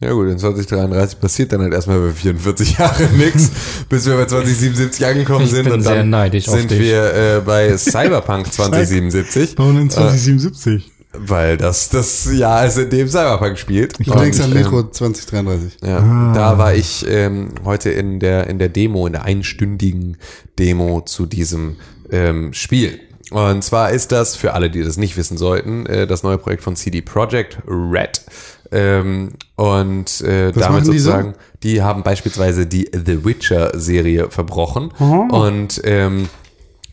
Ja 0.00 0.12
gut, 0.12 0.28
in 0.28 0.38
2033 0.38 1.20
passiert 1.20 1.52
dann 1.52 1.60
halt 1.62 1.72
erstmal 1.72 2.00
bei 2.00 2.10
44 2.10 2.78
Jahren 2.78 3.16
nichts, 3.16 3.50
bis 3.88 4.06
wir 4.06 4.16
bei 4.16 4.26
2077 4.26 5.06
angekommen 5.06 5.44
Ich 5.44 5.50
sind. 5.52 5.64
bin 5.64 5.72
und 5.74 5.82
sehr 5.82 6.04
dann 6.04 6.10
sind 6.40 6.70
dich. 6.70 6.78
wir 6.80 7.14
äh, 7.14 7.40
bei 7.40 7.76
Cyberpunk 7.78 8.52
2077, 8.52 9.54
Warum 9.56 9.78
in 9.80 9.90
2077? 9.90 10.90
weil 11.16 11.56
das 11.56 11.90
das 11.90 12.28
Jahr 12.34 12.66
ist, 12.66 12.76
in 12.76 12.90
dem 12.90 13.06
Cyberpunk 13.08 13.56
spielt. 13.56 13.98
Und, 14.00 14.20
denkst 14.20 14.40
an 14.40 14.50
ähm, 14.50 14.54
Metro 14.54 14.90
2033. 14.90 15.76
Ja, 15.82 15.98
Ah. 15.98 16.32
da 16.34 16.58
war 16.58 16.74
ich 16.74 17.06
ähm, 17.08 17.50
heute 17.64 17.90
in 17.90 18.18
der 18.18 18.48
in 18.48 18.58
der 18.58 18.68
Demo, 18.68 19.06
in 19.06 19.12
der 19.12 19.22
einstündigen 19.24 20.16
Demo 20.58 21.02
zu 21.02 21.26
diesem 21.26 21.76
ähm, 22.10 22.52
Spiel. 22.52 22.98
Und 23.30 23.62
zwar 23.62 23.90
ist 23.90 24.12
das 24.12 24.36
für 24.36 24.52
alle, 24.54 24.70
die 24.70 24.82
das 24.82 24.96
nicht 24.96 25.16
wissen 25.16 25.38
sollten, 25.38 25.86
äh, 25.86 26.06
das 26.06 26.22
neue 26.22 26.38
Projekt 26.38 26.62
von 26.62 26.76
CD 26.76 27.02
Projekt 27.02 27.58
Red. 27.66 28.22
Ähm, 28.70 29.30
und 29.56 30.20
äh, 30.22 30.52
damit 30.52 30.56
machen 30.56 30.76
die 30.78 30.84
so? 30.84 30.92
sozusagen, 30.92 31.34
die 31.62 31.82
haben 31.82 32.02
beispielsweise 32.02 32.66
die 32.66 32.90
The 32.92 33.24
Witcher 33.24 33.78
Serie 33.78 34.30
verbrochen 34.30 34.90
und 35.30 35.80
ähm, 35.84 36.28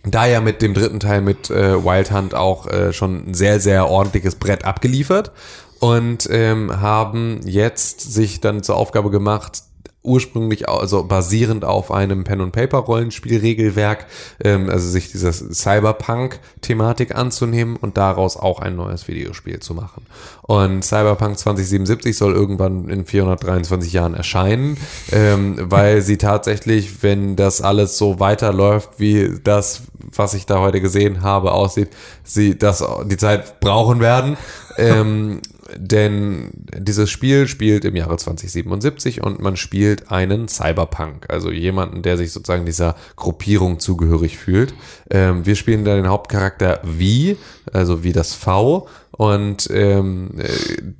da 0.03 0.25
ja 0.25 0.41
mit 0.41 0.61
dem 0.61 0.73
dritten 0.73 0.99
Teil 0.99 1.21
mit 1.21 1.49
äh, 1.49 1.83
Wild 1.83 2.11
Hunt 2.11 2.33
auch 2.35 2.67
äh, 2.67 2.93
schon 2.93 3.29
ein 3.29 3.33
sehr, 3.33 3.59
sehr 3.59 3.87
ordentliches 3.89 4.35
Brett 4.35 4.65
abgeliefert 4.65 5.31
und 5.79 6.27
ähm, 6.31 6.81
haben 6.81 7.41
jetzt 7.45 8.13
sich 8.13 8.41
dann 8.41 8.63
zur 8.63 8.77
Aufgabe 8.77 9.09
gemacht, 9.09 9.63
ursprünglich 10.03 10.67
also 10.67 11.03
basierend 11.03 11.63
auf 11.63 11.91
einem 11.91 12.23
Pen 12.23 12.41
und 12.41 12.51
Paper 12.51 12.79
Rollenspielregelwerk, 12.79 14.07
ähm, 14.43 14.69
also 14.69 14.89
sich 14.89 15.11
dieser 15.11 15.31
Cyberpunk 15.31 16.39
Thematik 16.61 17.15
anzunehmen 17.15 17.75
und 17.75 17.97
daraus 17.97 18.35
auch 18.35 18.59
ein 18.59 18.75
neues 18.75 19.07
Videospiel 19.07 19.59
zu 19.59 19.75
machen. 19.75 20.07
Und 20.41 20.83
Cyberpunk 20.83 21.37
2077 21.37 22.17
soll 22.17 22.33
irgendwann 22.33 22.89
in 22.89 23.05
423 23.05 23.93
Jahren 23.93 24.15
erscheinen, 24.15 24.77
ähm, 25.11 25.55
weil 25.59 26.01
sie 26.01 26.17
tatsächlich, 26.17 27.03
wenn 27.03 27.35
das 27.35 27.61
alles 27.61 27.97
so 27.97 28.19
weiterläuft, 28.19 28.89
wie 28.97 29.39
das, 29.43 29.83
was 30.15 30.33
ich 30.33 30.47
da 30.47 30.59
heute 30.59 30.81
gesehen 30.81 31.21
habe, 31.21 31.51
aussieht, 31.51 31.89
sie 32.23 32.57
das 32.57 32.83
die 33.05 33.17
Zeit 33.17 33.59
brauchen 33.59 33.99
werden. 33.99 34.37
ähm, 34.77 35.41
denn 35.77 36.49
dieses 36.77 37.09
Spiel 37.09 37.47
spielt 37.47 37.85
im 37.85 37.95
Jahre 37.95 38.17
2077 38.17 39.23
und 39.23 39.41
man 39.41 39.57
spielt 39.57 40.11
einen 40.11 40.47
Cyberpunk, 40.47 41.25
also 41.29 41.51
jemanden, 41.51 42.01
der 42.01 42.17
sich 42.17 42.31
sozusagen 42.31 42.65
dieser 42.65 42.95
Gruppierung 43.15 43.79
zugehörig 43.79 44.37
fühlt. 44.37 44.73
Ähm, 45.09 45.45
wir 45.45 45.55
spielen 45.55 45.85
da 45.85 45.95
den 45.95 46.07
Hauptcharakter 46.07 46.81
V, 46.83 47.37
also 47.71 48.03
wie 48.03 48.13
das 48.13 48.33
V. 48.33 48.87
Und 49.11 49.69
ähm, 49.71 50.31
äh, 50.37 50.47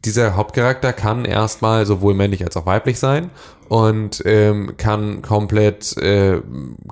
dieser 0.06 0.36
Hauptcharakter 0.36 0.94
kann 0.94 1.26
erstmal 1.26 1.86
sowohl 1.86 2.14
männlich 2.14 2.44
als 2.46 2.58
auch 2.58 2.66
weiblich 2.66 3.00
sein 3.00 3.32
und 3.72 4.22
ähm, 4.26 4.74
kann 4.76 5.22
komplett 5.22 5.96
äh, 5.96 6.42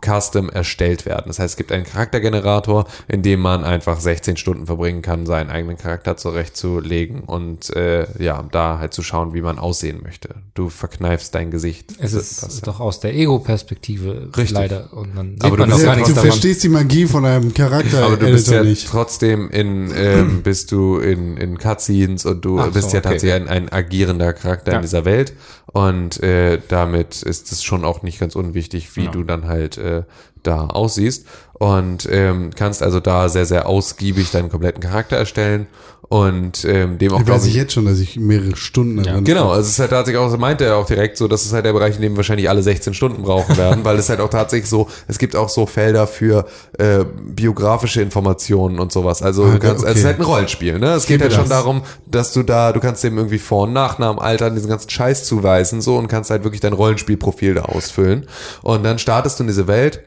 custom 0.02 0.50
erstellt 0.50 1.06
werden. 1.06 1.26
Das 1.28 1.38
heißt, 1.38 1.52
es 1.52 1.58
gibt 1.58 1.74
einen 1.74 1.84
Charaktergenerator, 1.84 2.86
in 3.10 3.22
dem 3.22 3.42
man 3.42 3.66
einfach 3.66 4.00
16 4.00 4.38
Stunden 4.38 4.66
verbringen 4.66 5.02
kann, 5.02 5.26
seinen 5.26 5.50
eigenen 5.50 5.76
Charakter 5.78 6.16
zurechtzulegen 6.16 7.20
und 7.26 7.76
äh, 7.76 8.08
ja, 8.24 8.46
da 8.54 8.80
halt 8.80 8.94
zu 8.94 9.04
schauen, 9.04 9.34
wie 9.34 9.42
man 9.42 9.60
aussehen 9.60 10.00
möchte. 10.04 10.30
Du 10.54 10.70
verkneifst 10.70 11.36
dein 11.36 11.52
Gesicht. 11.52 11.96
Es 12.00 12.14
ist 12.14 12.44
Das- 12.44 12.62
doch 12.62 12.80
aus 12.80 13.02
der 13.02 13.14
Ego-Perspektive 13.14 14.30
Richtig. 14.38 14.52
leider. 14.52 14.94
Und 14.94 15.18
dann 15.18 15.36
Aber 15.42 15.58
du 15.58 15.64
man 15.64 15.72
bist 15.72 15.82
auch 15.82 15.86
ja- 15.86 15.96
gar 16.00 16.08
du 16.08 16.14
verstehst 16.16 16.64
die 16.64 16.70
Magie 16.70 17.08
von 17.08 17.26
einem 17.26 17.54
Charakter 17.54 18.06
aber 18.06 18.16
du 18.16 18.26
bist 18.32 18.48
ja 18.50 18.64
nicht. 18.64 18.88
trotzdem 18.88 19.50
in, 19.50 19.92
ähm, 19.94 20.42
bist 20.44 20.72
du 20.72 21.00
in, 21.00 21.36
in 21.36 21.58
Cutscenes 21.58 22.26
und 22.26 22.46
du 22.46 22.58
Ach 22.58 22.68
so, 22.68 22.72
bist 22.72 22.94
ja 22.94 23.00
okay. 23.00 23.10
tatsächlich 23.10 23.34
ein, 23.34 23.50
ein 23.50 23.70
agierender 23.70 24.32
Charakter 24.32 24.72
Ja. 24.72 24.78
in 24.78 24.84
dieser 24.84 25.04
Welt 25.04 25.34
und 25.66 26.24
äh, 26.24 26.60
damit 26.70 27.24
ist 27.24 27.52
es 27.52 27.64
schon 27.64 27.84
auch 27.84 28.04
nicht 28.04 28.20
ganz 28.20 28.36
unwichtig, 28.36 28.96
wie 28.96 29.08
du 29.08 29.24
dann 29.24 29.48
halt 29.48 29.78
äh, 29.78 30.04
da 30.50 30.66
aussiehst 30.68 31.26
und 31.54 32.08
ähm, 32.12 32.52
kannst 32.56 32.82
also 32.84 33.00
da 33.00 33.28
sehr, 33.30 33.46
sehr 33.46 33.68
ausgiebig 33.68 34.32
deinen 34.32 34.50
kompletten 34.50 34.82
Charakter 34.82 35.18
erstellen 35.18 35.68
und 36.08 36.66
ähm, 36.66 36.98
dem 36.98 37.12
auch, 37.14 37.20
Ich 37.20 37.26
glaube 37.26 37.40
weiß 37.42 37.46
ich 37.46 37.52
ich, 37.52 37.58
jetzt 37.58 37.74
schon, 37.74 37.86
dass 37.86 38.00
ich 38.00 38.18
mehrere 38.18 38.56
Stunden 38.56 39.04
daran 39.04 39.24
Genau, 39.26 39.50
also 39.50 39.62
es 39.62 39.70
ist 39.74 39.80
halt 39.80 39.92
tatsächlich 39.92 40.20
auch, 40.20 40.30
so 40.32 40.38
meinte 40.38 40.64
er 40.66 40.78
auch 40.78 40.88
direkt 40.88 41.18
so, 41.18 41.28
das 41.28 41.46
ist 41.46 41.54
halt 41.54 41.66
der 41.66 41.74
Bereich, 41.74 41.98
in 41.98 42.02
dem 42.02 42.14
wir 42.14 42.18
wahrscheinlich 42.18 42.50
alle 42.50 42.64
16 42.64 42.94
Stunden 42.96 43.22
brauchen 43.22 43.58
werden, 43.58 43.84
weil 43.86 43.98
es 44.00 44.10
halt 44.10 44.20
auch 44.22 44.30
tatsächlich 44.30 44.70
so, 44.70 44.88
es 45.08 45.20
gibt 45.20 45.36
auch 45.36 45.50
so 45.50 45.68
Felder 45.68 46.08
für 46.08 46.46
äh, 46.80 47.04
biografische 47.26 48.02
Informationen 48.02 48.80
und 48.80 48.92
sowas. 48.92 49.22
Also 49.22 49.44
Ah, 49.44 49.52
du 49.52 49.60
kannst, 49.60 49.80
okay. 49.84 49.88
also 49.90 49.92
es 49.92 49.98
ist 50.00 50.06
halt 50.06 50.20
ein 50.20 50.26
Rollenspiel, 50.26 50.80
ne? 50.80 50.94
Es 50.94 51.06
geht 51.06 51.22
halt 51.22 51.34
schon 51.34 51.42
das. 51.48 51.50
darum, 51.60 51.84
dass 52.08 52.34
du 52.34 52.42
da, 52.42 52.72
du 52.72 52.80
kannst 52.80 53.04
dem 53.04 53.16
irgendwie 53.18 53.38
Vor- 53.38 53.64
und 53.64 53.74
Nachnamen, 53.74 54.20
Alter, 54.20 54.50
diesen 54.50 54.70
ganzen 54.70 54.90
Scheiß 54.90 55.26
zuweisen 55.26 55.82
so 55.82 55.98
und 55.98 56.08
kannst 56.08 56.32
halt 56.32 56.44
wirklich 56.44 56.62
dein 56.62 56.74
Rollenspielprofil 56.74 57.54
da 57.54 57.64
ausfüllen. 57.64 58.26
Und 58.64 58.84
dann 58.84 58.98
startest 58.98 59.38
du 59.40 59.44
in 59.44 59.48
diese 59.48 59.68
Welt 59.68 60.02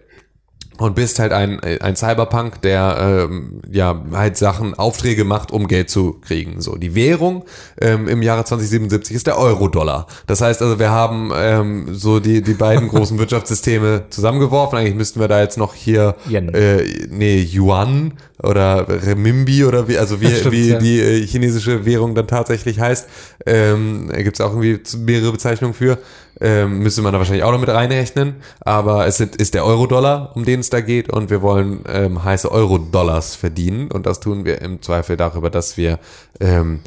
und 0.79 0.95
bist 0.95 1.18
halt 1.18 1.33
ein, 1.33 1.61
ein 1.61 1.97
Cyberpunk, 1.97 2.62
der 2.62 3.29
ähm, 3.31 3.61
ja 3.70 4.03
halt 4.12 4.37
Sachen, 4.37 4.75
Aufträge 4.75 5.25
macht, 5.25 5.51
um 5.51 5.68
Geld 5.68 5.91
zu 5.91 6.14
kriegen. 6.27 6.61
So 6.61 6.77
die 6.77 6.95
Währung 6.95 7.45
ähm, 7.81 8.09
im 8.09 8.23
Jahre 8.23 8.45
2077 8.45 9.14
ist 9.14 9.27
der 9.27 9.39
Euro-Dollar. 9.39 10.07
Das 10.27 10.41
heißt 10.41 10.62
also, 10.62 10.79
wir 10.79 10.91
haben 10.91 11.31
ähm, 11.35 11.95
so 11.95 12.20
die 12.20 12.43
die 12.43 12.55
beiden 12.55 12.89
großen 12.91 13.18
Wirtschaftssysteme 13.18 14.05
zusammengeworfen. 14.11 14.79
Eigentlich 14.79 14.95
müssten 14.95 15.20
wir 15.20 15.29
da 15.29 15.41
jetzt 15.41 15.59
noch 15.59 15.75
hier 15.75 16.16
Yen. 16.29 16.53
äh, 16.55 16.85
nee 17.11 17.43
Yuan 17.43 18.14
oder 18.43 18.87
Remimbi 18.89 19.64
oder 19.64 19.89
wie 19.89 19.99
also 19.99 20.20
wie 20.20 20.27
Stimmt, 20.35 20.53
wie 20.53 20.68
ja. 20.70 20.79
die 20.79 21.01
äh, 21.01 21.27
chinesische 21.27 21.85
Währung 21.85 22.14
dann 22.14 22.27
tatsächlich 22.27 22.81
heißt. 22.81 23.09
Ähm, 23.47 24.11
Gibt 24.14 24.37
es 24.37 24.41
auch 24.41 24.51
irgendwie 24.51 24.81
mehrere 24.99 25.33
Bezeichnungen 25.33 25.75
für. 25.75 25.99
Ähm, 26.41 26.81
müsste 26.81 27.03
man 27.03 27.12
da 27.12 27.18
wahrscheinlich 27.18 27.45
auch 27.45 27.53
noch 27.53 27.61
mit 27.61 27.68
reinrechnen. 27.68 28.37
Aber 28.61 29.07
es 29.07 29.18
sind, 29.18 29.37
ist 29.37 29.55
der 29.55 29.64
Euro-Dollar, 29.64 30.33
um 30.35 30.45
den 30.45 30.62
es 30.63 30.71
da 30.71 30.81
geht. 30.81 31.11
Und 31.11 31.31
wir 31.31 31.43
wollen 31.43 31.85
ähm, 31.87 32.25
heiße 32.25 32.51
Euro-Dollars 32.51 33.37
verdienen. 33.37 33.91
Und 33.91 34.07
das 34.07 34.21
tun 34.21 34.45
wir 34.45 34.63
im 34.63 34.81
Zweifel 34.83 35.17
darüber, 35.17 35.51
dass 35.51 35.77
wir 35.77 35.99
ähm, 36.41 36.81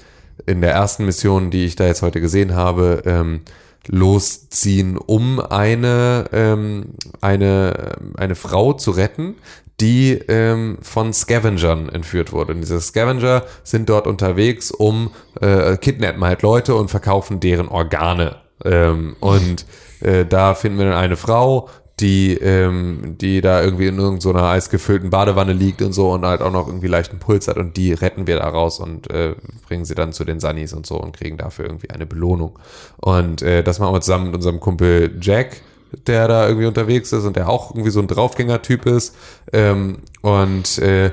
in 0.46 0.62
der 0.62 0.72
ersten 0.72 1.06
Mission, 1.06 1.52
die 1.52 1.66
ich 1.66 1.76
da 1.76 1.86
jetzt 1.86 2.02
heute 2.02 2.22
gesehen 2.22 2.56
habe, 2.56 3.04
ähm, 3.06 3.42
losziehen, 3.88 4.98
um 4.98 5.40
eine, 5.40 6.26
ähm, 6.32 6.96
eine, 7.22 7.94
eine 8.18 8.36
Frau 8.36 8.74
zu 8.74 8.92
retten, 8.92 9.36
die 9.80 10.14
ähm, 10.28 10.78
von 10.82 11.14
Scavengern 11.14 11.90
entführt 11.90 12.32
wurde. 12.32 12.54
Und 12.54 12.62
diese 12.62 12.80
Scavenger 12.80 13.44
sind 13.64 13.90
dort 13.90 14.08
unterwegs, 14.08 14.72
um 14.72 15.12
äh, 15.42 15.78
kidnappen 15.78 16.24
halt 16.24 16.42
Leute 16.42 16.76
und 16.76 16.90
verkaufen 16.90 17.40
deren 17.40 17.68
Organe. 17.68 18.38
Ähm, 18.64 19.16
und 19.20 19.66
äh, 20.00 20.26
da 20.26 20.56
finden 20.56 20.80
wir 20.80 20.86
dann 20.86 20.96
eine 20.96 21.18
Frau, 21.18 21.70
die, 22.00 22.34
ähm, 22.34 23.16
die 23.20 23.39
da 23.41 23.64
irgendwie 23.64 23.88
in 23.88 23.98
irgendeiner 23.98 24.43
eisgefüllten 24.43 25.10
Badewanne 25.10 25.54
liegt 25.54 25.82
und 25.82 25.93
so 25.93 26.12
und 26.12 26.26
halt 26.26 26.41
auch 26.41 26.52
noch 26.52 26.68
irgendwie 26.68 26.88
leichten 26.88 27.20
Puls 27.20 27.48
hat 27.48 27.58
und 27.58 27.78
die 27.78 27.93
retten 27.93 28.28
wir 28.28 28.38
da 28.38 28.50
raus 28.50 28.80
und 28.80 29.10
äh, 29.10 29.36
bringen 29.68 29.86
sie 29.86 29.96
dann 29.96 30.12
zu 30.12 30.26
den 30.26 30.39
Sunnies 30.39 30.74
und 30.74 30.86
so 30.86 31.00
und 31.00 31.16
kriegen 31.16 31.38
dafür 31.38 31.66
irgendwie 31.66 31.89
eine 31.89 32.06
Belohnung. 32.06 32.60
Und 32.98 33.41
äh, 33.41 33.64
das 33.64 33.80
machen 33.80 33.93
wir 33.93 34.02
zusammen 34.02 34.26
mit 34.26 34.36
unserem 34.36 34.60
Kumpel 34.60 35.18
Jack, 35.22 35.62
der 36.06 36.28
da 36.28 36.48
irgendwie 36.48 36.68
unterwegs 36.68 37.14
ist 37.14 37.24
und 37.24 37.38
der 37.38 37.48
auch 37.48 37.72
irgendwie 37.72 37.91
so 37.91 38.02
ein 38.02 38.08
Draufgänger-Typ 38.08 38.86
ist. 38.86 39.16
Ähm, 39.54 40.00
und 40.22 40.78
äh, 40.80 41.12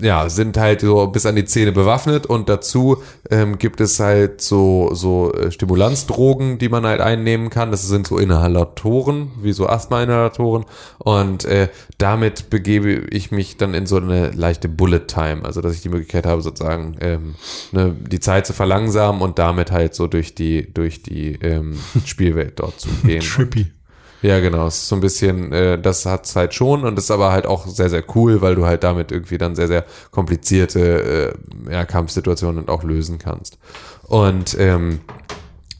ja, 0.00 0.28
sind 0.28 0.56
halt 0.56 0.80
so 0.80 1.06
bis 1.06 1.24
an 1.24 1.36
die 1.36 1.44
Zähne 1.44 1.72
bewaffnet 1.72 2.26
und 2.26 2.48
dazu 2.48 2.98
ähm, 3.30 3.58
gibt 3.58 3.80
es 3.80 4.00
halt 4.00 4.40
so, 4.40 4.90
so 4.94 5.32
äh, 5.32 5.52
Stimulanzdrogen, 5.52 6.58
die 6.58 6.68
man 6.68 6.84
halt 6.84 7.00
einnehmen 7.00 7.48
kann. 7.48 7.70
Das 7.70 7.86
sind 7.86 8.06
so 8.06 8.18
Inhalatoren, 8.18 9.30
wie 9.40 9.52
so 9.52 9.68
Asthma-Inhalatoren 9.68 10.64
und 10.98 11.44
äh, 11.44 11.68
damit 11.98 12.50
begebe 12.50 12.90
ich 13.10 13.30
mich 13.30 13.56
dann 13.56 13.74
in 13.74 13.86
so 13.86 13.96
eine 13.96 14.30
leichte 14.30 14.68
Bullet 14.68 15.06
Time, 15.06 15.44
also 15.44 15.60
dass 15.60 15.74
ich 15.74 15.82
die 15.82 15.88
Möglichkeit 15.88 16.26
habe, 16.26 16.42
sozusagen 16.42 16.96
ähm, 17.00 17.34
ne, 17.72 17.96
die 18.00 18.20
Zeit 18.20 18.46
zu 18.46 18.52
verlangsamen 18.52 19.22
und 19.22 19.38
damit 19.38 19.70
halt 19.70 19.94
so 19.94 20.08
durch 20.08 20.34
die, 20.34 20.72
durch 20.72 21.02
die 21.02 21.34
ähm, 21.42 21.78
Spielwelt 22.04 22.58
dort 22.58 22.80
zu 22.80 22.88
gehen. 23.04 23.20
Trippy. 23.20 23.77
Ja, 24.22 24.40
genau. 24.40 24.66
Ist 24.66 24.88
so 24.88 24.96
ein 24.96 25.00
bisschen, 25.00 25.52
äh, 25.52 25.78
das 25.80 26.04
hat's 26.04 26.34
halt 26.34 26.54
schon 26.54 26.84
und 26.84 26.98
ist 26.98 27.10
aber 27.10 27.30
halt 27.30 27.46
auch 27.46 27.66
sehr, 27.66 27.88
sehr 27.88 28.02
cool, 28.14 28.40
weil 28.40 28.54
du 28.54 28.66
halt 28.66 28.82
damit 28.82 29.12
irgendwie 29.12 29.38
dann 29.38 29.54
sehr, 29.54 29.68
sehr 29.68 29.84
komplizierte 30.10 31.34
äh, 31.68 31.72
ja, 31.72 31.84
Kampfsituationen 31.84 32.68
auch 32.68 32.82
lösen 32.82 33.18
kannst. 33.18 33.58
Und 34.02 34.56
ähm, 34.58 35.00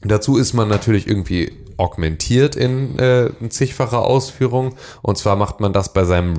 dazu 0.03 0.36
ist 0.36 0.53
man 0.53 0.68
natürlich 0.68 1.09
irgendwie 1.09 1.53
augmentiert 1.78 2.57
in 2.57 2.99
äh, 2.99 3.30
zigfacher 3.49 4.03
Ausführung. 4.03 4.74
Und 5.03 5.16
zwar 5.18 5.36
macht 5.36 5.61
man 5.61 5.72
das 5.72 5.93
bei 5.93 6.05
seinem 6.05 6.34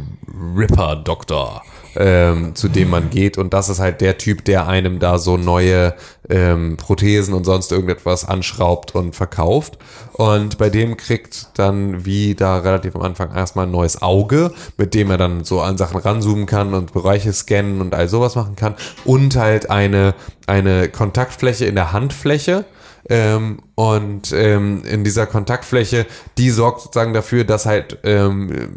Ripper-Doktor, 0.56 1.64
ähm, 1.96 2.56
zu 2.56 2.68
dem 2.68 2.90
man 2.90 3.10
geht. 3.10 3.38
Und 3.38 3.54
das 3.54 3.70
ist 3.70 3.80
halt 3.80 4.02
der 4.02 4.18
Typ, 4.18 4.46
der 4.46 4.68
einem 4.68 5.00
da 5.00 5.18
so 5.18 5.38
neue 5.38 5.94
ähm, 6.30 6.78
Prothesen 6.78 7.34
und 7.34 7.44
sonst 7.44 7.72
irgendetwas 7.72 8.28
anschraubt 8.28 8.96
und 8.96 9.16
verkauft. 9.16 9.78
Und 10.14 10.58
bei 10.58 10.70
dem 10.70 10.98
kriegt 10.98 11.48
dann, 11.58 12.06
wie 12.06 12.36
da 12.36 12.58
relativ 12.58 12.96
am 12.96 13.02
Anfang, 13.02 13.34
erstmal 13.34 13.66
ein 13.66 13.72
neues 13.72 14.02
Auge, 14.02 14.52
mit 14.78 14.94
dem 14.94 15.10
er 15.12 15.18
dann 15.18 15.44
so 15.44 15.62
an 15.62 15.78
Sachen 15.78 16.00
ranzoomen 16.00 16.46
kann 16.46 16.74
und 16.74 16.94
Bereiche 16.94 17.34
scannen 17.34 17.82
und 17.82 17.96
all 17.96 18.08
sowas 18.08 18.36
machen 18.36 18.56
kann. 18.56 18.76
Und 19.06 19.36
halt 19.36 19.70
eine, 19.70 20.14
eine 20.46 20.90
Kontaktfläche 20.90 21.66
in 21.66 21.76
der 21.76 21.92
Handfläche. 21.92 22.66
Ähm, 23.08 23.60
und 23.76 24.32
ähm, 24.34 24.84
in 24.84 25.04
dieser 25.04 25.26
Kontaktfläche, 25.26 26.06
die 26.38 26.50
sorgt 26.50 26.82
sozusagen 26.82 27.14
dafür, 27.14 27.44
dass 27.44 27.66
halt 27.66 28.00
ähm, 28.04 28.70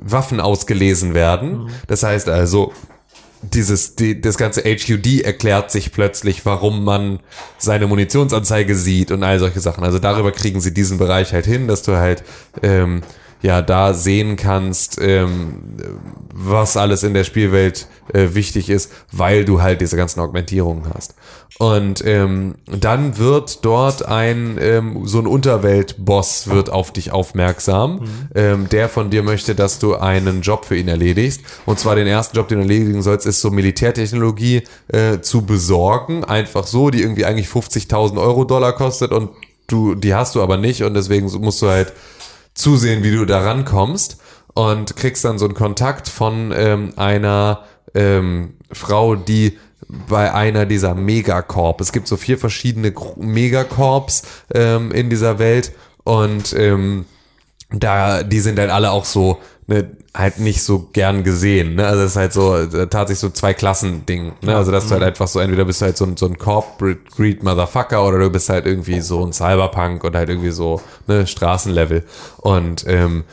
Waffen 0.00 0.40
ausgelesen 0.40 1.14
werden. 1.14 1.70
Das 1.86 2.02
heißt 2.02 2.28
also, 2.28 2.72
dieses, 3.52 3.96
die, 3.96 4.20
das 4.20 4.36
ganze 4.38 4.62
HUD 4.62 5.22
erklärt 5.22 5.70
sich 5.70 5.92
plötzlich, 5.92 6.46
warum 6.46 6.84
man 6.84 7.20
seine 7.58 7.86
Munitionsanzeige 7.86 8.74
sieht 8.74 9.10
und 9.10 9.22
all 9.22 9.38
solche 9.38 9.60
Sachen. 9.60 9.84
Also 9.84 9.98
darüber 9.98 10.32
kriegen 10.32 10.60
sie 10.60 10.72
diesen 10.72 10.98
Bereich 10.98 11.32
halt 11.32 11.46
hin, 11.46 11.68
dass 11.68 11.82
du 11.82 11.96
halt 11.96 12.24
ähm, 12.62 13.02
ja 13.44 13.60
da 13.60 13.92
sehen 13.92 14.36
kannst, 14.36 14.98
ähm, 14.98 15.76
was 16.32 16.78
alles 16.78 17.02
in 17.02 17.12
der 17.12 17.24
Spielwelt 17.24 17.88
äh, 18.14 18.28
wichtig 18.32 18.70
ist, 18.70 18.90
weil 19.12 19.44
du 19.44 19.60
halt 19.60 19.82
diese 19.82 19.98
ganzen 19.98 20.20
Augmentierungen 20.20 20.86
hast. 20.94 21.14
Und 21.58 22.02
ähm, 22.06 22.54
dann 22.66 23.18
wird 23.18 23.62
dort 23.64 24.06
ein 24.06 24.56
ähm, 24.58 25.06
so 25.06 25.18
ein 25.18 25.26
Unterweltboss 25.26 26.48
wird 26.48 26.70
auf 26.70 26.90
dich 26.90 27.12
aufmerksam, 27.12 28.00
ähm, 28.34 28.68
der 28.70 28.88
von 28.88 29.10
dir 29.10 29.22
möchte, 29.22 29.54
dass 29.54 29.78
du 29.78 29.94
einen 29.94 30.40
Job 30.40 30.64
für 30.64 30.76
ihn 30.76 30.88
erledigst. 30.88 31.42
Und 31.66 31.78
zwar 31.78 31.96
den 31.96 32.06
ersten 32.06 32.38
Job, 32.38 32.48
den 32.48 32.58
du 32.58 32.62
erledigen 32.62 33.02
sollst, 33.02 33.26
ist 33.26 33.42
so 33.42 33.50
Militärtechnologie 33.50 34.62
äh, 34.88 35.20
zu 35.20 35.42
besorgen, 35.42 36.24
einfach 36.24 36.66
so, 36.66 36.88
die 36.88 37.02
irgendwie 37.02 37.26
eigentlich 37.26 37.48
50.000 37.48 38.18
Euro 38.18 38.44
Dollar 38.44 38.72
kostet 38.72 39.12
und 39.12 39.30
du 39.66 39.94
die 39.94 40.14
hast 40.14 40.34
du 40.34 40.42
aber 40.42 40.56
nicht 40.56 40.82
und 40.82 40.94
deswegen 40.94 41.30
musst 41.40 41.60
du 41.60 41.68
halt 41.68 41.92
zusehen, 42.54 43.02
wie 43.02 43.10
du 43.10 43.24
da 43.24 43.40
rankommst 43.40 44.18
und 44.54 44.96
kriegst 44.96 45.24
dann 45.24 45.38
so 45.38 45.44
einen 45.44 45.54
Kontakt 45.54 46.08
von 46.08 46.52
ähm, 46.56 46.92
einer 46.96 47.64
ähm, 47.94 48.54
Frau, 48.72 49.16
die 49.16 49.58
bei 50.08 50.32
einer 50.32 50.66
dieser 50.66 50.94
Megacorp. 50.94 51.80
Es 51.80 51.92
gibt 51.92 52.08
so 52.08 52.16
vier 52.16 52.38
verschiedene 52.38 52.92
Megacorps 53.16 54.22
ähm, 54.54 54.92
in 54.92 55.10
dieser 55.10 55.38
Welt 55.38 55.72
und 56.04 56.54
ähm, 56.54 57.06
da 57.80 58.22
die 58.22 58.40
sind 58.40 58.58
halt 58.58 58.70
alle 58.70 58.90
auch 58.90 59.04
so 59.04 59.38
ne, 59.66 59.90
halt 60.14 60.38
nicht 60.38 60.62
so 60.62 60.88
gern 60.92 61.24
gesehen. 61.24 61.76
Ne? 61.76 61.86
Also 61.86 62.02
es 62.02 62.10
ist 62.12 62.16
halt 62.16 62.32
so 62.32 62.66
tatsächlich 62.86 63.18
so 63.18 63.30
zwei 63.30 63.54
Klassen 63.54 64.06
Ding. 64.06 64.32
Ne? 64.42 64.56
Also 64.56 64.70
dass 64.70 64.86
du 64.86 64.92
halt 64.92 65.02
einfach 65.02 65.28
so 65.28 65.40
entweder 65.40 65.64
bist 65.64 65.80
du 65.80 65.86
halt 65.86 65.96
so 65.96 66.04
ein 66.04 66.16
so 66.16 66.26
ein 66.26 66.38
Corporate 66.38 67.00
Greed 67.16 67.42
Motherfucker 67.42 68.06
oder 68.06 68.18
du 68.18 68.30
bist 68.30 68.48
halt 68.48 68.66
irgendwie 68.66 69.00
so 69.00 69.24
ein 69.24 69.32
Cyberpunk 69.32 70.04
oder 70.04 70.20
halt 70.20 70.28
irgendwie 70.28 70.50
so 70.50 70.80
ne 71.06 71.26
Straßenlevel 71.26 72.04
und 72.38 72.84
ähm, 72.86 73.24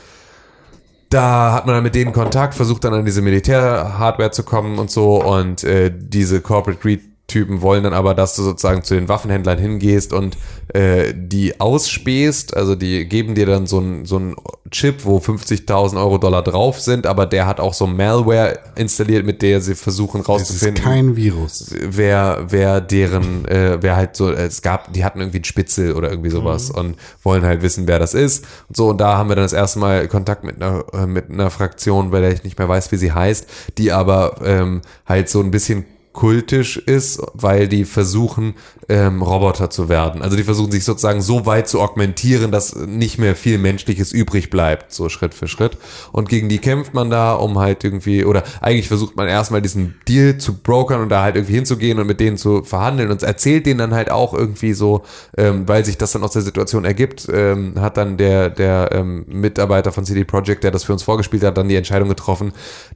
da 1.12 1.52
hat 1.52 1.66
man 1.66 1.74
dann 1.74 1.84
mit 1.84 1.94
denen 1.94 2.12
Kontakt, 2.12 2.54
versucht 2.54 2.84
dann 2.84 2.94
an 2.94 3.04
diese 3.04 3.20
Militär-Hardware 3.20 4.30
zu 4.30 4.44
kommen 4.44 4.78
und 4.78 4.90
so 4.90 5.22
und 5.22 5.62
äh, 5.62 5.92
diese 5.94 6.40
Corporate 6.40 6.80
Greed 6.80 7.02
Typen 7.32 7.62
wollen 7.62 7.82
dann 7.84 7.94
aber, 7.94 8.14
dass 8.14 8.36
du 8.36 8.42
sozusagen 8.42 8.84
zu 8.84 8.94
den 8.94 9.08
Waffenhändlern 9.08 9.58
hingehst 9.58 10.12
und 10.12 10.36
äh, 10.74 11.14
die 11.16 11.60
ausspähst, 11.60 12.54
also 12.54 12.74
die 12.74 13.06
geben 13.06 13.34
dir 13.34 13.46
dann 13.46 13.66
so 13.66 13.80
ein 13.80 14.04
so 14.04 14.18
ein 14.18 14.36
Chip, 14.70 15.04
wo 15.04 15.18
50.000 15.18 15.96
Euro 15.96 16.18
Dollar 16.18 16.42
drauf 16.42 16.80
sind, 16.80 17.06
aber 17.06 17.24
der 17.26 17.46
hat 17.46 17.58
auch 17.58 17.72
so 17.72 17.86
Malware 17.86 18.58
installiert, 18.74 19.24
mit 19.24 19.40
der 19.40 19.62
sie 19.62 19.74
versuchen 19.74 20.20
Es 20.20 20.24
ist 20.24 20.28
rauszufinden, 20.28 20.84
kein 20.84 21.16
Virus. 21.16 21.74
wer, 21.78 22.44
wer 22.48 22.80
deren, 22.82 23.46
äh, 23.46 23.78
wer 23.80 23.96
halt 23.96 24.14
so, 24.14 24.30
es 24.30 24.60
gab, 24.60 24.92
die 24.92 25.04
hatten 25.04 25.20
irgendwie 25.20 25.38
einen 25.38 25.44
Spitzel 25.44 25.94
oder 25.94 26.10
irgendwie 26.10 26.30
sowas 26.30 26.70
und 26.70 26.96
wollen 27.22 27.44
halt 27.44 27.62
wissen, 27.62 27.86
wer 27.86 27.98
das 27.98 28.12
ist. 28.12 28.44
Und 28.68 28.76
so, 28.76 28.88
und 28.90 29.00
da 29.00 29.16
haben 29.16 29.30
wir 29.30 29.36
dann 29.36 29.44
das 29.44 29.52
erste 29.54 29.78
Mal 29.78 30.06
Kontakt 30.08 30.44
mit 30.44 30.56
einer, 30.62 30.84
äh, 30.92 31.06
mit 31.06 31.30
einer 31.30 31.50
Fraktion, 31.50 32.10
bei 32.10 32.20
der 32.20 32.32
ich 32.32 32.44
nicht 32.44 32.58
mehr 32.58 32.68
weiß, 32.68 32.92
wie 32.92 32.96
sie 32.96 33.12
heißt, 33.12 33.46
die 33.78 33.90
aber 33.92 34.36
ähm, 34.44 34.82
halt 35.06 35.28
so 35.28 35.40
ein 35.40 35.50
bisschen 35.50 35.84
kultisch 36.12 36.76
ist, 36.76 37.22
weil 37.34 37.68
die 37.68 37.84
versuchen, 37.84 38.54
ähm, 38.88 39.22
Roboter 39.22 39.70
zu 39.70 39.88
werden. 39.88 40.22
Also 40.22 40.36
die 40.36 40.42
versuchen 40.42 40.70
sich 40.70 40.84
sozusagen 40.84 41.22
so 41.22 41.46
weit 41.46 41.68
zu 41.68 41.80
augmentieren, 41.80 42.50
dass 42.50 42.74
nicht 42.76 43.18
mehr 43.18 43.34
viel 43.36 43.58
Menschliches 43.58 44.12
übrig 44.12 44.50
bleibt, 44.50 44.92
so 44.92 45.08
Schritt 45.08 45.34
für 45.34 45.48
Schritt. 45.48 45.78
Und 46.12 46.28
gegen 46.28 46.48
die 46.48 46.58
kämpft 46.58 46.92
man 46.92 47.08
da, 47.08 47.34
um 47.34 47.58
halt 47.58 47.84
irgendwie, 47.84 48.24
oder 48.24 48.42
eigentlich 48.60 48.88
versucht 48.88 49.16
man 49.16 49.28
erstmal 49.28 49.62
diesen 49.62 49.94
Deal 50.08 50.38
zu 50.38 50.58
brokern 50.58 51.00
und 51.00 51.08
da 51.08 51.22
halt 51.22 51.36
irgendwie 51.36 51.54
hinzugehen 51.54 51.98
und 51.98 52.06
mit 52.06 52.20
denen 52.20 52.36
zu 52.36 52.62
verhandeln 52.62 53.10
und 53.10 53.22
erzählt 53.22 53.66
denen 53.66 53.78
dann 53.78 53.94
halt 53.94 54.10
auch 54.10 54.34
irgendwie 54.34 54.74
so, 54.74 55.02
ähm, 55.36 55.66
weil 55.66 55.84
sich 55.84 55.96
das 55.96 56.12
dann 56.12 56.22
aus 56.22 56.32
der 56.32 56.42
Situation 56.42 56.84
ergibt, 56.84 57.28
ähm, 57.32 57.74
hat 57.80 57.96
dann 57.96 58.16
der, 58.16 58.50
der 58.50 58.90
ähm, 58.92 59.24
Mitarbeiter 59.28 59.92
von 59.92 60.04
CD 60.04 60.24
Projekt, 60.24 60.64
der 60.64 60.70
das 60.70 60.84
für 60.84 60.92
uns 60.92 61.02
vorgespielt 61.02 61.44
hat, 61.44 61.56
dann 61.56 61.68
die 61.68 61.76
Entscheidung 61.76 62.08
getroffen, 62.08 62.52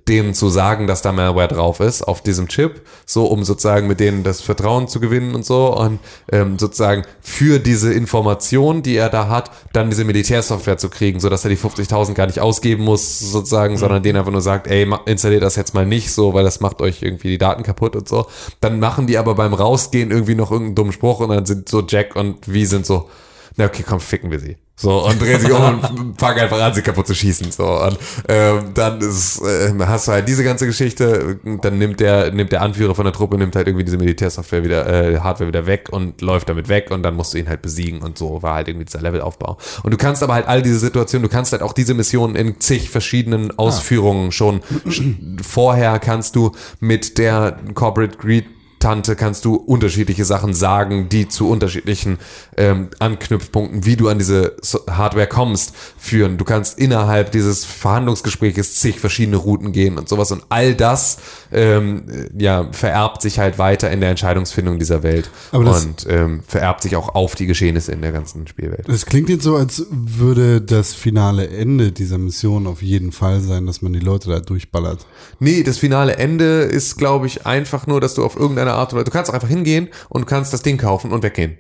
denen 0.09 0.35
zu 0.35 0.49
sagen, 0.49 0.87
dass 0.87 1.03
da 1.03 1.13
Malware 1.13 1.49
drauf 1.49 1.81
ist 1.81 2.03
auf 2.03 2.23
diesem 2.23 2.49
Chip, 2.49 2.83
so 3.07 3.27
um 3.27 3.45
sozusagen 3.45 3.87
mit 3.87 4.01
denen 4.01 4.25
das 4.25 4.41
Vertrauen 4.41 4.89
zu 4.89 4.99
gewinnen 4.99 5.37
und 5.37 5.47
so 5.47 5.75
und 5.75 6.01
ähm, 6.33 6.59
sozusagen 6.59 7.05
für 7.21 7.61
diese 7.61 7.95
Information, 7.95 8.83
die 8.83 8.97
er 8.97 9.09
da 9.09 9.29
hat, 9.29 9.53
dann 9.73 9.91
diese 9.91 10.05
Militärsoftware 10.05 10.77
zu 10.77 10.89
kriegen, 10.91 11.21
so 11.21 11.29
dass 11.29 11.45
er 11.45 11.51
die 11.51 11.57
50.000 11.57 12.15
gar 12.15 12.27
nicht 12.27 12.41
ausgeben 12.41 12.83
muss 12.83 13.21
sozusagen, 13.21 13.77
sondern 13.77 14.03
denen 14.03 14.19
einfach 14.19 14.33
nur 14.33 14.41
sagt, 14.41 14.67
ey, 14.67 14.93
installiert 15.07 15.45
das 15.45 15.55
jetzt 15.55 15.73
mal 15.73 15.87
nicht 15.87 16.13
so, 16.13 16.35
weil 16.35 16.45
das 16.45 16.59
macht 16.59 16.83
euch 16.83 17.01
irgendwie 17.01 17.29
die 17.29 17.39
Daten 17.39 17.63
kaputt 17.63 17.95
und 17.95 18.09
so. 18.09 18.27
Dann 18.61 18.81
machen 18.81 19.07
die 19.07 19.19
aber 19.19 19.37
beim 19.37 19.55
Rausgehen 19.55 20.11
irgendwie 20.11 20.35
noch 20.35 20.51
irgendeinen 20.51 20.75
dummen 20.75 20.93
Spruch 20.93 21.21
und 21.21 21.29
dann 21.29 21.47
sind 21.47 21.69
so 21.69 21.85
Jack 21.87 22.17
und 22.17 22.53
wie 22.53 22.67
sind 22.67 22.85
so, 22.85 23.09
na 23.57 23.67
okay, 23.67 23.85
komm, 23.87 24.01
ficken 24.01 24.33
wir 24.33 24.41
sie. 24.41 24.57
So, 24.79 25.07
und 25.07 25.21
drehen 25.23 25.41
sich 25.41 25.51
um 25.51 25.81
und 25.99 26.21
fangen 26.21 26.39
einfach 26.39 26.61
an, 26.61 26.75
sie 26.75 26.83
kaputt 26.83 27.07
zu 27.07 27.15
schießen. 27.15 27.51
So, 27.51 27.65
und 27.83 27.97
ähm, 28.29 28.75
dann 28.75 29.01
ist, 29.01 29.41
äh, 29.41 29.73
hast 29.87 30.07
du 30.07 30.13
halt 30.13 30.29
diese 30.29 30.45
ganze 30.45 30.67
Geschichte, 30.67 31.41
dann 31.63 31.79
nimmt 31.79 31.99
der, 32.01 32.31
nimmt 32.31 32.53
der 32.53 32.61
Anführer 32.61 32.95
von 32.95 33.05
der 33.07 33.15
Truppe, 33.15 33.39
nimmt 33.39 33.57
halt 33.57 33.69
irgendwie 33.69 33.85
diese 33.87 33.97
Militärsoftware 33.97 34.65
wieder, 34.65 34.87
äh, 34.87 35.19
Hardware 35.21 35.49
wieder 35.49 35.67
weg 35.67 35.89
und 35.91 36.21
läuft 36.21 36.51
damit 36.51 36.69
weg 36.69 36.91
und 36.91 37.03
dann 37.03 37.17
musst 37.17 37.33
du 37.33 37.39
ihn 37.39 37.49
halt 37.49 37.63
besiegen 37.63 38.03
und 38.03 38.19
so 38.19 38.43
war 38.43 38.57
halt 38.57 38.69
irgendwie 38.69 38.85
dieser 38.85 39.01
Levelaufbau. 39.01 39.57
Und 39.83 39.93
du 39.93 39.97
kannst 39.97 40.23
aber 40.23 40.35
halt 40.35 40.47
all 40.47 40.61
diese 40.61 40.79
Situationen, 40.79 41.23
du 41.27 41.35
kannst 41.35 41.53
halt 41.53 41.63
auch 41.63 41.73
diese 41.73 41.95
Missionen 41.95 42.37
in 42.37 42.61
zig 42.61 42.91
verschiedenen 42.91 43.59
Ausführungen 43.59 44.31
schon 44.31 44.61
sch- 44.87 45.43
vorher 45.43 45.99
kannst 46.01 46.37
du 46.37 46.53
mit 46.81 47.17
der 47.17 47.59
Corporate 47.73 48.19
Greed 48.19 48.45
Tante 48.79 49.17
kannst 49.17 49.45
du 49.45 49.55
unterschiedliche 49.55 50.25
Sachen 50.25 50.55
sagen, 50.55 51.09
die 51.09 51.29
zu 51.29 51.49
unterschiedlichen 51.49 52.19
ähm, 52.57 52.89
Anknüpfpunkten, 52.99 53.85
wie 53.85 53.97
du 53.97 54.09
an 54.09 54.19
diese 54.19 54.57
Hardware 54.89 55.27
kommst, 55.27 55.75
führen. 55.99 56.37
Du 56.37 56.45
kannst 56.45 56.79
innerhalb 56.79 57.33
dieses 57.33 57.65
Verhandlungsgespräches 57.65 58.77
zig 58.77 59.01
verschiedene 59.01 59.37
Routen 59.37 59.73
gehen 59.73 59.99
und 59.99 60.09
sowas 60.09 60.31
und 60.33 60.45
all 60.49 60.75
das 60.75 61.19
ähm, 61.53 62.05
äh, 62.09 62.43
ja 62.43 62.69
vererbt 62.73 63.23
sich 63.23 63.39
halt 63.39 63.59
weiter 63.59 63.91
in 63.91 64.01
der 64.01 64.11
Entscheidungsfindung 64.11 64.79
dieser 64.79 65.03
Welt 65.03 65.31
Aber 65.53 65.65
das- 65.65 65.85
und 65.85 66.07
ähm, 66.09 66.43
vererbt 66.47 66.83
sich 66.83 66.97
auch 66.97 67.15
auf 67.15 67.35
die 67.35 67.47
Geschehnisse 67.47 67.93
in 67.93 68.03
der 68.03 68.13
ganzen 68.13 68.47
Spielwelt. 68.47 68.89
Es 68.89 69.07
klingt 69.07 69.29
jetzt 69.29 69.45
so, 69.45 69.57
als 69.57 69.87
würde 69.91 70.61
das 70.61 70.95
finale 70.95 71.49
Ende 71.49 71.93
dieser 71.93 72.19
Mission 72.19 72.67
auf 72.67 72.83
jeden 72.83 73.13
Fall 73.13 73.41
sein, 73.41 73.67
dass 73.67 73.83
man 73.83 73.93
die 73.93 74.01
Leute 74.01 74.29
da 74.29 74.41
durchballert. 74.41 75.07
Nee, 75.41 75.63
das 75.63 75.79
finale 75.79 76.17
Ende 76.17 76.63
ist, 76.63 76.97
glaube 76.97 77.27
ich, 77.27 77.47
einfach 77.47 77.87
nur, 77.87 78.01
dass 78.01 78.15
du 78.15 78.25
auf 78.25 78.37
irgendeine 78.67 78.79
Art 78.79 78.93
oder 78.93 79.05
du 79.05 79.11
kannst 79.11 79.31
auch 79.31 79.35
einfach 79.35 79.49
hingehen 79.49 79.89
und 80.09 80.27
kannst 80.27 80.53
das 80.53 80.63
Ding 80.63 80.79
kaufen 80.79 81.13
und 81.13 81.23
weggehen. 81.23 81.59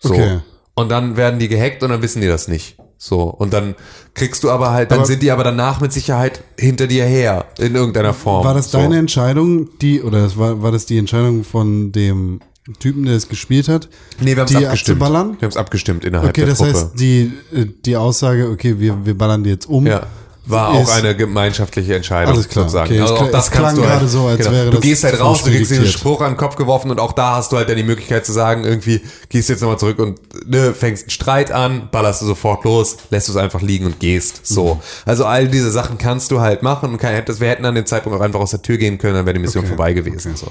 So. 0.00 0.14
Okay. 0.14 0.40
Und 0.74 0.88
dann 0.90 1.16
werden 1.16 1.38
die 1.38 1.48
gehackt 1.48 1.82
und 1.82 1.90
dann 1.90 2.02
wissen 2.02 2.20
die 2.20 2.26
das 2.28 2.48
nicht. 2.48 2.76
So. 2.98 3.22
Und 3.22 3.52
dann 3.52 3.74
kriegst 4.14 4.42
du 4.44 4.50
aber 4.50 4.72
halt, 4.72 4.90
dann 4.90 5.00
Aber- 5.00 5.06
sind 5.06 5.22
die 5.22 5.30
aber 5.30 5.44
danach 5.44 5.80
mit 5.80 5.92
Sicherheit 5.92 6.42
hinter 6.58 6.86
dir 6.86 7.04
her. 7.04 7.46
In 7.58 7.74
irgendeiner 7.74 8.14
Form. 8.14 8.44
War 8.44 8.54
das 8.54 8.70
so. 8.70 8.78
deine 8.78 8.98
Entscheidung, 8.98 9.68
die, 9.80 10.02
oder 10.02 10.22
das 10.22 10.36
war, 10.38 10.62
war 10.62 10.72
das 10.72 10.86
die 10.86 10.98
Entscheidung 10.98 11.44
von 11.44 11.92
dem 11.92 12.40
Typen, 12.80 13.04
der 13.04 13.14
es 13.14 13.28
gespielt 13.28 13.68
hat? 13.68 13.88
Nee, 14.20 14.34
wir 14.34 14.42
haben 14.42 14.46
es 14.52 14.58
die 14.58 14.64
abgestimmt. 14.66 15.00
Wir 15.00 15.06
haben 15.08 15.36
es 15.42 15.56
abgestimmt 15.56 16.04
innerhalb 16.04 16.30
Okay, 16.30 16.40
der 16.40 16.50
das 16.50 16.58
Truppe. 16.58 16.72
heißt, 16.72 16.98
die, 16.98 17.32
äh, 17.52 17.66
die 17.84 17.96
Aussage, 17.96 18.48
okay, 18.48 18.80
wir, 18.80 19.04
wir 19.04 19.16
ballern 19.16 19.44
die 19.44 19.50
jetzt 19.50 19.68
um. 19.68 19.86
Ja. 19.86 20.06
War 20.46 20.78
ist- 20.80 20.88
auch 20.90 20.94
eine 20.94 21.16
gemeinschaftliche 21.16 21.94
Entscheidung. 21.94 22.34
Alles 22.34 22.48
klar, 22.48 22.64
Sozusagen. 22.64 22.90
okay, 22.92 23.00
Also 23.00 23.14
auch 23.16 23.30
das 23.30 23.44
es 23.46 23.50
klang 23.50 23.62
kannst 23.64 23.78
du 23.78 23.82
gerade 23.82 24.00
halt, 24.00 24.10
so, 24.10 24.26
als 24.26 24.38
genau. 24.38 24.50
wäre 24.52 24.64
Du 24.66 24.70
das 24.72 24.80
gehst 24.80 25.04
halt 25.04 25.20
raus, 25.20 25.42
du 25.42 25.50
kriegst 25.50 25.70
diesen. 25.70 25.86
Spruch 25.86 26.20
an 26.20 26.32
den 26.32 26.36
Kopf 26.36 26.56
geworfen 26.56 26.90
und 26.90 27.00
auch 27.00 27.12
da 27.12 27.36
hast 27.36 27.52
du 27.52 27.56
halt 27.56 27.68
dann 27.68 27.76
die 27.76 27.82
Möglichkeit 27.82 28.26
zu 28.26 28.32
sagen, 28.32 28.64
irgendwie 28.64 29.00
gehst 29.30 29.48
du 29.48 29.54
jetzt 29.54 29.62
nochmal 29.62 29.78
zurück 29.78 29.98
und 29.98 30.20
ne, 30.46 30.74
fängst 30.74 31.04
einen 31.04 31.10
Streit 31.10 31.50
an, 31.50 31.88
ballerst 31.90 32.20
du 32.22 32.26
sofort 32.26 32.64
los, 32.64 32.96
lässt 33.10 33.28
du 33.28 33.32
es 33.32 33.38
einfach 33.38 33.62
liegen 33.62 33.86
und 33.86 34.00
gehst. 34.00 34.46
So. 34.46 34.80
Also 35.06 35.24
all 35.24 35.48
diese 35.48 35.70
Sachen 35.70 35.96
kannst 35.98 36.30
du 36.30 36.40
halt 36.40 36.62
machen 36.62 36.90
und 36.90 36.98
kann, 36.98 37.14
hättest, 37.14 37.40
wir 37.40 37.48
hätten 37.48 37.64
an 37.64 37.74
dem 37.74 37.86
Zeitpunkt 37.86 38.18
auch 38.18 38.22
einfach 38.22 38.40
aus 38.40 38.50
der 38.50 38.60
Tür 38.62 38.76
gehen 38.76 38.98
können, 38.98 39.14
dann 39.14 39.26
wäre 39.26 39.34
die 39.34 39.40
Mission 39.40 39.64
Okay, 39.64 39.68
vorbei 39.76 39.92
gewesen. 39.94 40.36
So. 40.36 40.48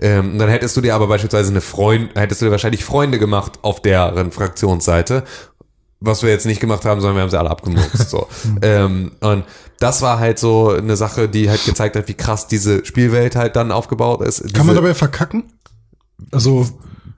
Ähm, 0.00 0.32
und 0.32 0.38
dann 0.38 0.48
hättest 0.48 0.76
du 0.76 0.80
dir 0.80 0.94
aber 0.94 1.06
beispielsweise 1.06 1.50
eine 1.50 1.60
Freund, 1.60 2.10
hättest 2.16 2.40
du 2.40 2.46
dir 2.46 2.50
wahrscheinlich 2.50 2.84
Freunde 2.84 3.18
gemacht 3.18 3.60
auf 3.62 3.80
deren 3.80 4.32
Fraktionsseite 4.32 5.22
was 6.06 6.22
wir 6.22 6.30
jetzt 6.30 6.46
nicht 6.46 6.60
gemacht 6.60 6.84
haben, 6.84 7.00
sondern 7.00 7.16
wir 7.16 7.22
haben 7.22 7.30
sie 7.30 7.38
alle 7.38 7.50
abgemurkst. 7.50 8.08
So. 8.08 8.26
ähm, 8.62 9.12
und 9.20 9.44
das 9.78 10.02
war 10.02 10.18
halt 10.18 10.38
so 10.38 10.70
eine 10.70 10.96
Sache, 10.96 11.28
die 11.28 11.50
halt 11.50 11.64
gezeigt 11.64 11.96
hat, 11.96 12.08
wie 12.08 12.14
krass 12.14 12.46
diese 12.46 12.84
Spielwelt 12.84 13.36
halt 13.36 13.56
dann 13.56 13.72
aufgebaut 13.72 14.22
ist. 14.22 14.40
Kann 14.40 14.52
Diese- 14.52 14.64
man 14.64 14.74
dabei 14.76 14.94
verkacken? 14.94 15.44
Also, 16.32 16.66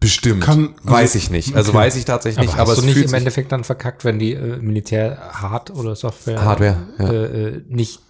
bestimmt? 0.01 0.43
kann- 0.43 0.75
also- 0.83 0.91
weiß 0.91 1.15
ich 1.15 1.31
nicht. 1.31 1.55
Also 1.55 1.73
weiß 1.73 1.95
ich 1.97 2.05
tatsächlich 2.05 2.39
Aber 2.39 2.47
nicht. 2.47 2.55
hast 2.55 2.61
Aber 2.63 2.75
du 2.75 2.89
es 2.89 2.97
nicht 2.97 3.07
im 3.09 3.15
Endeffekt 3.15 3.53
dann 3.53 3.63
verkackt, 3.65 4.05
wenn 4.05 4.19
die 4.19 4.33
äh, 4.33 4.57
Militär 4.57 5.19
Hard 5.33 5.71
oder 5.71 5.95
Software 5.95 6.43
Hardware, 6.45 6.77
ja. 6.99 7.11
äh, 7.11 7.25
äh, 7.25 7.63
nicht 7.69 8.01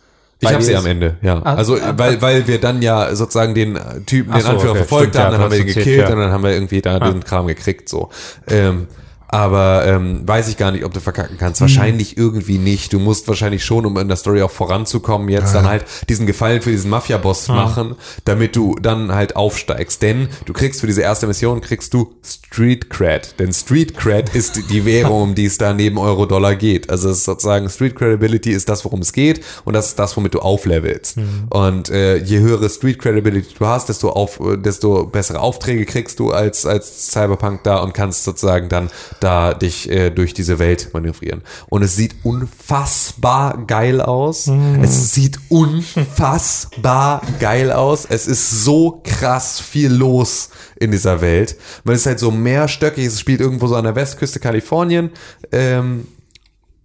Ich 0.41 0.53
habe 0.53 0.63
sie 0.63 0.77
am? 0.77 0.87
Ende, 0.87 1.17
ja. 1.21 1.43
Ah, 1.45 1.55
also 1.55 1.77
ah, 1.77 1.93
weil 1.97 2.23
weil 2.23 2.47
wir 2.47 2.61
dann 2.61 2.81
ja 2.81 3.15
sozusagen 3.15 3.55
den 3.55 3.79
Typen, 4.07 4.33
den 4.33 4.41
so, 4.43 4.49
Anführer 4.49 4.71
okay, 4.71 4.79
verfolgt 4.79 5.15
stimmt, 5.15 5.25
haben, 5.25 5.33
ja, 5.33 5.39
dann 5.39 5.41
haben 5.43 5.51
wir 5.51 5.59
du 5.59 5.65
ihn 5.65 5.69
hast 5.69 5.75
gekillt 5.75 6.09
ja. 6.09 6.15
und 6.15 6.21
dann 6.21 6.33
haben 6.33 6.45
wir 6.45 6.53
irgendwie 6.53 6.81
da 6.81 6.99
den 7.01 7.25
Kram 7.25 7.47
gekriegt 7.49 7.89
so. 7.89 8.09
Ähm, 8.47 8.87
Aber 9.29 9.85
ähm, 9.87 10.27
weiß 10.27 10.49
ich 10.49 10.57
gar 10.57 10.71
nicht, 10.73 10.85
ob 10.85 10.95
du 10.95 11.01
verkacken 11.01 11.37
kannst. 11.39 11.61
Wahrscheinlich 11.61 12.17
irgendwie 12.17 12.59
nicht. 12.59 12.93
Du 12.93 12.99
musst 12.99 13.29
wahrscheinlich 13.29 13.65
schon, 13.65 13.85
um 13.87 13.97
in 13.99 14.09
der 14.09 14.17
Story 14.17 14.43
auch 14.43 14.51
voranzukommen, 14.51 15.29
jetzt 15.29 15.55
dann 15.55 15.69
halt 15.69 15.85
diesen 16.09 16.27
Gefallen 16.27 16.63
für 16.63 16.71
diesen 16.71 16.91
Mafia-Boss 16.91 17.49
machen, 17.49 17.95
damit 18.25 18.57
du 18.57 18.75
dann 18.81 19.15
halt 19.15 19.37
aufsteigst. 19.37 20.01
Denn 20.03 20.29
du 20.47 20.53
kriegst 20.53 20.81
für 20.81 20.87
diese 20.87 21.03
erste 21.03 21.27
Mission, 21.27 21.61
kriegst 21.61 21.93
du 21.93 22.15
Street 22.25 22.89
Cred. 22.91 23.39
Denn 23.39 23.53
Street 23.53 23.97
Cred 23.97 24.35
ist 24.35 24.57
die- 24.71 24.79
Währung, 24.89 25.23
um 25.23 25.35
die 25.35 25.45
es 25.45 25.59
da 25.59 25.75
neben 25.75 25.99
Euro-Dollar 25.99 26.55
geht. 26.55 26.89
Also 26.89 27.11
es 27.11 27.19
ist 27.19 27.25
sozusagen 27.25 27.69
Street 27.69 27.97
Credibility 27.97 28.53
ist 28.53 28.69
das, 28.69 28.85
worum 28.85 29.01
es 29.01 29.13
geht 29.13 29.45
und 29.65 29.75
das 29.75 29.89
ist 29.89 29.99
das, 29.99 30.17
womit 30.17 30.35
du 30.35 30.39
auflevelst. 30.39 31.17
Und 31.51 31.91
äh, 31.91 32.17
je 32.19 32.39
höhere 32.39 32.71
Street 32.71 32.99
Credibility 33.01 33.55
du 33.59 33.67
hast, 33.67 33.89
desto, 33.89 34.11
auf, 34.11 34.41
desto 34.59 35.05
bessere 35.07 35.41
Aufträge 35.41 35.85
kriegst 35.85 36.21
du 36.21 36.31
als, 36.31 36.65
als 36.65 37.11
Cyberpunk 37.11 37.65
da 37.65 37.79
und 37.79 37.93
kannst 37.93 38.25
sozusagen 38.25 38.69
dann 38.69 38.89
da 39.21 39.55
dich 39.55 39.91
äh, 39.91 40.11
durch 40.11 40.35
diese 40.35 40.59
Welt 40.59 40.91
manövrieren. 40.93 41.43
Und 41.69 41.83
es 41.83 41.97
sieht 41.97 42.17
unfassbar 42.25 43.67
geil 43.67 44.01
aus. 44.01 44.51
Es 44.83 45.13
sieht 45.15 45.39
unfassbar 45.49 47.23
geil 47.41 47.73
aus. 47.73 48.07
Es 48.09 48.27
ist 48.27 48.65
so 48.65 49.01
krass 49.05 49.61
viel 49.61 49.93
los 49.93 50.51
in 50.79 50.91
dieser 50.91 51.21
Welt. 51.21 51.57
Man 51.85 51.95
ist 51.95 52.07
halt 52.07 52.19
so 52.19 52.31
mehrstöckig. 52.31 53.07
Es 53.07 53.21
spielt 53.21 53.41
irgendwo 53.41 53.67
so 53.67 53.77
an 53.77 53.85
der 53.85 53.97
Westküste 53.97 54.41
Kalifornien. 54.41 55.11
Ähm, 55.53 56.07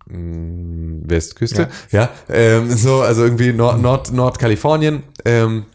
mh, 0.07 1.09
Westküste, 1.09 1.69
ja, 1.91 2.09
ähm, 2.29 2.71
so, 2.71 3.01
also 3.01 3.23
irgendwie 3.23 3.53
Nord, 3.53 3.81
Nord, 3.81 4.11
Nordkalifornien, 4.11 5.03
ähm, 5.25 5.65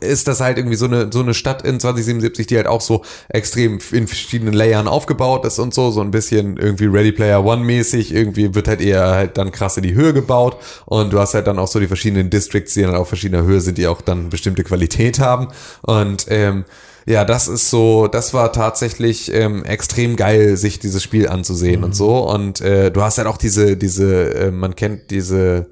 ist 0.00 0.26
das 0.26 0.40
halt 0.40 0.58
irgendwie 0.58 0.76
so 0.76 0.86
eine, 0.86 1.10
so 1.12 1.20
eine 1.20 1.34
Stadt 1.34 1.62
in 1.62 1.78
2077, 1.78 2.46
die 2.46 2.56
halt 2.56 2.66
auch 2.66 2.80
so 2.80 3.02
extrem 3.28 3.78
in 3.92 4.06
verschiedenen 4.06 4.54
Layern 4.54 4.88
aufgebaut 4.88 5.44
ist 5.44 5.58
und 5.58 5.74
so, 5.74 5.90
so 5.90 6.00
ein 6.00 6.10
bisschen 6.10 6.56
irgendwie 6.56 6.86
Ready 6.86 7.12
Player 7.12 7.44
One 7.44 7.64
mäßig, 7.64 8.12
irgendwie 8.12 8.54
wird 8.54 8.68
halt 8.68 8.80
eher 8.80 9.10
halt 9.10 9.38
dann 9.38 9.52
krass 9.52 9.76
in 9.76 9.84
die 9.84 9.94
Höhe 9.94 10.12
gebaut 10.12 10.56
und 10.86 11.12
du 11.12 11.18
hast 11.18 11.34
halt 11.34 11.46
dann 11.46 11.58
auch 11.58 11.68
so 11.68 11.78
die 11.78 11.86
verschiedenen 11.86 12.30
Districts, 12.30 12.74
die 12.74 12.82
dann 12.82 12.94
auf 12.94 13.08
verschiedener 13.08 13.44
Höhe 13.44 13.60
sind, 13.60 13.78
die 13.78 13.86
auch 13.86 14.00
dann 14.00 14.28
bestimmte 14.28 14.64
Qualität 14.64 15.20
haben 15.20 15.48
und, 15.82 16.26
ähm, 16.30 16.64
ja, 17.08 17.24
das 17.24 17.46
ist 17.46 17.70
so, 17.70 18.08
das 18.08 18.34
war 18.34 18.52
tatsächlich 18.52 19.32
ähm, 19.32 19.64
extrem 19.64 20.16
geil, 20.16 20.56
sich 20.56 20.80
dieses 20.80 21.04
Spiel 21.04 21.28
anzusehen 21.28 21.84
und 21.84 21.94
so. 21.94 22.28
Und 22.28 22.60
äh, 22.60 22.90
du 22.90 23.00
hast 23.00 23.18
halt 23.18 23.28
auch 23.28 23.36
diese, 23.36 23.76
diese, 23.76 24.34
äh, 24.34 24.50
man 24.50 24.74
kennt 24.74 25.12
diese, 25.12 25.66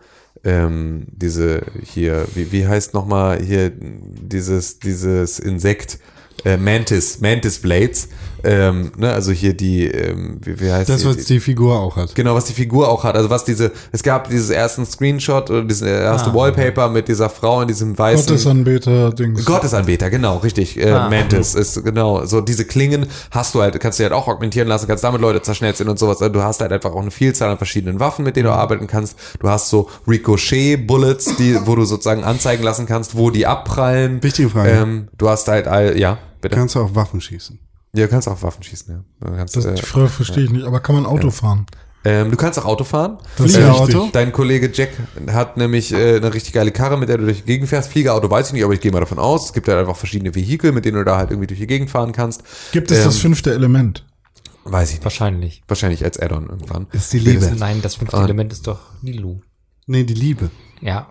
ähm, 0.44 1.06
diese 1.10 1.62
hier, 1.82 2.26
wie, 2.34 2.52
wie 2.52 2.66
heißt 2.66 2.94
nochmal 2.94 3.42
hier 3.42 3.70
dieses, 3.70 4.78
dieses 4.78 5.38
Insekt, 5.38 5.98
äh, 6.44 6.56
Mantis, 6.56 7.20
Mantis 7.20 7.60
Blades. 7.60 8.08
Ähm, 8.44 8.92
ne, 8.98 9.12
also 9.12 9.32
hier 9.32 9.54
die, 9.54 9.86
ähm, 9.86 10.38
wie, 10.42 10.60
wie 10.60 10.70
heißt 10.70 10.88
Das, 10.90 11.00
die, 11.00 11.06
was 11.08 11.16
die 11.24 11.40
Figur 11.40 11.78
auch 11.78 11.96
hat. 11.96 12.14
Genau, 12.14 12.34
was 12.34 12.44
die 12.44 12.52
Figur 12.52 12.88
auch 12.88 13.02
hat. 13.04 13.16
Also 13.16 13.30
was 13.30 13.44
diese, 13.44 13.72
es 13.92 14.02
gab 14.02 14.28
dieses 14.28 14.50
ersten 14.50 14.84
Screenshot 14.84 15.50
oder 15.50 15.62
dieses 15.62 15.82
erste 15.82 16.30
Ah. 16.30 16.34
Wallpaper 16.34 16.88
mit 16.90 17.08
dieser 17.08 17.30
Frau 17.30 17.62
in 17.62 17.68
diesem 17.68 17.96
weißen 17.98 18.26
Gottesanbeter-Dings. 18.26 19.44
Gottesanbeter, 19.44 20.10
genau, 20.10 20.36
richtig. 20.38 20.78
Äh, 20.78 20.90
Ah. 20.90 21.08
Mantis 21.08 21.54
ist 21.54 21.82
genau 21.84 22.24
so 22.26 22.40
diese 22.40 22.64
Klingen 22.64 23.06
hast 23.30 23.54
du 23.54 23.62
halt, 23.62 23.78
kannst 23.80 23.98
du 23.98 24.02
halt 24.04 24.12
auch 24.12 24.28
augmentieren 24.28 24.68
lassen, 24.68 24.86
kannst 24.86 25.04
damit 25.04 25.20
Leute 25.20 25.40
zerschnetzeln 25.42 25.88
und 25.88 25.98
sowas. 25.98 26.20
Also 26.20 26.32
Du 26.32 26.42
hast 26.42 26.60
halt 26.60 26.72
einfach 26.72 26.92
auch 26.92 27.00
eine 27.02 27.10
Vielzahl 27.10 27.50
an 27.50 27.56
verschiedenen 27.56 28.00
Waffen, 28.00 28.24
mit 28.24 28.36
denen 28.36 28.46
du 28.46 28.52
arbeiten 28.52 28.86
kannst. 28.86 29.16
Du 29.40 29.48
hast 29.48 29.68
so 29.70 29.88
Ricochet-Bullets, 30.06 31.36
die, 31.36 31.56
wo 31.64 31.74
du 31.76 31.84
sozusagen 31.84 32.24
anzeigen 32.24 32.62
lassen 32.62 32.86
kannst, 32.86 33.16
wo 33.16 33.30
die 33.30 33.46
abprallen. 33.46 34.22
Wichtige 34.22 34.50
Frage. 34.50 34.70
Ähm, 34.70 35.08
du 35.16 35.28
hast 35.28 35.48
halt 35.48 35.66
all, 35.66 35.98
ja, 35.98 36.18
bitte. 36.40 36.56
Kannst 36.56 36.74
du 36.74 36.80
auch 36.80 36.94
Waffen 36.94 37.20
schießen? 37.20 37.58
Ja, 37.94 38.04
du 38.04 38.08
kannst 38.08 38.28
auch 38.28 38.42
Waffen 38.42 38.62
schießen, 38.62 38.94
ja. 38.94 39.04
Du 39.28 39.36
kannst, 39.36 39.56
Das, 39.56 39.64
äh, 39.64 39.74
die 39.74 39.82
Frage 39.82 40.08
verstehe 40.08 40.44
ich 40.44 40.50
nicht, 40.50 40.66
aber 40.66 40.80
kann 40.80 40.94
man 40.96 41.06
Auto 41.06 41.30
fahren? 41.30 41.66
ähm, 42.06 42.30
du 42.30 42.36
kannst 42.36 42.58
auch 42.58 42.64
Auto 42.66 42.84
fahren. 42.84 43.18
Das 43.38 43.52
Fliegerauto? 43.52 43.86
wichtig. 43.86 44.12
Dein 44.12 44.32
Kollege 44.32 44.70
Jack 44.72 44.90
hat 45.32 45.56
nämlich 45.56 45.92
äh, 45.92 46.16
eine 46.16 46.34
richtig 46.34 46.52
geile 46.52 46.70
Karre, 46.70 46.98
mit 46.98 47.08
der 47.08 47.16
du 47.18 47.24
durch 47.24 47.38
die 47.38 47.44
Gegend 47.46 47.68
fährst. 47.68 47.90
Fliegerauto 47.90 48.28
weiß 48.30 48.48
ich 48.48 48.52
nicht, 48.52 48.64
aber 48.64 48.74
ich 48.74 48.80
gehe 48.80 48.92
mal 48.92 49.00
davon 49.00 49.18
aus. 49.18 49.46
Es 49.46 49.52
gibt 49.54 49.68
halt 49.68 49.78
einfach 49.78 49.96
verschiedene 49.96 50.34
Vehikel, 50.34 50.72
mit 50.72 50.84
denen 50.84 50.98
du 50.98 51.04
da 51.04 51.16
halt 51.16 51.30
irgendwie 51.30 51.46
durch 51.46 51.60
die 51.60 51.66
Gegend 51.66 51.88
fahren 51.90 52.12
kannst. 52.12 52.42
Gibt 52.72 52.90
es 52.90 53.04
das 53.04 53.14
Ähm, 53.16 53.20
fünfte 53.22 53.54
Element? 53.54 54.04
Weiß 54.64 54.88
ich 54.90 54.96
nicht. 54.96 55.04
Wahrscheinlich. 55.04 55.62
Wahrscheinlich 55.68 56.04
als 56.04 56.18
Add-on 56.18 56.48
irgendwann. 56.48 56.86
Ist 56.92 57.12
die 57.12 57.18
Liebe. 57.18 57.52
Nein, 57.58 57.80
das 57.82 57.94
fünfte 57.96 58.16
Ah. 58.18 58.24
Element 58.24 58.52
ist 58.52 58.66
doch 58.66 58.80
Lilu. 59.02 59.40
Nee, 59.86 60.04
die 60.04 60.14
Liebe. 60.14 60.50
Ja. 60.80 61.08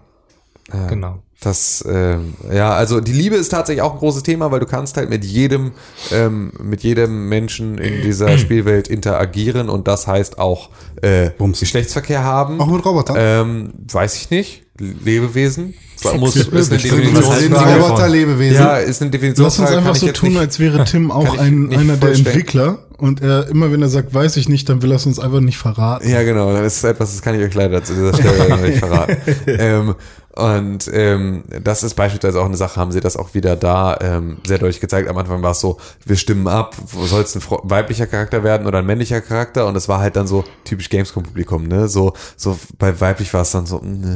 Genau. 0.90 1.22
Das, 1.44 1.84
ähm, 1.90 2.36
ja, 2.54 2.72
also 2.74 3.02
die 3.02 3.12
Liebe 3.12 3.36
ist 3.36 3.50
tatsächlich 3.50 3.82
auch 3.82 3.94
ein 3.94 4.00
großes 4.00 4.24
Thema, 4.24 4.52
weil 4.52 4.60
du 4.62 4.66
kannst 4.66 4.96
halt 4.96 5.10
mit 5.10 5.26
jedem, 5.26 5.72
ähm, 6.12 6.52
mit 6.62 6.84
jedem 6.84 7.28
Menschen 7.28 7.78
in 7.78 8.02
dieser 8.02 8.38
Spielwelt 8.38 8.88
interagieren 8.88 9.70
und 9.70 9.88
das 9.88 10.08
heißt 10.08 10.40
auch 10.40 10.70
äh. 11.02 11.32
Geschlechtsverkehr 11.60 12.24
haben. 12.24 12.62
Auch 12.62 12.68
mit 12.68 12.86
Robotern? 12.86 13.16
Ähm, 13.20 13.74
weiß 13.92 14.16
ich 14.16 14.30
nicht. 14.30 14.64
Lebewesen. 14.80 15.74
Zwar 15.98 16.18
muss, 16.18 16.36
ist 16.36 16.52
eine 16.52 16.64
Definitionsfrage. 16.82 17.82
Roboterlebewesen? 17.82 18.56
Ja, 18.56 18.78
ist 18.78 19.02
eine 19.02 19.12
Lass 19.12 19.20
Definitionsfrage. 19.20 19.70
uns 19.70 19.78
einfach 19.78 19.96
so 19.96 20.08
tun, 20.12 20.30
nicht- 20.30 20.40
als 20.40 20.60
wäre 20.60 20.84
Tim 20.86 21.12
auch 21.12 21.38
ein, 21.38 21.74
einer 21.74 21.98
der. 21.98 22.14
Entwickler 22.14 22.80
und 23.04 23.22
er 23.22 23.50
immer, 23.50 23.70
wenn 23.70 23.82
er 23.82 23.90
sagt, 23.90 24.14
weiß 24.14 24.38
ich 24.38 24.48
nicht, 24.48 24.70
dann 24.70 24.82
will 24.82 24.90
er 24.90 24.96
es 24.96 25.06
uns 25.06 25.20
einfach 25.20 25.42
nicht 25.42 25.58
verraten. 25.58 26.08
Ja, 26.08 26.24
genau. 26.24 26.54
Das 26.54 26.78
ist 26.78 26.86
etwas, 26.86 27.12
das 27.12 27.22
kann 27.22 27.38
ich 27.38 27.46
euch 27.46 27.54
leider 27.54 27.84
zu 27.84 27.94
dieser 27.94 28.14
Stelle 28.14 28.58
nicht 28.62 28.78
verraten. 28.78 29.18
ähm, 29.48 29.96
und 30.36 30.90
ähm, 30.92 31.44
das 31.62 31.84
ist 31.84 31.94
beispielsweise 31.94 32.42
auch 32.42 32.46
eine 32.46 32.58
Sache, 32.58 32.80
haben 32.80 32.92
sie 32.92 33.02
das 33.02 33.18
auch 33.18 33.36
wieder 33.36 33.56
da 33.56 33.96
ähm, 34.02 34.38
sehr 34.48 34.58
deutlich 34.58 34.80
gezeigt. 34.80 35.08
Am 35.08 35.18
Anfang 35.18 35.44
war 35.44 35.52
es 35.52 35.60
so, 35.60 35.78
wir 36.06 36.16
stimmen 36.16 36.48
ab, 36.48 36.76
soll 37.06 37.22
es 37.22 37.36
ein 37.36 37.44
weiblicher 37.64 38.08
Charakter 38.08 38.44
werden 38.44 38.66
oder 38.66 38.80
ein 38.80 38.86
männlicher 38.86 39.22
Charakter? 39.22 39.68
Und 39.68 39.76
es 39.76 39.88
war 39.88 40.00
halt 40.00 40.16
dann 40.16 40.26
so 40.26 40.44
typisch 40.64 40.90
Gamescom-Publikum, 40.90 41.68
ne? 41.68 41.88
So, 41.88 42.14
so 42.36 42.58
bei 42.80 43.00
weiblich 43.00 43.32
war 43.32 43.44
es 43.44 43.52
dann 43.52 43.68
so, 43.68 43.80
nee, 43.84 44.08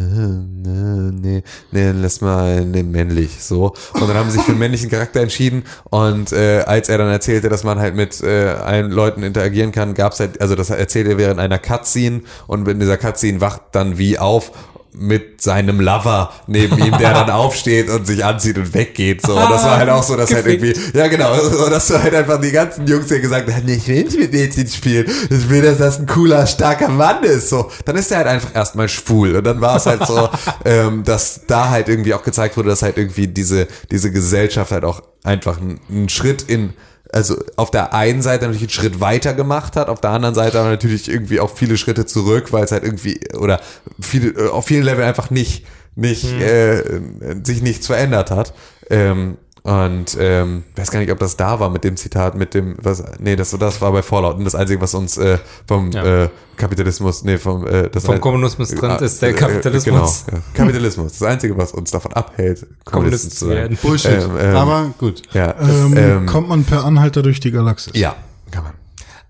nee, 0.63 1.11
nee, 1.11 1.43
nee, 1.71 1.91
lass 1.91 2.21
mal 2.21 2.65
nee, 2.65 2.81
männlich, 2.81 3.43
so. 3.43 3.75
Und 3.93 4.07
dann 4.07 4.15
haben 4.15 4.31
sie 4.31 4.38
sich 4.38 4.45
für 4.45 4.53
einen 4.53 4.59
männlichen 4.59 4.89
Charakter 4.89 5.21
entschieden 5.21 5.65
und 5.83 6.31
äh, 6.33 6.63
als 6.65 6.89
er 6.89 6.97
dann 6.97 7.09
erzählte, 7.09 7.47
dass 7.49 7.63
man 7.63 7.77
halt 7.77 7.93
mit 7.93 8.21
äh, 8.21 8.55
allen 8.78 8.91
Leuten 8.91 9.23
interagieren 9.23 9.71
kann, 9.71 9.93
gab's 9.93 10.19
halt, 10.19 10.41
also 10.41 10.55
das 10.55 10.69
erzählt 10.69 11.07
er 11.07 11.17
während 11.17 11.39
einer 11.39 11.59
Cutscene 11.59 12.21
und 12.47 12.67
in 12.67 12.80
dieser 12.80 12.97
Cutscene 12.97 13.41
wacht 13.41 13.61
dann 13.71 13.97
wie 13.97 14.19
auf 14.19 14.51
mit 14.99 15.41
seinem 15.41 15.80
Lover 15.80 16.32
neben 16.47 16.78
ihm, 16.80 16.97
der 16.97 17.13
dann 17.13 17.30
aufsteht 17.30 17.89
und 17.89 18.07
sich 18.07 18.25
anzieht 18.25 18.57
und 18.57 18.73
weggeht. 18.73 19.21
So, 19.21 19.34
und 19.34 19.49
das 19.51 19.63
war 19.63 19.78
halt 19.78 19.89
auch 19.89 20.01
so, 20.01 20.15
dass 20.15 20.34
halt 20.34 20.47
irgendwie, 20.47 20.73
ja 20.93 21.07
genau, 21.07 21.36
so, 21.39 21.69
dass 21.69 21.88
du 21.88 22.01
halt 22.01 22.15
einfach 22.15 22.41
die 22.41 22.51
ganzen 22.51 22.88
Jungs 22.88 23.07
hier 23.07 23.19
gesagt 23.19 23.51
haben, 23.51 23.65
nee, 23.65 23.75
ich 23.75 23.88
will 23.88 24.03
nicht 24.03 24.17
mit 24.17 24.34
Mädchen 24.34 24.67
spielen. 24.67 25.05
Ich 25.30 25.49
will, 25.49 25.61
dass 25.61 25.78
das 25.78 25.99
ein 25.99 26.07
cooler, 26.07 26.47
starker 26.47 26.88
Mann 26.88 27.23
ist. 27.23 27.49
So, 27.49 27.69
dann 27.86 27.95
ist 27.95 28.11
er 28.11 28.17
halt 28.17 28.28
einfach 28.28 28.55
erstmal 28.55 28.89
schwul. 28.89 29.36
Und 29.36 29.43
dann 29.43 29.61
war 29.61 29.75
es 29.78 29.86
halt 29.86 30.05
so, 30.07 30.30
ähm, 30.65 31.03
dass 31.03 31.41
da 31.45 31.69
halt 31.69 31.89
irgendwie 31.89 32.13
auch 32.13 32.23
gezeigt 32.23 32.57
wurde, 32.57 32.69
dass 32.69 32.82
halt 32.82 32.97
irgendwie 32.97 33.28
diese, 33.28 33.67
diese 33.91 34.11
Gesellschaft 34.11 34.71
halt 34.71 34.84
auch 34.84 35.03
einfach 35.23 35.57
einen, 35.57 35.80
einen 35.89 36.09
Schritt 36.09 36.43
in 36.47 36.73
also 37.11 37.37
auf 37.55 37.71
der 37.71 37.93
einen 37.93 38.21
Seite 38.21 38.45
natürlich 38.45 38.63
einen 38.63 38.69
Schritt 38.69 38.99
weiter 38.99 39.33
gemacht 39.33 39.75
hat, 39.75 39.89
auf 39.89 40.01
der 40.01 40.11
anderen 40.11 40.35
Seite 40.35 40.59
aber 40.59 40.69
natürlich 40.69 41.09
irgendwie 41.09 41.39
auch 41.39 41.49
viele 41.49 41.77
Schritte 41.77 42.05
zurück, 42.05 42.51
weil 42.51 42.63
es 42.63 42.71
halt 42.71 42.83
irgendwie 42.83 43.19
oder 43.37 43.61
viele 43.99 44.29
äh, 44.29 44.49
auf 44.49 44.65
vielen 44.65 44.83
Leveln 44.83 45.07
einfach 45.07 45.29
nicht 45.29 45.65
nicht 45.95 46.25
äh, 46.25 47.01
sich 47.43 47.61
nichts 47.63 47.87
verändert 47.87 48.29
hat. 48.29 48.53
Ähm, 48.89 49.37
und 49.68 50.15
ähm, 50.18 50.63
weiß 50.78 50.91
gar 50.91 50.99
nicht, 51.01 51.11
ob 51.11 51.20
das 51.20 51.36
da 51.36 51.59
war 51.59 51.70
mit 51.70 51.84
dem 51.84 51.97
Zitat, 51.97 52.36
mit 52.36 52.53
dem, 52.53 52.78
was, 52.82 53.03
nee, 53.20 53.36
das, 53.36 53.51
das 53.51 53.82
war 53.82 53.91
bei 53.91 54.01
Fallout. 54.01 54.38
Und 54.38 54.45
das 54.45 54.55
Einzige, 54.55 54.80
was 54.80 54.93
uns 54.93 55.18
äh, 55.18 55.39
vom 55.68 55.91
Ja. 55.91 56.24
äh, 56.24 56.30
Kapitalismus, 56.55 57.26
nee, 57.26 57.38
vom, 57.38 57.68
äh, 57.68 57.89
das 57.89 58.05
Vom 58.05 58.15
ein- 58.15 58.22
Kommunismus 58.22 58.70
trennt, 58.70 59.01
äh, 59.01 59.05
ist 59.05 59.22
der 59.22 59.32
äh, 59.32 59.34
Kapitalismus. 59.34 60.24
Genau, 60.26 60.38
ja. 60.38 60.43
Kapitalismus. 60.53 61.20
Das 61.20 61.24
Einzige, 61.28 61.57
was 61.57 61.74
uns 61.74 61.91
davon 61.91 62.13
abhält, 62.13 62.65
Kommunisten 62.86 63.30
zu 63.30 63.49
werden. 63.49 63.78
Bullshit. 63.82 64.11
Ähm, 64.11 64.32
ähm, 64.39 64.55
Aber 64.55 64.93
gut. 64.97 65.22
Ja, 65.34 65.53
Ähm, 65.59 65.93
ähm, 65.97 66.26
kommt 66.28 66.47
man 66.47 66.63
per 66.63 66.86
Anhalter 66.86 67.22
durch 67.22 67.41
die 67.41 67.51
Galaxis? 67.51 67.91
ja, 67.93 68.15
kann 68.51 68.63
man. 68.63 68.74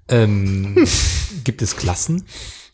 Ähm, 0.07 0.75
gibt 1.45 1.63
es 1.63 1.75
Klassen? 1.75 2.25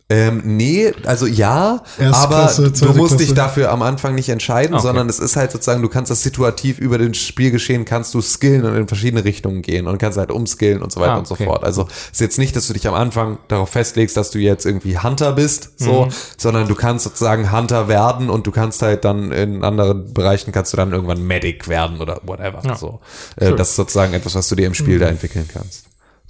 Ähm, 0.10 0.42
nee, 0.44 0.92
also 1.06 1.26
ja, 1.26 1.82
Erste 1.98 2.18
aber 2.24 2.36
Klasse, 2.36 2.72
du 2.72 2.94
musst 2.94 3.20
dich 3.20 3.28
Klasse. 3.30 3.34
dafür 3.36 3.72
am 3.72 3.82
Anfang 3.82 4.16
nicht 4.16 4.30
entscheiden, 4.30 4.74
Okay. 4.76 4.84
sondern 4.84 5.10
es 5.10 5.18
ist 5.18 5.38
halt 5.38 5.52
sozusagen, 5.52 5.82
du 5.82 5.88
kannst 5.88 6.12
das 6.12 6.22
situativ 6.22 6.78
über 6.78 6.98
den 6.98 7.14
Spielgeschehen 7.14 7.86
kannst 7.86 8.14
du 8.14 8.22
skillen 8.22 8.66
und 8.66 8.76
in 8.76 8.88
verschiedene 8.88 9.24
Richtungen 9.24 9.62
gehen 9.62 9.88
und 9.88 9.98
kannst 9.98 10.18
halt 10.18 10.30
umskillen 10.30 10.82
und 10.84 10.92
so 10.92 11.00
weiter 11.00 11.14
Ah, 11.14 11.18
und 11.20 11.28
so 11.28 11.36
okay. 11.36 11.46
fort. 11.46 11.64
Also 11.64 11.88
ist 12.12 12.20
jetzt 12.22 12.38
nicht, 12.38 12.56
dass 12.56 12.68
du 12.68 12.74
dich 12.74 12.86
am 12.88 12.94
Anfang 12.94 13.40
darauf 13.48 13.70
festlegst, 13.70 14.16
dass 14.18 14.30
du 14.30 14.40
jetzt 14.40 14.66
irgendwie 14.66 15.00
Hunter 15.00 15.32
bist, 15.32 15.72
so, 15.78 16.10
sondern 16.38 16.68
du 16.68 16.76
kannst 16.76 17.06
sozusagen 17.06 17.52
Hunter 17.52 17.88
werden 17.88 18.30
und 18.30 18.46
du 18.46 18.52
kannst 18.52 18.82
halt 18.82 19.06
dann 19.06 19.32
in 19.32 19.64
anderen 19.64 20.14
Bereichen 20.14 20.52
kannst 20.52 20.74
du 20.74 20.78
dann 20.78 20.92
irgendwann 20.92 21.26
Medic 21.26 21.70
werden 21.70 22.02
oder 22.02 22.20
whatever. 22.24 22.62
Ja. 22.66 22.76
So, 22.76 23.00
äh, 23.38 23.54
das 23.56 23.70
ist 23.70 23.78
sozusagen 23.78 24.14
etwas, 24.14 24.36
was 24.36 24.50
du 24.50 24.56
dir 24.56 24.68
im 24.68 24.74
Spiel 24.74 25.00
da 25.00 25.08
entwickeln 25.08 25.48
kannst. 25.52 25.86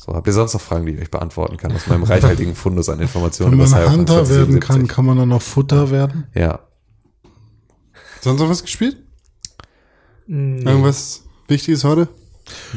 So, 0.05 0.13
habt 0.13 0.27
ihr 0.27 0.33
sonst 0.33 0.53
noch 0.53 0.59
Fragen, 0.59 0.85
die 0.85 0.91
ich 0.91 1.01
euch 1.01 1.11
beantworten 1.11 1.55
kann 1.55 1.71
aus 1.71 1.87
meinem 1.87 2.03
reichhaltigen 2.03 2.55
Fundus 2.55 2.89
an 2.89 2.99
Informationen 2.99 3.51
Wenn 3.53 3.69
man 3.69 3.83
über 3.83 3.89
Hunter 3.89 4.15
werden 4.27 4.59
2077? 4.59 4.59
kann, 4.67 4.87
kann 4.87 5.05
man 5.05 5.17
dann 5.17 5.29
noch 5.29 5.41
Futter 5.41 5.91
werden? 5.91 6.27
Ja. 6.33 6.59
Sonst 8.19 8.41
noch 8.41 8.49
was 8.49 8.63
gespielt? 8.63 8.97
Irgendwas 10.27 11.23
Wichtiges 11.47 11.85
heute? 11.85 12.09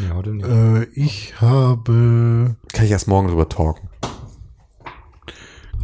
Ja, 0.09 0.15
heute 0.15 0.35
nicht. 0.35 0.47
Äh, 0.47 0.85
ich 0.95 1.41
habe 1.41 2.55
Kann 2.73 2.85
ich 2.85 2.93
erst 2.93 3.09
morgen 3.09 3.27
drüber 3.27 3.49
talken. 3.49 3.89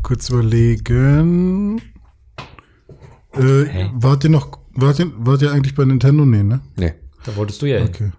kurz 0.04 0.28
überlegen. 0.28 1.82
Äh, 3.32 3.64
Hä? 3.64 3.90
wart 3.94 4.22
ihr 4.22 4.30
noch, 4.30 4.60
wart 4.74 5.00
ihr, 5.00 5.10
wart 5.16 5.42
ihr 5.42 5.50
eigentlich 5.50 5.74
bei 5.74 5.84
Nintendo? 5.84 6.24
Nee, 6.24 6.44
ne? 6.44 6.60
Nee. 6.76 6.94
Da 7.24 7.34
wolltest 7.34 7.62
du 7.62 7.66
ja 7.66 7.78
hin. 7.78 7.88
Okay. 7.88 8.12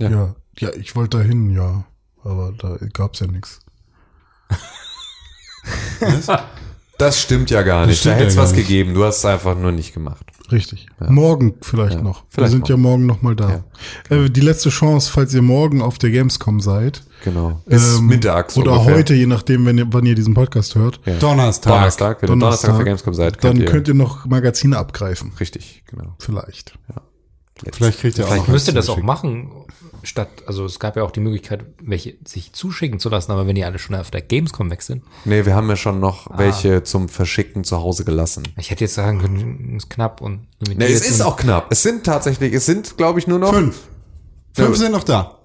Ja. 0.00 0.10
Ja. 0.10 0.34
ja. 0.58 0.70
ich 0.74 0.96
wollte 0.96 1.18
dahin, 1.18 1.50
ja. 1.50 1.84
Aber 2.26 2.52
da 2.58 2.76
gab's 2.92 3.20
ja 3.20 3.26
nichts. 3.26 3.60
Das 6.98 7.20
stimmt 7.20 7.50
ja 7.50 7.62
gar 7.62 7.86
nicht. 7.86 8.04
da 8.06 8.12
hätte 8.12 8.26
es 8.26 8.36
ja 8.36 8.42
was 8.42 8.52
nicht. 8.52 8.66
gegeben. 8.68 8.94
Du 8.94 9.04
hast 9.04 9.18
es 9.18 9.24
einfach 9.26 9.56
nur 9.56 9.70
nicht 9.72 9.92
gemacht. 9.92 10.24
Richtig. 10.50 10.86
Morgen 11.00 11.54
vielleicht 11.60 11.96
Ja, 11.96 12.02
noch. 12.02 12.22
vielleicht 12.30 12.46
Wir 12.46 12.48
sind 12.50 12.60
noch. 12.62 12.68
ja 12.70 12.76
morgen 12.76 13.04
noch 13.04 13.20
mal 13.20 13.34
da. 13.36 13.64
Äh, 14.08 14.30
die 14.30 14.40
letzte 14.40 14.70
Chance, 14.70 15.10
falls 15.12 15.34
ihr 15.34 15.42
morgen 15.42 15.82
auf 15.82 15.98
der 15.98 16.10
Gamescom 16.10 16.60
seid. 16.60 17.02
Genau. 17.24 17.60
Bis 17.66 17.98
ähm, 17.98 18.06
mittags 18.06 18.56
Oder 18.56 18.72
ungefähr. 18.74 18.94
heute, 18.94 19.14
je 19.14 19.26
nachdem, 19.26 19.66
wenn 19.66 19.76
ihr, 19.78 19.86
wann 19.92 20.06
ihr 20.06 20.14
diesen 20.14 20.34
Podcast 20.34 20.74
hört. 20.76 21.00
Ja. 21.04 21.14
Donnerstag. 21.18 21.72
Donnerstag. 21.74 22.22
Wenn 22.22 22.28
ihr 22.30 22.36
Donnerstag 22.38 22.70
auf 22.70 22.76
der 22.76 22.84
Gamescom 22.86 23.12
seid, 23.14 23.34
dann 23.44 23.50
könnt 23.52 23.60
ihr, 23.62 23.66
könnt 23.66 23.88
ihr 23.88 23.94
noch 23.94 24.24
Magazine 24.26 24.78
abgreifen. 24.78 25.32
Richtig, 25.40 25.82
genau. 25.90 26.14
Vielleicht. 26.20 26.78
Vielleicht 27.72 28.00
kriegt 28.00 28.18
ihr 28.18 28.24
auch 28.24 28.28
Vielleicht 28.28 28.46
noch 28.48 28.52
Müsst 28.52 28.68
ihr 28.68 28.74
das 28.74 28.88
auch 28.88 28.98
machen, 29.02 29.50
statt, 30.02 30.28
also 30.46 30.64
es 30.66 30.78
gab 30.78 30.96
ja 30.96 31.02
auch 31.02 31.10
die 31.10 31.20
Möglichkeit, 31.20 31.64
welche 31.82 32.14
sich 32.24 32.52
zuschicken 32.52 33.00
zu 33.00 33.08
lassen, 33.08 33.32
aber 33.32 33.46
wenn 33.46 33.54
die 33.56 33.64
alle 33.64 33.78
schon 33.78 33.94
auf 33.96 34.10
der 34.10 34.20
Gamescom 34.22 34.70
weg 34.70 34.82
sind. 34.82 35.02
Nee, 35.24 35.46
wir 35.46 35.54
haben 35.54 35.68
ja 35.68 35.76
schon 35.76 35.98
noch 35.98 36.30
Ah. 36.30 36.38
welche 36.38 36.82
zum 36.82 37.08
Verschicken 37.08 37.64
zu 37.64 37.78
Hause 37.78 38.04
gelassen. 38.04 38.42
Ich 38.58 38.70
hätte 38.70 38.84
jetzt 38.84 38.94
sagen 38.94 39.20
können, 39.20 39.76
ist 39.76 39.88
knapp 39.90 40.20
und 40.20 40.46
Nee, 40.76 40.84
es 40.86 41.08
ist 41.08 41.22
auch 41.22 41.36
knapp. 41.36 41.66
Es 41.70 41.82
sind 41.82 42.04
tatsächlich, 42.04 42.52
es 42.52 42.66
sind, 42.66 42.96
glaube 42.96 43.18
ich, 43.18 43.26
nur 43.26 43.38
noch. 43.38 43.52
Fünf. 43.54 43.80
Fünf 44.52 44.68
Ja, 44.70 44.74
sind 44.76 44.92
noch 44.92 45.04
da. 45.04 45.38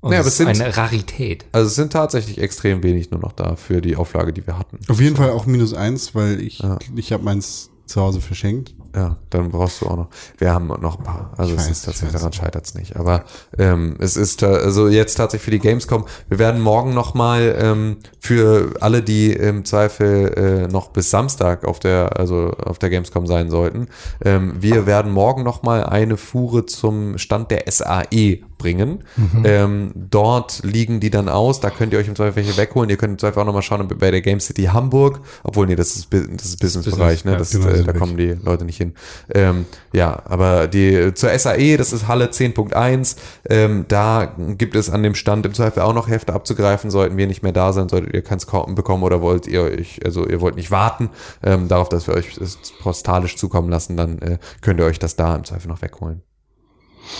und 0.00 0.12
Ja, 0.12 0.18
es 0.18 0.20
aber 0.20 0.28
ist 0.28 0.32
es 0.32 0.36
sind- 0.36 0.48
eine 0.62 0.76
Rarität. 0.76 1.46
Also 1.52 1.66
es 1.68 1.74
sind 1.74 1.92
tatsächlich 1.92 2.38
extrem 2.38 2.82
wenig 2.82 3.10
nur 3.10 3.20
noch 3.20 3.32
da 3.32 3.56
für 3.56 3.80
die 3.80 3.96
Auflage, 3.96 4.32
die 4.32 4.46
wir 4.46 4.58
hatten. 4.58 4.78
Auf 4.88 5.00
jeden 5.00 5.16
Fall 5.16 5.30
auch 5.30 5.46
minus 5.46 5.72
eins, 5.74 6.14
weil 6.14 6.40
ich, 6.40 6.62
ich 6.94 7.12
habe 7.12 7.22
meins 7.24 7.70
zu 7.86 8.00
Hause 8.00 8.20
verschenkt. 8.20 8.74
Ja, 8.94 9.16
dann 9.30 9.50
brauchst 9.50 9.80
du 9.80 9.86
auch 9.86 9.96
noch. 9.96 10.08
Wir 10.38 10.52
haben 10.52 10.68
noch 10.68 10.98
ein 10.98 11.04
paar. 11.04 11.32
Also 11.36 11.54
Ich 11.54 11.58
es 11.60 11.64
weiß, 11.64 11.70
ist 11.72 11.84
tatsächlich, 11.84 12.12
daran 12.12 12.32
scheitert 12.32 12.64
es 12.64 12.74
nicht. 12.74 12.96
Aber 12.96 13.24
ähm, 13.58 13.96
es 13.98 14.16
ist 14.16 14.42
also 14.42 14.88
jetzt 14.88 15.16
tatsächlich 15.16 15.44
für 15.44 15.50
die 15.50 15.58
Gamescom. 15.58 16.04
Wir 16.28 16.38
werden 16.38 16.60
morgen 16.60 16.94
noch 16.94 17.14
mal 17.14 17.56
ähm, 17.58 17.96
für 18.20 18.74
alle, 18.80 19.02
die 19.02 19.32
im 19.32 19.64
Zweifel 19.64 20.66
äh, 20.66 20.72
noch 20.72 20.88
bis 20.90 21.10
Samstag 21.10 21.64
auf 21.64 21.80
der 21.80 22.18
also 22.18 22.50
auf 22.50 22.78
der 22.78 22.90
Gamescom 22.90 23.26
sein 23.26 23.50
sollten. 23.50 23.88
Ähm, 24.24 24.54
wir 24.60 24.86
werden 24.86 25.10
morgen 25.10 25.42
noch 25.42 25.62
mal 25.62 25.84
eine 25.84 26.16
Fuhre 26.16 26.66
zum 26.66 27.18
Stand 27.18 27.50
der 27.50 27.64
SAE 27.70 28.40
bringen. 28.58 29.04
Ähm, 29.44 29.92
dort 29.94 30.62
liegen 30.64 31.00
die 31.00 31.10
dann 31.10 31.28
aus. 31.28 31.60
Da 31.60 31.70
könnt 31.70 31.92
ihr 31.92 31.98
euch 31.98 32.08
im 32.08 32.16
Zweifel 32.16 32.36
welche 32.36 32.56
wegholen. 32.56 32.88
Ihr 32.88 32.96
könnt 32.96 33.12
im 33.12 33.18
Zweifel 33.18 33.40
auch 33.40 33.44
noch 33.44 33.52
mal 33.52 33.62
schauen 33.62 33.86
bei 33.88 34.10
der 34.10 34.20
Game 34.20 34.40
City 34.40 34.64
Hamburg. 34.64 35.20
Obwohl 35.42 35.66
nee, 35.66 35.76
das 35.76 35.96
ist 35.96 36.08
das 36.12 36.46
ist 36.46 36.60
Businessbereich. 36.60 37.24
Ne? 37.24 37.32
ja, 37.32 37.38
Das, 37.38 37.50
genau, 37.50 37.68
äh, 37.68 37.82
da 37.82 37.92
kommen 37.92 38.16
die 38.16 38.36
Leute 38.42 38.64
nicht 38.64 38.78
hin. 38.78 38.83
Ähm, 39.32 39.64
ja, 39.92 40.22
aber 40.26 40.66
die 40.68 41.14
zur 41.14 41.30
SAE, 41.38 41.76
das 41.78 41.92
ist 41.92 42.06
Halle 42.08 42.26
10.1, 42.26 43.16
ähm, 43.48 43.84
da 43.88 44.34
gibt 44.58 44.76
es 44.76 44.90
an 44.90 45.02
dem 45.02 45.14
Stand 45.14 45.46
im 45.46 45.54
Zweifel 45.54 45.80
auch 45.82 45.94
noch 45.94 46.08
Hefte 46.08 46.32
abzugreifen. 46.34 46.90
Sollten 46.90 47.16
wir 47.16 47.26
nicht 47.26 47.42
mehr 47.42 47.52
da 47.52 47.72
sein, 47.72 47.88
solltet 47.88 48.12
ihr 48.14 48.22
keins 48.22 48.46
ko- 48.46 48.66
bekommen 48.66 49.02
oder 49.02 49.22
wollt 49.22 49.46
ihr 49.46 49.62
euch, 49.62 50.00
also 50.04 50.26
ihr 50.26 50.40
wollt 50.40 50.56
nicht 50.56 50.70
warten 50.70 51.10
ähm, 51.42 51.68
darauf, 51.68 51.88
dass 51.88 52.06
wir 52.06 52.14
euch 52.14 52.34
das 52.38 52.58
postalisch 52.82 53.36
zukommen 53.36 53.70
lassen, 53.70 53.96
dann 53.96 54.18
äh, 54.20 54.38
könnt 54.60 54.80
ihr 54.80 54.86
euch 54.86 54.98
das 54.98 55.16
da 55.16 55.34
im 55.36 55.44
Zweifel 55.44 55.68
noch 55.68 55.80
wegholen. 55.82 56.22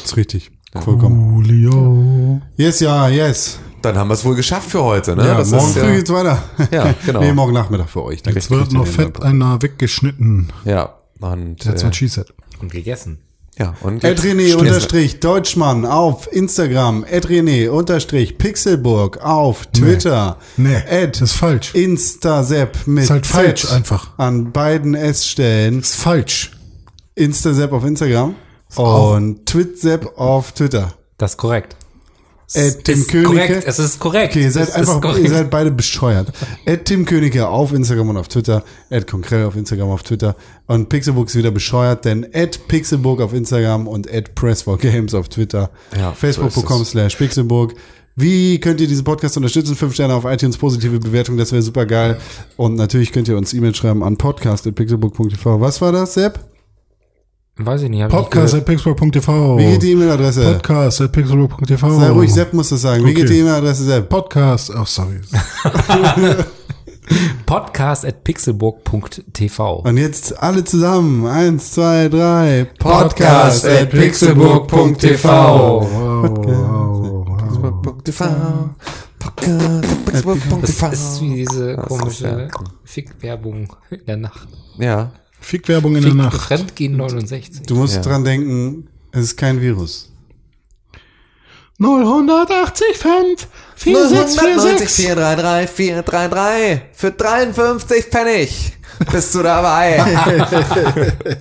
ist 0.05 0.17
richtig. 0.17 0.51
Vollkommen. 0.83 1.45
Julio. 1.45 2.41
Yes, 2.57 2.81
ja, 2.81 3.09
yes. 3.09 3.61
Dann 3.81 3.97
haben 3.97 4.09
wir 4.09 4.15
es 4.15 4.25
wohl 4.25 4.35
geschafft 4.35 4.71
für 4.71 4.83
heute, 4.83 5.15
ne? 5.15 5.25
Ja, 5.25 5.37
Das 5.39 5.51
morgen 5.53 5.67
ist 5.69 5.79
früh 5.79 5.87
ja, 5.87 5.95
geht's 5.95 6.13
weiter. 6.13 6.43
Ja, 6.73 6.93
genau. 7.07 7.21
nee, 7.21 7.33
morgen 7.33 7.53
Nachmittag 7.53 7.89
für 7.91 8.03
euch. 8.03 8.23
Dann 8.25 8.35
Jetzt 8.35 8.51
wird 8.51 8.73
noch 8.73 8.85
fett 8.87 9.23
einer 9.23 9.63
weggeschnitten. 9.63 10.49
ja, 10.65 10.95
und 11.21 11.61
That's 11.63 11.83
äh, 11.83 11.87
what 11.87 11.95
she 11.97 12.09
said. 12.09 12.27
Und 12.61 12.71
gegessen. 12.73 13.19
ja, 13.59 13.75
und 13.83 14.03
Ed 14.05 14.19
jetzt- 14.19 14.25
René 14.25 14.47
Stimmt. 14.49 14.61
unterstrich 14.63 15.21
Deutschmann 15.21 15.85
auf 15.87 16.33
Instagram. 16.33 17.05
Ed 17.05 17.27
René 17.29 17.69
unterstrich 17.71 18.39
Pixelburg 18.39 19.19
auf 19.23 19.67
Twitter. 19.67 20.39
Nee, 20.57 20.83
Ed 20.89 21.17
das 21.21 21.31
ist 21.31 21.33
falsch. 21.37 21.75
Instasepp 21.75 22.87
mit 22.87 23.05
Ist 23.05 23.11
halt 23.11 23.25
Z 23.27 23.33
falsch 23.35 23.71
einfach. 23.73 24.19
An 24.19 24.53
beiden 24.53 24.95
S-Stellen. 24.95 25.81
Das 25.81 25.91
ist 25.91 25.97
falsch. 25.97 26.53
Instasepp 27.15 27.73
auf 27.73 27.85
Instagram. 27.85 28.35
Und 28.77 29.47
Twitsepp 29.47 30.19
auf 30.19 30.53
Twitter. 30.53 30.95
Das 31.17 31.33
ist 31.33 31.37
korrekt. 31.37 31.77
Ed 32.53 32.85
Tim 32.85 33.01
ist 33.01 33.09
Königke. 33.09 33.29
korrekt, 33.33 33.65
es 33.67 33.79
ist 33.79 33.99
korrekt. 33.99 34.33
Okay, 34.33 34.43
ihr 34.43 34.49
Es 34.49 34.55
seid 34.55 34.69
ist 34.69 34.77
einfach, 34.77 35.19
ihr 35.19 35.31
seid 35.31 35.51
beide 35.51 35.71
bescheuert. 35.71 36.33
Ed 36.67 36.85
Tim 36.85 37.05
Königke 37.07 37.49
auf 37.49 37.73
Instagram 37.73 38.11
und 38.11 38.17
auf 38.19 38.29
Twitter. 38.29 38.63
Ed 38.91 39.07
Konkrell 39.07 39.45
auf 39.47 39.57
Instagram 39.57 39.89
und 39.89 39.95
auf 39.95 40.03
Twitter. 40.03 40.37
Und 40.67 40.89
Pixelbook 40.89 41.29
ist 41.29 41.37
wieder 41.37 41.51
bescheuert, 41.51 42.05
denn 42.05 42.25
Ed 42.33 42.69
Pixelbook 42.69 43.21
auf 43.21 43.33
Instagram 43.33 43.87
und 43.89 44.07
Ed 44.07 44.33
Press4Games 44.37 45.17
auf 45.17 45.29
Twitter. 45.29 45.71
Ja, 45.99 46.13
Facebook.com 46.13 46.79
so 46.79 46.85
slash 46.85 47.17
Pixelbook. 47.17 47.75
Wie 48.17 48.61
könnt 48.61 48.81
ihr 48.81 48.87
diesen 48.87 49.05
Podcast 49.05 49.37
unterstützen? 49.37 49.75
Fünf 49.75 49.95
Sterne 49.95 50.15
auf 50.15 50.25
iTunes, 50.25 50.57
positive 50.57 51.01
Bewertung, 51.01 51.37
das 51.37 51.51
wäre 51.51 51.63
super 51.63 51.85
geil. 51.85 52.19
Und 52.57 52.77
natürlich 52.77 53.11
könnt 53.11 53.27
ihr 53.27 53.37
uns 53.37 53.53
E-Mail 53.53 53.75
schreiben 53.75 54.05
an 54.05 54.17
podcast.pixelbook.tv. 54.17 55.61
Was 55.61 55.81
war 55.81 55.91
das, 55.91 56.15
Sepp? 56.15 56.39
Weiß 57.57 57.83
ich 57.83 57.89
nicht. 57.89 58.09
Podcast 58.09 58.55
at 58.55 58.65
pixburg.tv. 58.65 59.59
Wie 59.59 59.67
geht 59.73 59.83
die 59.85 59.93
E-Mail-Adresse? 59.93 60.55
Podcast 60.55 61.01
at 61.03 61.13
pixburg.tv. 61.13 62.01
Sei 62.01 62.11
ruhig, 62.11 62.33
Sepp 62.35 62.53
muss 62.53 62.71
das 62.71 62.83
sagen. 62.83 63.05
Wie 63.05 63.15
geht 63.15 63.25
Okay. 63.27 63.33
die 63.35 63.39
E-Mail-Adresse, 63.41 63.85
Sepp? 63.85 64.09
Podcast. 64.09 64.73
Oh, 64.77 64.85
sorry. 64.85 65.21
Podcast 67.47 68.05
at 68.07 68.25
pixelburg.tv. 68.25 69.77
Und 69.85 69.97
jetzt 69.99 70.43
alle 70.43 70.65
zusammen. 70.65 71.27
Eins, 71.27 71.73
zwei, 71.73 72.09
drei. 72.09 72.67
Podcast 72.79 73.65
at 73.67 73.91
pixelburg.tv. 73.91 75.29
Wow, 75.29 75.89
wow, 75.93 76.47
wow. 76.47 78.21
Das 80.61 80.83
ist 80.93 81.21
wie 81.23 81.35
diese 81.35 81.77
komische 81.77 82.49
Fick-Werbung 82.85 83.69
in 83.91 84.07
der 84.07 84.17
Nacht. 84.17 84.49
Ja, 84.79 85.13
Fick-Werbung 85.45 85.97
in 85.97 86.03
der 86.03 86.11
Fick, 86.13 86.21
Nacht. 86.21 86.41
Fremdgehen 86.41 86.97
69. 86.97 87.63
Du 87.67 87.75
musst 87.77 87.97
Ja. 87.97 88.01
dran 88.03 88.25
denken, 88.25 88.89
es 89.13 89.23
ist 89.25 89.37
kein 89.37 89.61
Virus. 89.61 90.11
080 91.79 92.97
5 92.97 93.49
4646. 93.77 95.07
433 95.07 95.71
433 95.71 96.81
für 96.93 97.11
53 97.11 98.05
Pfennig. 98.07 98.73
Bist 99.11 99.35
du 99.35 99.43
dabei? 99.43 100.05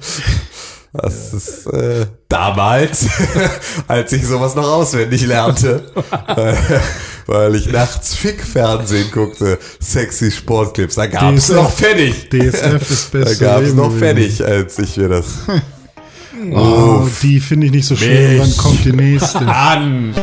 Das 0.96 1.34
ist 1.34 1.66
äh, 1.74 2.06
damals, 2.30 3.08
als 3.88 4.12
ich 4.14 4.28
sowas 4.28 4.54
noch 4.54 4.68
auswendig 4.72 5.26
lernte, 5.26 5.92
weil, 7.26 7.56
ich 7.56 7.72
nachts 7.72 8.16
Fick-Fernsehen 8.16 9.12
guckte, 9.12 9.60
sexy 9.80 10.32
Sportclips. 10.32 10.96
Da 10.96 11.08
gab 11.08 11.34
es 11.34 11.50
noch 11.50 11.72
Pfennig. 11.72 12.30
DSF 12.30 12.90
ist 12.90 13.14
Da 13.14 13.20
beste 13.20 13.46
gab 13.46 13.62
es 13.62 13.74
noch. 13.74 13.92
Pfennig, 13.92 14.44
als 14.44 14.80
ich 14.80 14.98
mir 14.98 15.10
das 15.10 15.26
Oh, 16.52 17.08
die 17.22 17.40
finde 17.40 17.68
ich 17.68 17.72
nicht 17.72 17.88
so 17.88 17.96
schön. 17.96 18.40
Dann 18.40 18.58
kommt 18.58 18.84
die 18.84 18.92
nächste. 18.92 19.40
an. 19.40 20.14